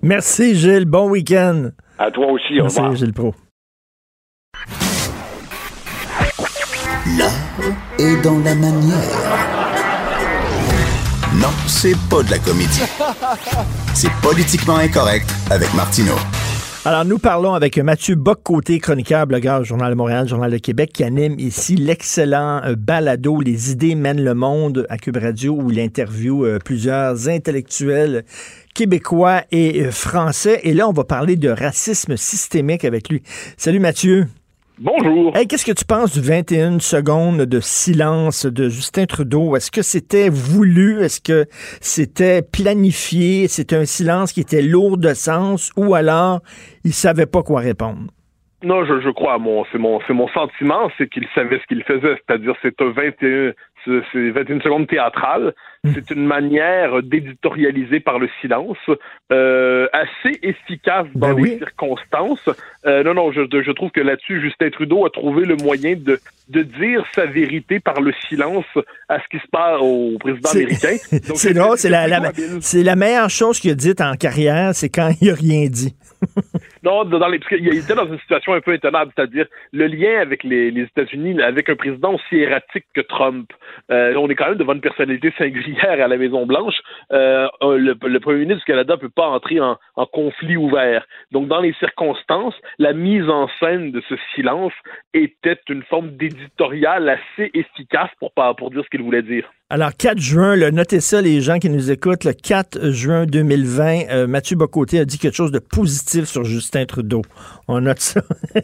Merci 0.02 0.54
Gilles, 0.54 0.86
bon 0.86 1.08
week-end. 1.10 1.70
À 1.98 2.10
toi 2.10 2.26
aussi, 2.26 2.54
Merci, 2.54 2.80
au 2.80 2.94
Gilles 2.94 3.14
Pro. 3.14 3.32
L'art 7.14 7.30
est 8.00 8.20
dans 8.22 8.38
la 8.40 8.54
manière. 8.56 9.00
Non, 11.36 11.50
c'est 11.68 11.94
pas 12.10 12.24
de 12.24 12.30
la 12.32 12.38
comédie. 12.40 12.82
C'est 13.94 14.10
politiquement 14.22 14.76
incorrect 14.76 15.32
avec 15.50 15.72
Martineau. 15.74 16.16
Alors, 16.84 17.04
nous 17.04 17.18
parlons 17.18 17.54
avec 17.54 17.78
Mathieu 17.78 18.16
Bock-Côté, 18.16 18.80
chroniqueur, 18.80 19.26
blogueur, 19.26 19.62
Journal 19.62 19.90
de 19.90 19.96
Montréal, 19.96 20.26
Journal 20.26 20.50
de 20.50 20.58
Québec, 20.58 20.90
qui 20.92 21.04
anime 21.04 21.38
ici 21.38 21.76
l'excellent 21.76 22.60
euh, 22.64 22.74
balado 22.76 23.40
Les 23.40 23.70
idées 23.70 23.94
mènent 23.94 24.24
le 24.24 24.34
monde 24.34 24.84
à 24.88 24.98
Cube 24.98 25.16
Radio, 25.16 25.54
où 25.54 25.70
il 25.70 25.78
interviewe 25.78 26.44
euh, 26.44 26.58
plusieurs 26.58 27.28
intellectuels 27.28 28.24
québécois 28.74 29.42
et 29.52 29.84
euh, 29.84 29.92
français. 29.92 30.60
Et 30.64 30.74
là, 30.74 30.88
on 30.88 30.92
va 30.92 31.04
parler 31.04 31.36
de 31.36 31.50
racisme 31.50 32.16
systémique 32.16 32.84
avec 32.84 33.08
lui. 33.08 33.22
Salut 33.56 33.80
Mathieu. 33.80 34.26
Bonjour. 34.78 35.32
Qu'est-ce 35.48 35.64
que 35.64 35.72
tu 35.72 35.86
penses 35.86 36.12
du 36.12 36.20
21 36.20 36.80
secondes 36.80 37.40
de 37.40 37.60
silence 37.60 38.44
de 38.44 38.68
Justin 38.68 39.06
Trudeau? 39.06 39.56
Est-ce 39.56 39.70
que 39.70 39.80
c'était 39.80 40.28
voulu? 40.28 41.02
Est-ce 41.02 41.22
que 41.22 41.46
c'était 41.80 42.42
planifié? 42.42 43.48
C'était 43.48 43.76
un 43.76 43.86
silence 43.86 44.32
qui 44.32 44.40
était 44.40 44.60
lourd 44.60 44.98
de 44.98 45.14
sens? 45.14 45.70
Ou 45.78 45.94
alors 45.94 46.40
il 46.84 46.92
savait 46.92 47.24
pas 47.24 47.42
quoi 47.42 47.60
répondre? 47.60 48.12
Non, 48.62 48.84
je, 48.86 49.00
je 49.00 49.10
crois, 49.10 49.38
mon, 49.38 49.64
c'est 49.70 49.78
mon, 49.78 50.00
c'est 50.06 50.14
mon 50.14 50.28
sentiment, 50.28 50.90
c'est 50.96 51.08
qu'il 51.08 51.26
savait 51.34 51.58
ce 51.58 51.66
qu'il 51.66 51.82
faisait, 51.84 52.16
c'est-à-dire 52.26 52.54
c'est 52.62 52.80
un 52.80 52.90
21, 52.90 53.52
c'est 53.84 54.30
21 54.30 54.60
secondes 54.60 54.86
théâtrales. 54.86 55.54
Hmm. 55.84 55.90
C'est 55.94 56.10
une 56.10 56.26
manière 56.26 57.02
d'éditorialiser 57.02 58.00
par 58.00 58.18
le 58.18 58.28
silence, 58.40 58.78
euh, 59.30 59.86
assez 59.92 60.38
efficace 60.42 61.06
dans 61.14 61.34
ben 61.34 61.44
les 61.44 61.58
circonstances. 61.58 62.48
Euh, 62.86 63.04
non, 63.04 63.14
non, 63.14 63.30
je, 63.30 63.42
je 63.42 63.70
trouve 63.72 63.90
que 63.90 64.00
là-dessus, 64.00 64.40
Justin 64.40 64.70
Trudeau 64.70 65.04
a 65.04 65.10
trouvé 65.10 65.44
le 65.44 65.56
moyen 65.56 65.94
de, 65.94 66.18
de 66.48 66.62
dire 66.62 67.04
sa 67.14 67.26
vérité 67.26 67.78
par 67.78 68.00
le 68.00 68.12
silence 68.28 68.64
à 69.08 69.18
ce 69.20 69.24
qui 69.30 69.38
se 69.38 69.48
passe 69.50 69.78
au 69.80 70.16
président 70.18 70.50
américain. 70.50 70.96
C'est 71.34 71.52
drôle, 71.52 71.76
c'est 71.76 71.90
la, 71.90 72.08
la, 72.08 72.32
c'est 72.60 72.82
la 72.82 72.96
meilleure 72.96 73.30
chose 73.30 73.60
qu'il 73.60 73.70
a 73.70 73.74
dite 73.74 74.00
en 74.00 74.14
carrière, 74.14 74.74
c'est 74.74 74.88
quand 74.88 75.10
il 75.20 75.30
a 75.30 75.34
rien 75.34 75.66
dit. 75.68 75.94
non, 76.86 77.04
parce 77.10 77.52
était 77.52 77.94
dans 77.94 78.06
une 78.06 78.20
situation 78.20 78.54
un 78.54 78.60
peu 78.60 78.74
étonnante, 78.74 79.10
c'est-à-dire 79.16 79.46
le 79.72 79.88
lien 79.88 80.20
avec 80.20 80.44
les, 80.44 80.68
États-Unis, 80.68 81.42
avec 81.42 81.68
un 81.68 81.74
président 81.74 82.14
aussi 82.14 82.36
erratique 82.36 82.84
que 82.94 83.00
Trump. 83.00 83.52
Euh, 83.90 84.14
on 84.14 84.28
est 84.28 84.36
quand 84.36 84.48
même 84.48 84.58
devant 84.58 84.74
une 84.74 84.80
personnalité 84.80 85.32
singulière 85.36 86.04
à 86.04 86.06
la 86.06 86.16
Maison-Blanche. 86.16 86.76
Euh, 87.12 87.48
le, 87.60 88.18
premier 88.20 88.38
ministre 88.40 88.64
du 88.64 88.72
Canada 88.72 88.94
ne 88.94 89.00
peut 89.00 89.08
pas 89.08 89.26
entrer 89.26 89.58
en, 89.60 89.76
en, 89.96 90.06
conflit 90.06 90.56
ouvert. 90.56 91.04
Donc, 91.32 91.48
dans 91.48 91.60
les 91.60 91.72
circonstances, 91.74 92.54
la 92.78 92.92
mise 92.92 93.28
en 93.28 93.48
scène 93.58 93.90
de 93.90 94.00
ce 94.08 94.14
silence 94.36 94.72
était 95.12 95.58
une 95.68 95.82
forme 95.82 96.10
d'éditorial 96.16 97.08
assez 97.08 97.50
efficace 97.52 98.10
pour, 98.20 98.32
pour 98.32 98.70
dire 98.70 98.84
ce 98.84 98.90
qu'il 98.90 99.02
voulait 99.02 99.22
dire. 99.22 99.50
Alors, 99.68 99.90
4 99.96 100.20
juin, 100.20 100.54
le, 100.54 100.70
notez 100.70 101.00
ça, 101.00 101.20
les 101.20 101.40
gens 101.40 101.58
qui 101.58 101.68
nous 101.68 101.90
écoutent, 101.90 102.22
le 102.22 102.34
4 102.34 102.90
juin 102.90 103.26
2020, 103.26 104.02
euh, 104.10 104.26
Mathieu 104.28 104.54
Bocoté 104.54 105.00
a 105.00 105.04
dit 105.04 105.18
quelque 105.18 105.34
chose 105.34 105.50
de 105.50 105.58
positif 105.58 106.26
sur 106.26 106.44
Justin 106.44 106.84
Trudeau. 106.86 107.22
On 107.66 107.80
note 107.80 107.98
ça. 107.98 108.20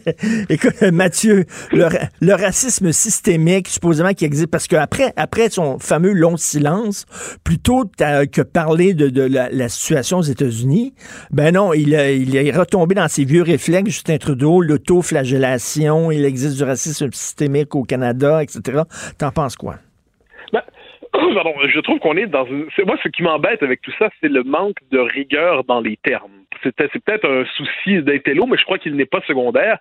Écoute, 0.49 0.81
Mathieu, 0.93 1.45
le, 1.73 2.33
racisme 2.35 2.93
systémique, 2.93 3.67
supposément, 3.67 4.13
qui 4.13 4.25
existe, 4.25 4.47
parce 4.47 4.69
qu'après 4.69 5.13
après 5.17 5.51
son 5.51 5.81
fameux 5.81 6.13
long 6.13 6.37
silence, 6.37 7.05
plutôt 7.43 7.83
que 7.99 8.43
parler 8.43 8.95
de, 8.95 9.23
la, 9.23 9.69
situation 9.69 10.19
aux 10.19 10.23
États-Unis, 10.23 10.95
ben 11.33 11.53
non, 11.53 11.73
il, 11.73 11.95
il 11.95 12.37
est 12.37 12.57
retombé 12.57 12.95
dans 12.95 13.09
ses 13.09 13.25
vieux 13.25 13.43
réflexes, 13.43 13.91
Justin 13.91 14.19
Trudeau, 14.19 14.61
l'autoflagellation, 14.61 16.13
il 16.13 16.25
existe 16.25 16.59
du 16.59 16.63
racisme 16.63 17.11
systémique 17.11 17.75
au 17.75 17.83
Canada, 17.83 18.41
etc. 18.41 18.83
T'en 19.19 19.33
penses 19.33 19.57
quoi? 19.57 19.79
Je 21.69 21.81
trouve 21.81 21.99
qu'on 21.99 22.17
est 22.17 22.27
dans 22.27 22.47
une. 22.47 22.67
Moi, 22.87 22.97
ce 23.03 23.09
qui 23.09 23.23
m'embête 23.23 23.63
avec 23.63 23.83
tout 23.83 23.93
ça, 23.99 24.09
c'est 24.21 24.29
le 24.29 24.43
manque 24.45 24.79
de 24.91 24.99
rigueur 24.99 25.65
dans 25.65 25.81
les 25.81 25.97
termes. 25.99 26.33
C'est 26.63 26.75
peut-être 26.77 27.29
un 27.29 27.45
souci 27.57 28.03
d'intello, 28.03 28.47
mais 28.47 28.57
je 28.57 28.65
crois 28.65 28.79
qu'il 28.79 28.95
n'est 28.95 29.07
pas 29.07 29.21
secondaire. 29.27 29.79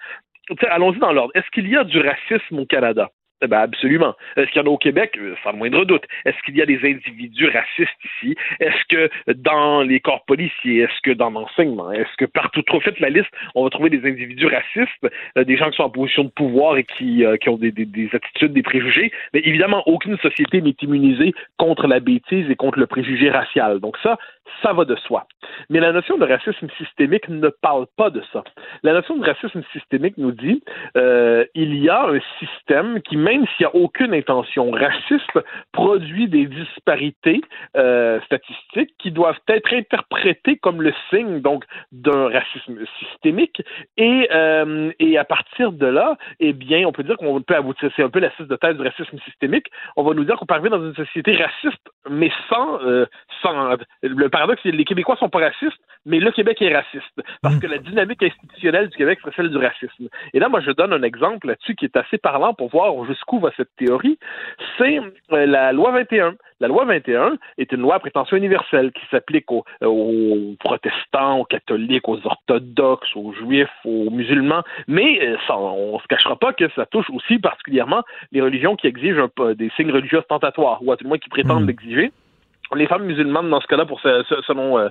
Allons-y 0.70 1.00
dans 1.00 1.14
l'ordre. 1.14 1.32
Est-ce 1.36 1.50
qu'il 1.52 1.70
y 1.70 1.78
a 1.78 1.84
du 1.84 2.00
racisme 2.00 2.60
au 2.60 2.66
Canada? 2.66 3.10
Eh 3.44 3.48
ben 3.48 3.60
absolument. 3.60 4.16
Est-ce 4.38 4.52
qu'il 4.52 4.62
y 4.62 4.64
en 4.64 4.68
a 4.68 4.74
au 4.74 4.78
Québec? 4.78 5.18
Euh, 5.18 5.36
sans 5.44 5.52
le 5.52 5.58
moindre 5.58 5.84
doute. 5.84 6.04
Est-ce 6.26 6.38
qu'il 6.46 6.56
y 6.56 6.62
a 6.62 6.66
des 6.66 6.80
individus 6.84 7.48
racistes 7.48 7.98
ici? 8.04 8.36
Est-ce 8.60 8.86
que 8.88 9.10
dans 9.34 9.82
les 9.82 10.00
corps 10.00 10.24
policiers? 10.26 10.82
Est-ce 10.82 11.02
que 11.02 11.12
dans 11.12 11.32
l'enseignement? 11.32 11.92
Est-ce 11.92 12.16
que 12.18 12.26
partout, 12.26 12.62
trop 12.62 12.80
fait 12.80 13.00
la 13.00 13.10
liste, 13.10 13.32
on 13.56 13.64
va 13.64 13.72
trouver 13.72 13.90
des 13.90 14.08
individus 14.08 14.46
racistes, 14.46 15.08
euh, 15.38 15.44
des 15.44 15.58
gens 15.58 15.72
qui 15.72 15.78
sont 15.78 15.84
en 15.84 15.90
position 15.90 16.24
de 16.24 16.30
pouvoir 16.30 16.78
et 16.78 16.84
qui, 16.84 17.26
euh, 17.26 17.38
qui 17.38 17.50
ont 17.50 17.58
des, 17.58 17.72
des, 17.72 17.86
des, 17.86 18.10
attitudes, 18.14 18.54
des 18.54 18.64
préjugés? 18.64 19.12
Mais 19.34 19.42
évidemment, 19.44 19.82
aucune 19.88 20.18
société 20.20 20.62
n'est 20.62 20.76
immunisée 20.82 21.34
contre 21.58 21.88
la 21.88 22.00
bêtise 22.00 22.50
et 22.50 22.56
contre 22.56 22.78
le 22.78 22.86
préjugé 22.86 23.32
racial. 23.32 23.80
Donc 23.80 23.98
ça, 24.04 24.18
ça 24.62 24.74
va 24.74 24.86
de 24.86 24.96
soi. 24.96 25.26
Mais 25.70 25.80
la 25.80 25.92
notion 25.92 26.18
de 26.18 26.26
racisme 26.26 26.68
systémique 26.78 27.30
ne 27.30 27.50
parle 27.50 27.86
pas 27.98 28.10
de 28.10 28.22
ça. 28.34 28.44
La 28.84 28.94
notion 28.94 29.18
de 29.18 29.26
racisme 29.26 29.64
systémique 29.72 30.18
nous 30.18 30.32
dit 30.32 30.64
euh, 30.98 31.46
il 31.56 31.76
y 31.76 31.90
a 31.90 32.08
un 32.08 32.20
système 32.40 33.02
qui, 33.02 33.18
même 33.18 33.46
s'il 33.48 33.66
n'y 33.66 33.72
a 33.72 33.76
aucune 33.76 34.14
intention 34.14 34.72
raciste, 34.72 35.40
produit 35.72 36.28
des 36.28 36.46
disparités 36.46 37.42
euh, 37.78 38.20
statistiques 38.22 38.94
qui 39.00 39.12
doivent 39.12 39.40
être 39.48 39.74
interprétées 39.74 40.58
comme 40.58 40.82
le 40.82 40.94
signe 41.10 41.42
donc 41.42 41.64
d'un 41.92 42.30
racisme 42.30 42.80
systémique. 43.00 43.62
Et, 43.98 44.28
euh, 44.32 44.92
et 45.00 45.18
à 45.18 45.24
partir 45.24 45.72
de 45.72 45.86
là, 45.86 46.18
eh 46.40 46.54
bien, 46.54 46.86
on 46.88 46.92
peut 46.92 47.04
dire 47.04 47.18
qu'on 47.18 47.42
peut 47.42 47.56
aboutir, 47.56 47.90
c'est 47.96 48.04
un 48.04 48.10
peu 48.10 48.20
la 48.20 48.32
de 48.40 48.56
thèse 48.56 48.76
du 48.76 48.82
racisme 48.82 49.18
systémique. 49.20 49.68
On 49.96 50.04
va 50.04 50.14
nous 50.14 50.24
dire 50.24 50.36
qu'on 50.36 50.46
arriver 50.52 50.70
dans 50.70 50.84
une 50.84 50.96
société 50.96 51.32
raciste, 51.34 51.90
mais 52.10 52.32
sans, 52.50 52.82
euh, 52.82 53.06
sans 53.42 53.76
le 54.02 54.30
paradoxe, 54.42 54.64
les 54.66 54.86
Québécois 54.86 55.16
sont 55.18 55.30
pas 55.30 55.40
racistes, 55.40 55.80
mais 56.06 56.20
le 56.20 56.32
Québec 56.32 56.62
est 56.62 56.76
raciste. 56.76 57.22
Parce 57.44 57.58
que 57.60 57.68
la 57.68 57.78
dynamique 57.78 58.24
institutionnelle 58.24 58.90
du 58.90 58.98
Québec 58.98 59.20
serait 59.22 59.34
celle 59.36 59.50
du 59.50 59.58
racisme. 59.58 60.10
Et 60.34 60.40
là, 60.40 60.50
moi, 60.50 60.62
je 60.62 60.72
donne 60.72 60.94
un 60.94 61.04
exemple 61.04 61.48
là-dessus 61.48 61.76
qui 61.76 61.86
est 61.86 61.96
assez 61.96 62.18
parlant 62.18 62.54
pour 62.54 62.70
voir 62.70 63.06
jusqu'où 63.06 63.40
va 63.40 63.52
cette 63.56 63.76
théorie. 63.78 64.18
C'est 64.78 65.00
euh, 65.32 65.46
la 65.46 65.72
loi 65.74 65.92
21. 65.92 66.36
La 66.60 66.68
loi 66.68 66.86
21 66.86 67.38
est 67.58 67.72
une 67.72 67.82
loi 67.82 67.96
à 67.96 68.00
prétention 68.00 68.38
universelle 68.38 68.92
qui 68.92 69.02
s'applique 69.10 69.52
aux, 69.52 69.64
aux, 69.84 70.56
protestants, 70.60 71.40
aux 71.40 71.46
catholiques, 71.46 72.08
aux 72.08 72.20
orthodoxes, 72.26 73.16
aux 73.16 73.34
juifs, 73.34 73.70
aux 73.84 74.12
musulmans, 74.12 74.62
mais 74.88 75.20
euh, 75.24 75.38
ça, 75.48 75.58
on 75.58 76.00
se 76.00 76.08
cachera 76.08 76.36
pas 76.36 76.54
que 76.54 76.70
ça 76.76 76.86
touche 76.86 77.10
aussi 77.10 77.40
particulièrement 77.40 78.04
les 78.32 78.42
religions 78.42 78.76
qui 78.76 78.86
exigent 78.86 79.28
un, 79.40 79.54
des 79.54 79.72
signes 79.76 79.92
religieux 79.92 80.20
ostentatoires, 80.20 80.80
ou 80.84 80.92
à 80.92 80.98
tout 80.98 81.06
le 81.06 81.10
moins 81.10 81.18
qui 81.18 81.30
prétendent 81.30 81.64
mmh. 81.64 81.68
l'exiger 81.68 82.12
les 82.76 82.88
femmes 82.88 83.06
musulmanes 83.06 83.50
dans 83.50 83.62
ce 83.62 83.68
cas-là, 83.68 83.86
pour 83.86 84.00
selon 84.02 84.78
euh, 84.78 84.90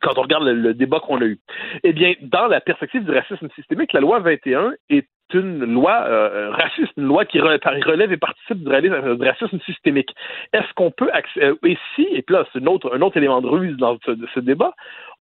quand 0.00 0.18
on 0.18 0.22
regarde 0.22 0.44
le, 0.44 0.74
débat 0.74 1.00
qu'on 1.00 1.20
a 1.20 1.24
eu. 1.24 1.38
Eh 1.84 1.92
bien, 1.92 2.14
dans 2.22 2.46
la 2.46 2.60
perspective 2.60 3.04
du 3.04 3.10
racisme 3.10 3.48
systémique, 3.54 3.92
la 3.92 4.00
loi 4.00 4.20
21 4.20 4.72
est 4.90 5.06
une 5.34 5.64
loi 5.64 6.04
euh, 6.06 6.50
raciste, 6.50 6.92
une 6.96 7.04
loi 7.04 7.24
qui 7.24 7.40
relève 7.40 8.12
et 8.12 8.16
participe 8.16 8.58
du 8.58 8.68
racisme 8.68 9.60
systémique. 9.60 10.14
Est-ce 10.52 10.72
qu'on 10.74 10.90
peut 10.90 11.10
et 11.64 11.78
si, 11.94 12.06
et 12.12 12.22
puis 12.22 12.34
là 12.34 12.44
c'est 12.52 12.62
un 12.62 12.66
autre, 12.66 12.94
un 12.94 13.00
autre 13.00 13.16
élément 13.16 13.40
de 13.40 13.48
ruse 13.48 13.76
dans 13.78 13.96
ce, 14.04 14.12
ce 14.34 14.40
débat, 14.40 14.74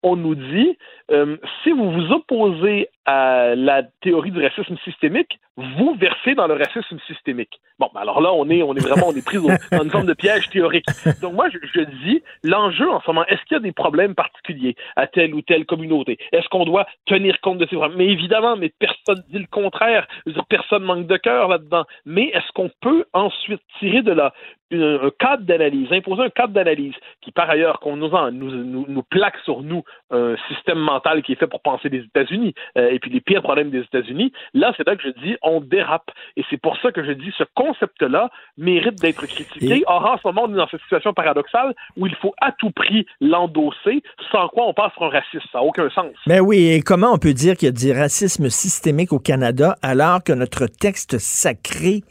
on 0.03 0.15
nous 0.15 0.35
dit 0.35 0.77
euh, 1.11 1.37
si 1.63 1.71
vous 1.71 1.91
vous 1.91 2.11
opposez 2.11 2.89
à 3.05 3.55
la 3.55 3.83
théorie 4.01 4.31
du 4.31 4.41
racisme 4.41 4.77
systémique, 4.83 5.39
vous 5.57 5.95
versez 5.95 6.35
dans 6.35 6.47
le 6.47 6.53
racisme 6.53 6.99
systémique. 7.07 7.59
Bon, 7.79 7.89
ben 7.93 8.01
alors 8.01 8.21
là, 8.21 8.31
on 8.31 8.47
est, 8.49 8.61
vraiment, 8.61 9.09
on 9.09 9.15
est 9.15 9.25
pris 9.25 9.37
dans 9.37 9.83
une 9.83 9.89
forme 9.89 10.05
de 10.05 10.13
piège 10.13 10.49
théorique. 10.49 10.85
Donc 11.21 11.33
moi, 11.33 11.49
je, 11.49 11.57
je 11.73 11.81
dis, 12.05 12.23
l'enjeu 12.43 12.89
en 12.89 13.01
ce 13.01 13.07
moment, 13.07 13.25
est-ce 13.25 13.41
qu'il 13.45 13.55
y 13.55 13.59
a 13.59 13.63
des 13.63 13.71
problèmes 13.71 14.15
particuliers 14.15 14.75
à 14.95 15.07
telle 15.07 15.33
ou 15.33 15.41
telle 15.41 15.65
communauté? 15.65 16.17
Est-ce 16.31 16.47
qu'on 16.49 16.65
doit 16.65 16.85
tenir 17.05 17.39
compte 17.41 17.57
de 17.57 17.67
ces 17.69 17.75
problèmes? 17.75 17.97
Mais 17.97 18.07
évidemment, 18.07 18.55
mais 18.55 18.71
personne 18.79 19.23
dit 19.29 19.39
le 19.39 19.47
contraire. 19.49 20.07
Personne 20.49 20.83
manque 20.83 21.07
de 21.07 21.17
cœur 21.17 21.47
là-dedans. 21.47 21.85
Mais 22.05 22.25
est-ce 22.27 22.51
qu'on 22.53 22.69
peut 22.81 23.05
ensuite 23.13 23.61
tirer 23.79 24.01
de 24.01 24.11
là 24.11 24.33
un 24.71 25.09
cadre 25.19 25.43
d'analyse, 25.43 25.91
imposer 25.91 26.23
un 26.23 26.29
cadre 26.29 26.53
d'analyse 26.53 26.93
qui, 27.21 27.31
par 27.31 27.49
ailleurs, 27.49 27.79
qu'on 27.79 27.97
nous, 27.97 28.09
nous, 28.31 28.85
nous, 28.87 29.03
plaque 29.03 29.37
sur 29.43 29.61
nous 29.61 29.83
un 30.11 30.35
système 30.47 30.79
mental 30.79 31.21
qui 31.23 31.33
est 31.33 31.35
fait 31.35 31.47
pour 31.47 31.61
penser 31.61 31.89
des 31.89 31.99
États-Unis 31.99 32.53
euh, 32.77 32.89
et 32.89 32.99
puis 32.99 33.11
les 33.11 33.21
pires 33.21 33.41
problèmes 33.41 33.69
des 33.69 33.81
États-Unis, 33.81 34.31
là, 34.53 34.73
c'est 34.77 34.85
là 34.87 34.95
que 34.95 35.03
je 35.03 35.09
dis 35.21 35.35
on 35.41 35.61
dérape. 35.61 36.11
Et 36.37 36.43
c'est 36.49 36.59
pour 36.59 36.77
ça 36.77 36.91
que 36.91 37.03
je 37.03 37.11
dis 37.11 37.31
ce 37.37 37.43
concept-là 37.55 38.29
mérite 38.57 39.01
d'être 39.01 39.25
critiqué. 39.25 39.83
Or, 39.87 40.05
en 40.05 40.17
ce 40.17 40.27
moment, 40.27 40.43
on 40.45 40.53
est 40.53 40.57
dans 40.57 40.67
cette 40.67 40.81
situation 40.81 41.13
paradoxale 41.13 41.73
où 41.97 42.07
il 42.07 42.15
faut 42.15 42.33
à 42.41 42.51
tout 42.51 42.71
prix 42.71 43.05
l'endosser, 43.19 44.03
sans 44.31 44.47
quoi 44.49 44.67
on 44.67 44.73
passe 44.73 44.93
pour 44.93 45.05
un 45.05 45.09
raciste. 45.09 45.45
Ça 45.51 45.59
n'a 45.59 45.63
aucun 45.63 45.89
sens. 45.89 46.13
Mais 46.27 46.39
oui, 46.39 46.71
et 46.71 46.81
comment 46.81 47.13
on 47.13 47.17
peut 47.17 47.33
dire 47.33 47.55
qu'il 47.55 47.67
y 47.67 47.69
a 47.69 47.71
du 47.71 47.91
racisme 47.91 48.49
systémique 48.49 49.13
au 49.13 49.19
Canada 49.19 49.75
alors 49.81 50.23
que 50.23 50.33
notre 50.33 50.67
texte 50.67 51.17
sacré 51.17 52.01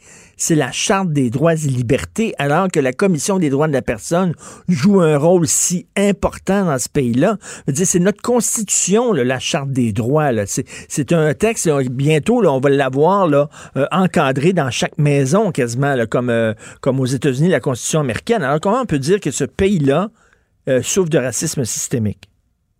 c'est 0.41 0.55
la 0.55 0.71
Charte 0.71 1.13
des 1.13 1.29
droits 1.29 1.53
et 1.53 1.67
libertés, 1.67 2.33
alors 2.39 2.67
que 2.67 2.79
la 2.79 2.93
Commission 2.93 3.37
des 3.37 3.51
droits 3.51 3.67
de 3.67 3.73
la 3.73 3.83
personne 3.83 4.33
joue 4.67 4.99
un 4.99 5.15
rôle 5.15 5.47
si 5.47 5.85
important 5.95 6.65
dans 6.65 6.79
ce 6.79 6.89
pays-là. 6.89 7.37
C'est 7.71 7.99
notre 7.99 8.23
Constitution, 8.23 9.13
la 9.13 9.37
Charte 9.37 9.69
des 9.69 9.93
droits. 9.93 10.31
C'est 10.87 11.13
un 11.13 11.35
texte, 11.35 11.69
bientôt, 11.91 12.43
on 12.43 12.59
va 12.59 12.69
l'avoir 12.71 13.31
euh, 13.31 13.85
encadré 13.91 14.51
dans 14.51 14.71
chaque 14.71 14.97
maison 14.97 15.51
quasiment, 15.51 15.95
comme, 16.09 16.31
euh, 16.31 16.55
comme 16.81 16.99
aux 16.99 17.05
États-Unis, 17.05 17.49
la 17.49 17.59
Constitution 17.59 17.99
américaine. 17.99 18.41
Alors 18.41 18.59
comment 18.59 18.81
on 18.81 18.85
peut 18.85 18.99
dire 18.99 19.19
que 19.19 19.29
ce 19.29 19.43
pays-là 19.43 20.09
euh, 20.67 20.81
souffre 20.81 21.09
de 21.09 21.19
racisme 21.19 21.65
systémique? 21.65 22.30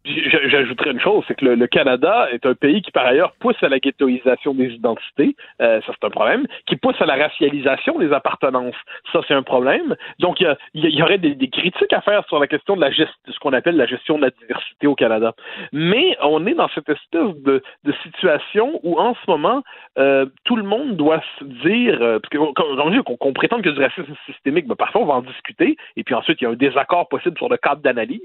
J'ajouterais 0.03 0.91
une 0.91 0.99
chose, 0.99 1.23
c'est 1.27 1.35
que 1.35 1.45
le, 1.45 1.67
Canada 1.67 2.27
est 2.31 2.45
un 2.47 2.55
pays 2.55 2.81
qui, 2.81 2.91
par 2.91 3.05
ailleurs, 3.05 3.33
pousse 3.39 3.61
à 3.61 3.69
la 3.69 3.79
ghettoisation 3.79 4.55
des 4.55 4.73
identités, 4.73 5.35
euh, 5.61 5.79
ça 5.81 5.93
c'est 5.93 6.07
un 6.07 6.09
problème, 6.09 6.47
qui 6.65 6.75
pousse 6.75 6.99
à 6.99 7.05
la 7.05 7.15
racialisation 7.15 7.99
des 7.99 8.11
appartenances, 8.11 8.75
ça 9.13 9.19
c'est 9.27 9.35
un 9.35 9.43
problème. 9.43 9.95
Donc 10.17 10.39
il 10.39 10.55
y, 10.73 11.03
aurait 11.03 11.19
des, 11.19 11.35
critiques 11.49 11.93
à 11.93 12.01
faire 12.01 12.25
sur 12.27 12.39
la 12.39 12.47
question 12.47 12.75
de 12.75 12.83
ce 12.83 13.39
qu'on 13.39 13.53
appelle 13.53 13.77
la 13.77 13.85
gestion 13.85 14.17
de 14.17 14.23
la 14.23 14.31
diversité 14.31 14.87
au 14.87 14.95
Canada. 14.95 15.33
Mais 15.71 16.17
on 16.21 16.47
est 16.47 16.55
dans 16.55 16.69
cette 16.69 16.89
espèce 16.89 17.35
de, 17.43 17.61
situation 18.03 18.79
où 18.83 18.97
en 18.99 19.13
ce 19.13 19.29
moment, 19.29 19.61
euh, 19.99 20.25
tout 20.45 20.55
le 20.55 20.63
monde 20.63 20.95
doit 20.95 21.21
se 21.37 21.43
dire, 21.43 22.01
euh, 22.01 22.19
parce 22.19 22.29
qu'on 22.31 23.13
qu'on 23.17 23.33
prétend 23.33 23.61
que 23.61 23.69
du 23.69 23.79
racisme 23.79 24.15
systémique, 24.25 24.65
ben, 24.65 24.75
parfois 24.75 25.01
on 25.01 25.05
va 25.05 25.13
en 25.15 25.21
discuter, 25.21 25.77
et 25.95 26.03
puis 26.03 26.15
ensuite 26.15 26.41
il 26.41 26.45
y 26.45 26.47
a 26.47 26.49
un 26.49 26.55
désaccord 26.55 27.07
possible 27.09 27.37
sur 27.37 27.49
le 27.49 27.57
cadre 27.57 27.81
d'analyse. 27.81 28.21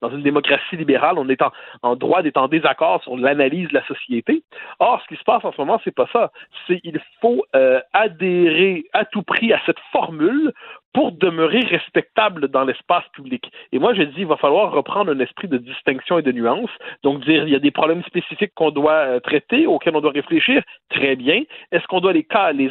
Dans 0.00 0.10
une 0.10 0.22
démocratie 0.22 0.76
libérale, 0.76 0.93
on 1.16 1.28
est 1.28 1.40
en, 1.82 1.96
droit 1.96 2.22
d'être 2.22 2.36
en 2.36 2.48
désaccord 2.48 3.02
sur 3.02 3.16
l'analyse 3.16 3.68
de 3.68 3.74
la 3.74 3.86
société. 3.86 4.42
Or, 4.78 5.00
ce 5.02 5.08
qui 5.08 5.18
se 5.18 5.24
passe 5.24 5.44
en 5.44 5.52
ce 5.52 5.60
moment, 5.60 5.80
c'est 5.84 5.94
pas 5.94 6.08
ça. 6.12 6.30
C'est 6.66 6.80
il 6.84 7.00
faut 7.20 7.44
euh, 7.54 7.80
adhérer 7.92 8.84
à 8.92 9.04
tout 9.04 9.22
prix 9.22 9.52
à 9.52 9.60
cette 9.66 9.80
formule 9.92 10.52
pour 10.94 11.10
demeurer 11.12 11.60
respectable 11.60 12.48
dans 12.48 12.64
l'espace 12.64 13.04
public. 13.12 13.50
Et 13.72 13.80
moi, 13.80 13.94
je 13.94 14.02
dis, 14.02 14.20
il 14.20 14.26
va 14.26 14.36
falloir 14.36 14.70
reprendre 14.70 15.10
un 15.10 15.18
esprit 15.18 15.48
de 15.48 15.58
distinction 15.58 16.18
et 16.18 16.22
de 16.22 16.30
nuance. 16.30 16.70
Donc, 17.02 17.24
dire, 17.24 17.42
il 17.42 17.52
y 17.52 17.56
a 17.56 17.58
des 17.58 17.72
problèmes 17.72 18.04
spécifiques 18.04 18.52
qu'on 18.54 18.70
doit 18.70 18.92
euh, 18.92 19.20
traiter, 19.20 19.66
auxquels 19.66 19.96
on 19.96 20.00
doit 20.00 20.12
réfléchir. 20.12 20.62
Très 20.90 21.16
bien. 21.16 21.42
Est-ce 21.72 21.84
qu'on 21.88 22.00
doit 22.00 22.12
les, 22.12 22.26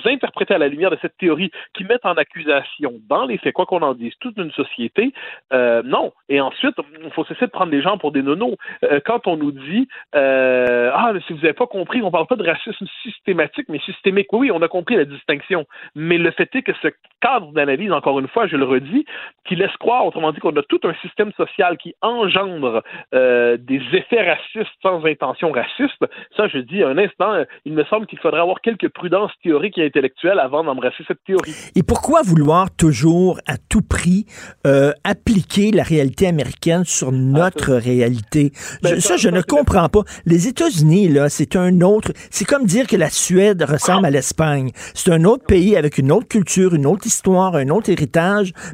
interpréter 0.06 0.54
à 0.54 0.58
la 0.58 0.70
lumière 0.70 0.90
de 0.90 0.98
cette 1.02 1.18
théorie 1.18 1.52
qui 1.74 1.84
met 1.84 2.00
en 2.04 2.14
accusation, 2.14 2.94
dans 3.10 3.26
les 3.26 3.38
faits, 3.38 3.54
quoi 3.54 3.66
qu'on 3.66 3.82
en 3.82 3.94
dise, 3.94 4.14
toute 4.22 4.38
une 4.38 4.52
société? 4.52 5.14
Euh, 5.52 5.84
non. 5.84 6.14
Et 6.30 6.40
ensuite, 6.40 6.76
il 7.04 7.12
faut 7.12 7.26
cesser 7.26 7.46
de 7.46 7.52
prendre 7.52 7.74
les 7.74 7.82
gens 7.82 7.98
pour 7.98 8.14
des 8.14 8.24
nonos. 8.24 8.56
Euh, 8.86 9.02
quand 9.06 9.28
on 9.28 9.36
nous 9.36 9.52
dit, 9.52 9.90
euh, 10.16 10.92
ah, 10.94 11.12
si 11.28 11.34
vous 11.34 11.40
n'avez 11.40 11.54
pas 11.54 11.68
compris, 11.68 12.02
on 12.02 12.06
ne 12.06 12.12
parle 12.12 12.28
pas 12.28 12.38
de 12.38 12.46
racisme 12.46 12.86
systématique, 13.02 13.68
mais 13.68 13.80
systémique. 13.80 14.32
Oui, 14.32 14.50
on 14.50 14.62
a 14.62 14.70
compris 14.70 14.96
la 14.96 15.06
distinction. 15.06 15.66
Mais 15.94 16.18
le 16.18 16.32
fait 16.32 16.56
est 16.56 16.62
que 16.62 16.74
ce 16.82 16.88
cadre 17.20 17.52
d'analyse, 17.52 17.92
encore 17.92 18.13
une 18.20 18.28
fois, 18.28 18.48
je 18.48 18.56
le 18.56 18.66
redis, 18.66 19.06
qui 19.46 19.56
laisse 19.56 19.76
croire, 19.80 20.06
autrement 20.06 20.32
dit, 20.32 20.40
qu'on 20.40 20.56
a 20.56 20.64
tout 20.64 20.80
un 20.84 20.94
système 21.02 21.32
social 21.34 21.78
qui 21.78 21.96
engendre 22.02 22.84
euh, 23.14 23.58
des 23.58 23.82
effets 23.94 24.30
racistes 24.30 24.72
sans 24.82 25.04
intention 25.06 25.52
raciste. 25.52 26.06
Ça, 26.38 26.48
je 26.48 26.60
dis 26.60 26.84
un 26.84 26.98
instant, 26.98 27.44
il 27.66 27.74
me 27.74 27.84
semble 27.86 28.08
qu'il 28.08 28.20
faudrait 28.20 28.42
avoir 28.42 28.62
quelques 28.62 28.90
prudences 28.90 29.32
théoriques 29.42 29.78
et 29.78 29.86
intellectuelles 29.86 30.40
avant 30.40 30.64
d'embrasser 30.64 31.04
cette 31.08 31.24
théorie. 31.26 31.54
Et 31.76 31.84
pourquoi 31.84 32.22
vouloir 32.24 32.68
toujours, 32.76 33.40
à 33.48 33.58
tout 33.58 33.82
prix, 33.82 34.26
euh, 34.66 34.92
appliquer 35.04 35.72
la 35.72 35.84
réalité 35.84 36.28
américaine 36.28 36.86
sur 36.86 37.12
notre 37.12 37.74
réalité? 37.74 38.52
Ben, 38.82 39.00
ça, 39.00 39.18
je 39.18 39.30
ne 39.30 39.42
comprends 39.42 39.90
pas. 39.90 40.02
Les 40.26 40.48
États-Unis, 40.48 41.10
là, 41.10 41.30
c'est 41.30 41.56
un 41.56 41.82
autre. 41.82 42.12
C'est 42.30 42.46
comme 42.46 42.66
dire 42.66 42.88
que 42.88 42.96
la 42.96 43.10
Suède 43.10 43.64
ressemble 43.64 44.06
à 44.06 44.10
l'Espagne. 44.10 44.72
C'est 44.94 45.12
un 45.12 45.24
autre 45.26 45.46
pays 45.46 45.76
avec 45.76 45.98
une 45.98 46.12
autre 46.12 46.28
culture, 46.28 46.74
une 46.74 46.86
autre 46.86 47.06
histoire, 47.06 47.56
un 47.56 47.70
autre 47.70 47.90
héritage 47.90 48.03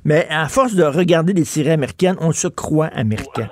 mais 0.06 0.28
à 0.30 0.48
force 0.48 0.76
de 0.76 0.84
regarder 0.84 1.34
les 1.34 1.46
séries 1.46 1.72
américaines, 1.72 2.16
on 2.20 2.32
se 2.32 2.48
croit 2.48 2.88
américain. 2.88 3.50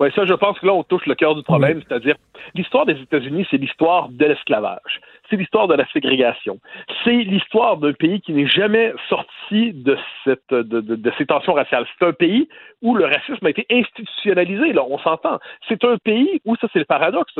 Oui, 0.00 0.10
ça, 0.14 0.24
je 0.24 0.34
pense 0.34 0.58
que 0.60 0.66
là, 0.66 0.74
on 0.74 0.84
touche 0.84 1.06
le 1.06 1.16
cœur 1.16 1.34
du 1.34 1.42
problème, 1.42 1.82
c'est-à-dire 1.86 2.14
l'histoire 2.54 2.86
des 2.86 3.00
États-Unis, 3.00 3.46
c'est 3.50 3.56
l'histoire 3.56 4.08
de 4.10 4.26
l'esclavage. 4.26 5.00
C'est 5.28 5.36
l'histoire 5.36 5.66
de 5.66 5.74
la 5.74 5.86
ségrégation. 5.88 6.58
C'est 7.04 7.24
l'histoire 7.24 7.76
d'un 7.76 7.92
pays 7.92 8.20
qui 8.20 8.32
n'est 8.32 8.46
jamais 8.46 8.94
sorti 9.08 9.72
de, 9.74 9.98
cette, 10.24 10.48
de, 10.50 10.80
de, 10.80 11.12
ces 11.18 11.26
tensions 11.26 11.52
raciales. 11.52 11.84
C'est 11.98 12.06
un 12.06 12.12
pays 12.12 12.48
où 12.80 12.94
le 12.94 13.04
racisme 13.04 13.44
a 13.44 13.50
été 13.50 13.66
institutionnalisé, 13.70 14.72
là, 14.72 14.84
on 14.88 14.98
s'entend. 14.98 15.38
C'est 15.68 15.84
un 15.84 15.98
pays 15.98 16.40
où, 16.44 16.56
ça 16.56 16.68
c'est 16.72 16.78
le 16.78 16.84
paradoxe, 16.84 17.34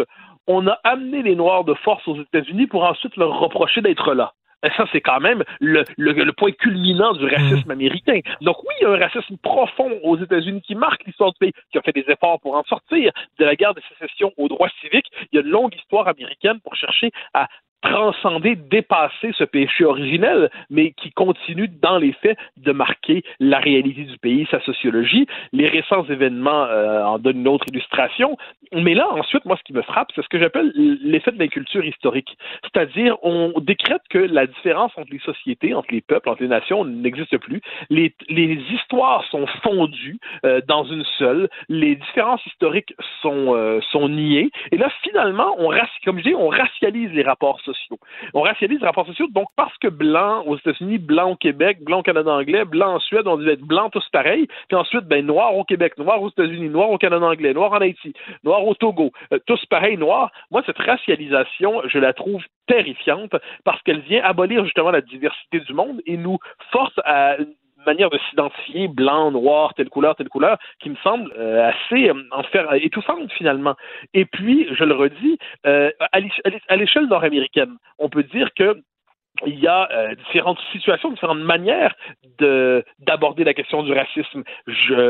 on 0.49 0.67
a 0.67 0.79
amené 0.83 1.23
les 1.23 1.37
Noirs 1.37 1.65
de 1.65 1.75
force 1.75 2.07
aux 2.09 2.21
États-Unis 2.21 2.67
pour 2.67 2.85
ensuite 2.85 3.17
leur 3.17 3.39
reprocher 3.39 3.81
d'être 3.81 4.13
là. 4.15 4.33
Ça, 4.77 4.87
c'est 4.93 5.01
quand 5.01 5.21
même 5.21 5.45
le, 5.61 5.85
le, 5.97 6.33
point 6.33 6.51
culminant 6.51 7.13
du 7.13 7.27
racisme 7.27 7.69
mm. 7.69 7.71
américain. 7.71 8.21
Donc 8.41 8.63
oui, 8.65 8.75
il 8.81 8.85
y 8.85 8.87
a 8.87 8.91
un 8.91 8.99
racisme 8.99 9.37
profond 9.39 10.01
aux 10.03 10.19
États-Unis 10.19 10.63
qui 10.63 10.75
marque 10.75 11.05
l'histoire 11.05 11.33
du 11.33 11.39
pays, 11.39 11.53
qui 11.71 11.79
a 11.79 11.83
fait 11.83 11.93
des 11.93 12.05
efforts 12.09 12.41
pour 12.41 12.57
en 12.57 12.65
sortir 12.65 13.13
de 13.39 13.45
la 13.45 13.55
guerre 13.55 13.75
de 13.75 13.83
sécession 13.89 14.33
aux 14.37 14.49
droits 14.49 14.71
civiques. 14.81 15.07
Il 15.33 15.37
y 15.37 15.39
a 15.39 15.43
une 15.43 15.51
longue 15.51 15.75
histoire 15.75 16.09
américaine 16.09 16.59
pour 16.61 16.75
chercher 16.75 17.11
à 17.35 17.49
transcender, 17.83 18.57
dépasser 18.57 19.33
ce 19.37 19.45
péché 19.45 19.85
originel, 19.85 20.51
mais 20.71 20.93
qui 20.93 21.11
continue 21.13 21.69
dans 21.69 21.99
les 21.99 22.13
faits 22.13 22.37
de 22.57 22.73
marquer 22.73 23.23
la 23.41 23.59
réalité 23.59 24.03
du 24.03 24.19
pays, 24.19 24.47
sa 24.51 24.61
sociologie. 24.61 25.27
Les 25.53 25.67
récents 25.67 26.05
événements 26.05 26.65
euh, 26.65 27.03
en 27.05 27.19
donnent 27.19 27.41
une 27.41 27.49
autre 27.49 27.67
illustration. 27.69 28.37
Mais 28.73 28.95
là, 28.95 29.09
ensuite, 29.13 29.45
moi, 29.45 29.57
ce 29.57 29.63
qui 29.63 29.73
me 29.73 29.83
frappe, 29.83 30.11
c'est 30.15 30.23
ce 30.23 30.29
que 30.29 30.39
j'appelle 30.39 30.73
l'effet 30.75 31.31
de 31.33 31.39
l'inculture 31.39 31.85
historique. 31.85 32.37
C'est-à-dire, 32.63 33.17
on 33.23 33.53
décrète 33.61 34.03
que 34.11 34.19
la 34.19 34.47
différence 34.47 34.93
entre 34.97 35.11
les 35.11 35.21
sociétés, 35.21 35.75
entre 35.75 35.93
les 35.93 36.01
peuples, 36.01 36.29
entre 36.29 36.43
les 36.43 36.49
nations 36.49 36.85
n'existe 36.85 37.37
plus. 37.39 37.61
Les, 37.91 38.13
histoires 38.71 39.25
sont 39.31 39.47
fondues 39.63 40.19
euh, 40.45 40.61
dans 40.67 40.85
une 40.85 41.05
seule. 41.19 41.49
Les 41.69 41.97
différences 41.97 42.45
historiques 42.47 42.95
sont, 43.23 43.55
euh, 43.55 43.81
sont 43.93 44.09
niées. 44.09 44.51
Et 44.73 44.77
là, 44.77 44.91
finalement, 45.03 45.55
on, 45.59 45.71
comme 46.05 46.19
je 46.19 46.25
dis, 46.25 46.35
on 46.35 46.49
racialise 46.49 47.11
les 47.13 47.23
rapports 47.23 47.61
On 48.35 48.43
racialise 48.43 48.81
les 48.81 48.87
rapports 48.87 49.07
sociaux, 49.07 49.27
donc 49.31 49.49
parce 49.57 49.77
que 49.79 49.89
blanc 49.89 50.43
aux 50.47 50.57
États-Unis, 50.57 50.99
blanc 50.99 51.33
au 51.33 51.37
Québec, 51.37 51.79
blanc 51.83 52.01
au 52.01 52.03
Canada 52.03 52.31
anglais, 52.31 52.65
blanc 52.65 52.95
en 52.95 53.01
Suède, 53.01 53.27
on 53.27 53.37
dit 53.37 53.49
être 53.49 53.63
blanc 53.63 53.91
tous 53.91 54.07
pareils, 54.11 54.47
puis 54.69 54.77
ensuite, 54.77 55.05
ben, 55.05 55.25
noir 55.25 55.57
au 55.57 55.65
Québec, 55.65 55.97
noir 55.99 56.23
aux 56.23 56.31
États-Unis, 56.31 56.69
noir 56.69 56.91
au 56.91 56.99
Canada 56.99 57.27
anglais, 57.27 57.53
noir 57.53 57.73
en 57.73 57.81
Haïti, 57.81 58.13
noir 58.45 58.65
au 58.67 58.75
Togo, 58.75 59.13
euh, 59.33 59.39
tous 59.47 59.65
pareils 59.67 59.97
noirs. 59.97 60.31
Moi, 60.51 60.63
cette 60.67 60.79
racialisation, 60.79 61.83
je 61.87 61.99
la 61.99 62.13
trouve 62.13 62.43
terrifiante 62.67 63.35
parce 63.65 63.83
qu'elle 63.83 64.01
vient 64.01 64.23
abolir 64.23 64.65
justement 64.65 64.91
la 64.91 65.01
diversité 65.01 65.61
du 65.61 65.73
monde 65.73 66.01
et 66.07 66.17
nous 66.17 66.39
force 66.71 66.99
à 67.05 67.37
manière 67.89 68.11
de 68.11 68.19
s'identifier 68.29 68.89
blanc, 68.89 69.31
noir, 69.31 69.75
telle 69.75 69.89
couleur, 69.89 70.15
telle 70.15 70.29
couleur, 70.29 70.59
qui 70.81 70.91
me 70.91 70.97
semble 70.97 71.33
euh, 71.39 71.71
assez 71.71 72.09
euh, 72.09 72.23
en 72.33 72.43
faire 72.43 72.73
étouffante 72.75 73.33
finalement. 73.33 73.75
Et 74.13 74.25
puis, 74.25 74.69
je 74.75 74.85
le 74.85 74.95
redis, 74.95 75.39
euh, 75.67 75.91
à 76.13 76.77
l'échelle 76.77 77.07
nord-américaine, 77.07 77.75
on 77.99 78.09
peut 78.09 78.25
dire 78.25 78.51
que 78.55 78.83
il 79.47 79.59
y 79.59 79.67
a 79.67 79.89
différentes 80.27 80.59
situations, 80.73 81.11
différentes 81.11 81.41
manières 81.41 81.95
d'aborder 82.39 83.45
la 83.45 83.55
question 83.55 83.83
du 83.83 83.93
racisme. 83.93 84.43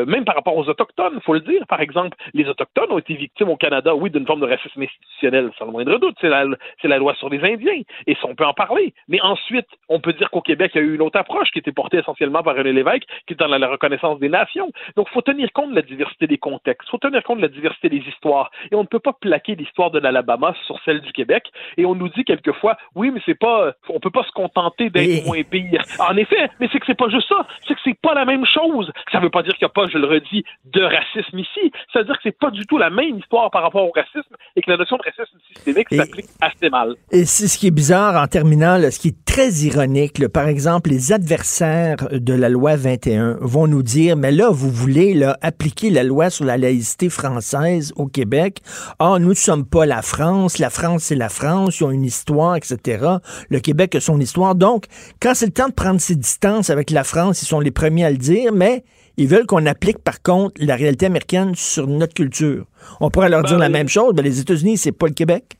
Même 0.06 0.24
par 0.24 0.34
rapport 0.34 0.56
aux 0.56 0.68
Autochtones, 0.68 1.20
faut 1.24 1.34
le 1.34 1.40
dire, 1.40 1.66
par 1.66 1.80
exemple, 1.80 2.16
les 2.34 2.46
Autochtones 2.48 2.90
ont 2.90 2.98
été 2.98 3.14
victimes 3.14 3.48
au 3.48 3.56
Canada, 3.56 3.94
oui, 3.94 4.10
d'une 4.10 4.26
forme 4.26 4.40
de 4.40 4.46
racisme 4.46 4.82
institutionnel, 4.82 5.50
sans 5.58 5.66
le 5.66 5.72
moindre 5.72 5.98
doute. 5.98 6.16
C'est 6.20 6.28
la, 6.28 6.44
la 6.82 6.98
loi 6.98 7.14
sur 7.14 7.28
les 7.28 7.40
Indiens, 7.40 7.82
et 8.06 8.14
ça, 8.14 8.22
on 8.24 8.34
peut 8.34 8.46
en 8.46 8.54
parler. 8.54 8.94
Mais 9.08 9.20
ensuite, 9.20 9.66
on 9.88 10.00
peut 10.00 10.12
dire 10.12 10.30
qu'au 10.30 10.40
Québec, 10.40 10.72
il 10.74 10.78
y 10.78 10.80
a 10.80 10.86
eu 10.86 10.94
une 10.94 11.02
autre 11.02 11.18
approche 11.18 11.50
qui 11.50 11.58
était 11.58 11.72
portée 11.72 11.98
essentiellement 11.98 12.42
par 12.42 12.56
René 12.56 12.72
Lévesque, 12.72 13.04
qui 13.26 13.34
est 13.34 13.36
dans 13.36 13.46
la, 13.46 13.68
reconnaissance 13.68 14.18
des 14.18 14.28
nations. 14.28 14.70
Donc, 14.96 15.08
faut 15.10 15.20
tenir 15.20 15.52
compte 15.52 15.70
de 15.70 15.76
la 15.76 15.82
diversité 15.82 16.26
des 16.26 16.38
contextes, 16.38 16.88
faut 16.88 16.98
tenir 16.98 17.22
compte 17.22 17.38
de 17.38 17.42
la 17.42 17.48
diversité 17.48 17.88
des 17.88 18.02
histoires, 18.08 18.50
et 18.70 18.74
on 18.74 18.82
ne 18.82 18.86
peut 18.86 18.98
pas 18.98 19.12
plaquer 19.12 19.54
l'histoire 19.54 19.90
de 19.90 19.98
l'Alabama 19.98 20.54
sur 20.66 20.80
celle 20.84 21.00
du 21.00 21.12
Québec, 21.12 21.44
et 21.76 21.84
on 21.84 21.94
nous 21.94 22.08
dit 22.08 22.24
quelquefois, 22.24 22.76
oui, 22.94 23.10
mais 23.10 23.20
c'est 23.26 23.38
pas, 23.38 23.72
on 23.88 24.00
peut 24.00 24.10
pas 24.10 24.17
se 24.24 24.32
contenter 24.32 24.90
d'être 24.90 25.26
moins 25.26 25.42
pire. 25.42 25.82
En 25.98 26.16
effet, 26.16 26.50
mais 26.60 26.68
c'est 26.72 26.78
que 26.78 26.86
c'est 26.86 26.98
pas 26.98 27.08
juste 27.08 27.28
ça, 27.28 27.46
c'est 27.66 27.74
que 27.74 27.80
c'est 27.84 27.98
pas 28.00 28.14
la 28.14 28.24
même 28.24 28.44
chose. 28.46 28.90
Ça 29.12 29.20
veut 29.20 29.30
pas 29.30 29.42
dire 29.42 29.54
qu'il 29.54 29.64
n'y 29.64 29.70
a 29.70 29.74
pas, 29.74 29.86
je 29.90 29.98
le 29.98 30.06
redis, 30.06 30.44
de 30.64 30.82
racisme 30.82 31.38
ici. 31.38 31.72
Ça 31.92 32.00
veut 32.00 32.04
dire 32.06 32.14
que 32.14 32.22
c'est 32.22 32.38
pas 32.38 32.50
du 32.50 32.66
tout 32.66 32.78
la 32.78 32.90
même 32.90 33.18
histoire 33.18 33.50
par 33.50 33.62
rapport 33.62 33.84
au 33.84 33.92
racisme 33.94 34.34
et 34.56 34.62
que 34.62 34.70
la 34.70 34.76
notion 34.76 34.96
de 34.96 35.02
racisme 35.02 35.38
systémique 35.52 35.88
s'applique 35.90 36.26
assez 36.40 36.70
mal. 36.70 36.94
Et 37.10 37.24
c'est 37.24 37.48
ce 37.48 37.58
qui 37.58 37.68
est 37.68 37.72
bizarre 37.72 38.20
en 38.20 38.26
terminant, 38.26 38.78
ce 38.90 38.98
qui 38.98 39.08
est 39.08 39.24
très 39.24 39.50
ironique. 39.66 40.26
par 40.28 40.48
exemple, 40.48 40.90
les 40.90 41.12
adversaires 41.12 41.96
de 42.12 42.34
la 42.34 42.48
loi 42.48 42.76
21 42.76 43.38
vont 43.40 43.66
nous 43.66 43.82
dire, 43.82 44.16
mais 44.16 44.32
là, 44.32 44.50
vous 44.50 44.70
voulez 44.70 45.14
là, 45.14 45.36
appliquer 45.42 45.90
la 45.90 46.02
loi 46.02 46.30
sur 46.30 46.44
la 46.44 46.56
laïcité 46.56 47.08
française 47.08 47.92
au 47.96 48.06
Québec. 48.06 48.60
Ah, 48.98 49.16
nous 49.20 49.30
ne 49.30 49.34
sommes 49.34 49.64
pas 49.64 49.86
la 49.86 50.02
France. 50.02 50.58
La 50.58 50.70
France, 50.70 51.04
c'est 51.04 51.14
la 51.14 51.28
France. 51.28 51.80
Ils 51.80 51.84
ont 51.84 51.90
une 51.90 52.04
histoire, 52.04 52.56
etc. 52.56 53.06
Le 53.48 53.60
Québec 53.60 53.94
a 53.94 54.00
son 54.08 54.20
histoire. 54.20 54.54
Donc, 54.54 54.86
quand 55.20 55.34
c'est 55.34 55.46
le 55.46 55.52
temps 55.52 55.68
de 55.68 55.74
prendre 55.74 56.00
ses 56.00 56.14
distances 56.14 56.70
avec 56.70 56.90
la 56.90 57.04
France, 57.04 57.42
ils 57.42 57.46
sont 57.46 57.60
les 57.60 57.70
premiers 57.70 58.04
à 58.06 58.10
le 58.10 58.16
dire, 58.16 58.52
mais 58.52 58.84
ils 59.18 59.28
veulent 59.28 59.46
qu'on 59.46 59.66
applique, 59.66 59.98
par 59.98 60.22
contre, 60.22 60.54
la 60.58 60.76
réalité 60.76 61.06
américaine 61.06 61.54
sur 61.54 61.86
notre 61.86 62.14
culture. 62.14 62.64
On 63.00 63.10
pourrait 63.10 63.28
leur 63.28 63.42
dire 63.42 63.58
la 63.58 63.66
ben, 63.66 63.72
même 63.72 63.88
chose, 63.88 64.14
mais 64.16 64.22
les 64.22 64.40
États-Unis, 64.40 64.78
c'est 64.78 64.92
pas 64.92 65.08
le 65.08 65.12
Québec. 65.12 65.57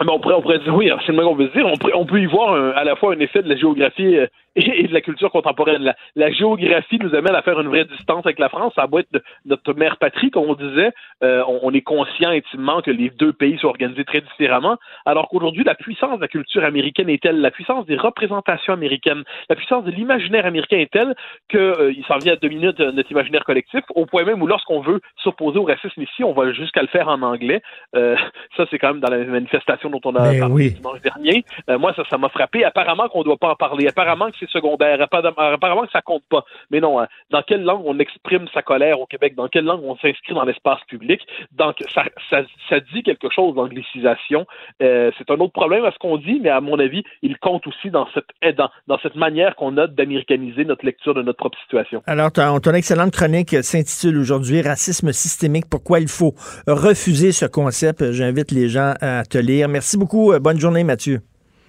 Ben, 0.00 0.12
on, 0.12 0.20
pourrait, 0.20 0.58
dire 0.60 0.74
oui, 0.74 0.90
c'est 1.04 1.12
le 1.12 1.24
qu'on 1.24 1.34
veut 1.34 1.48
dire. 1.48 1.66
On, 1.94 2.06
peut 2.06 2.20
y 2.20 2.26
voir 2.26 2.54
à 2.76 2.84
la 2.84 2.96
fois 2.96 3.14
un 3.14 3.18
effet 3.18 3.42
de 3.42 3.48
la 3.48 3.56
géographie 3.56 4.16
euh, 4.16 4.26
et, 4.56 4.88
de 4.88 4.92
la 4.92 5.00
culture 5.00 5.30
contemporaine. 5.30 5.94
La, 6.16 6.30
géographie 6.32 6.98
nous 7.00 7.14
amène 7.14 7.34
à 7.34 7.42
faire 7.42 7.60
une 7.60 7.68
vraie 7.68 7.84
distance 7.84 8.24
avec 8.26 8.38
la 8.38 8.48
France. 8.48 8.72
Ça 8.74 8.86
doit 8.86 9.00
être 9.00 9.22
notre 9.44 9.72
mère 9.74 9.96
patrie, 9.98 10.30
comme 10.30 10.44
on 10.44 10.54
disait. 10.54 10.90
Euh, 11.22 11.42
on, 11.62 11.72
est 11.72 11.80
conscient 11.80 12.30
intimement 12.30 12.80
que 12.80 12.90
les 12.90 13.10
deux 13.10 13.32
pays 13.32 13.58
sont 13.58 13.68
organisés 13.68 14.04
très 14.04 14.20
différemment, 14.20 14.76
alors 15.04 15.28
qu'aujourd'hui, 15.28 15.64
la 15.64 15.74
puissance 15.74 16.16
de 16.16 16.22
la 16.22 16.28
culture 16.28 16.64
américaine 16.64 17.08
est 17.08 17.22
telle, 17.22 17.40
la 17.40 17.50
puissance 17.50 17.86
des 17.86 17.96
représentations 17.96 18.72
américaines, 18.72 19.24
la 19.48 19.56
puissance 19.56 19.84
de 19.84 19.90
l'imaginaire 19.90 20.46
américain 20.46 20.78
est 20.78 20.90
telle 20.90 21.14
qu'il 21.50 21.60
euh, 21.60 21.92
s'en 22.06 22.18
vient 22.18 22.34
à 22.34 22.46
euh, 22.46 22.92
notre 22.92 23.10
imaginaire 23.10 23.44
collectif, 23.44 23.82
au 23.94 24.06
point 24.06 24.24
même 24.24 24.42
où 24.42 24.46
lorsqu'on 24.46 24.80
veut 24.80 25.00
s'opposer 25.22 25.58
au 25.58 25.64
racisme 25.64 26.02
ici, 26.02 26.24
on 26.24 26.32
va 26.32 26.52
jusqu'à 26.52 26.82
le 26.82 26.88
faire 26.88 27.08
en 27.08 27.22
anglais. 27.22 27.60
ça, 27.94 28.66
c'est 28.70 28.78
quand 28.78 28.94
même 28.94 29.00
dans 29.00 29.10
la 29.10 29.24
manifestation 29.24 29.87
dont 29.90 30.00
on 30.04 30.14
a 30.16 30.32
ben 30.32 30.40
parlé 30.40 30.70
dimanche 30.70 31.00
dernier. 31.02 31.44
moi, 31.68 31.92
ça, 31.94 32.02
ça 32.08 32.18
m'a 32.18 32.28
frappé. 32.28 32.64
Apparemment 32.64 33.08
qu'on 33.08 33.20
ne 33.20 33.24
doit 33.24 33.36
pas 33.36 33.50
en 33.50 33.56
parler. 33.56 33.86
Apparemment 33.88 34.30
que 34.30 34.36
c'est 34.38 34.48
secondaire. 34.50 35.00
Apparemment 35.00 35.84
que 35.84 35.92
ça 35.92 36.02
compte 36.02 36.24
pas. 36.28 36.44
Mais 36.70 36.80
non, 36.80 37.00
hein. 37.00 37.08
dans 37.30 37.42
quelle 37.42 37.62
langue 37.62 37.82
on 37.84 37.98
exprime 37.98 38.46
sa 38.52 38.62
colère 38.62 39.00
au 39.00 39.06
Québec? 39.06 39.34
Dans 39.34 39.48
quelle 39.48 39.64
langue 39.64 39.82
on 39.84 39.96
s'inscrit 39.96 40.34
dans 40.34 40.44
l'espace 40.44 40.80
public? 40.88 41.20
Donc, 41.52 41.76
ça, 41.94 42.04
ça, 42.30 42.80
dit 42.92 43.02
quelque 43.02 43.30
chose, 43.30 43.54
l'anglicisation. 43.56 44.46
Euh, 44.82 45.10
c'est 45.18 45.30
un 45.30 45.36
autre 45.36 45.52
problème 45.52 45.84
à 45.84 45.92
ce 45.92 45.98
qu'on 45.98 46.16
dit, 46.16 46.40
mais 46.42 46.50
à 46.50 46.60
mon 46.60 46.78
avis, 46.78 47.02
il 47.22 47.38
compte 47.38 47.66
aussi 47.66 47.90
dans 47.90 48.06
cette, 48.14 48.28
eh, 48.42 48.52
dans, 48.52 48.70
dans 48.86 48.98
cette 48.98 49.16
manière 49.16 49.56
qu'on 49.56 49.76
a 49.76 49.86
d'américaniser 49.86 50.64
notre 50.64 50.84
lecture 50.84 51.14
de 51.14 51.22
notre 51.22 51.38
propre 51.38 51.58
situation. 51.62 52.02
Alors, 52.06 52.32
ton, 52.32 52.60
ton 52.60 52.72
excellente 52.72 53.12
chronique 53.12 53.62
s'intitule 53.62 54.18
aujourd'hui 54.18 54.62
Racisme 54.62 55.12
systémique, 55.12 55.66
pourquoi 55.70 56.00
il 56.00 56.08
faut 56.08 56.34
refuser 56.66 57.32
ce 57.32 57.46
concept. 57.46 58.12
J'invite 58.12 58.50
les 58.50 58.68
gens 58.68 58.94
à 59.00 59.24
te 59.24 59.38
lire. 59.38 59.68
Merci 59.68 59.77
beaucoup. 59.96 60.32
Bonne 60.38 60.58
journée, 60.58 60.84
Mathieu. 60.84 61.20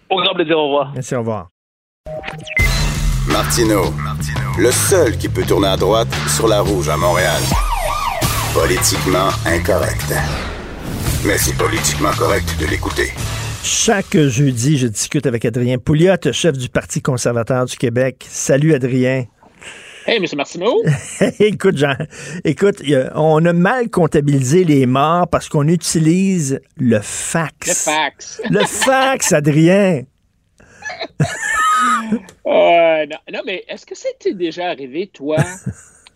Au 0.09 0.21
grand 0.21 0.33
plaisir. 0.33 0.57
Au 0.57 0.65
revoir. 0.65 0.91
Merci, 0.93 1.15
au 1.15 1.19
revoir. 1.19 1.49
Martino, 3.27 3.93
le 4.57 4.71
seul 4.71 5.17
qui 5.17 5.29
peut 5.29 5.43
tourner 5.43 5.67
à 5.67 5.77
droite 5.77 6.07
sur 6.27 6.47
la 6.47 6.61
rouge 6.61 6.89
à 6.89 6.97
Montréal. 6.97 7.41
Politiquement 8.53 9.29
incorrect. 9.45 10.13
Mais 11.25 11.37
c'est 11.37 11.55
politiquement 11.55 12.11
correct 12.17 12.55
de 12.59 12.65
l'écouter. 12.65 13.11
Chaque 13.63 14.17
jeudi, 14.17 14.77
je 14.77 14.87
discute 14.87 15.27
avec 15.27 15.45
Adrien 15.45 15.77
Pouliot, 15.77 16.15
chef 16.31 16.57
du 16.57 16.69
Parti 16.69 17.01
conservateur 17.01 17.65
du 17.65 17.75
Québec. 17.75 18.25
Salut 18.27 18.73
Adrien. 18.73 19.25
Hey, 20.09 20.17
M. 20.17 20.25
Martineau. 20.35 20.83
écoute, 21.39 21.77
Jean, 21.77 21.93
écoute, 22.43 22.81
on 23.13 23.45
a 23.45 23.53
mal 23.53 23.91
comptabilisé 23.91 24.63
les 24.63 24.87
morts 24.87 25.27
parce 25.27 25.47
qu'on 25.47 25.67
utilise 25.67 26.59
le 26.77 26.99
fax. 26.99 27.67
Le 27.67 27.73
fax. 27.75 28.41
Le 28.49 28.65
fax, 28.65 29.33
Adrien. 29.33 30.01
Euh, 32.47 33.05
non, 33.31 33.41
mais 33.45 33.63
est-ce 33.67 33.85
que 33.85 33.95
c'était 33.95 34.33
déjà 34.33 34.69
arrivé, 34.69 35.07
toi, 35.13 35.37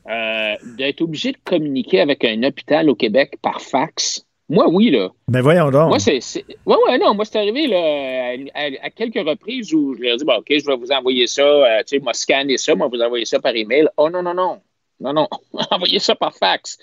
euh, 0.10 0.56
d'être 0.76 1.02
obligé 1.02 1.32
de 1.32 1.38
communiquer 1.46 2.02
avec 2.02 2.26
un 2.26 2.42
hôpital 2.42 2.90
au 2.90 2.96
Québec 2.96 3.36
par 3.42 3.62
fax? 3.62 4.23
Moi, 4.50 4.68
oui, 4.70 4.92
là. 4.92 5.10
Ben 5.28 5.42
voyons 5.42 5.72
donc. 5.72 5.90
Moi, 5.90 6.00
c'est. 6.00 6.20
Ouais, 6.66 6.76
ouais, 6.88 6.98
non. 6.98 7.14
Moi, 7.16 7.26
c'est 7.26 7.38
arrivé 7.38 7.68
là, 7.68 8.36
à, 8.54 8.90
quelques 8.90 9.26
reprises 9.28 9.74
où 9.74 9.96
je 9.96 10.02
leur 10.02 10.14
ai 10.14 10.18
dit, 10.18 10.26
bon, 10.26 10.36
OK, 10.36 10.48
je 10.50 10.66
vais 10.66 10.76
vous 10.76 10.92
envoyer 10.92 11.28
ça, 11.28 11.42
euh, 11.42 11.80
tu 11.80 11.98
sais, 11.98 12.00
moi, 12.00 12.14
scanner 12.14 12.58
ça, 12.58 12.76
moi, 12.76 12.88
vous 12.88 13.02
envoyer 13.02 13.26
ça 13.26 13.40
par 13.40 13.56
email. 13.56 13.88
Oh 13.98 14.10
non, 14.10 14.22
non, 14.22 14.34
non. 14.34 14.62
Non, 15.00 15.14
non. 15.14 15.28
Envoyez 15.72 16.00
ça 16.00 16.16
par 16.16 16.34
fax. 16.36 16.78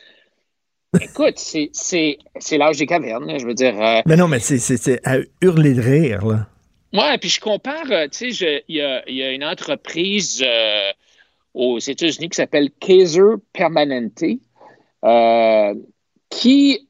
Écoute, 1.00 1.38
c'est 1.38 2.18
l'âge 2.52 2.78
des 2.78 2.86
cavernes, 2.86 3.38
je 3.38 3.46
veux 3.46 3.54
dire. 3.54 3.74
mais 4.06 4.16
non, 4.16 4.26
mais 4.26 4.40
c'est 4.40 5.06
à 5.06 5.18
hurler 5.40 5.74
de 5.74 5.80
rire, 5.80 6.26
là. 6.26 6.46
Oui, 6.92 7.18
puis 7.20 7.28
je 7.28 7.40
compare, 7.40 7.90
euh, 7.90 8.08
tu 8.08 8.32
sais, 8.32 8.64
il 8.68 8.76
y 8.76 8.82
a, 8.82 9.30
une 9.30 9.44
entreprise 9.44 10.42
euh, 10.44 10.90
aux 11.54 11.78
États-Unis 11.78 12.30
qui 12.30 12.36
s'appelle 12.36 12.70
Kaiser 12.80 13.36
Permanente 13.52 14.24
euh, 15.04 15.74
qui, 16.30 16.88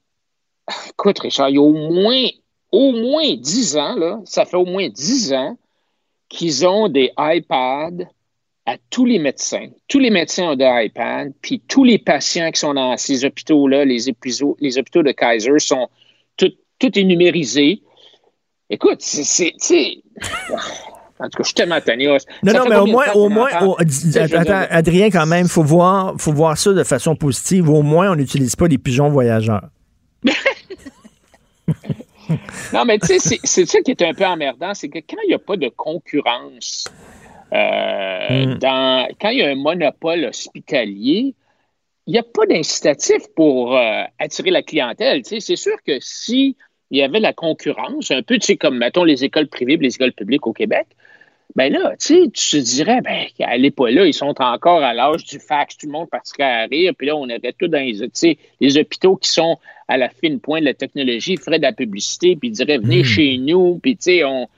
écoute, 0.89 1.19
Richard, 1.21 1.51
il 1.51 1.57
y 1.57 1.59
a 1.59 1.63
au 1.63 1.73
moins, 1.73 2.27
au 2.73 2.93
moins 2.93 3.35
10 3.35 3.77
ans, 3.77 3.95
là, 3.97 4.21
ça 4.25 4.45
fait 4.45 4.57
au 4.57 4.65
moins 4.65 4.89
10 4.89 5.33
ans 5.33 5.57
qu'ils 6.29 6.67
ont 6.67 6.89
des 6.89 7.13
iPads 7.19 8.05
à 8.67 8.77
tous 8.91 9.05
les 9.05 9.19
médecins. 9.19 9.69
Tous 9.89 9.99
les 9.99 10.11
médecins 10.11 10.51
ont 10.51 10.57
des 10.57 10.71
iPads, 10.87 11.31
puis 11.43 11.61
tous 11.67 11.85
les 11.85 11.99
patients 11.99 12.51
qui 12.51 12.61
sont 12.61 12.75
dans 12.75 12.97
ces 12.97 13.25
hôpitaux-là, 13.25 13.85
les 13.85 14.09
hôpitaux, 14.09 14.57
les 14.61 14.79
hôpitaux 14.79 15.03
de 15.03 15.13
Kaiser, 15.13 15.59
sont 15.59 15.89
tout, 16.37 16.53
tout 16.79 16.99
est 16.99 17.05
numérisé. 17.05 17.83
Écoute, 18.69 18.99
c'est. 19.01 19.53
En 21.19 21.29
tout 21.29 21.37
cas, 21.37 21.43
je 21.43 21.45
suis 21.45 21.55
tellement. 21.55 21.79
Non, 22.43 22.53
non, 22.53 22.65
mais 22.69 22.77
au 22.77 22.87
moins, 22.87 23.13
au 23.15 23.29
moins, 23.29 23.51
attends, 23.51 24.67
Adrien, 24.71 25.11
quand 25.11 25.27
même, 25.27 25.47
il 25.47 25.51
faut 25.51 25.65
voir, 25.65 26.15
faut 26.19 26.33
voir 26.33 26.57
ça 26.57 26.73
de 26.73 26.85
façon 26.85 27.17
positive. 27.17 27.69
Au 27.69 27.83
moins, 27.83 28.13
on 28.13 28.17
n'utilise 28.17 28.57
pas 28.57 28.69
les 28.69 28.79
pigeons 28.79 29.11
voyageurs. 29.11 29.69
non, 32.73 32.85
mais 32.85 32.99
tu 32.99 33.19
sais, 33.19 33.39
c'est 33.43 33.67
ça 33.67 33.81
qui 33.81 33.91
est 33.91 34.03
un 34.03 34.15
peu 34.15 34.25
emmerdant, 34.25 34.75
c'est 34.75 34.89
que 34.89 34.99
quand 34.99 35.17
il 35.25 35.29
n'y 35.29 35.35
a 35.35 35.39
pas 35.39 35.57
de 35.57 35.69
concurrence, 35.69 36.85
euh, 37.53 38.47
hmm. 38.47 38.59
dans, 38.59 39.09
quand 39.21 39.31
il 39.31 39.39
y 39.39 39.43
a 39.43 39.49
un 39.49 39.57
monopole 39.57 40.25
hospitalier, 40.25 41.35
il 42.07 42.13
n'y 42.13 42.19
a 42.19 42.23
pas 42.23 42.47
d'incitatif 42.47 43.23
pour 43.37 43.77
euh, 43.77 44.03
attirer 44.19 44.51
la 44.51 44.63
clientèle. 44.63 45.23
C'est 45.25 45.57
sûr 45.57 45.77
que 45.87 45.99
si 46.01 46.57
il 46.91 46.99
y 46.99 47.03
avait 47.03 47.21
la 47.21 47.33
concurrence, 47.33 48.11
un 48.11 48.23
peu, 48.23 48.39
tu 48.39 48.47
sais, 48.47 48.57
comme, 48.57 48.79
mettons, 48.79 49.05
les 49.05 49.25
écoles 49.25 49.47
privées 49.47 49.75
et 49.75 49.77
les 49.77 49.95
écoles 49.95 50.13
publiques 50.13 50.47
au 50.47 50.53
Québec. 50.53 50.87
Ben 51.57 51.73
là, 51.73 51.95
tu 51.99 52.15
sais, 52.15 52.31
tu 52.33 52.51
te 52.51 52.57
dirais, 52.59 53.01
ben, 53.03 53.27
n'est 53.61 53.71
pas 53.71 53.91
là, 53.91 54.07
ils 54.07 54.15
sont 54.15 54.35
encore 54.41 54.83
à 54.83 54.95
l'âge 54.95 55.25
du 55.25 55.39
fax, 55.39 55.77
tout 55.77 55.87
le 55.87 55.93
monde 55.93 56.09
partirait 56.09 56.45
à 56.45 56.67
rire, 56.67 56.93
puis 56.97 57.09
là, 57.09 57.17
on 57.17 57.25
aurait 57.25 57.55
tout 57.59 57.69
dans 57.69 57.79
les, 57.79 58.39
les 58.61 58.79
hôpitaux 58.79 59.17
qui 59.17 59.31
sont 59.31 59.59
à 59.89 59.97
la 59.97 60.09
fine 60.09 60.39
pointe 60.39 60.61
de 60.61 60.67
la 60.67 60.75
technologie, 60.75 61.37
feraient 61.37 61.59
de 61.59 61.65
la 61.65 61.73
publicité, 61.73 62.37
puis 62.37 62.49
ils 62.49 62.53
diraient, 62.53 62.79
venez 62.79 63.01
hmm. 63.01 63.05
chez 63.05 63.39
nous, 63.39 63.81
puis 63.83 63.97
tu 63.97 64.05
sais, 64.05 64.25
on... 64.25 64.49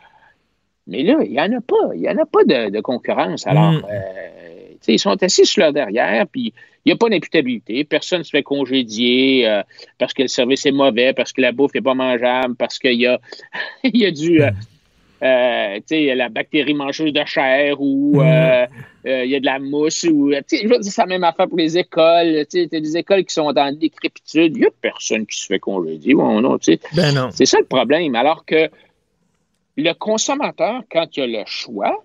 Mais 0.87 1.03
là, 1.03 1.19
il 1.25 1.31
n'y 1.31 1.41
en 1.41 1.53
a 1.53 1.61
pas, 1.61 1.95
il 1.95 2.01
n'y 2.01 2.09
en 2.09 2.19
a 2.19 2.27
pas 2.27 2.45
de, 2.45 2.81
concurrence. 2.81 3.47
Alors, 3.47 3.73
hmm. 3.73 3.87
euh, 3.91 4.43
ils 4.89 4.99
sont 4.99 5.23
assis 5.23 5.47
sur 5.47 5.63
leur 5.63 5.73
derrière, 5.73 6.27
puis 6.27 6.53
il 6.85 6.89
n'y 6.89 6.93
a 6.93 6.97
pas 6.97 7.09
d'imputabilité. 7.09 7.85
Personne 7.85 8.19
ne 8.19 8.25
se 8.25 8.31
fait 8.31 8.43
congédier 8.43 9.49
euh, 9.49 9.63
parce 9.99 10.13
que 10.13 10.23
le 10.23 10.29
service 10.29 10.67
est 10.67 10.73
mauvais, 10.73 11.13
parce 11.13 11.33
que 11.33 11.41
la 11.41 11.53
bouffe 11.53 11.73
n'est 11.75 11.81
pas 11.81 11.95
mangeable, 11.95 12.57
parce 12.57 12.79
qu'il 12.79 13.01
y 13.01 13.07
a, 13.07 13.21
il 13.85 13.97
y 13.97 14.07
a 14.07 14.11
du. 14.11 14.43
Euh, 14.43 14.51
euh, 15.23 16.15
la 16.15 16.29
bactérie 16.29 16.75
mangeuse 16.75 17.13
de 17.13 17.25
chair 17.25 17.81
ou 17.81 18.21
mm. 18.21 18.67
il 19.05 19.31
y 19.31 19.37
a 19.37 19.41
de 19.41 19.45
la 19.45 19.59
mousse 19.59 20.05
ou 20.05 20.33
je 20.33 20.69
veux 20.69 20.79
dire, 20.79 20.93
c'est 20.93 21.03
la 21.03 21.07
même 21.07 21.25
affaire 21.25 21.49
pour 21.49 21.59
les 21.59 21.79
écoles. 21.79 22.45
Tu 22.51 22.67
des 22.67 22.97
écoles 22.97 23.25
qui 23.25 23.35
sont 23.35 23.53
dans 23.53 23.77
décrépitude. 23.77 24.57
Il 24.57 24.61
n'y 24.61 24.67
a 24.67 24.71
personne 24.81 25.27
qui 25.27 25.39
se 25.39 25.47
fait 25.47 25.59
congédier. 25.59 26.15
Bon, 26.15 26.41
non, 26.41 26.59
ben 26.95 27.15
non. 27.15 27.29
C'est 27.33 27.47
ça 27.47 27.59
le 27.59 27.67
problème. 27.67 28.15
Alors 28.15 28.45
que 28.45 28.69
le 29.77 29.93
consommateur, 29.93 30.83
quand 30.91 31.17
il 31.17 31.23
a 31.37 31.41
le 31.41 31.47
choix, 31.47 32.05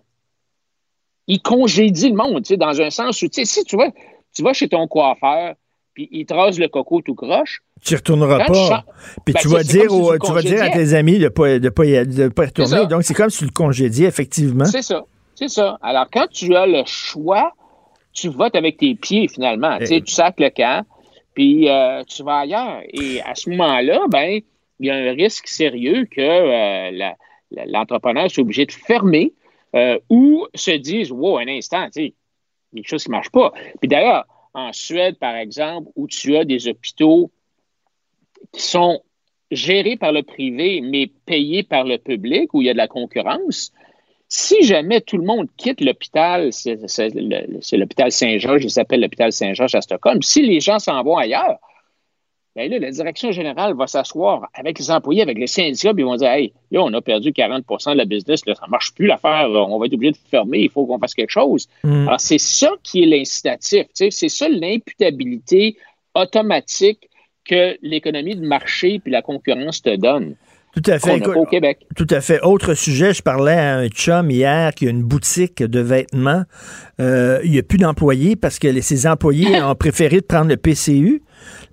il 1.27 1.41
congédie 1.41 2.09
le 2.09 2.15
monde, 2.15 2.43
dans 2.57 2.81
un 2.81 2.89
sens 2.89 3.21
où, 3.21 3.27
si 3.31 3.63
tu 3.65 3.75
vois, 3.75 3.91
tu 4.33 4.43
vas 4.43 4.53
chez 4.53 4.69
ton 4.69 4.87
coiffeur, 4.87 5.55
puis 5.97 6.07
il 6.11 6.27
te 6.27 6.33
rase 6.35 6.59
le 6.59 6.67
coco 6.67 7.01
tout 7.01 7.15
croche. 7.15 7.63
Tu 7.83 7.95
ne 7.95 7.97
retourneras 7.97 8.45
pas. 8.45 8.85
Puis 9.25 9.33
ben, 9.33 9.39
tu, 9.41 9.47
vas 9.47 9.63
dire, 9.63 9.89
tu 9.89 10.31
vas 10.31 10.41
dire 10.43 10.61
à 10.61 10.69
tes 10.69 10.93
amis 10.93 11.17
de 11.17 11.23
ne 11.23 11.29
pas, 11.29 11.57
de 11.57 11.69
pas, 11.69 11.85
de 12.05 12.27
pas 12.27 12.45
retourner. 12.45 12.85
Donc, 12.85 13.01
c'est 13.01 13.15
comme 13.15 13.31
si 13.31 13.39
tu 13.39 13.45
le 13.45 13.49
congédies, 13.49 14.05
effectivement. 14.05 14.65
C'est 14.65 14.83
ça. 14.83 15.03
C'est 15.33 15.47
ça. 15.47 15.79
Alors, 15.81 16.05
quand 16.13 16.27
tu 16.29 16.55
as 16.55 16.67
le 16.67 16.83
choix, 16.85 17.51
tu 18.13 18.29
votes 18.29 18.55
avec 18.55 18.77
tes 18.77 18.93
pieds, 18.93 19.27
finalement. 19.27 19.79
Tu 19.79 19.87
sais, 19.87 20.01
tu 20.01 20.13
sacs 20.13 20.39
le 20.39 20.51
camp, 20.51 20.85
puis 21.33 21.67
euh, 21.67 22.03
tu 22.03 22.21
vas 22.21 22.41
ailleurs. 22.41 22.81
Et 22.93 23.19
à 23.23 23.33
ce 23.33 23.49
moment-là, 23.49 24.01
ben, 24.11 24.41
il 24.79 24.85
y 24.85 24.91
a 24.91 24.95
un 24.97 25.13
risque 25.13 25.47
sérieux 25.47 26.05
que 26.05 26.21
euh, 26.21 27.09
l'entrepreneur 27.65 28.29
soit 28.29 28.43
obligé 28.43 28.67
de 28.67 28.71
fermer 28.71 29.33
euh, 29.75 29.97
ou 30.11 30.45
se 30.53 30.77
dise, 30.77 31.11
wow, 31.11 31.39
un 31.39 31.47
instant, 31.47 31.87
tu 31.87 32.03
sais, 32.03 32.13
quelque 32.75 32.87
chose 32.87 33.03
qui 33.03 33.09
ne 33.09 33.15
marche 33.15 33.31
pas. 33.31 33.51
Puis 33.81 33.87
d'ailleurs, 33.87 34.25
en 34.57 34.73
Suède, 34.73 35.17
par 35.19 35.35
exemple, 35.35 35.89
où 35.95 36.07
tu 36.07 36.35
as 36.35 36.43
des 36.43 36.67
hôpitaux 36.67 37.31
qui 38.51 38.61
sont 38.61 39.01
gérés 39.51 39.97
par 39.97 40.11
le 40.11 40.23
privé, 40.23 40.81
mais 40.81 41.11
payés 41.25 41.63
par 41.63 41.83
le 41.83 41.97
public, 41.97 42.53
où 42.53 42.61
il 42.61 42.65
y 42.65 42.69
a 42.69 42.73
de 42.73 42.77
la 42.77 42.87
concurrence, 42.87 43.71
si 44.27 44.63
jamais 44.63 44.99
tout 44.99 45.17
le 45.17 45.25
monde 45.25 45.47
quitte 45.57 45.79
l'hôpital, 45.79 46.51
c'est 46.51 46.75
l'hôpital 47.73 48.11
Saint-Georges, 48.11 48.63
il 48.63 48.71
s'appelle 48.71 49.01
l'hôpital 49.01 49.31
Saint-Georges 49.31 49.75
à 49.75 49.81
Stockholm, 49.81 50.21
si 50.23 50.41
les 50.41 50.59
gens 50.59 50.79
s'en 50.79 51.01
vont 51.03 51.17
ailleurs, 51.17 51.59
bien 52.57 52.67
là, 52.67 52.79
la 52.79 52.91
direction 52.91 53.31
générale 53.31 53.75
va 53.75 53.87
s'asseoir 53.87 54.49
avec 54.53 54.79
les 54.79 54.91
employés, 54.91 55.21
avec 55.21 55.37
les 55.37 55.47
syndicats, 55.47 55.93
puis 55.93 56.01
ils 56.01 56.05
vont 56.05 56.15
dire 56.15 56.29
Hey, 56.29 56.53
là, 56.71 56.81
on 56.81 56.93
a 56.93 57.01
perdu 57.01 57.29
40% 57.31 57.93
de 57.93 57.97
la 57.97 58.05
business, 58.05 58.45
là, 58.45 58.55
ça 58.55 58.65
ne 58.65 58.71
marche 58.71 58.93
plus 58.93 59.05
l'affaire, 59.05 59.49
on 59.49 59.77
va 59.79 59.85
être 59.85 59.93
obligé 59.93 60.11
de 60.11 60.17
fermer, 60.29 60.59
il 60.59 60.69
faut 60.69 60.85
qu'on 60.85 60.99
fasse 60.99 61.13
quelque 61.13 61.31
chose. 61.31 61.67
Mm. 61.83 62.07
Alors, 62.07 62.19
c'est 62.19 62.39
ça 62.39 62.71
qui 62.83 63.03
est 63.03 63.05
l'incitatif, 63.05 63.85
c'est 63.93 64.11
ça 64.11 64.49
l'imputabilité 64.49 65.77
automatique 66.15 67.09
que 67.45 67.77
l'économie 67.81 68.35
de 68.35 68.45
marché 68.45 68.99
puis 68.99 69.11
la 69.11 69.21
concurrence 69.21 69.81
te 69.81 69.95
donne. 69.95 70.35
Tout 70.73 70.91
à 70.91 70.99
fait. 70.99 71.25
au 71.27 71.45
Québec. 71.45 71.87
Tout 71.95 72.05
à 72.11 72.21
fait. 72.21 72.39
Autre 72.41 72.75
sujet, 72.75 73.11
je 73.11 73.23
parlais 73.23 73.57
à 73.57 73.77
un 73.77 73.87
chum 73.87 74.29
hier 74.29 74.75
qui 74.75 74.85
a 74.85 74.91
une 74.91 75.01
boutique 75.01 75.63
de 75.63 75.79
vêtements. 75.79 76.43
Euh, 76.99 77.39
il 77.43 77.49
n'y 77.49 77.57
a 77.57 77.63
plus 77.63 77.79
d'employés 77.79 78.35
parce 78.35 78.59
que 78.59 78.79
ses 78.81 79.07
employés 79.07 79.59
ont 79.63 79.73
préféré 79.73 80.17
de 80.17 80.25
prendre 80.25 80.49
le 80.49 80.57
PCU 80.57 81.23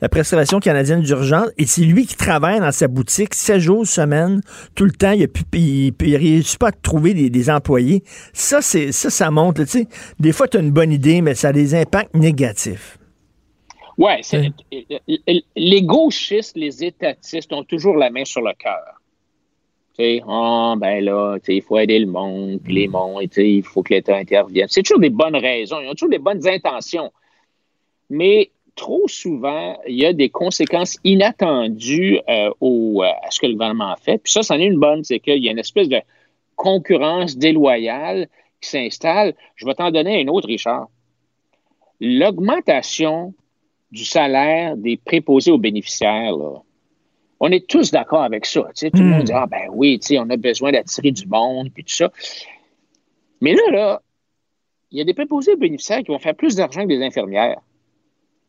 la 0.05 0.11
Préservation 0.11 0.61
canadienne 0.61 1.01
d'urgence, 1.01 1.49
et 1.57 1.65
c'est 1.65 1.81
lui 1.81 2.05
qui 2.05 2.15
travaille 2.15 2.61
dans 2.61 2.73
sa 2.73 2.89
boutique 2.89 3.33
7 3.33 3.59
jours 3.59 3.87
semaine, 3.87 4.43
tout 4.75 4.85
le 4.85 4.91
temps. 4.91 5.13
Il 5.13 5.23
ne 5.23 6.19
réussit 6.19 6.59
pas 6.59 6.69
à 6.69 6.73
trouver 6.73 7.15
des, 7.15 7.49
employés. 7.51 8.03
Ça, 8.35 8.61
c'est 8.61 8.93
ça, 8.93 9.09
ça 9.09 9.31
montre. 9.31 9.63
Tu 9.63 9.71
sais, 9.71 9.89
des 10.21 10.33
fois, 10.33 10.47
tu 10.47 10.59
as 10.59 10.61
une 10.61 10.73
bonne 10.73 10.93
idée, 10.93 11.23
mais 11.23 11.35
ça 11.35 11.49
a 11.49 11.53
des 11.53 11.75
impacts 11.75 12.15
négatifs. 12.15 12.99
Oui, 13.97 14.11
les 15.57 15.83
gauchistes, 15.83 16.59
les 16.59 16.85
étatistes 16.85 17.51
ont 17.55 17.65
toujours 17.65 17.97
la 17.97 18.11
main 18.11 18.27
sur 18.27 18.43
le 18.43 18.53
cœur. 18.59 19.01
Tu 19.97 20.05
sais, 20.05 20.23
oh, 20.29 20.75
ben 20.77 21.03
là, 21.03 21.39
il 21.49 21.63
faut 21.63 21.79
aider 21.79 21.99
le 21.99 22.09
monde, 22.09 22.61
puis 22.63 22.75
les 22.75 22.89
mondes, 22.89 23.25
il 23.39 23.63
faut 23.63 23.83
que 23.83 23.95
l'État 23.95 24.17
intervienne. 24.17 24.67
C'est 24.69 24.83
toujours 24.83 25.01
des 25.01 25.09
bonnes 25.09 25.37
raisons, 25.37 25.81
ils 25.81 25.89
ont 25.89 25.95
toujours 25.95 26.11
des 26.11 26.19
bonnes 26.19 26.47
intentions. 26.47 27.11
Mais 28.11 28.51
trop 28.77 29.07
souvent, 29.09 29.79
il 29.87 29.97
y 29.97 30.07
a 30.07 30.13
des 30.13 30.31
conséquences 30.31 30.99
inattendues 31.05 32.19
euh, 32.29 32.51
au, 32.61 33.03
euh, 33.03 33.09
à 33.23 33.31
ce 33.31 33.41
que 33.41 33.47
le 33.47 33.53
gouvernement 33.53 33.93
a 33.93 33.97
fait. 33.97 34.19
Puis 34.19 34.33
ça, 34.33 34.43
c'en 34.43 34.59
est 34.59 34.67
une 34.67 34.79
bonne, 34.79 35.05
c'est 35.05 35.21
qu'il 35.21 35.43
y 35.43 35.49
a 35.49 35.53
une 35.53 35.59
espèce 35.59 35.89
de 35.89 36.01
concurrence 36.57 37.37
déloyale 37.37 38.29
qui 38.61 38.69
s'installe. 38.69 39.35
Je 39.57 39.67
vais 39.67 39.75
t'en 39.75 39.91
donner 39.91 40.23
un 40.23 40.29
autre, 40.29 40.49
Richard. 40.49 40.89
L'augmentation 42.01 43.35
du 43.93 44.05
salaire 44.05 44.77
des 44.77 44.97
préposés 44.97 45.53
aux 45.53 45.59
bénéficiaires, 45.59 46.35
on 47.41 47.51
est 47.51 47.67
tous 47.69 47.91
d'accord 47.91 48.23
avec 48.23 48.47
ça. 48.47 48.63
Tout 48.75 48.91
le 48.95 49.05
monde 49.05 49.21
hmm. 49.23 49.25
dit 49.25 49.33
Ah 49.33 49.47
ben 49.47 49.69
oui, 49.73 50.01
on 50.13 50.31
a 50.31 50.37
besoin 50.37 50.73
d'attirer 50.73 51.13
du 51.13 51.27
monde, 51.27 51.71
puis 51.73 51.85
tout 51.85 51.95
ça. 51.95 52.11
Mais 53.41 53.55
là, 53.55 53.71
là, 53.71 54.03
il 54.91 54.99
y 54.99 55.01
a 55.01 55.05
des 55.05 55.15
préposés 55.15 55.53
aux 55.53 55.57
bénéficiaires 55.57 55.99
qui 55.99 56.11
vont 56.11 56.19
faire 56.19 56.35
plus 56.35 56.57
d'argent 56.57 56.83
que 56.83 56.89
des 56.89 57.03
infirmières. 57.03 57.61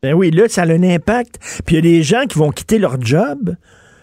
Ben 0.05 0.13
oui, 0.13 0.29
là, 0.29 0.47
ça 0.47 0.61
a 0.61 0.65
un 0.67 0.83
impact. 0.83 1.39
Puis 1.65 1.75
il 1.75 1.75
y 1.75 1.77
a 1.79 1.81
des 1.81 2.03
gens 2.03 2.25
qui 2.29 2.37
vont 2.37 2.51
quitter 2.51 2.77
leur 2.77 3.01
job 3.01 3.55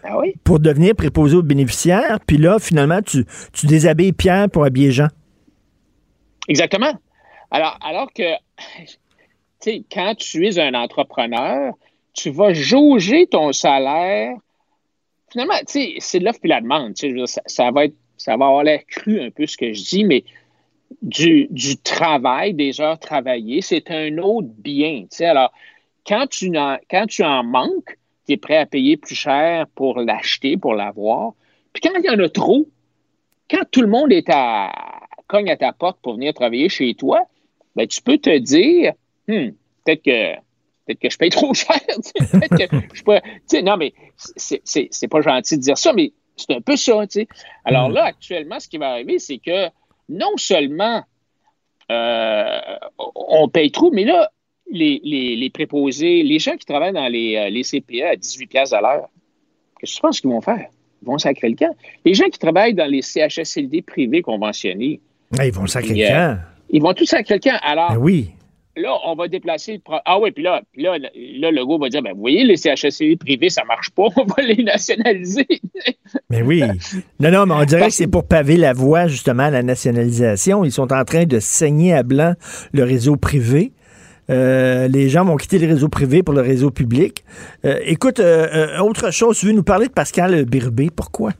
ben 0.03 0.17
pour 0.43 0.59
devenir 0.59 0.97
préposés 0.97 1.37
aux 1.37 1.45
bénéficiaires. 1.45 2.19
Puis 2.27 2.39
là, 2.39 2.59
finalement, 2.59 3.01
tu, 3.03 3.25
tu 3.53 3.67
déshabilles 3.67 4.13
Pierre 4.13 4.51
pour 4.51 4.65
habiller 4.65 4.91
Jean. 4.91 5.07
Exactement. 6.49 6.93
Alors, 7.53 7.79
alors 7.85 8.13
que, 8.13 8.25
quand 9.93 10.17
tu 10.19 10.45
es 10.45 10.59
un 10.59 10.75
entrepreneur, 10.75 11.73
tu 12.15 12.31
vas 12.31 12.53
jauger 12.53 13.29
ton 13.29 13.53
salaire. 13.53 14.35
Finalement, 15.31 15.55
c'est 15.67 16.19
l'offre 16.19 16.41
puis 16.41 16.51
la 16.51 16.61
demande. 16.61 16.95
Ça, 17.47 17.71
va 17.71 17.85
être, 17.85 17.95
ça 18.17 18.37
va 18.37 18.47
avoir 18.47 18.65
l'air 18.65 18.81
cru 18.89 19.21
un 19.21 19.31
peu 19.31 19.47
ce 19.47 19.57
que 19.57 19.73
je 19.73 19.85
dis, 19.85 20.05
mais 20.05 20.25
du, 21.01 21.47
du 21.51 21.77
travail, 21.77 22.55
des 22.55 22.81
heures 22.81 22.99
travaillées, 22.99 23.63
c'est 23.63 23.89
un 23.93 24.19
autre 24.19 24.49
bien. 24.59 25.05
Alors, 25.21 25.53
quand 26.07 26.27
tu, 26.29 26.57
en, 26.57 26.79
quand 26.91 27.07
tu 27.07 27.23
en 27.23 27.43
manques, 27.45 27.99
tu 28.27 28.35
es 28.35 28.37
prêt 28.37 28.57
à 28.57 28.67
payer 28.67 28.97
plus 28.97 29.15
cher 29.15 29.67
pour 29.75 30.01
l'acheter, 30.01 30.57
pour 30.57 30.75
l'avoir. 30.75 31.33
Puis 31.73 31.83
quand 31.83 31.99
il 31.99 32.05
y 32.05 32.11
en 32.11 32.19
a 32.19 32.29
trop, 32.29 32.69
quand 33.51 33.65
tout 33.71 33.83
le 33.83 33.89
monde 33.89 34.13
est 34.13 34.29
à 34.31 34.71
cogne 35.29 35.51
à 35.51 35.57
ta 35.57 35.73
porte 35.73 35.99
pour 36.03 36.15
venir 36.15 36.35
travailler 36.35 36.69
chez 36.69 36.95
toi, 36.95 37.23
ben, 37.75 37.87
tu 37.87 38.03
peux 38.03 38.19
te 38.19 38.37
dire 38.39 38.93
hmm, 39.29 39.51
peut-être 39.85 40.03
que 40.03 40.35
peut-être 40.85 40.99
que 40.99 41.11
je 41.11 41.19
paye 41.19 41.31
trop 41.31 41.55
cher. 41.55 41.81
peut-être 42.33 42.71
que 42.71 42.77
je 42.95 43.03
peux. 43.03 43.63
Non, 43.63 43.77
mais 43.77 43.95
c'est 44.37 45.09
pas 45.09 45.21
gentil 45.21 45.57
de 45.57 45.63
dire 45.63 45.79
ça, 45.79 45.93
mais 45.93 46.13
c'est 46.37 46.55
un 46.55 46.61
peu 46.61 46.77
ça. 46.77 47.03
Alors 47.65 47.89
hmm. 47.89 47.93
là, 47.93 48.05
actuellement, 48.05 48.61
ce 48.61 48.69
qui 48.69 48.79
va 48.79 48.91
arriver, 48.91 49.19
c'est 49.19 49.39
que 49.39 49.69
non 50.09 50.37
seulement 50.37 51.03
euh, 51.91 52.61
on 52.99 53.49
paye 53.49 53.71
trop, 53.71 53.91
mais 53.91 54.05
là, 54.05 54.31
les, 54.71 55.51
préposés, 55.53 56.23
les 56.23 56.39
gens 56.39 56.57
qui 56.57 56.67
travaillent 56.67 56.93
dans 56.93 57.09
les, 57.09 57.37
euh, 57.37 57.51
les 57.51 57.63
CPA 57.63 58.11
à 58.11 58.17
18 58.17 58.57
à 58.73 58.81
l'heure, 58.81 59.09
qu'est-ce 59.79 59.93
que 59.93 59.97
tu 59.97 60.03
penses 60.03 60.21
qu'ils 60.21 60.31
vont 60.31 60.41
faire? 60.41 60.67
Ils 61.03 61.07
vont 61.07 61.19
sacrer 61.19 61.49
le 61.49 61.57
camp. 61.57 61.75
Les 62.05 62.15
gens 62.15 62.27
qui 62.27 62.39
travaillent 62.39 62.75
dans 62.75 62.87
les 62.87 63.03
CHSLD 63.03 63.83
privés 63.83 64.23
conventionnés. 64.23 65.01
Ah, 65.39 65.47
ils 65.47 65.53
vont 65.53 65.67
sacrer 65.67 65.95
le 65.95 66.09
camp. 66.09 66.39
Ils 66.71 66.81
vont 66.81 66.95
tous 66.95 67.07
sacrer 67.07 67.35
le 67.35 67.41
camp. 67.41 67.59
Alors, 67.63 67.91
ben 67.91 67.99
oui. 67.99 68.31
là, 68.77 68.97
on 69.05 69.15
va 69.15 69.27
déplacer 69.27 69.73
le. 69.75 69.81
Ah 70.05 70.21
oui, 70.21 70.31
puis 70.31 70.45
là, 70.45 70.63
là, 70.77 70.97
là, 70.99 71.51
le 71.51 71.67
gars 71.67 71.77
va 71.79 71.89
dire 71.89 72.03
ben, 72.03 72.13
vous 72.13 72.21
voyez, 72.21 72.45
les 72.45 72.57
CHSLD 72.57 73.17
privés, 73.17 73.51
ça 73.51 73.65
marche 73.65 73.91
pas, 73.91 74.05
on 74.17 74.25
va 74.25 74.43
les 74.43 74.63
nationaliser. 74.63 75.49
Mais 76.31 76.43
oui. 76.43 76.63
Non, 77.19 77.31
non, 77.31 77.47
mais 77.47 77.55
on 77.55 77.65
dirait 77.65 77.89
que 77.89 77.95
c'est 77.95 78.07
pour 78.07 78.27
paver 78.27 78.57
la 78.57 78.73
voie, 78.73 79.09
justement, 79.09 79.45
à 79.45 79.51
la 79.51 79.65
nationalisation. 79.65 80.65
Ils 80.65 80.73
sont 80.73 80.93
en 80.93 81.05
train 81.05 81.25
de 81.25 81.41
saigner 81.41 81.93
à 81.93 82.05
blanc 82.05 82.35
le 82.73 82.85
réseau 82.85 83.17
privé. 83.17 83.73
Euh, 84.31 84.89
les 84.89 85.09
gens 85.09 85.25
vont 85.25 85.37
quitter 85.37 85.59
le 85.59 85.67
réseau 85.67 85.89
privé 85.89 86.23
pour 86.23 86.35
le 86.35 86.41
réseau 86.41 86.71
public. 86.71 87.25
Euh, 87.65 87.81
écoute, 87.85 88.21
euh, 88.21 88.79
autre 88.79 89.11
chose, 89.11 89.39
tu 89.39 89.47
veux 89.47 89.53
nous 89.53 89.63
parler 89.63 89.89
de 89.89 89.93
Pascal 89.93 90.45
Birbé. 90.45 90.89
Pourquoi? 90.95 91.33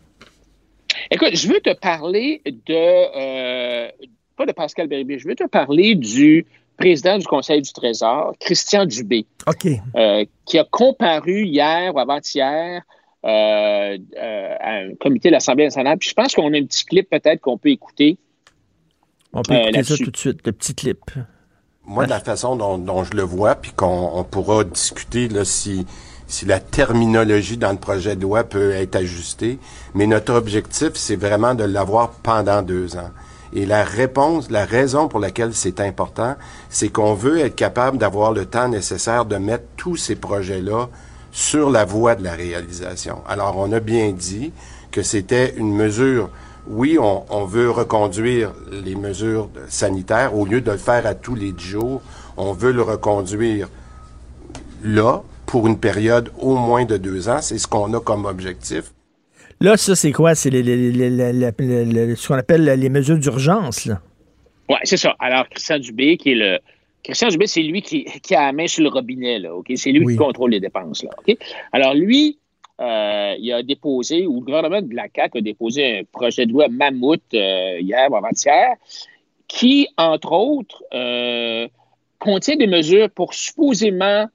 Écoute, 1.11 1.31
je 1.35 1.49
veux 1.49 1.61
te 1.61 1.75
parler 1.75 2.43
de, 2.45 3.91
pas 4.37 4.47
de 4.47 4.53
Pascal 4.53 4.89
Birbé, 4.89 5.19
je 5.19 5.29
veux 5.29 5.35
te 5.35 5.47
parler 5.47 5.95
du 5.95 6.47
président 6.77 7.19
du 7.19 7.27
Conseil 7.27 7.63
du 7.63 7.73
Trésor, 7.73 8.35
Christian 8.41 8.85
Dubé, 8.87 9.25
OK. 9.47 9.69
qui 10.45 10.59
a 10.59 10.65
comparu 10.71 11.45
hier 11.45 11.95
ou 11.95 11.99
avant-hier 11.99 12.83
à 13.25 13.95
un 13.95 14.95
comité 15.01 15.29
de 15.29 15.35
l'Assemblée 15.35 15.65
nationale. 15.65 15.99
Puis 15.99 16.11
je 16.11 16.15
pense 16.15 16.35
qu'on 16.35 16.53
a 16.53 16.59
un 16.59 16.65
petit 16.65 16.85
clip 16.85 17.09
peut-être 17.09 17.41
qu'on 17.41 17.57
peut 17.57 17.71
écouter. 17.71 18.19
On 19.33 19.43
peut 19.43 19.55
écouter 19.55 19.83
ça 19.83 19.97
tout 19.97 20.11
de 20.11 20.17
suite, 20.17 20.47
le 20.47 20.53
petit 20.53 20.75
clip. 20.75 20.99
Moi, 21.85 22.05
de 22.05 22.11
la 22.11 22.21
façon 22.21 22.55
dont, 22.55 23.05
je 23.05 23.17
le 23.17 23.23
vois, 23.23 23.57
puis 23.57 23.73
qu'on 23.73 24.25
pourra 24.31 24.63
discuter 24.63 25.29
là, 25.29 25.45
si, 25.45 25.85
si 26.29 26.47
la 26.47 26.61
terminologie 26.61 27.57
dans 27.57 27.73
le 27.73 27.79
projet 27.79 28.15
de 28.15 28.23
loi 28.23 28.45
peut 28.45 28.71
être 28.71 28.95
ajustée, 28.95 29.59
mais 29.95 30.07
notre 30.07 30.33
objectif, 30.35 30.91
c'est 30.95 31.17
vraiment 31.17 31.55
de 31.55 31.65
l'avoir 31.65 32.11
pendant 32.11 32.63
deux 32.63 32.97
ans. 32.97 33.11
Et 33.53 33.67
la 33.67 33.83
réponse, 33.83 34.49
la 34.49 34.65
raison 34.65 35.09
pour 35.09 35.19
laquelle 35.19 35.55
c'est 35.55 35.81
important, 35.81 36.37
c'est 36.71 36.89
qu'on 36.89 37.15
veut 37.15 37.41
être 37.41 37.57
capable 37.57 37.99
d'avoir 37.99 38.33
le 38.33 38.47
temps 38.47 38.69
nécessaire 38.69 39.25
de 39.25 39.37
mettre 39.37 39.65
tous 39.77 39.97
ces 39.97 40.15
projets-là 40.15 40.89
sur 41.33 41.69
la 41.69 41.85
voie 41.85 42.15
de 42.15 42.23
la 42.23 42.33
réalisation. 42.33 43.23
Alors, 43.29 43.57
on 43.59 43.73
a 43.73 43.81
bien 43.81 44.13
dit 44.13 44.53
que 44.93 45.03
c'était 45.03 45.55
une 45.57 45.75
mesure 45.75 46.31
oui, 46.67 46.97
on, 46.99 47.45
veut 47.45 47.71
reconduire 47.71 48.53
les 48.71 48.95
mesures 48.95 49.49
sanitaires 49.69 50.37
au 50.37 50.47
lieu 50.47 50.61
de 50.61 50.71
le 50.71 50.79
faire 50.79 51.07
à 51.07 51.15
tous 51.15 51.35
les 51.35 51.53
jours. 51.59 52.03
On 52.37 52.53
veut 52.53 52.73
le 52.73 52.83
reconduire 52.83 53.69
là 54.85 55.23
pour 55.47 55.67
une 55.67 55.79
période 55.79 56.31
au 56.39 56.57
moins 56.57 56.85
de 56.85 56.97
deux 56.97 57.29
ans. 57.29 57.41
C'est 57.43 57.59
ce 57.59 57.67
qu'on 57.67 57.93
a 57.95 58.01
comme 58.01 58.27
objectif. 58.27 58.93
Là, 59.61 59.77
ça, 59.77 59.95
c'est 59.95 60.13
quoi? 60.13 60.35
C'est 60.35 60.51
ce 60.51 62.29
qu'on 62.29 62.35
appelle 62.35 62.65
les 62.65 62.89
mesures 62.89 63.19
d'urgence? 63.19 63.89
Oui, 64.69 64.77
c'est 64.85 64.97
ça. 64.97 65.15
Alors, 65.19 65.49
Christian 65.49 65.79
Dubé, 65.79 66.17
qui 66.17 66.33
est 66.33 66.37
le. 66.37 66.59
Christian 67.03 67.29
Dubé, 67.29 67.49
c'est 67.49 67.63
lui 67.63 67.83
qui, 67.83 68.05
qui, 68.23 68.35
a 68.35 68.47
la 68.47 68.53
main 68.53 68.69
sur 68.69 68.85
le 68.85 68.89
robinet, 68.89 69.41
là, 69.41 69.55
OK? 69.55 69.73
C'est 69.75 69.91
lui 69.91 70.07
qui 70.07 70.17
contrôle 70.17 70.53
les 70.53 70.61
dépenses, 70.61 71.03
là, 71.03 71.11
OK? 71.19 71.37
Alors, 71.73 71.95
lui, 71.95 72.39
euh, 72.81 73.35
il 73.39 73.53
a 73.53 73.63
déposé, 73.63 74.27
ou 74.27 74.41
le 74.41 74.47
gouvernement 74.47 74.83
de 74.83 74.95
la 74.95 75.07
CAQ 75.15 75.39
a 75.39 75.41
déposé 75.41 75.99
un 76.01 76.03
projet 76.11 76.47
de 76.47 76.53
loi 76.53 76.69
mammouth 76.69 77.23
euh, 77.35 77.79
hier 77.81 78.11
ou 78.11 78.17
avant-hier, 78.17 78.77
qui, 79.47 79.89
entre 79.97 80.33
autres, 80.33 80.83
euh, 80.95 81.69
contient 82.19 82.57
des 82.57 82.67
mesures 82.67 83.11
pour 83.11 83.35
supposément 83.35 84.27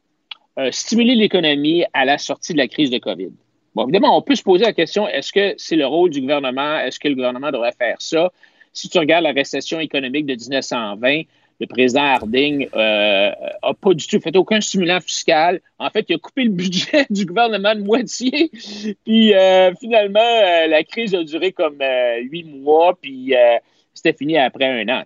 stimuler 0.72 1.14
l'économie 1.14 1.86
à 1.94 2.04
la 2.04 2.18
sortie 2.18 2.54
de 2.54 2.58
la 2.58 2.68
crise 2.68 2.90
de 2.90 2.98
COVID. 2.98 3.30
Bon, 3.76 3.84
évidemment, 3.84 4.18
on 4.18 4.24
peut 4.24 4.34
se 4.34 4.42
poser 4.42 4.66
la 4.66 4.74
question, 4.74 5.08
est-ce 5.08 5.32
que 5.32 5.54
c'est 5.58 5.76
le 5.76 5.86
rôle 5.86 6.10
du 6.10 6.20
gouvernement? 6.20 6.80
Est-ce 6.80 7.00
que 7.00 7.08
le 7.08 7.14
gouvernement 7.14 7.52
devrait 7.52 7.74
faire 7.78 7.98
ça? 8.00 8.32
Si 8.74 8.90
tu 8.90 8.98
regardes 8.98 9.24
la 9.24 9.34
récession 9.34 9.80
économique 9.80 10.26
de 10.26 10.34
1920, 10.34 11.22
le 11.60 11.68
président 11.68 12.02
Harding 12.02 12.70
n'a 12.74 12.80
euh, 12.80 13.74
pas 13.82 13.94
du 13.94 14.06
tout 14.08 14.20
fait 14.20 14.36
aucun 14.36 14.62
stimulant 14.62 15.00
fiscal. 15.00 15.60
En 15.80 15.90
fait, 15.90 16.06
il 16.10 16.16
a 16.16 16.18
coupé 16.20 16.44
le 16.44 16.52
budget 16.52 17.06
du 17.10 17.26
gouvernement 17.26 17.74
de 17.74 17.82
moitié. 17.82 18.52
Puis 19.06 19.34
euh, 19.34 19.74
finalement, 19.80 20.20
euh, 20.20 20.68
la 20.68 20.84
crise 20.84 21.16
a 21.16 21.24
duré 21.24 21.52
comme 21.52 21.80
huit 22.22 22.44
mois, 22.44 22.98
puis 23.02 23.34
c'était 23.94 24.14
fini 24.14 24.38
après 24.38 24.66
un 24.66 24.88
an. 24.90 25.04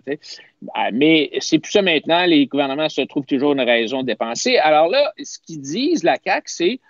Mais 0.92 1.30
c'est 1.40 1.58
plus 1.58 1.72
ça 1.72 1.82
maintenant. 1.82 2.24
Les 2.26 2.46
gouvernements 2.46 2.88
se 2.88 3.00
trouvent 3.02 3.26
toujours 3.26 3.52
une 3.52 3.62
raison 3.62 4.02
de 4.02 4.06
dépenser. 4.06 4.58
Alors 4.58 4.88
là, 4.88 5.12
ce 5.22 5.38
qu'ils 5.38 5.60
disent, 5.60 6.04
la 6.04 6.18
CAQ, 6.22 6.42
c'est 6.46 6.80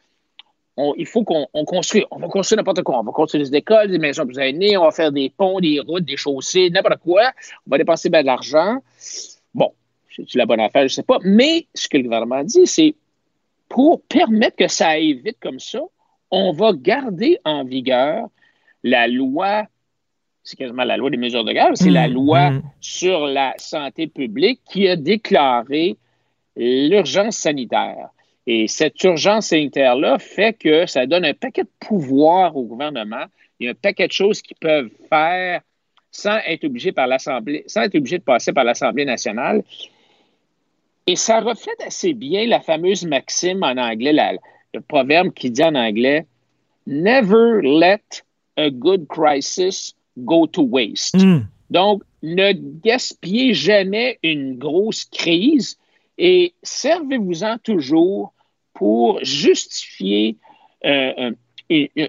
il 0.96 1.06
faut 1.06 1.22
qu'on 1.22 1.46
construise. 1.66 2.04
On 2.10 2.18
va 2.18 2.28
construire 2.28 2.56
n'importe 2.56 2.82
quoi. 2.82 2.98
On 2.98 3.02
va 3.02 3.12
construire 3.12 3.44
des 3.44 3.54
écoles, 3.54 3.90
des 3.90 3.98
maisons 3.98 4.26
plus 4.26 4.38
aînées, 4.38 4.76
on 4.76 4.84
va 4.84 4.90
faire 4.90 5.12
des 5.12 5.30
ponts, 5.30 5.60
des 5.60 5.80
routes, 5.80 6.04
des 6.04 6.16
chaussées, 6.16 6.70
n'importe 6.70 7.00
quoi. 7.00 7.30
On 7.66 7.70
va 7.70 7.78
dépenser 7.78 8.08
de 8.08 8.16
l'argent. 8.16 8.78
Bon, 9.54 9.72
c'est 10.10 10.34
la 10.34 10.46
bonne 10.46 10.60
affaire, 10.60 10.82
je 10.82 10.86
ne 10.86 10.88
sais 10.88 11.02
pas. 11.02 11.18
Mais 11.22 11.66
ce 11.74 11.88
que 11.88 11.96
le 11.96 12.04
gouvernement 12.04 12.44
dit, 12.44 12.66
c'est 12.66 12.94
pour 13.68 14.02
permettre 14.02 14.56
que 14.56 14.68
ça 14.68 14.88
aille 14.88 15.14
vite 15.14 15.38
comme 15.40 15.58
ça, 15.58 15.80
on 16.30 16.52
va 16.52 16.72
garder 16.72 17.38
en 17.44 17.64
vigueur 17.64 18.28
la 18.82 19.06
loi, 19.06 19.66
c'est 20.42 20.56
quasiment 20.56 20.84
la 20.84 20.96
loi 20.96 21.10
des 21.10 21.16
mesures 21.16 21.44
de 21.44 21.52
garde, 21.52 21.76
c'est 21.76 21.90
la 21.90 22.08
mmh, 22.08 22.12
loi 22.12 22.50
mmh. 22.50 22.62
sur 22.80 23.26
la 23.26 23.54
santé 23.58 24.06
publique 24.06 24.60
qui 24.68 24.88
a 24.88 24.96
déclaré 24.96 25.96
l'urgence 26.56 27.36
sanitaire. 27.36 28.08
Et 28.46 28.66
cette 28.66 29.02
urgence 29.04 29.48
sanitaire-là 29.48 30.18
fait 30.18 30.52
que 30.52 30.86
ça 30.86 31.06
donne 31.06 31.24
un 31.24 31.34
paquet 31.34 31.62
de 31.62 31.70
pouvoirs 31.78 32.56
au 32.56 32.64
gouvernement. 32.64 33.24
Il 33.60 33.66
y 33.66 33.68
a 33.68 33.72
un 33.72 33.74
paquet 33.74 34.08
de 34.08 34.12
choses 34.12 34.42
qu'ils 34.42 34.56
peuvent 34.56 34.90
faire 35.08 35.60
sans 36.12 36.38
être 36.46 36.64
obligé 36.64 36.92
par 36.92 37.06
l'Assemblée, 37.06 37.64
sans 37.66 37.82
être 37.82 37.96
obligé 37.96 38.18
de 38.18 38.22
passer 38.22 38.52
par 38.52 38.64
l'Assemblée 38.64 39.06
nationale. 39.06 39.64
Et 41.06 41.16
ça 41.16 41.40
reflète 41.40 41.80
assez 41.84 42.12
bien 42.12 42.46
la 42.46 42.60
fameuse 42.60 43.04
maxime 43.04 43.64
en 43.64 43.76
anglais, 43.76 44.12
le 44.72 44.80
proverbe 44.80 45.32
qui 45.32 45.50
dit 45.50 45.64
en 45.64 45.74
anglais 45.74 46.26
Never 46.86 47.60
let 47.62 48.22
a 48.56 48.70
good 48.70 49.08
crisis 49.08 49.94
go 50.18 50.46
to 50.46 50.62
waste. 50.62 51.16
Hmm. 51.16 51.40
Donc, 51.70 52.02
ne 52.22 52.52
gaspillez 52.52 53.54
jamais 53.54 54.18
une 54.22 54.58
grosse 54.58 55.04
crise 55.06 55.78
et 56.18 56.54
servez-vous-en 56.62 57.58
toujours 57.58 58.32
pour 58.74 59.18
justifier 59.24 60.36
euh, 60.84 61.32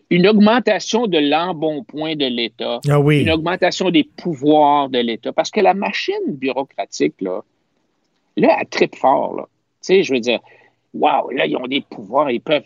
une 0.09 0.27
augmentation 0.27 1.07
de 1.07 1.17
l'embonpoint 1.17 2.15
de 2.15 2.25
l'État, 2.25 2.79
ah 2.89 2.99
une 2.99 3.31
augmentation 3.31 3.89
des 3.89 4.03
pouvoirs 4.03 4.89
de 4.89 4.99
l'État, 4.99 5.31
parce 5.33 5.51
que 5.51 5.59
la 5.59 5.73
machine 5.73 6.13
bureaucratique, 6.27 7.15
là, 7.21 7.41
là 8.37 8.57
elle 8.59 8.67
tripe 8.67 8.95
fort. 8.95 9.35
Là. 9.35 9.43
Tu 9.43 9.87
sais, 9.87 10.03
je 10.03 10.13
veux 10.13 10.19
dire, 10.19 10.39
Wow, 10.93 11.31
là, 11.31 11.47
ils 11.47 11.57
ont 11.57 11.65
des 11.65 11.81
pouvoirs, 11.81 12.29
ils 12.29 12.39
peuvent. 12.39 12.61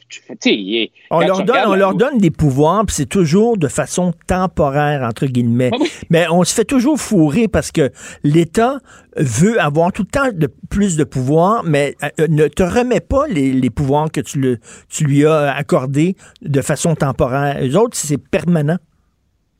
On, 1.11 1.21
leur 1.21 1.43
donne, 1.43 1.57
on 1.65 1.75
leur 1.75 1.95
donne 1.95 2.17
des 2.17 2.29
pouvoirs, 2.29 2.85
puis 2.85 2.93
c'est 2.93 3.05
toujours 3.05 3.57
de 3.57 3.69
façon 3.69 4.13
temporaire, 4.27 5.03
entre 5.03 5.27
guillemets. 5.27 5.69
Ah 5.73 5.77
Mais 6.09 6.25
on 6.29 6.43
se 6.43 6.53
fait 6.53 6.65
toujours 6.65 6.99
fourrer 6.99 7.47
parce 7.47 7.71
que 7.71 7.89
l'État 8.23 8.79
veut 9.15 9.61
avoir 9.61 9.93
tout 9.93 10.01
le 10.01 10.09
temps 10.09 10.29
de, 10.33 10.49
plus 10.69 10.97
de 10.97 11.05
pouvoir, 11.05 11.63
mais 11.63 11.95
euh, 12.19 12.27
ne 12.27 12.49
te 12.49 12.63
remet 12.63 12.99
pas 12.99 13.27
les, 13.27 13.69
pouvoirs 13.69 14.11
que 14.11 14.19
tu, 14.19 14.39
le, 14.39 14.59
tu 14.89 15.05
lui 15.05 15.25
as 15.25 15.55
accordés 15.55 16.17
de 16.41 16.61
façon 16.61 16.95
temporaire. 16.95 17.61
Les 17.61 17.77
autres, 17.77 17.95
c'est 17.95 18.17
permanent. 18.17 18.77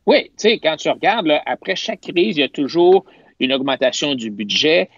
Oui, 0.06 0.24
tu 0.24 0.50
sais, 0.50 0.60
quand 0.62 0.76
tu 0.76 0.90
regardes, 0.90 1.32
après 1.46 1.78
chaque 1.78 2.02
crise, 2.02 2.36
il 2.36 2.42
y 2.42 2.44
a 2.44 2.50
toujours 2.50 3.06
une 3.40 3.54
augmentation 3.54 4.14
du 4.14 4.30
budget. 4.30 4.90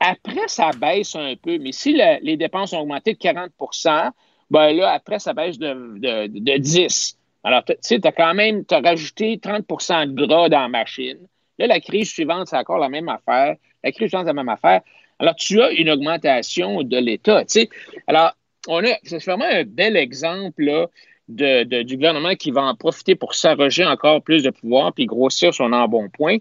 Après, 0.00 0.46
ça 0.48 0.70
baisse 0.72 1.16
un 1.16 1.34
peu, 1.36 1.58
mais 1.58 1.72
si 1.72 1.98
les 2.22 2.36
dépenses 2.36 2.72
ont 2.72 2.80
augmenté 2.80 3.14
de 3.14 3.18
40% 3.18 4.12
ben 4.50 4.72
là, 4.72 4.92
après, 4.92 5.18
ça 5.18 5.32
baisse 5.32 5.58
de, 5.58 5.98
de, 6.28 6.56
10 6.58 7.18
Alors, 7.44 7.64
tu 7.64 7.74
sais, 7.80 8.00
tu 8.00 8.06
as 8.06 8.12
quand 8.12 8.34
même 8.34 8.64
as 8.70 8.80
rajouté 8.80 9.36
30% 9.36 10.14
de 10.14 10.26
gras 10.26 10.48
dans 10.48 10.60
la 10.60 10.68
machine. 10.68 11.18
Là, 11.58 11.66
la 11.66 11.80
crise 11.80 12.10
suivante, 12.10 12.48
c'est 12.48 12.56
encore 12.56 12.78
la 12.78 12.88
même 12.88 13.08
affaire. 13.08 13.56
La 13.82 13.92
crise 13.92 14.08
suivante, 14.08 14.26
c'est 14.26 14.34
la 14.34 14.34
même 14.34 14.48
affaire. 14.48 14.82
Alors, 15.18 15.34
tu 15.34 15.60
as 15.60 15.70
une 15.70 15.90
augmentation 15.90 16.82
de 16.82 16.96
l'État. 16.98 17.44
Tu 17.44 17.60
sais. 17.60 17.68
Alors, 18.06 18.32
on 18.68 18.84
a, 18.84 18.96
c'est 19.02 19.24
vraiment 19.24 19.46
un 19.50 19.64
bel 19.64 19.96
exemple 19.96 20.88
de, 21.28 21.82
du 21.82 21.96
gouvernement 21.96 22.34
qui 22.34 22.50
va 22.50 22.62
en 22.62 22.74
profiter 22.74 23.14
pour 23.14 23.34
s'arroger 23.34 23.84
encore 23.84 24.22
plus 24.22 24.42
de 24.42 24.50
pouvoir 24.50 24.92
puis 24.92 25.06
grossir 25.06 25.54
son 25.54 25.72
embonpoint. 25.72 26.38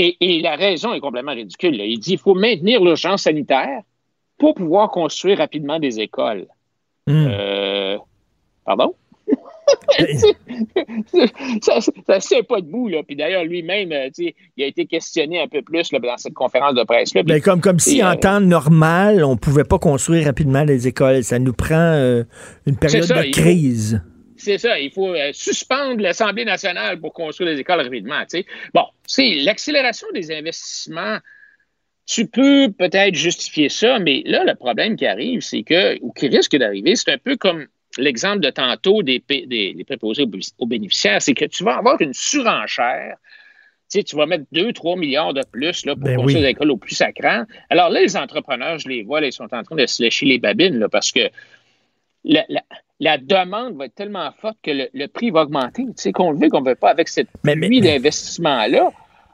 Et, 0.00 0.40
la 0.40 0.54
raison 0.54 0.94
est 0.94 1.00
complètement 1.00 1.34
ridicule. 1.34 1.74
Il 1.80 1.98
dit 1.98 2.10
qu'il 2.10 2.18
faut 2.18 2.34
maintenir 2.34 2.82
l'urgence 2.82 3.22
sanitaire 3.22 3.82
pour 4.38 4.54
pouvoir 4.54 4.90
construire 4.90 5.38
rapidement 5.38 5.80
des 5.80 5.98
écoles. 5.98 6.46
Hmm. 7.08 7.26
Euh, 7.28 7.98
pardon? 8.64 8.94
ça 9.88 11.74
ne 11.76 12.20
tient 12.20 12.42
pas 12.44 12.60
debout. 12.60 12.88
Là. 12.88 13.02
Puis 13.02 13.16
d'ailleurs, 13.16 13.44
lui-même, 13.44 13.90
euh, 13.90 14.08
il 14.16 14.62
a 14.62 14.66
été 14.66 14.86
questionné 14.86 15.40
un 15.40 15.48
peu 15.48 15.62
plus 15.62 15.90
dans 15.90 16.16
cette 16.16 16.34
conférence 16.34 16.74
de 16.74 16.84
presse. 16.84 17.12
Là. 17.14 17.24
Ben, 17.24 17.40
comme, 17.40 17.60
comme 17.60 17.80
si 17.80 18.02
en 18.02 18.12
euh, 18.12 18.14
temps 18.14 18.40
normal, 18.40 19.24
on 19.24 19.32
ne 19.32 19.38
pouvait 19.38 19.64
pas 19.64 19.80
construire 19.80 20.26
rapidement 20.26 20.64
des 20.64 20.86
écoles. 20.86 21.24
Ça 21.24 21.40
nous 21.40 21.52
prend 21.52 22.22
une 22.66 22.76
période 22.76 23.08
de 23.08 23.30
crise. 23.32 24.00
C'est 24.38 24.58
ça, 24.58 24.78
il 24.78 24.90
faut 24.90 25.14
euh, 25.14 25.30
suspendre 25.32 26.00
l'Assemblée 26.00 26.44
nationale 26.44 27.00
pour 27.00 27.12
construire 27.12 27.50
les 27.50 27.58
écoles 27.58 27.80
rapidement. 27.80 28.22
Bon, 28.72 28.84
c'est 29.06 29.34
l'accélération 29.36 30.06
des 30.14 30.32
investissements. 30.32 31.18
Tu 32.06 32.26
peux 32.26 32.72
peut-être 32.72 33.14
justifier 33.14 33.68
ça, 33.68 33.98
mais 33.98 34.22
là, 34.24 34.44
le 34.44 34.54
problème 34.54 34.96
qui 34.96 35.06
arrive, 35.06 35.40
c'est 35.40 35.62
que, 35.62 35.98
ou 36.00 36.12
qui 36.12 36.28
risque 36.28 36.56
d'arriver, 36.56 36.96
c'est 36.96 37.12
un 37.12 37.18
peu 37.18 37.36
comme 37.36 37.66
l'exemple 37.98 38.40
de 38.40 38.50
tantôt 38.50 39.02
des, 39.02 39.22
des, 39.28 39.84
préposés 39.84 40.24
aux, 40.58 40.66
bénéficiaires, 40.66 41.20
c'est 41.20 41.34
que 41.34 41.44
tu 41.44 41.64
vas 41.64 41.76
avoir 41.76 42.00
une 42.00 42.14
surenchère. 42.14 43.16
Tu, 43.90 43.98
sais, 43.98 44.04
tu 44.04 44.16
vas 44.16 44.26
mettre 44.26 44.44
2-3 44.54 44.98
milliards 44.98 45.34
de 45.34 45.42
plus 45.50 45.84
là, 45.84 45.94
pour 45.94 46.04
ben 46.04 46.16
construire 46.16 46.42
les 46.42 46.50
écoles 46.50 46.70
au 46.70 46.76
plus 46.76 46.94
sacrant. 46.94 47.44
Alors 47.70 47.88
là, 47.88 48.00
les 48.00 48.16
entrepreneurs, 48.16 48.78
je 48.78 48.88
les 48.88 49.02
vois, 49.02 49.20
ils 49.22 49.32
sont 49.32 49.52
en 49.52 49.62
train 49.62 49.76
de 49.76 49.86
se 49.86 50.02
lécher 50.02 50.26
les 50.26 50.38
babines 50.38 50.78
là, 50.78 50.88
parce 50.88 51.10
que 51.10 51.30
la, 52.24 52.44
la 52.48 52.62
demande 53.00 53.76
va 53.76 53.86
être 53.86 53.94
tellement 53.94 54.30
forte 54.40 54.58
que 54.62 54.70
le, 54.92 55.06
prix 55.06 55.30
va 55.30 55.42
augmenter. 55.42 55.84
Tu 55.84 55.92
sais, 55.96 56.12
qu'on 56.12 56.32
le 56.32 56.38
veut, 56.38 56.48
qu'on 56.48 56.60
ne 56.60 56.68
veut 56.68 56.74
pas, 56.74 56.90
avec 56.90 57.08
cette 57.08 57.28
nuit 57.44 57.80
d'investissement-là. 57.80 58.90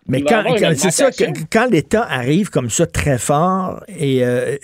Mais 0.07 0.23
quand, 0.23 0.45
c'est 0.77 0.91
ça, 0.91 1.11
quand, 1.51 1.67
l'État 1.71 2.03
arrive 2.03 2.51
comme 2.51 2.69
ça 2.69 2.87
très 2.87 3.17
fort 3.17 3.83
et, 3.89 4.23
euh, 4.23 4.57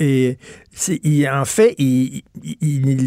il, 1.03 1.29
en 1.31 1.47
fait, 1.47 1.75
il, 1.79 2.23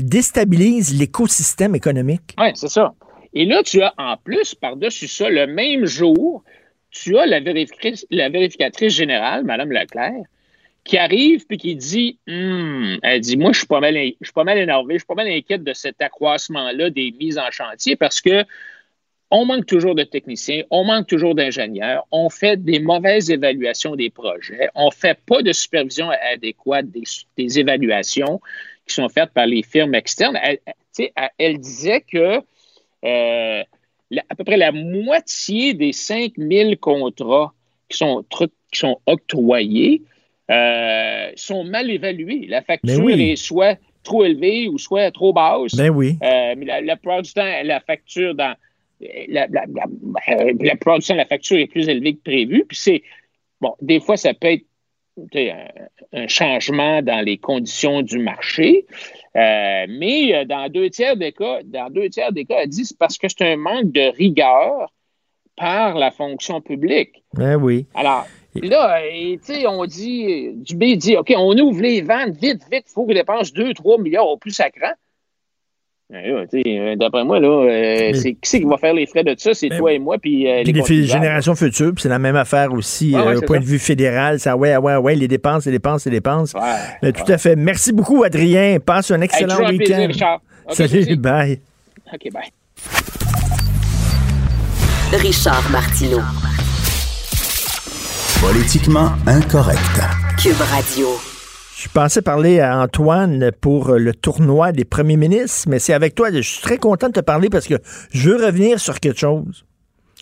déstabilise 0.06 0.98
l'écosystème 0.98 1.76
économique. 1.76 2.34
Oui, 2.40 2.48
c'est 2.56 2.70
ça. 2.70 2.94
Et 3.36 3.46
là, 3.46 3.62
tu 3.64 3.82
as 3.84 3.94
en 3.98 4.18
plus, 4.18 4.56
par-dessus 4.56 5.08
ça, 5.08 5.30
le 5.30 5.46
même 5.46 5.86
jour, 5.86 6.44
tu 6.90 7.18
as 7.18 7.28
la 7.28 7.40
vérificatrice, 7.40 8.06
la 8.10 8.30
vérificatrice 8.30 8.94
générale, 8.96 9.44
Mme 9.44 9.72
Leclerc, 9.72 10.24
qui 10.84 10.98
arrive 10.98 11.46
puis 11.46 11.58
qui 11.58 11.76
dit 11.76 12.18
hum, 12.28 12.98
elle 13.04 13.22
dit 13.22 13.38
moi 13.38 13.52
je 13.54 13.60
suis 13.60 13.68
pas 13.68 13.80
mal 13.80 13.96
je 13.96 14.26
suis 14.26 14.34
pas 14.34 14.44
mal 14.44 14.58
énervé, 14.58 14.96
je 14.96 15.00
suis 15.00 15.08
pas 15.08 15.16
mal 15.16 15.28
inquiète 15.28 15.64
de 15.64 15.74
cet 15.74 16.02
accroissement 16.02 16.72
là 16.72 16.90
des 16.90 17.12
mises 17.20 17.38
en 17.38 17.50
chantier 17.52 17.96
parce 17.96 18.22
que 18.22 18.46
on 19.36 19.46
manque 19.46 19.66
toujours 19.66 19.96
de 19.96 20.04
techniciens, 20.04 20.64
on 20.70 20.84
manque 20.84 21.08
toujours 21.08 21.34
d'ingénieurs, 21.34 22.06
on 22.12 22.30
fait 22.30 22.64
des 22.64 22.80
mauvaises 22.80 23.32
évaluations 23.32 23.96
des 23.96 24.12
projets, 24.12 24.70
on 24.76 24.92
fait 24.92 25.18
pas 25.26 25.42
de 25.42 25.52
supervision 25.52 26.12
adéquate 26.32 26.86
des, 26.92 27.60
évaluations 27.60 28.40
qui 28.86 28.94
sont 28.94 29.10
faites 29.10 29.32
par 29.32 29.48
les 29.48 29.64
firmes 29.64 29.96
externes. 29.96 30.38
Elle, 30.44 30.60
elle 31.40 31.58
disait 31.58 32.02
que 32.02 32.42
euh, 33.06 33.64
à 34.30 34.36
peu 34.38 34.44
près 34.44 34.58
la 34.58 34.72
moitié 34.72 35.74
des 35.74 35.94
5000 35.94 36.78
contrats 36.78 37.54
qui 37.90 37.98
sont, 37.98 38.24
qui 38.30 38.80
sont 38.80 39.00
octroyés 39.08 40.04
euh, 40.52 41.32
sont 41.36 41.64
mal 41.64 41.90
évalués. 41.90 42.48
La 42.48 42.62
facture 42.62 43.10
est 43.10 43.36
soit 43.36 43.78
trop 44.04 44.26
élevée 44.26 44.68
ou 44.68 44.78
soit 44.78 45.10
trop 45.12 45.32
basse. 45.32 45.76
Ben 45.76 45.90
oui. 45.90 46.18
Euh, 46.22 46.56
mais 46.58 46.82
la, 46.82 46.96
plupart 46.98 47.22
du 47.22 47.34
temps, 47.34 47.50
la 47.64 47.80
facture 47.80 48.36
dans. 48.36 48.56
La, 49.28 49.48
la, 49.48 49.66
la, 49.68 50.76
plupart 50.76 51.00
du 51.00 51.06
temps, 51.06 51.16
la 51.16 51.26
facture 51.26 51.58
est 51.58 51.68
plus 51.68 51.90
élevée 51.90 52.16
que 52.16 52.24
prévu. 52.24 52.66
Puis 52.68 52.78
c'est. 52.78 53.04
Bon, 53.62 53.74
des 53.82 54.02
fois, 54.02 54.18
ça 54.18 54.34
peut 54.34 54.48
être 54.48 54.66
un, 56.14 56.28
changement 56.28 57.02
dans 57.02 57.24
les 57.24 57.38
conditions 57.38 58.02
du 58.02 58.20
marché. 58.20 58.86
Euh, 59.36 59.86
mais 59.88 60.46
dans 60.46 60.70
deux 60.70 60.90
tiers 60.90 61.16
des 61.16 61.32
cas, 61.32 61.62
dans 61.64 61.90
deux 61.90 62.10
tiers 62.10 62.34
des 62.34 62.46
cas, 62.46 62.58
elle 62.64 62.70
dit 62.70 62.86
c'est 62.86 62.98
parce 62.98 63.18
que 63.18 63.28
c'est 63.30 63.54
un 63.54 63.56
manque 63.56 63.92
de 63.92 64.16
rigueur 64.16 64.92
par 65.56 65.96
la 65.96 66.12
fonction 66.12 66.62
publique. 66.62 67.24
Ben 67.34 67.56
oui. 67.56 67.86
Alors, 67.94 68.28
là, 68.62 69.02
tu 69.02 69.40
sais, 69.42 69.68
on 69.68 69.86
dit, 69.86 70.52
Dubé 70.56 70.96
dit, 70.96 71.18
OK, 71.18 71.34
on 71.36 71.58
ouvre 71.58 71.82
les 71.82 72.02
ventes 72.02 72.36
vite, 72.38 72.62
vite, 72.72 72.86
il 72.88 72.94
faut 72.94 73.06
qu'il 73.06 73.16
dépense 73.16 73.54
2-3 73.54 74.02
milliards 74.02 74.28
au 74.28 74.38
plus 74.38 74.52
sacrant. 74.52 74.94
Euh, 76.14 76.96
d'après 76.96 77.24
moi, 77.24 77.40
là, 77.40 77.48
euh, 77.48 78.14
c'est 78.14 78.34
qui, 78.34 78.60
qui 78.60 78.64
va 78.66 78.78
faire 78.78 78.94
les 78.94 79.08
frais 79.08 79.24
de 79.24 79.34
ça? 79.38 79.54
C'est 79.54 79.70
toi 79.70 79.94
et 79.94 80.00
moi, 80.00 80.18
puis 80.20 80.48
euh, 80.48 80.62
les, 80.64 81.06
générations 81.06 81.56
futures, 81.56 81.94
puis 81.94 82.04
c'est 82.04 82.10
la 82.10 82.20
même 82.20 82.36
affaire 82.36 82.72
aussi 82.72 83.16
au 83.16 83.42
point 83.42 83.60
de 83.60 83.66
vue 83.66 83.80
fédéral. 83.80 84.40
Ça, 84.40 84.56
ouais, 84.56 84.78
ouais, 84.78 84.96
ouais, 84.98 85.16
les 85.16 85.28
dépenses, 85.28 85.66
les 85.66 85.72
dépenses, 85.72 86.06
les 86.06 86.12
dépenses. 86.12 86.54
tout 86.54 87.32
à 87.32 87.38
fait. 87.38 87.56
Merci 87.56 87.94
beaucoup, 87.94 88.24
Adrien. 88.24 88.78
Passe 88.80 89.12
un 89.12 89.22
excellent 89.22 89.68
week-end. 89.70 90.10
Salut, 90.70 91.16
bye. 91.16 91.60
OK, 92.14 92.32
bye. 92.32 92.52
Richard 95.14 95.70
Martineau. 95.72 96.22
Politiquement 98.44 99.12
incorrect. 99.26 100.02
Cube 100.38 100.60
Radio. 100.60 101.08
Je 101.78 101.88
pensais 101.88 102.22
parler 102.22 102.60
à 102.60 102.78
Antoine 102.78 103.52
pour 103.62 103.94
le 103.94 104.14
tournoi 104.14 104.74
des 104.74 104.84
premiers 104.84 105.16
ministres, 105.16 105.70
mais 105.70 105.80
c'est 105.80 105.94
avec 105.94 106.14
toi. 106.14 106.30
Je 106.30 106.42
suis 106.42 106.62
très 106.62 106.78
content 106.78 107.08
de 107.08 107.14
te 107.14 107.20
parler 107.22 107.50
parce 107.50 107.68
que 107.68 107.76
je 108.12 108.30
veux 108.32 108.46
revenir 108.46 108.82
sur 108.82 109.00
quelque 109.00 109.18
chose. 109.18 109.64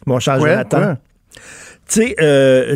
Mon 0.06 0.19
cher 0.19 0.39
Jonathan. 0.39 0.98
Tu 1.34 1.39
sais, 1.88 2.15
euh, 2.22 2.76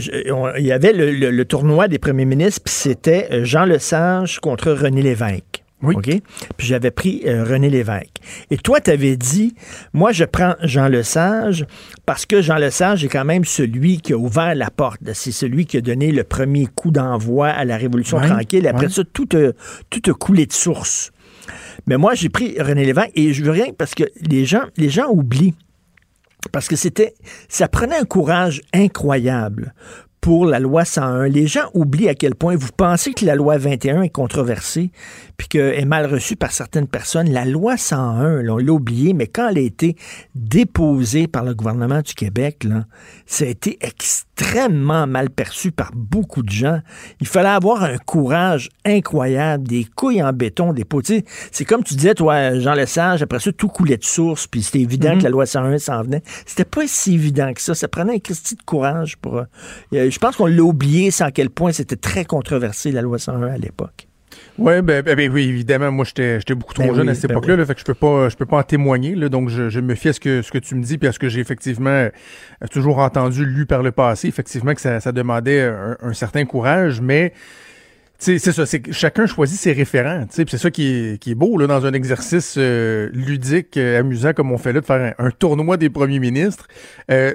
il 0.58 0.66
y 0.66 0.72
avait 0.72 0.94
le, 0.94 1.46
tournoi 1.46 1.88
des 1.88 2.00
premiers 2.00 2.26
ministres, 2.26 2.62
puis 2.66 2.74
c'était 2.74 3.46
Jean 3.46 3.66
Lesage 3.66 4.40
contre 4.40 4.72
René 4.72 5.04
Lévesque. 5.04 5.65
Oui. 5.82 5.96
OK? 5.96 6.22
Puis 6.58 6.68
j'avais 6.68 6.92
pris 6.92 7.24
euh, 7.26 7.44
René 7.44 7.70
Lévesque. 7.70 8.18
Et 8.50 8.58
toi, 8.58 8.80
tu 8.80 8.92
avais 8.92 9.18
dit, 9.18 9.56
moi, 9.94 10.12
je 10.12 10.24
prends 10.24 10.56
Jean 10.64 10.88
Lesage 10.88 11.66
parce 12.06 12.26
que 12.26 12.42
Jean 12.42 12.56
Lesage 12.56 13.04
est 13.04 13.10
quand 13.10 13.26
même 13.26 13.46
celui 13.46 14.00
qui 14.00 14.14
a 14.14 14.18
ouvert 14.18 14.56
la 14.56 14.70
porte. 14.70 15.00
C'est 15.14 15.32
celui 15.32 15.66
qui 15.66 15.78
a 15.78 15.82
donné 15.82 16.12
le 16.12 16.24
premier 16.24 16.68
coup 16.68 16.92
d'envoi 16.92 17.50
à 17.50 17.66
la 17.66 17.78
Révolution 17.78 18.20
tranquille. 18.20 18.68
Après 18.68 18.90
ça, 18.90 19.04
tout 19.12 19.28
a, 19.34 19.52
tout 19.90 20.10
a 20.10 20.14
coulé 20.14 20.46
de 20.46 20.54
source. 20.54 21.12
Mais 21.88 21.98
moi, 21.98 22.16
j'ai 22.16 22.30
pris 22.30 22.60
René 22.60 22.86
Lévesque 22.86 23.12
et 23.16 23.34
je 23.34 23.44
veux 23.44 23.52
rien 23.52 23.68
parce 23.78 23.94
que 23.94 24.06
les 24.22 24.46
gens, 24.46 24.64
les 24.78 24.90
gens 24.90 25.08
oublient 25.10 25.54
parce 26.52 26.68
que 26.68 26.76
c'était, 26.76 27.16
ça 27.50 27.68
prenait 27.68 27.98
un 27.98 28.06
courage 28.06 28.62
incroyable 28.74 29.74
pour 30.22 30.46
la 30.48 30.60
loi 30.60 30.86
101. 30.86 31.28
Les 31.28 31.46
gens 31.46 31.70
oublient 31.74 32.10
à 32.10 32.16
quel 32.16 32.34
point 32.34 32.56
vous 32.56 32.72
pensez 32.76 33.14
que 33.14 33.26
la 33.26 33.36
loi 33.36 33.58
21 33.58 34.02
est 34.02 34.10
controversée 34.10 34.92
puis 35.38 35.48
qu'elle 35.48 35.80
est 35.80 35.86
mal 35.86 36.06
reçue 36.06 36.36
par 36.36 36.52
certaines 36.52 36.88
personnes. 36.88 37.30
La 37.32 37.46
loi 37.46 37.78
101, 37.78 38.48
on 38.48 38.58
l'a 38.58 38.72
oublié, 38.72 39.14
mais 39.14 39.28
quand 39.28 39.50
elle 39.50 39.58
a 39.58 39.62
été 39.62 39.96
déposée 40.34 41.28
par 41.28 41.44
le 41.44 41.54
gouvernement 41.54 42.02
du 42.02 42.14
Québec, 42.14 42.64
là, 42.64 42.86
ça 43.26 43.46
a 43.46 43.48
été 43.48 43.78
extrêmement 43.82 45.08
mal 45.08 45.30
perçu 45.30 45.72
par 45.72 45.92
beaucoup 45.94 46.44
de 46.44 46.50
gens. 46.50 46.80
Il 47.22 47.28
fallait 47.28 47.50
avoir 47.50 47.84
un 47.84 47.98
courage 47.98 48.70
incroyable, 48.86 49.68
des 49.68 49.86
couilles 49.96 50.24
en 50.24 50.34
béton, 50.34 50.74
des 50.74 50.86
potiers. 50.86 51.26
C'est 51.52 51.66
comme 51.66 51.84
tu 51.84 51.96
disais, 51.96 52.14
toi, 52.14 52.60
Jean 52.60 52.74
Lesage, 52.74 53.22
après 53.22 53.40
ça, 53.40 53.52
tout 53.52 53.68
coulait 53.68 53.98
de 53.98 54.04
source, 54.04 54.48
puis 54.48 54.64
c'était 54.64 54.80
évident 54.80 55.14
mhm. 55.14 55.20
que 55.20 55.24
la 55.24 55.30
loi 55.30 55.46
101 55.46 55.78
s'en 55.80 56.04
venait. 56.04 56.24
C'était 56.46 56.66
pas 56.66 56.88
si 56.88 57.16
évident 57.16 57.54
que 57.54 57.62
ça. 57.62 57.76
Ça 57.76 57.88
prenait 57.88 58.16
un 58.16 58.20
Christy 58.20 58.56
de 58.56 58.64
courage 58.64 59.18
pour... 59.18 59.38
Euh, 59.38 59.46
je 59.92 60.18
pense 60.20 60.36
qu'on 60.36 60.48
l'a 60.48 60.64
oublié 60.64 61.12
sans 61.12 61.32
quel 61.32 61.50
point 61.50 61.72
c'était 61.72 61.96
très 61.96 62.26
controversé, 62.26 62.92
la 62.92 63.02
loi 63.02 63.20
101 63.20 63.48
à 63.48 63.58
l'époque. 63.58 64.08
Ouais, 64.58 64.82
ben, 64.82 65.02
ben, 65.02 65.16
ben, 65.16 65.30
oui, 65.32 65.50
évidemment, 65.50 65.92
moi 65.92 66.06
j'étais 66.06 66.40
beaucoup 66.56 66.74
trop 66.74 66.88
ben 66.88 66.96
jeune 66.96 67.10
à 67.10 67.16
cette 67.16 67.28
ben 67.28 67.34
époque-là, 67.34 67.66
fait 67.66 67.74
que 67.74 67.80
je 67.82 67.86
peux 67.86 67.94
pas 67.94 68.30
je 68.30 68.38
peux 68.38 68.46
pas 68.46 68.58
en 68.58 68.64
témoigner, 68.64 69.14
là, 69.14 69.28
donc 69.28 69.50
je, 69.50 69.80
me 69.82 69.96
fie 69.96 70.10
à 70.10 70.14
ce 70.14 70.20
que 70.22 70.42
ce 70.42 70.52
que 70.52 70.58
tu 70.58 70.76
me 70.76 70.84
dis 70.84 70.98
puis 70.98 71.10
à 71.10 71.12
ce 71.12 71.20
que 71.20 71.28
j'ai 71.28 71.42
effectivement 71.42 71.90
euh, 71.90 72.10
toujours 72.72 73.00
entendu, 73.00 73.46
lu 73.46 73.66
par 73.66 73.84
le 73.84 73.92
passé, 73.92 74.30
effectivement 74.30 74.74
que 74.74 74.80
ça, 74.80 75.00
demandait 75.12 75.62
un, 76.02 76.14
certain 76.14 76.46
courage, 76.46 77.02
mais 77.02 77.34
c'est 78.18 78.40
ça, 78.40 78.66
c'est 78.66 78.94
chacun 78.94 79.26
choisit 79.26 79.60
ses 79.60 79.74
référents, 79.74 80.26
c'est 80.30 80.50
ça 80.56 80.72
qui 80.72 80.88
est, 80.88 81.22
qui 81.22 81.32
est 81.32 81.36
beau 81.36 81.58
là, 81.58 81.68
dans 81.68 81.86
un 81.86 81.92
exercice 81.92 82.56
euh, 82.58 83.10
ludique, 83.12 83.76
euh, 83.76 84.00
amusant 84.00 84.32
comme 84.32 84.54
on 84.54 84.58
fait 84.58 84.72
là, 84.72 84.80
de 84.80 84.86
faire 84.86 85.16
un, 85.18 85.32
tournoi 85.32 85.76
des 85.76 85.90
premiers 85.90 86.20
ministres. 86.20 86.68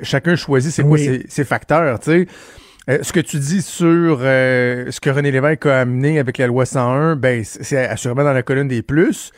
chacun 0.03 0.37
choisit 0.37 0.73
c'est 0.73 0.85
quoi 0.85 0.97
ses, 0.97 1.27
ses 1.29 1.45
facteurs, 1.45 2.01
tu 2.01 2.11
sais. 2.11 2.27
Euh, 2.91 2.99
ce 3.03 3.13
que 3.13 3.21
tu 3.21 3.39
dis 3.39 3.63
sur 3.63 4.19
euh, 4.21 4.91
ce 4.91 5.01
que 5.01 5.11
René 5.11 5.31
Lévesque 5.31 5.67
a 5.67 5.81
amené 5.81 6.19
avec 6.19 6.39
la 6.39 6.49
loi 6.49 6.67
101, 6.67 7.15
ben, 7.17 7.45
c'est 7.45 7.87
assurément 7.87 8.25
dans 8.25 8.33
la 8.33 8.43
colonne 8.43 8.69
des 8.69 8.83
plus. 8.83 9.31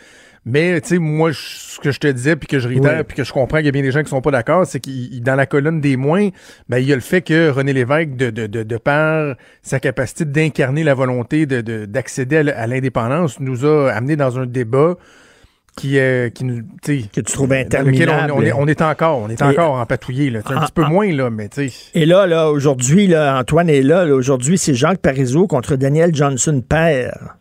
Mais, 0.44 0.80
tu 0.80 0.88
sais, 0.88 0.98
moi, 0.98 1.30
ce 1.32 1.78
que 1.78 1.92
je 1.92 2.00
te 2.00 2.08
disais, 2.08 2.34
puis 2.34 2.48
que 2.48 2.58
je 2.58 2.66
réitère, 2.66 3.04
puis 3.04 3.16
que 3.16 3.22
je 3.22 3.32
comprends 3.32 3.58
qu'il 3.58 3.66
y 3.66 3.68
a 3.68 3.72
bien 3.72 3.82
des 3.82 3.92
gens 3.92 4.02
qui 4.02 4.08
sont 4.08 4.20
pas 4.20 4.32
d'accord, 4.32 4.66
c'est 4.66 4.80
qu'il 4.80 5.22
dans 5.22 5.36
la 5.36 5.46
colonne 5.46 5.80
des 5.80 5.96
moins, 5.96 6.30
ben, 6.68 6.78
il 6.78 6.86
y 6.86 6.92
a 6.92 6.96
le 6.96 7.00
fait 7.00 7.22
que 7.22 7.50
René 7.50 7.72
Lévesque, 7.72 8.16
de, 8.16 8.30
de, 8.30 8.46
de, 8.48 8.64
de 8.64 8.76
par 8.76 9.36
sa 9.62 9.78
capacité 9.78 10.24
d'incarner 10.24 10.82
la 10.82 10.94
volonté 10.94 11.46
d'accéder 11.46 12.38
à 12.38 12.66
l'indépendance, 12.66 13.38
nous 13.38 13.64
a 13.64 13.92
amené 13.92 14.16
dans 14.16 14.38
un 14.38 14.46
débat 14.46 14.96
qui, 15.76 15.98
euh, 15.98 16.28
qui 16.28 16.44
nous, 16.44 16.62
que 16.82 17.20
tu 17.20 17.22
trouves 17.22 17.52
interminable. 17.52 18.32
On, 18.34 18.42
est, 18.42 18.52
on, 18.52 18.66
est, 18.66 18.82
encore, 18.82 19.18
on 19.18 19.28
est 19.28 19.40
encore 19.42 19.74
empatouillé, 19.74 20.30
là, 20.30 20.40
un 20.44 20.60
petit 20.60 20.72
peu 20.72 20.84
moins 20.84 21.10
là, 21.12 21.30
mais 21.30 21.48
tu 21.48 21.68
sais. 21.68 21.90
Et 21.98 22.06
là, 22.06 22.26
là, 22.26 22.50
aujourd'hui, 22.50 23.06
là, 23.06 23.38
Antoine 23.38 23.70
est 23.70 23.82
là. 23.82 24.04
aujourd'hui, 24.06 24.58
c'est 24.58 24.74
Jacques 24.74 25.00
Parizeau 25.00 25.46
contre 25.46 25.76
Daniel 25.76 26.14
Johnson 26.14 26.62
père. 26.66 27.36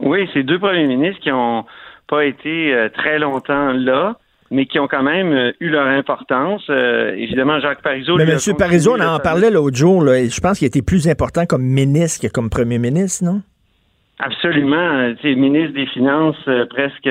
Oui, 0.00 0.28
c'est 0.32 0.44
deux 0.44 0.58
premiers 0.58 0.86
ministres 0.86 1.20
qui 1.20 1.32
ont 1.32 1.64
pas 2.08 2.24
été 2.24 2.72
euh, 2.72 2.88
très 2.88 3.18
longtemps 3.18 3.72
là 3.72 4.16
mais 4.50 4.64
qui 4.64 4.78
ont 4.78 4.88
quand 4.88 5.02
même 5.02 5.30
euh, 5.30 5.52
eu 5.60 5.68
leur 5.68 5.86
importance. 5.86 6.62
évidemment, 6.70 7.60
Jacques 7.60 7.82
Parizeau... 7.82 8.16
Mais 8.16 8.22
M. 8.22 8.38
Parizeau, 8.56 8.96
on 8.96 9.00
en 9.00 9.18
parlait 9.18 9.50
l'autre 9.50 9.76
jour, 9.76 10.02
là, 10.02 10.24
je 10.24 10.40
pense 10.40 10.58
qu'il 10.58 10.66
était 10.66 10.80
plus 10.80 11.06
important 11.06 11.44
comme 11.44 11.60
ministre 11.62 12.26
que 12.26 12.32
comme 12.32 12.48
premier 12.48 12.78
ministre, 12.78 13.26
non? 13.26 13.42
Absolument. 14.18 15.12
C'est 15.20 15.34
ministre 15.34 15.74
des 15.74 15.86
Finances 15.88 16.48
presque 16.70 17.10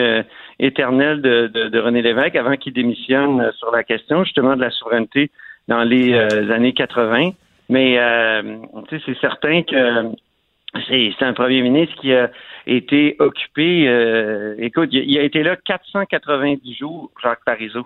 éternel 0.60 1.22
de, 1.22 1.80
René 1.80 2.02
Lévesque 2.02 2.36
avant 2.36 2.56
qu'il 2.56 2.74
démissionne 2.74 3.52
sur 3.58 3.72
la 3.72 3.84
question 3.84 4.24
justement 4.24 4.56
de 4.56 4.62
la 4.62 4.72
souveraineté 4.72 5.32
dans 5.68 5.84
les 5.84 6.14
euh, 6.14 6.52
années 6.52 6.74
80. 6.74 7.32
Mais 7.70 7.98
euh, 8.00 8.58
c'est 8.90 9.20
certain 9.20 9.62
que 9.64 10.16
c'est 10.88 11.24
un 11.26 11.34
premier 11.34 11.62
ministre 11.62 11.96
qui 12.00 12.14
a 12.14 12.30
été 12.66 13.16
occupé. 13.20 13.88
Euh, 13.88 14.56
écoute, 14.60 14.90
il, 14.92 15.18
a 15.18 15.24
été 15.24 15.44
là 15.44 15.56
490 15.56 16.76
jours, 16.76 17.12
Jacques 17.22 17.44
Parizeau. 17.46 17.86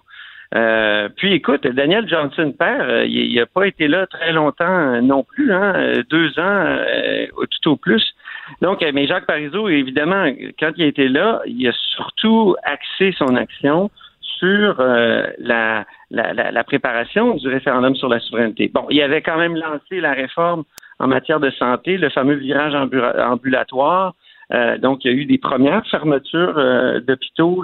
Euh, 0.54 1.08
puis 1.16 1.34
écoute, 1.34 1.66
Daniel 1.66 2.08
Johnson 2.10 2.54
père, 2.58 3.06
il 3.06 3.34
n'a 3.36 3.46
pas 3.46 3.68
été 3.68 3.88
là 3.88 4.06
très 4.06 4.34
longtemps 4.34 5.02
non 5.02 5.24
plus, 5.24 5.54
hein, 5.54 6.04
deux 6.10 6.38
ans 6.40 6.78
tout 7.50 7.72
au 7.72 7.76
plus. 7.78 8.14
Donc, 8.62 8.84
mais 8.94 9.08
Jacques 9.08 9.26
Parizeau, 9.26 9.70
évidemment, 9.70 10.26
quand 10.60 10.72
il 10.78 10.84
a 10.84 10.88
été 10.88 11.08
là, 11.08 11.42
il 11.46 11.68
a 11.68 11.74
surtout 11.74 12.56
axé 12.64 13.14
son 13.18 13.36
action 13.36 13.90
sur 14.42 14.80
euh, 14.80 15.28
la, 15.38 15.86
la, 16.10 16.34
la, 16.52 16.64
préparation 16.64 17.36
du 17.36 17.48
référendum 17.48 17.96
sur 17.96 18.10
la 18.10 18.20
souveraineté. 18.20 18.72
Bon, 18.74 18.88
il 18.90 19.00
avait 19.02 19.22
quand 19.22 19.38
même 19.38 19.56
lancé 19.56 20.02
la 20.02 20.14
réforme 20.14 20.64
en 21.00 21.08
matière 21.08 21.40
de 21.40 21.52
santé, 21.52 21.98
le 21.98 22.10
fameux 22.10 22.36
virage 22.36 22.74
ambulatoire. 22.76 24.14
Euh, 24.54 24.78
donc, 24.80 25.06
il 25.06 25.12
y 25.12 25.14
a 25.14 25.18
eu 25.18 25.26
des 25.26 25.38
premières 25.38 25.86
fermetures 25.88 26.58
euh, 26.58 27.00
d'hôpitaux, 27.00 27.64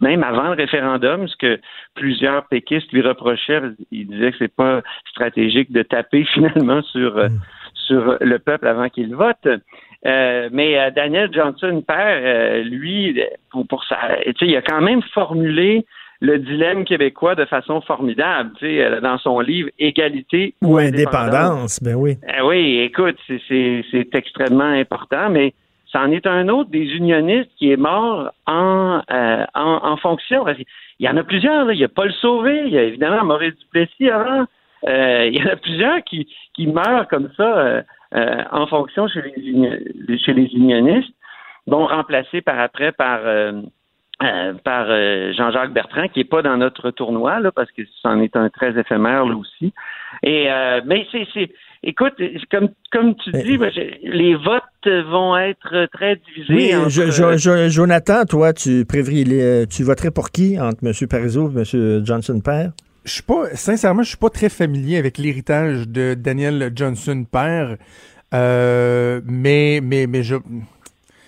même 0.00 0.24
avant 0.24 0.48
le 0.48 0.54
référendum, 0.54 1.28
ce 1.28 1.36
que 1.36 1.60
plusieurs 1.94 2.46
péquistes 2.46 2.90
lui 2.92 3.02
reprochaient. 3.02 3.62
Il 3.92 4.08
disait 4.08 4.32
que 4.32 4.38
c'est 4.38 4.54
pas 4.54 4.82
stratégique 5.10 5.70
de 5.70 5.82
taper 5.82 6.24
finalement 6.34 6.82
sur, 6.82 7.16
mm. 7.16 7.40
sur 7.74 8.16
le 8.20 8.38
peuple 8.38 8.66
avant 8.66 8.88
qu'il 8.88 9.14
vote. 9.14 9.46
Euh, 10.06 10.48
mais 10.52 10.78
euh, 10.78 10.90
Daniel 10.90 11.30
Johnson, 11.32 11.82
père, 11.86 12.20
euh, 12.22 12.62
lui, 12.62 13.20
pour, 13.50 13.66
pour 13.66 13.84
ça, 13.84 13.98
il 14.40 14.56
a 14.56 14.62
quand 14.62 14.80
même 14.80 15.02
formulé 15.14 15.84
le 16.20 16.38
dilemme 16.38 16.84
québécois 16.84 17.34
de 17.34 17.44
façon 17.44 17.80
formidable, 17.82 18.50
dans 19.02 19.18
son 19.18 19.40
livre 19.40 19.68
Égalité 19.78 20.54
ou, 20.62 20.78
indépendance. 20.78 21.82
Ben 21.82 21.94
oui. 21.94 22.16
oui, 22.42 22.78
écoute, 22.78 23.18
c'est 23.26 24.14
extrêmement 24.14 24.64
important, 24.64 25.28
mais 25.28 25.52
c'en 25.92 26.10
est 26.10 26.26
un 26.26 26.48
autre 26.48 26.70
des 26.70 26.84
unionistes 26.84 27.50
qui 27.58 27.70
est 27.70 27.76
mort 27.76 28.30
en, 28.46 29.02
en, 29.54 29.96
fonction. 29.98 30.46
Il 30.98 31.06
y 31.06 31.08
en 31.08 31.18
a 31.18 31.22
plusieurs, 31.22 31.70
il 31.70 31.78
y 31.78 31.84
a 31.84 31.88
Paul 31.88 32.10
Sauvé, 32.14 32.62
il 32.64 32.72
y 32.72 32.78
a 32.78 32.84
évidemment 32.84 33.22
Maurice 33.22 33.54
Duplessis 33.58 34.08
avant. 34.08 34.46
il 34.86 35.36
y 35.36 35.42
en 35.42 35.52
a 35.52 35.56
plusieurs 35.56 36.02
qui, 36.04 36.26
qui 36.54 36.66
meurent 36.66 37.08
comme 37.08 37.28
ça 37.36 37.82
euh, 38.16 38.42
en 38.50 38.66
fonction 38.66 39.08
chez 39.08 39.22
les, 39.22 40.18
chez 40.18 40.32
les 40.32 40.46
unionistes, 40.54 41.14
bon, 41.66 41.86
remplacé 41.86 42.40
par 42.40 42.58
après 42.58 42.92
par 42.92 43.20
euh, 43.24 43.60
euh, 44.22 44.54
par 44.64 44.86
Jean-Jacques 45.34 45.74
Bertrand, 45.74 46.08
qui 46.08 46.20
est 46.20 46.24
pas 46.24 46.40
dans 46.40 46.56
notre 46.56 46.90
tournoi, 46.90 47.38
là, 47.40 47.52
parce 47.52 47.70
que 47.72 47.82
c'en 48.00 48.18
est 48.20 48.34
un 48.34 48.48
très 48.48 48.78
éphémère 48.78 49.26
là 49.26 49.36
aussi. 49.36 49.74
Et 50.22 50.48
mais 50.86 51.06
c'est 51.12 51.50
écoute, 51.82 52.14
comme, 52.50 52.70
comme 52.90 53.14
tu 53.16 53.30
dis, 53.32 53.58
les 54.02 54.34
votes 54.34 54.62
vont 55.10 55.36
être 55.36 55.86
très 55.92 56.16
divisés. 56.16 56.74
Oui, 56.74 57.68
Jonathan, 57.68 58.24
toi, 58.24 58.54
tu, 58.54 58.86
tu 58.86 59.82
voterais 59.82 60.10
pour 60.10 60.30
qui 60.30 60.58
entre 60.58 60.78
M. 60.82 60.92
Parizeau 61.10 61.50
et 61.50 61.58
M. 61.58 62.06
Johnson 62.06 62.40
père? 62.42 62.70
Je 63.06 63.12
suis 63.12 63.22
pas, 63.22 63.46
sincèrement, 63.54 64.02
je 64.02 64.08
suis 64.08 64.18
pas 64.18 64.30
très 64.30 64.48
familier 64.48 64.98
avec 64.98 65.16
l'héritage 65.16 65.88
de 65.88 66.14
Daniel 66.14 66.72
Johnson 66.74 67.24
père, 67.24 67.76
euh, 68.34 69.20
mais, 69.24 69.80
mais, 69.82 70.06
mais 70.06 70.22
je, 70.22 70.36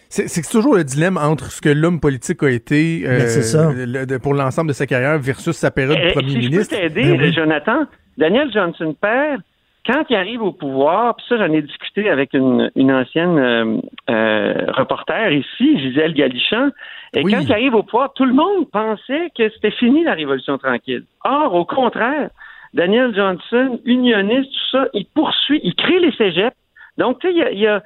c'est 0.09 0.51
toujours 0.51 0.75
le 0.75 0.85
dilemme 0.85 1.19
entre 1.19 1.53
ce 1.53 1.61
que 1.61 1.69
l'homme 1.69 2.01
politique 2.01 2.43
a 2.43 2.51
été 2.51 3.03
euh, 3.07 4.19
pour 4.23 4.35
l'ensemble 4.35 4.69
de 4.69 4.75
sa 4.75 4.87
carrière 4.87 5.19
versus 5.19 5.55
sa 5.55 5.71
période 5.71 5.99
de 5.99 6.09
eh, 6.09 6.13
premier 6.13 6.37
ministre. 6.37 6.75
Je 6.75 6.89
peux 6.89 6.95
t'aider, 6.95 7.17
ben 7.17 7.33
Jonathan. 7.33 7.87
Daniel 8.17 8.51
Johnson 8.53 8.97
père, 9.01 9.39
quand 9.87 10.05
il 10.11 10.17
arrive 10.17 10.43
au 10.43 10.53
pouvoir, 10.53 11.17
puis 11.17 11.27
ça 11.29 11.37
j'en 11.37 11.53
ai 11.53 11.63
discuté 11.63 12.09
avec 12.11 12.33
une, 12.33 12.71
ancienne 12.93 13.39
euh, 13.39 13.81
euh, 14.11 14.55
reporter 14.69 15.33
ici, 15.33 15.79
Gisèle 15.79 16.15
Galichan, 16.15 16.71
et 17.15 17.23
quand 17.23 17.41
il 17.41 17.53
arrive 17.53 17.75
au 17.75 17.83
pouvoir, 17.83 18.13
tout 18.15 18.25
le 18.25 18.35
monde 18.35 18.71
pensait 18.71 19.31
que 19.37 19.49
c'était 19.51 19.71
fini 19.71 20.05
la 20.05 20.15
Révolution 20.15 20.59
tranquille. 20.59 21.05
Or, 21.25 21.55
au 21.55 21.65
contraire, 21.65 22.31
Daniel 22.75 23.15
Johnson, 23.15 23.81
unioniste, 23.85 24.51
tout 24.53 24.79
ça, 24.79 24.89
il 24.93 25.07
poursuit, 25.07 25.61
il 25.65 25.75
crée 25.75 26.01
les 26.01 26.13
cégeps. 26.13 26.57
Donc, 26.99 27.21
tu 27.21 27.29
sais, 27.29 27.51
il 27.53 27.59
y 27.59 27.67
a 27.67 27.83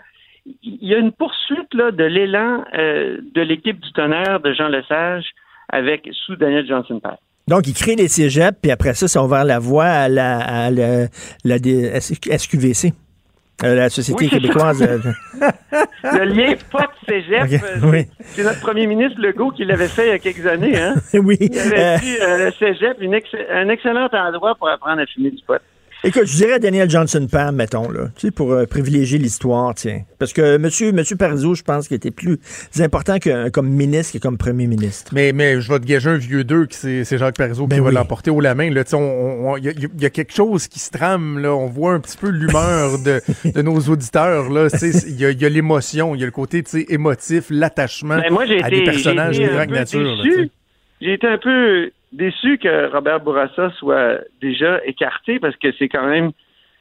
il 0.63 0.89
y 0.89 0.95
a 0.95 0.99
une 0.99 1.13
poursuite 1.13 1.73
là, 1.73 1.91
de 1.93 2.05
l'élan 2.05 2.65
euh, 2.75 3.19
de 3.35 3.41
l'équipe 3.43 3.79
du 3.79 3.93
tonnerre 3.93 4.41
de 4.41 4.53
Jean 4.53 4.69
Lesage 4.69 5.27
avec 5.69 6.09
sous 6.13 6.37
Daniel 6.37 6.67
Johnson 6.67 7.01
Pack. 7.01 7.19
Donc, 7.49 7.67
il 7.67 7.75
crée 7.75 7.97
les 7.97 8.09
cégeps, 8.09 8.57
puis 8.61 8.71
après 8.71 8.95
ça, 8.95 9.09
ça 9.09 9.21
a 9.21 9.25
ouvert 9.25 9.45
la 9.45 9.59
voie 9.59 9.85
à 9.85 10.09
la, 10.09 10.39
à 10.39 10.71
la, 10.71 11.09
SQVC, 12.01 12.93
euh, 13.65 13.75
la 13.75 13.91
Société 13.91 14.29
québécoise. 14.29 14.83
le 16.05 16.25
lien 16.25 16.55
pas 16.71 16.89
de 16.89 17.07
cégep, 17.07 17.63
euh, 17.63 18.03
c'est 18.25 18.43
notre 18.43 18.61
premier 18.61 18.87
ministre 18.87 19.21
Legault 19.21 19.51
qui 19.51 19.65
l'avait 19.65 19.89
fait 19.89 20.09
il 20.09 20.11
y 20.11 20.15
a 20.15 20.19
quelques 20.19 20.47
années. 20.47 20.77
Hein? 20.77 20.95
oui. 21.15 21.37
Il 21.41 21.59
avait 21.59 21.99
dit 21.99 22.17
le 22.21 22.51
cégep, 22.59 22.99
un 23.51 23.69
excellent 23.69 24.09
endroit 24.13 24.55
pour 24.57 24.69
apprendre 24.69 25.01
à 25.01 25.07
fumer 25.07 25.31
du 25.31 25.43
pot. 25.47 25.61
Écoute, 26.05 26.25
je 26.27 26.35
dirais 26.35 26.59
Daniel 26.59 26.91
Johnson 26.91 27.29
Pam, 27.31 27.55
mettons, 27.55 27.89
là, 27.89 28.09
tu 28.17 28.27
sais, 28.27 28.31
pour 28.33 28.53
euh, 28.53 28.67
privilégier 28.67 29.19
l'histoire, 29.19 29.73
tiens. 29.73 30.03
Parce 30.19 30.33
que 30.33 30.57
monsieur, 30.57 30.91
monsieur 30.91 31.15
Parizeau, 31.15 31.55
je 31.55 31.63
pense 31.63 31.87
qu'il 31.87 31.97
était 31.97 32.11
plus 32.11 32.41
important 32.81 33.21
que, 33.21 33.51
comme 33.51 33.69
ministre 33.69 34.15
que 34.15 34.19
comme 34.19 34.37
premier 34.37 34.67
ministre. 34.67 35.13
Mais, 35.15 35.33
mais 35.33 35.61
je 35.61 35.73
vais 35.73 35.79
te 35.79 35.87
gager 35.87 36.11
un 36.11 36.17
vieux 36.17 36.43
deux, 36.43 36.67
c'est 36.71 37.05
Jacques 37.17 37.37
Parizeau 37.37 37.69
qui 37.69 37.77
ben 37.77 37.85
va 37.85 37.93
l'emporter 37.93 38.33
haut 38.33 38.41
la 38.41 38.57
main. 38.57 38.65
Il 38.65 38.75
y, 38.75 38.79
a, 38.79 39.73
y, 40.01 40.05
a 40.05 40.11
quelque 40.11 40.35
chose 40.35 40.67
qui 40.67 40.81
se 40.81 40.91
trame, 40.91 41.39
là. 41.39 41.55
On 41.55 41.67
voit 41.67 41.93
un 41.93 42.01
petit 42.01 42.17
peu 42.17 42.31
l'humeur 42.31 42.99
de, 43.05 43.21
de, 43.45 43.63
nos 43.63 43.79
auditeurs, 43.79 44.51
là. 44.51 44.67
Il 44.83 45.21
y 45.21 45.25
a, 45.25 45.31
y 45.31 45.45
a 45.45 45.49
l'émotion, 45.49 46.17
il 46.17 46.21
y 46.21 46.25
a 46.25 46.27
le 46.27 46.33
côté, 46.33 46.65
émotif, 46.89 47.45
l'attachement 47.49 48.19
ben, 48.19 48.37
à 48.65 48.71
des 48.71 48.83
personnages 48.83 49.39
de 49.39 49.47
grande 49.47 49.71
nature. 49.71 50.17
J'ai 51.01 51.15
été 51.15 51.29
un 51.29 51.39
peu 51.39 51.91
déçu 52.13 52.59
que 52.59 52.93
Robert 52.93 53.21
Bourassa 53.21 53.71
soit 53.79 54.19
déjà 54.41 54.85
écarté 54.85 55.39
parce 55.39 55.57
que 55.57 55.73
c'est 55.79 55.89
quand 55.89 56.07
même 56.07 56.33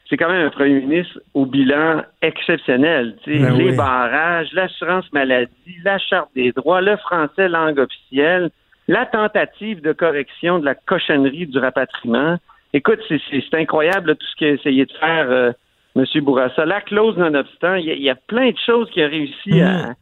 c'est 0.10 0.18
quand 0.18 0.30
même 0.30 0.46
un 0.46 0.50
premier 0.50 0.82
ministre 0.82 1.22
au 1.34 1.46
bilan 1.46 2.02
exceptionnel. 2.22 3.16
Ben 3.26 3.58
les 3.58 3.72
barrages, 3.72 4.50
l'assurance 4.52 5.06
maladie, 5.14 5.78
la 5.86 5.98
charte 6.00 6.30
des 6.36 6.52
droits, 6.52 6.82
le 6.82 6.98
français 6.98 7.48
langue 7.48 7.80
officielle, 7.80 8.50
la 8.90 9.06
tentative 9.06 9.82
de 9.82 9.94
correction 9.94 10.60
de 10.60 10.66
la 10.66 10.76
cochonnerie 10.76 11.48
du 11.48 11.58
rapatriement. 11.58 12.36
Écoute, 12.74 13.00
c'est 13.08 13.54
incroyable 13.54 14.18
tout 14.18 14.26
ce 14.26 14.36
qu'a 14.36 14.50
essayé 14.50 14.86
de 14.86 14.92
faire 14.92 15.32
euh, 15.32 15.52
M. 15.96 16.06
Bourassa. 16.24 16.66
La 16.66 16.82
clause 16.82 17.18
nonobstant, 17.18 17.76
il 17.76 17.86
y, 17.86 18.10
a 18.10 18.16
plein 18.16 18.52
de 18.52 18.58
choses 18.66 18.90
qu'il 18.92 19.04
a 19.04 19.08
réussi 19.08 19.62
à, 19.62 19.96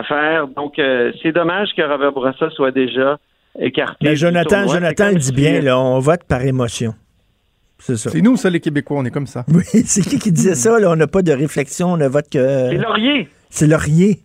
mm. 0.00 0.04
faire. 0.04 0.48
Donc, 0.48 0.78
euh, 0.78 1.10
c'est 1.22 1.32
dommage 1.32 1.70
que 1.74 1.82
Robert 1.82 2.12
Bourassa 2.12 2.50
soit 2.50 2.70
déjà 2.70 3.18
écarté. 3.58 3.96
Mais 4.02 4.16
Jonathan, 4.16 4.66
Jonathan 4.68 5.12
dit 5.12 5.32
bien, 5.32 5.60
là, 5.60 5.78
on 5.78 5.98
vote 5.98 6.24
par 6.24 6.42
émotion. 6.42 6.94
C'est 7.78 7.96
ça. 7.96 8.10
C'est 8.10 8.22
nous, 8.22 8.36
ça, 8.36 8.48
les 8.50 8.60
Québécois, 8.60 8.98
on 8.98 9.04
est 9.04 9.10
comme 9.10 9.26
ça. 9.26 9.44
Oui, 9.52 9.64
c'est 9.84 10.02
qui 10.02 10.18
qui 10.18 10.32
disait 10.32 10.54
ça? 10.54 10.78
Là? 10.78 10.90
On 10.90 10.96
n'a 10.96 11.06
pas 11.06 11.22
de 11.22 11.32
réflexion, 11.32 11.92
on 11.92 11.96
ne 11.96 12.06
vote 12.08 12.28
que. 12.30 12.68
C'est 12.70 12.78
Laurier. 12.78 13.28
C'est 13.50 13.66
Laurier. 13.66 14.20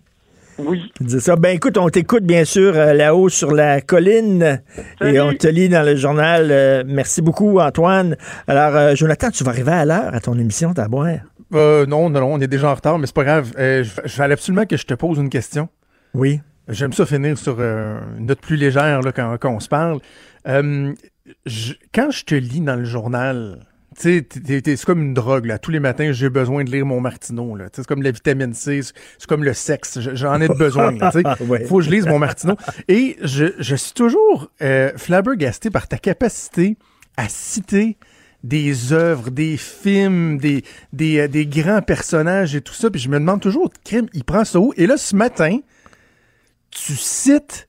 Oui. 0.59 0.91
Disait 0.99 1.19
ça. 1.19 1.35
Ben 1.35 1.55
écoute, 1.55 1.77
on 1.77 1.89
t'écoute 1.89 2.23
bien 2.23 2.43
sûr 2.43 2.73
euh, 2.75 2.93
là-haut 2.93 3.29
sur 3.29 3.51
la 3.51 3.79
colline 3.79 4.61
et 5.01 5.19
on 5.19 5.33
te 5.33 5.47
lit 5.47 5.69
dans 5.69 5.83
le 5.85 5.95
journal. 5.95 6.49
Euh, 6.51 6.83
merci 6.85 7.21
beaucoup, 7.21 7.59
Antoine. 7.59 8.17
Alors, 8.47 8.75
euh, 8.75 8.95
Jonathan, 8.95 9.29
tu 9.31 9.43
vas 9.45 9.51
arriver 9.51 9.71
à 9.71 9.85
l'heure 9.85 10.13
à 10.13 10.19
ton 10.19 10.37
émission 10.37 10.71
d'abord. 10.71 11.07
Euh, 11.53 11.85
non, 11.85 12.09
non, 12.09 12.19
non, 12.19 12.33
on 12.33 12.39
est 12.41 12.47
déjà 12.47 12.71
en 12.71 12.75
retard, 12.75 12.99
mais 12.99 13.07
c'est 13.07 13.15
pas 13.15 13.23
grave. 13.23 13.53
je, 13.57 13.83
je 14.03 14.09
fallait 14.11 14.33
absolument 14.33 14.65
que 14.65 14.75
je 14.75 14.85
te 14.85 14.93
pose 14.93 15.17
une 15.17 15.29
question. 15.29 15.69
Oui. 16.13 16.41
J'aime 16.69 16.93
ça 16.93 17.05
finir 17.05 17.37
sur 17.37 17.57
euh, 17.59 17.99
une 18.17 18.27
note 18.27 18.41
plus 18.41 18.55
légère 18.55 19.01
là, 19.01 19.11
quand, 19.11 19.51
on 19.51 19.59
se 19.59 19.67
parle. 19.67 19.99
Euh, 20.47 20.93
quand 21.93 22.11
je 22.11 22.23
te 22.25 22.35
lis 22.35 22.61
dans 22.61 22.75
le 22.75 22.85
journal, 22.85 23.65
c'est 23.95 24.85
comme 24.85 25.01
une 25.01 25.13
drogue. 25.13 25.45
Là. 25.45 25.57
Tous 25.57 25.71
les 25.71 25.79
matins, 25.79 26.11
j'ai 26.11 26.29
besoin 26.29 26.63
de 26.63 26.71
lire 26.71 26.85
mon 26.85 27.01
Martineau. 27.01 27.57
C'est 27.73 27.85
comme 27.85 28.01
la 28.01 28.11
vitamine 28.11 28.53
C, 28.53 28.81
c'est 28.83 29.27
comme 29.27 29.43
le 29.43 29.53
sexe. 29.53 29.99
J'en 30.13 30.39
ai 30.39 30.47
besoin. 30.47 30.93
Il 30.93 31.65
faut 31.67 31.77
que 31.79 31.83
je 31.83 31.89
lise 31.89 32.05
mon 32.05 32.19
Martineau. 32.19 32.55
Et 32.87 33.17
je, 33.21 33.45
je 33.57 33.75
suis 33.75 33.93
toujours 33.93 34.51
euh, 34.61 34.91
flabbergasté 34.95 35.69
par 35.69 35.87
ta 35.87 35.97
capacité 35.97 36.77
à 37.17 37.27
citer 37.27 37.97
des 38.43 38.93
œuvres, 38.93 39.31
des 39.31 39.57
films, 39.57 40.37
des, 40.37 40.63
des, 40.93 41.19
euh, 41.19 41.27
des 41.27 41.45
grands 41.45 41.81
personnages 41.81 42.55
et 42.55 42.61
tout 42.61 42.73
ça. 42.73 42.89
Puis 42.89 43.01
je 43.01 43.09
me 43.09 43.19
demande 43.19 43.41
toujours, 43.41 43.69
crime, 43.83 44.07
il 44.13 44.23
prend 44.23 44.45
ça 44.45 44.59
où? 44.59 44.73
Et 44.77 44.87
là, 44.87 44.95
ce 44.97 45.15
matin, 45.15 45.59
tu 46.71 46.95
cites 46.95 47.68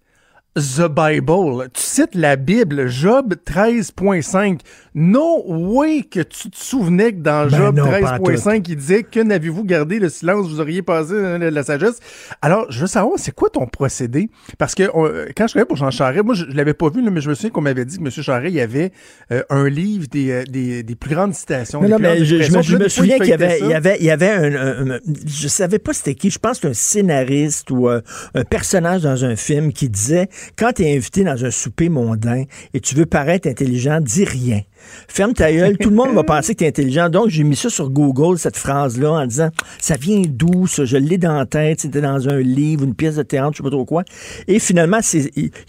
The 0.57 0.89
Bible. 0.89 1.69
Tu 1.73 1.81
cites 1.81 2.15
la 2.17 2.35
Bible, 2.35 2.89
Job 2.89 3.35
13.5. 3.47 4.59
No 4.97 5.45
way 5.47 6.03
que 6.03 6.19
tu 6.19 6.51
te 6.51 6.59
souvenais 6.59 7.13
que 7.13 7.21
dans 7.21 7.49
ben 7.49 7.57
Job 7.57 7.79
13.5, 7.79 8.65
il 8.69 8.77
disait 8.77 9.03
que 9.05 9.21
n'avez-vous 9.21 9.63
gardé 9.63 10.01
le 10.01 10.09
silence, 10.09 10.49
vous 10.49 10.59
auriez 10.59 10.83
passé 10.83 11.15
la, 11.39 11.63
sagesse? 11.63 12.01
Alors, 12.43 12.67
je 12.69 12.81
veux 12.81 12.89
savoir, 12.89 13.17
c'est 13.17 13.33
quoi 13.33 13.49
ton 13.51 13.67
procédé? 13.67 14.29
Parce 14.59 14.75
que 14.75 14.83
quand 14.83 15.47
je 15.47 15.53
travaillais 15.53 15.67
pour 15.67 15.77
Jean 15.77 15.93
Charest, 15.93 16.25
moi, 16.25 16.35
je, 16.35 16.45
ne 16.45 16.53
l'avais 16.55 16.75
pas 16.75 16.91
vu, 16.91 17.09
mais 17.09 17.21
je 17.21 17.29
me 17.29 17.35
souviens 17.35 17.51
qu'on 17.51 17.61
m'avait 17.61 17.85
dit 17.85 17.99
que 17.99 18.03
M. 18.03 18.11
Charest, 18.11 18.53
il 18.53 18.57
y 18.57 18.61
avait 18.61 18.91
euh, 19.31 19.45
un 19.51 19.69
livre 19.69 20.09
des, 20.11 20.33
euh, 20.33 20.45
des, 20.45 20.83
des, 20.83 20.95
plus 20.97 21.15
grandes 21.15 21.35
citations. 21.35 21.81
Non, 21.81 21.99
mais 22.01 22.25
je, 22.25 22.77
me, 22.77 22.89
souviens 22.89 23.19
qu'il 23.19 23.29
y 23.29 23.33
avait, 23.33 23.61
il 23.61 23.69
y 23.69 23.75
avait, 23.75 23.97
il 24.01 24.07
y 24.07 24.11
avait 24.11 24.31
un, 24.31 24.99
je 25.25 25.47
savais 25.47 25.79
pas 25.79 25.93
c'était 25.93 26.17
qui, 26.17 26.31
je 26.31 26.41
pense 26.41 26.59
qu'un 26.59 26.75
scénariste 26.75 27.71
ou 27.71 27.89
euh, 27.89 28.01
un 28.35 28.43
personnage 28.43 29.03
dans 29.03 29.25
un 29.25 29.37
film 29.37 29.73
qui 29.73 29.89
disait 29.89 30.29
quand 30.57 30.73
tu 30.75 30.83
es 30.83 30.97
invité 30.97 31.25
dans 31.25 31.45
un 31.45 31.51
souper 31.51 31.89
mondain 31.89 32.45
et 32.75 32.81
tu 32.81 32.95
veux 32.95 33.07
paraître 33.07 33.49
intelligent, 33.49 34.01
dis 34.01 34.25
rien. 34.25 34.61
Ferme 35.09 35.35
ta 35.35 35.53
gueule, 35.53 35.77
tout 35.79 35.91
le 35.91 35.97
monde 35.97 36.15
va 36.15 36.25
penser 36.25 36.55
que 36.55 36.61
tu 36.61 36.65
es 36.65 36.69
intelligent. 36.69 37.09
Donc, 37.09 37.29
j'ai 37.29 37.45
mis 37.45 37.57
ça 37.57 37.69
sur 37.69 37.91
Google, 37.91 38.39
cette 38.39 38.57
phrase-là, 38.57 39.13
en 39.13 39.27
disant 39.27 39.51
ça 39.79 39.97
vient 39.97 40.23
d'où, 40.27 40.67
ça? 40.67 40.85
Je 40.85 40.97
l'ai 40.97 41.19
dans 41.19 41.37
la 41.37 41.47
tête, 41.47 41.81
c'était 41.81 42.01
dans 42.01 42.29
un 42.29 42.39
livre, 42.39 42.85
une 42.85 42.95
pièce 42.95 43.17
de 43.17 43.23
théâtre, 43.23 43.53
je 43.53 43.57
sais 43.59 43.63
pas 43.63 43.71
trop 43.71 43.85
quoi. 43.85 44.05
Et 44.49 44.59
finalement, 44.59 45.01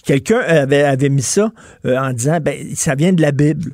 quelqu'un 0.05 0.39
avait, 0.39 1.09
mis 1.09 1.21
ça 1.21 1.51
euh, 1.85 1.97
en 1.97 2.13
disant 2.13 2.39
ben, 2.41 2.55
ça 2.75 2.95
vient 2.95 3.13
de 3.13 3.21
la 3.21 3.31
Bible. 3.31 3.73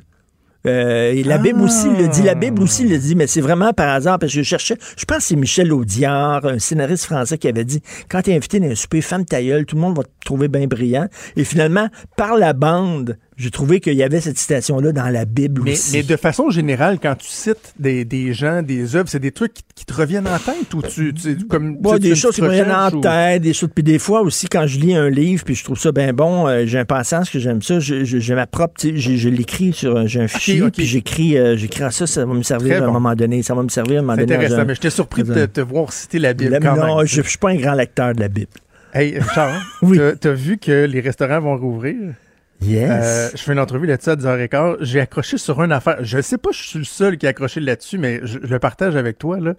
Euh, 0.68 1.22
la 1.24 1.38
Bible 1.38 1.62
aussi 1.62 1.88
le 1.88 2.08
dit. 2.08 2.22
La 2.22 2.34
Bible 2.34 2.62
aussi 2.62 2.86
le 2.86 2.98
dit, 2.98 3.14
mais 3.14 3.26
c'est 3.26 3.40
vraiment 3.40 3.72
par 3.72 3.88
hasard 3.88 4.18
parce 4.18 4.32
que 4.32 4.38
je 4.38 4.44
cherchais. 4.44 4.76
Je 4.96 5.04
pense 5.04 5.18
que 5.18 5.22
c'est 5.24 5.36
Michel 5.36 5.72
Audiard, 5.72 6.44
un 6.44 6.58
scénariste 6.58 7.06
français, 7.06 7.38
qui 7.38 7.48
avait 7.48 7.64
dit 7.64 7.80
quand 8.08 8.22
tu 8.22 8.30
es 8.30 8.36
invité 8.36 8.60
dans 8.60 8.70
un 8.70 8.74
souper, 8.74 9.00
femme 9.00 9.24
ta 9.24 9.38
tout 9.38 9.76
le 9.76 9.80
monde 9.80 9.96
va 9.96 10.02
te 10.02 10.08
trouver 10.24 10.48
bien 10.48 10.66
brillant. 10.66 11.08
Et 11.36 11.44
finalement, 11.44 11.88
par 12.16 12.36
la 12.36 12.52
bande, 12.52 13.16
j'ai 13.38 13.52
trouvé 13.52 13.78
qu'il 13.78 13.94
y 13.94 14.02
avait 14.02 14.20
cette 14.20 14.36
citation-là 14.36 14.90
dans 14.90 15.08
la 15.08 15.24
Bible 15.24 15.62
mais, 15.64 15.72
aussi. 15.72 15.96
Mais 15.96 16.02
de 16.02 16.16
façon 16.16 16.50
générale, 16.50 16.98
quand 17.00 17.14
tu 17.14 17.28
cites 17.28 17.72
des, 17.78 18.04
des 18.04 18.32
gens, 18.32 18.62
des 18.62 18.96
œuvres, 18.96 19.08
c'est 19.08 19.20
des 19.20 19.30
trucs 19.30 19.54
qui, 19.76 19.86
te 19.86 19.94
reviennent 19.94 20.26
en 20.26 20.38
tête 20.38 20.74
ou 20.74 20.82
tu, 20.82 21.14
tu 21.14 21.46
comme 21.46 21.80
des 21.98 22.14
choses 22.14 22.34
qui 22.34 22.42
me 22.42 22.48
reviennent 22.48 22.70
en 22.70 22.90
tête, 23.00 23.40
des 23.40 23.54
choses. 23.54 23.70
Puis 23.72 23.84
des 23.84 23.98
fois 23.98 24.20
aussi, 24.20 24.48
quand 24.48 24.66
je 24.66 24.78
lis 24.80 24.94
un 24.94 25.08
livre 25.08 25.44
puis 25.44 25.54
je 25.54 25.64
trouve 25.64 25.78
ça 25.78 25.92
bien 25.92 26.12
bon, 26.12 26.46
euh, 26.46 26.66
j'ai 26.66 26.78
un 26.78 26.84
passage 26.84 27.30
que 27.30 27.38
j'aime 27.38 27.62
ça, 27.62 27.78
j'ai 27.78 28.34
ma 28.34 28.46
propre, 28.46 28.74
je, 28.82 29.28
l'écris 29.28 29.72
sur, 29.72 30.06
j'ai 30.06 30.20
un 30.20 30.28
fichier 30.28 30.70
puis 30.70 30.84
j'écris, 30.84 31.38
euh, 31.38 31.56
j'écris 31.56 31.84
ça, 31.92 32.06
ça 32.06 32.26
va 32.26 32.34
me 32.34 32.42
servir 32.42 32.82
à 32.82 32.86
un 32.86 32.90
moment 32.90 33.14
donné, 33.14 33.42
ça 33.42 33.54
va 33.54 33.62
me 33.62 33.68
servir 33.68 33.96
à 33.96 33.98
un 34.00 34.02
moment 34.02 34.16
donné. 34.16 34.34
Intéressant, 34.34 34.64
mais 34.66 34.74
j'étais 34.74 34.90
surpris 34.90 35.22
de 35.22 35.46
te, 35.46 35.60
voir 35.60 35.92
citer 35.92 36.18
la 36.18 36.34
Bible. 36.34 36.58
quand 36.60 36.76
non, 36.76 37.04
je, 37.06 37.22
je 37.22 37.28
suis 37.28 37.38
pas 37.38 37.50
un 37.50 37.56
grand 37.56 37.74
lecteur 37.74 38.14
de 38.14 38.20
la 38.20 38.28
Bible. 38.28 38.50
Hey, 38.92 39.18
Charles, 39.34 39.60
oui. 39.82 39.98
t'as 40.20 40.32
vu 40.32 40.58
que 40.58 40.84
les 40.86 41.00
restaurants 41.00 41.40
vont 41.40 41.56
rouvrir? 41.56 42.14
Yes. 42.60 42.90
Euh, 42.90 43.30
je 43.34 43.42
fais 43.42 43.52
une 43.52 43.58
entrevue 43.58 43.86
là-dessus 43.86 44.10
à 44.10 44.16
10h15. 44.16 44.78
J'ai 44.80 45.00
accroché 45.00 45.38
sur 45.38 45.62
une 45.62 45.72
affaire. 45.72 45.98
Je 46.00 46.20
sais 46.20 46.38
pas, 46.38 46.50
je 46.52 46.62
suis 46.62 46.78
le 46.78 46.84
seul 46.84 47.18
qui 47.18 47.26
a 47.26 47.30
accroché 47.30 47.60
là-dessus, 47.60 47.98
mais 47.98 48.20
je, 48.24 48.38
le 48.38 48.58
partage 48.58 48.96
avec 48.96 49.18
toi. 49.18 49.38
Là. 49.38 49.54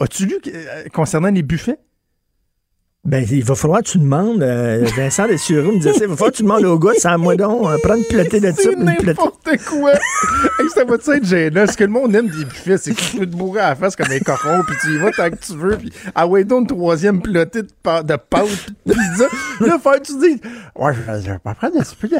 As-tu 0.00 0.26
lu 0.26 0.36
euh, 0.46 0.84
concernant 0.92 1.30
les 1.30 1.42
buffets? 1.42 1.78
Ben, 3.04 3.22
il 3.30 3.44
va 3.44 3.54
falloir 3.54 3.82
que 3.82 3.88
tu 3.88 3.98
demandes, 3.98 4.42
euh, 4.42 4.82
Vincent 4.96 5.26
Dessureau 5.26 5.72
me 5.72 5.76
disait 5.76 5.92
ça, 5.92 6.04
il 6.04 6.08
va 6.08 6.16
falloir 6.16 6.32
que 6.32 6.36
tu 6.38 6.42
demandes 6.42 6.64
au 6.64 6.78
gars, 6.78 6.94
sans 6.96 7.18
moi 7.18 7.36
donc, 7.36 7.66
euh, 7.66 7.76
prendre 7.82 7.98
une 7.98 8.04
platée 8.04 8.40
de 8.40 8.50
ça. 8.50 8.70
n'importe 8.78 9.50
quoi. 9.68 9.92
hey, 10.58 10.70
ça 10.74 10.84
va 10.84 10.94
être 10.94 11.24
gênant. 11.26 11.66
Ce 11.66 11.76
que 11.76 11.84
le 11.84 11.90
monde 11.90 12.14
aime 12.16 12.28
des 12.28 12.46
buffets, 12.46 12.78
c'est 12.78 12.94
que 12.94 13.00
tu 13.02 13.18
peux 13.18 13.26
te 13.26 13.36
bourrer 13.36 13.60
à 13.60 13.68
la 13.70 13.74
face 13.74 13.94
comme 13.94 14.10
un 14.10 14.18
cochon, 14.20 14.62
puis 14.66 14.76
tu 14.80 14.94
y 14.94 14.96
vas 14.96 15.10
tant 15.10 15.28
que 15.28 15.36
tu 15.36 15.54
veux, 15.54 15.76
puis 15.76 15.92
ah 16.14 16.26
ouais, 16.26 16.44
donc 16.44 16.62
une 16.62 16.66
troisième 16.78 17.20
platée 17.20 17.60
de, 17.60 17.68
de 17.68 18.16
pâte, 18.16 18.72
de 18.86 18.94
pizza. 18.94 19.26
là, 19.60 19.78
faut 19.78 19.90
que 19.90 20.00
tu 20.00 20.18
dis, 20.20 20.40
ouais, 20.74 20.92
je 20.94 21.30
vais 21.30 21.38
prendre 21.38 21.76
un 21.76 21.82
petit 21.82 21.96
peu 21.96 22.08
de... 22.08 22.16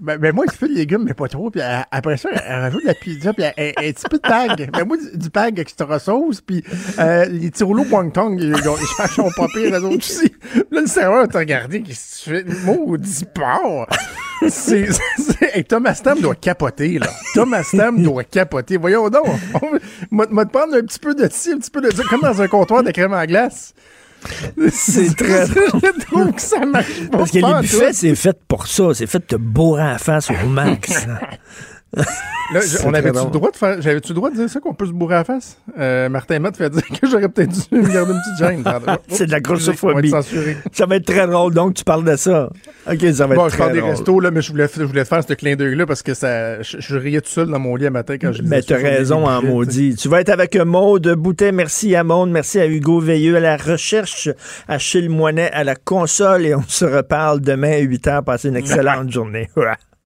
Ben, 0.00 0.16
ben, 0.16 0.32
moi, 0.32 0.44
un 0.46 0.52
petit 0.52 0.58
peu 0.58 0.68
de 0.68 0.74
légumes, 0.74 1.02
mais 1.06 1.14
pas 1.14 1.26
trop, 1.26 1.50
puis 1.50 1.60
euh, 1.60 1.80
après 1.90 2.16
ça, 2.16 2.28
rajoute 2.46 2.82
de 2.82 2.86
la 2.86 2.94
pizza, 2.94 3.32
puis 3.32 3.44
un, 3.44 3.52
petit 3.52 4.04
peu 4.08 4.18
de 4.18 4.22
pag. 4.22 4.70
Ben, 4.72 4.84
moi, 4.84 4.96
du, 5.12 5.28
pag 5.28 5.58
extra 5.58 5.98
sauce, 5.98 6.40
puis 6.40 6.62
euh, 7.00 7.24
les 7.24 7.50
tirouleaux 7.50 7.84
Guangtong, 7.84 8.38
ils, 8.38 8.50
ils, 8.50 8.54
ils 8.54 9.08
sont 9.08 9.30
pas 9.36 9.48
pires, 9.52 9.74
eux 9.74 9.84
autres 9.84 10.19
Là, 10.70 10.80
le 10.80 10.86
serveur 10.86 11.28
t'a 11.28 11.40
regardé, 11.40 11.82
qu'est-ce 11.82 12.30
que 12.30 12.42
tu 12.42 12.44
fais? 12.44 12.64
Maudit 12.64 13.24
porc! 13.34 13.86
C'est, 14.48 14.88
hey, 15.54 15.64
Thomas 15.64 15.94
Stam 15.94 16.20
doit 16.20 16.34
capoter, 16.34 16.98
là. 16.98 17.08
Thomas 17.34 17.62
Stam 17.62 18.02
doit 18.02 18.24
capoter. 18.24 18.78
Voyons 18.78 19.10
donc. 19.10 19.26
On 20.10 20.16
va 20.16 20.44
te 20.46 20.50
prendre 20.50 20.74
un 20.74 20.82
petit 20.82 20.98
peu 20.98 21.14
de 21.14 21.28
ci, 21.30 21.52
un 21.52 21.58
petit 21.58 21.70
peu 21.70 21.82
de 21.82 21.90
ça, 21.94 22.02
comme 22.08 22.22
dans 22.22 22.40
un 22.40 22.48
comptoir 22.48 22.82
de 22.82 22.90
crème 22.90 23.12
à 23.12 23.26
glace. 23.26 23.74
C'est 24.72 25.14
très 25.16 25.46
drôle. 25.46 26.32
ça 26.38 26.64
marche. 26.64 26.86
Parce 27.10 27.30
que 27.30 27.38
les 27.38 27.60
buffets, 27.60 27.92
c'est 27.92 28.14
fait 28.14 28.36
pour 28.48 28.66
ça. 28.66 28.94
C'est 28.94 29.06
fait 29.06 29.18
de 29.18 29.24
te 29.24 29.36
bourrer 29.36 29.82
en 29.82 29.98
face 29.98 30.30
au 30.30 30.48
max. 30.48 30.90
Là, 32.52 32.60
on 32.84 32.94
avait-tu 32.94 33.24
le 33.24 33.30
droit 33.30 33.50
de 33.52 33.56
faire. 33.56 33.80
J'avais-tu 33.80 34.08
le 34.08 34.14
droit 34.14 34.30
de 34.30 34.34
dire 34.34 34.50
ça 34.50 34.58
qu'on 34.58 34.74
peut 34.74 34.86
se 34.86 34.92
bourrer 34.92 35.14
à 35.14 35.18
la 35.18 35.24
face? 35.24 35.58
Euh, 35.78 36.08
Martin 36.08 36.40
Matt 36.40 36.56
fait 36.56 36.68
dire 36.68 36.82
que 36.82 37.06
j'aurais 37.06 37.28
peut-être 37.28 37.50
dû 37.50 37.76
me 37.76 37.92
garder 37.92 38.12
une 38.12 38.18
petite 38.18 38.38
gêne. 38.38 38.64
c'est 39.08 39.26
de 39.26 39.30
la 39.30 39.40
grossophobie. 39.40 40.12
Ça 40.72 40.86
va 40.86 40.96
être 40.96 41.04
très 41.04 41.28
drôle, 41.28 41.54
donc 41.54 41.74
tu 41.74 41.84
parles 41.84 42.04
de 42.04 42.16
ça. 42.16 42.50
OK, 42.90 42.98
ça 42.98 42.98
va 42.98 42.98
être 42.98 43.12
très 43.12 43.26
drôle. 43.34 43.50
Je 43.50 43.56
parle 43.56 43.72
des 43.72 43.80
restos, 43.80 44.18
là, 44.18 44.30
mais 44.32 44.42
je 44.42 44.50
voulais, 44.50 44.66
je 44.74 44.82
voulais 44.82 45.04
faire 45.04 45.22
ce 45.22 45.32
clin 45.34 45.54
d'œil-là 45.54 45.86
parce 45.86 46.02
que 46.02 46.14
ça, 46.14 46.60
je, 46.62 46.96
riais 46.96 47.20
tout 47.20 47.30
seul 47.30 47.48
dans 47.48 47.60
mon 47.60 47.76
lit 47.76 47.86
à 47.86 47.90
matin 47.90 48.16
quand 48.20 48.32
je 48.32 48.42
Mais 48.42 48.62
t'as 48.62 48.78
raison, 48.78 49.26
en 49.26 49.42
maudit. 49.42 49.94
Tu 49.94 50.08
vas 50.08 50.20
être 50.20 50.30
avec 50.30 50.56
Maude 50.56 51.14
Boutet. 51.16 51.52
Merci 51.52 51.94
à 51.94 52.02
Maude. 52.02 52.30
Merci 52.30 52.58
à 52.58 52.66
Hugo 52.66 52.98
Veilleux 52.98 53.36
à 53.36 53.40
la 53.40 53.56
recherche, 53.56 54.28
à 54.66 54.78
Moinet 55.08 55.50
à 55.52 55.62
la 55.62 55.76
console 55.76 56.46
et 56.46 56.54
on 56.54 56.62
se 56.66 56.84
reparle 56.84 57.40
demain 57.40 57.72
à 57.72 57.78
8 57.78 58.06
h. 58.06 58.24
Passez 58.24 58.48
une 58.48 58.56
excellente 58.56 59.10
journée. 59.12 59.48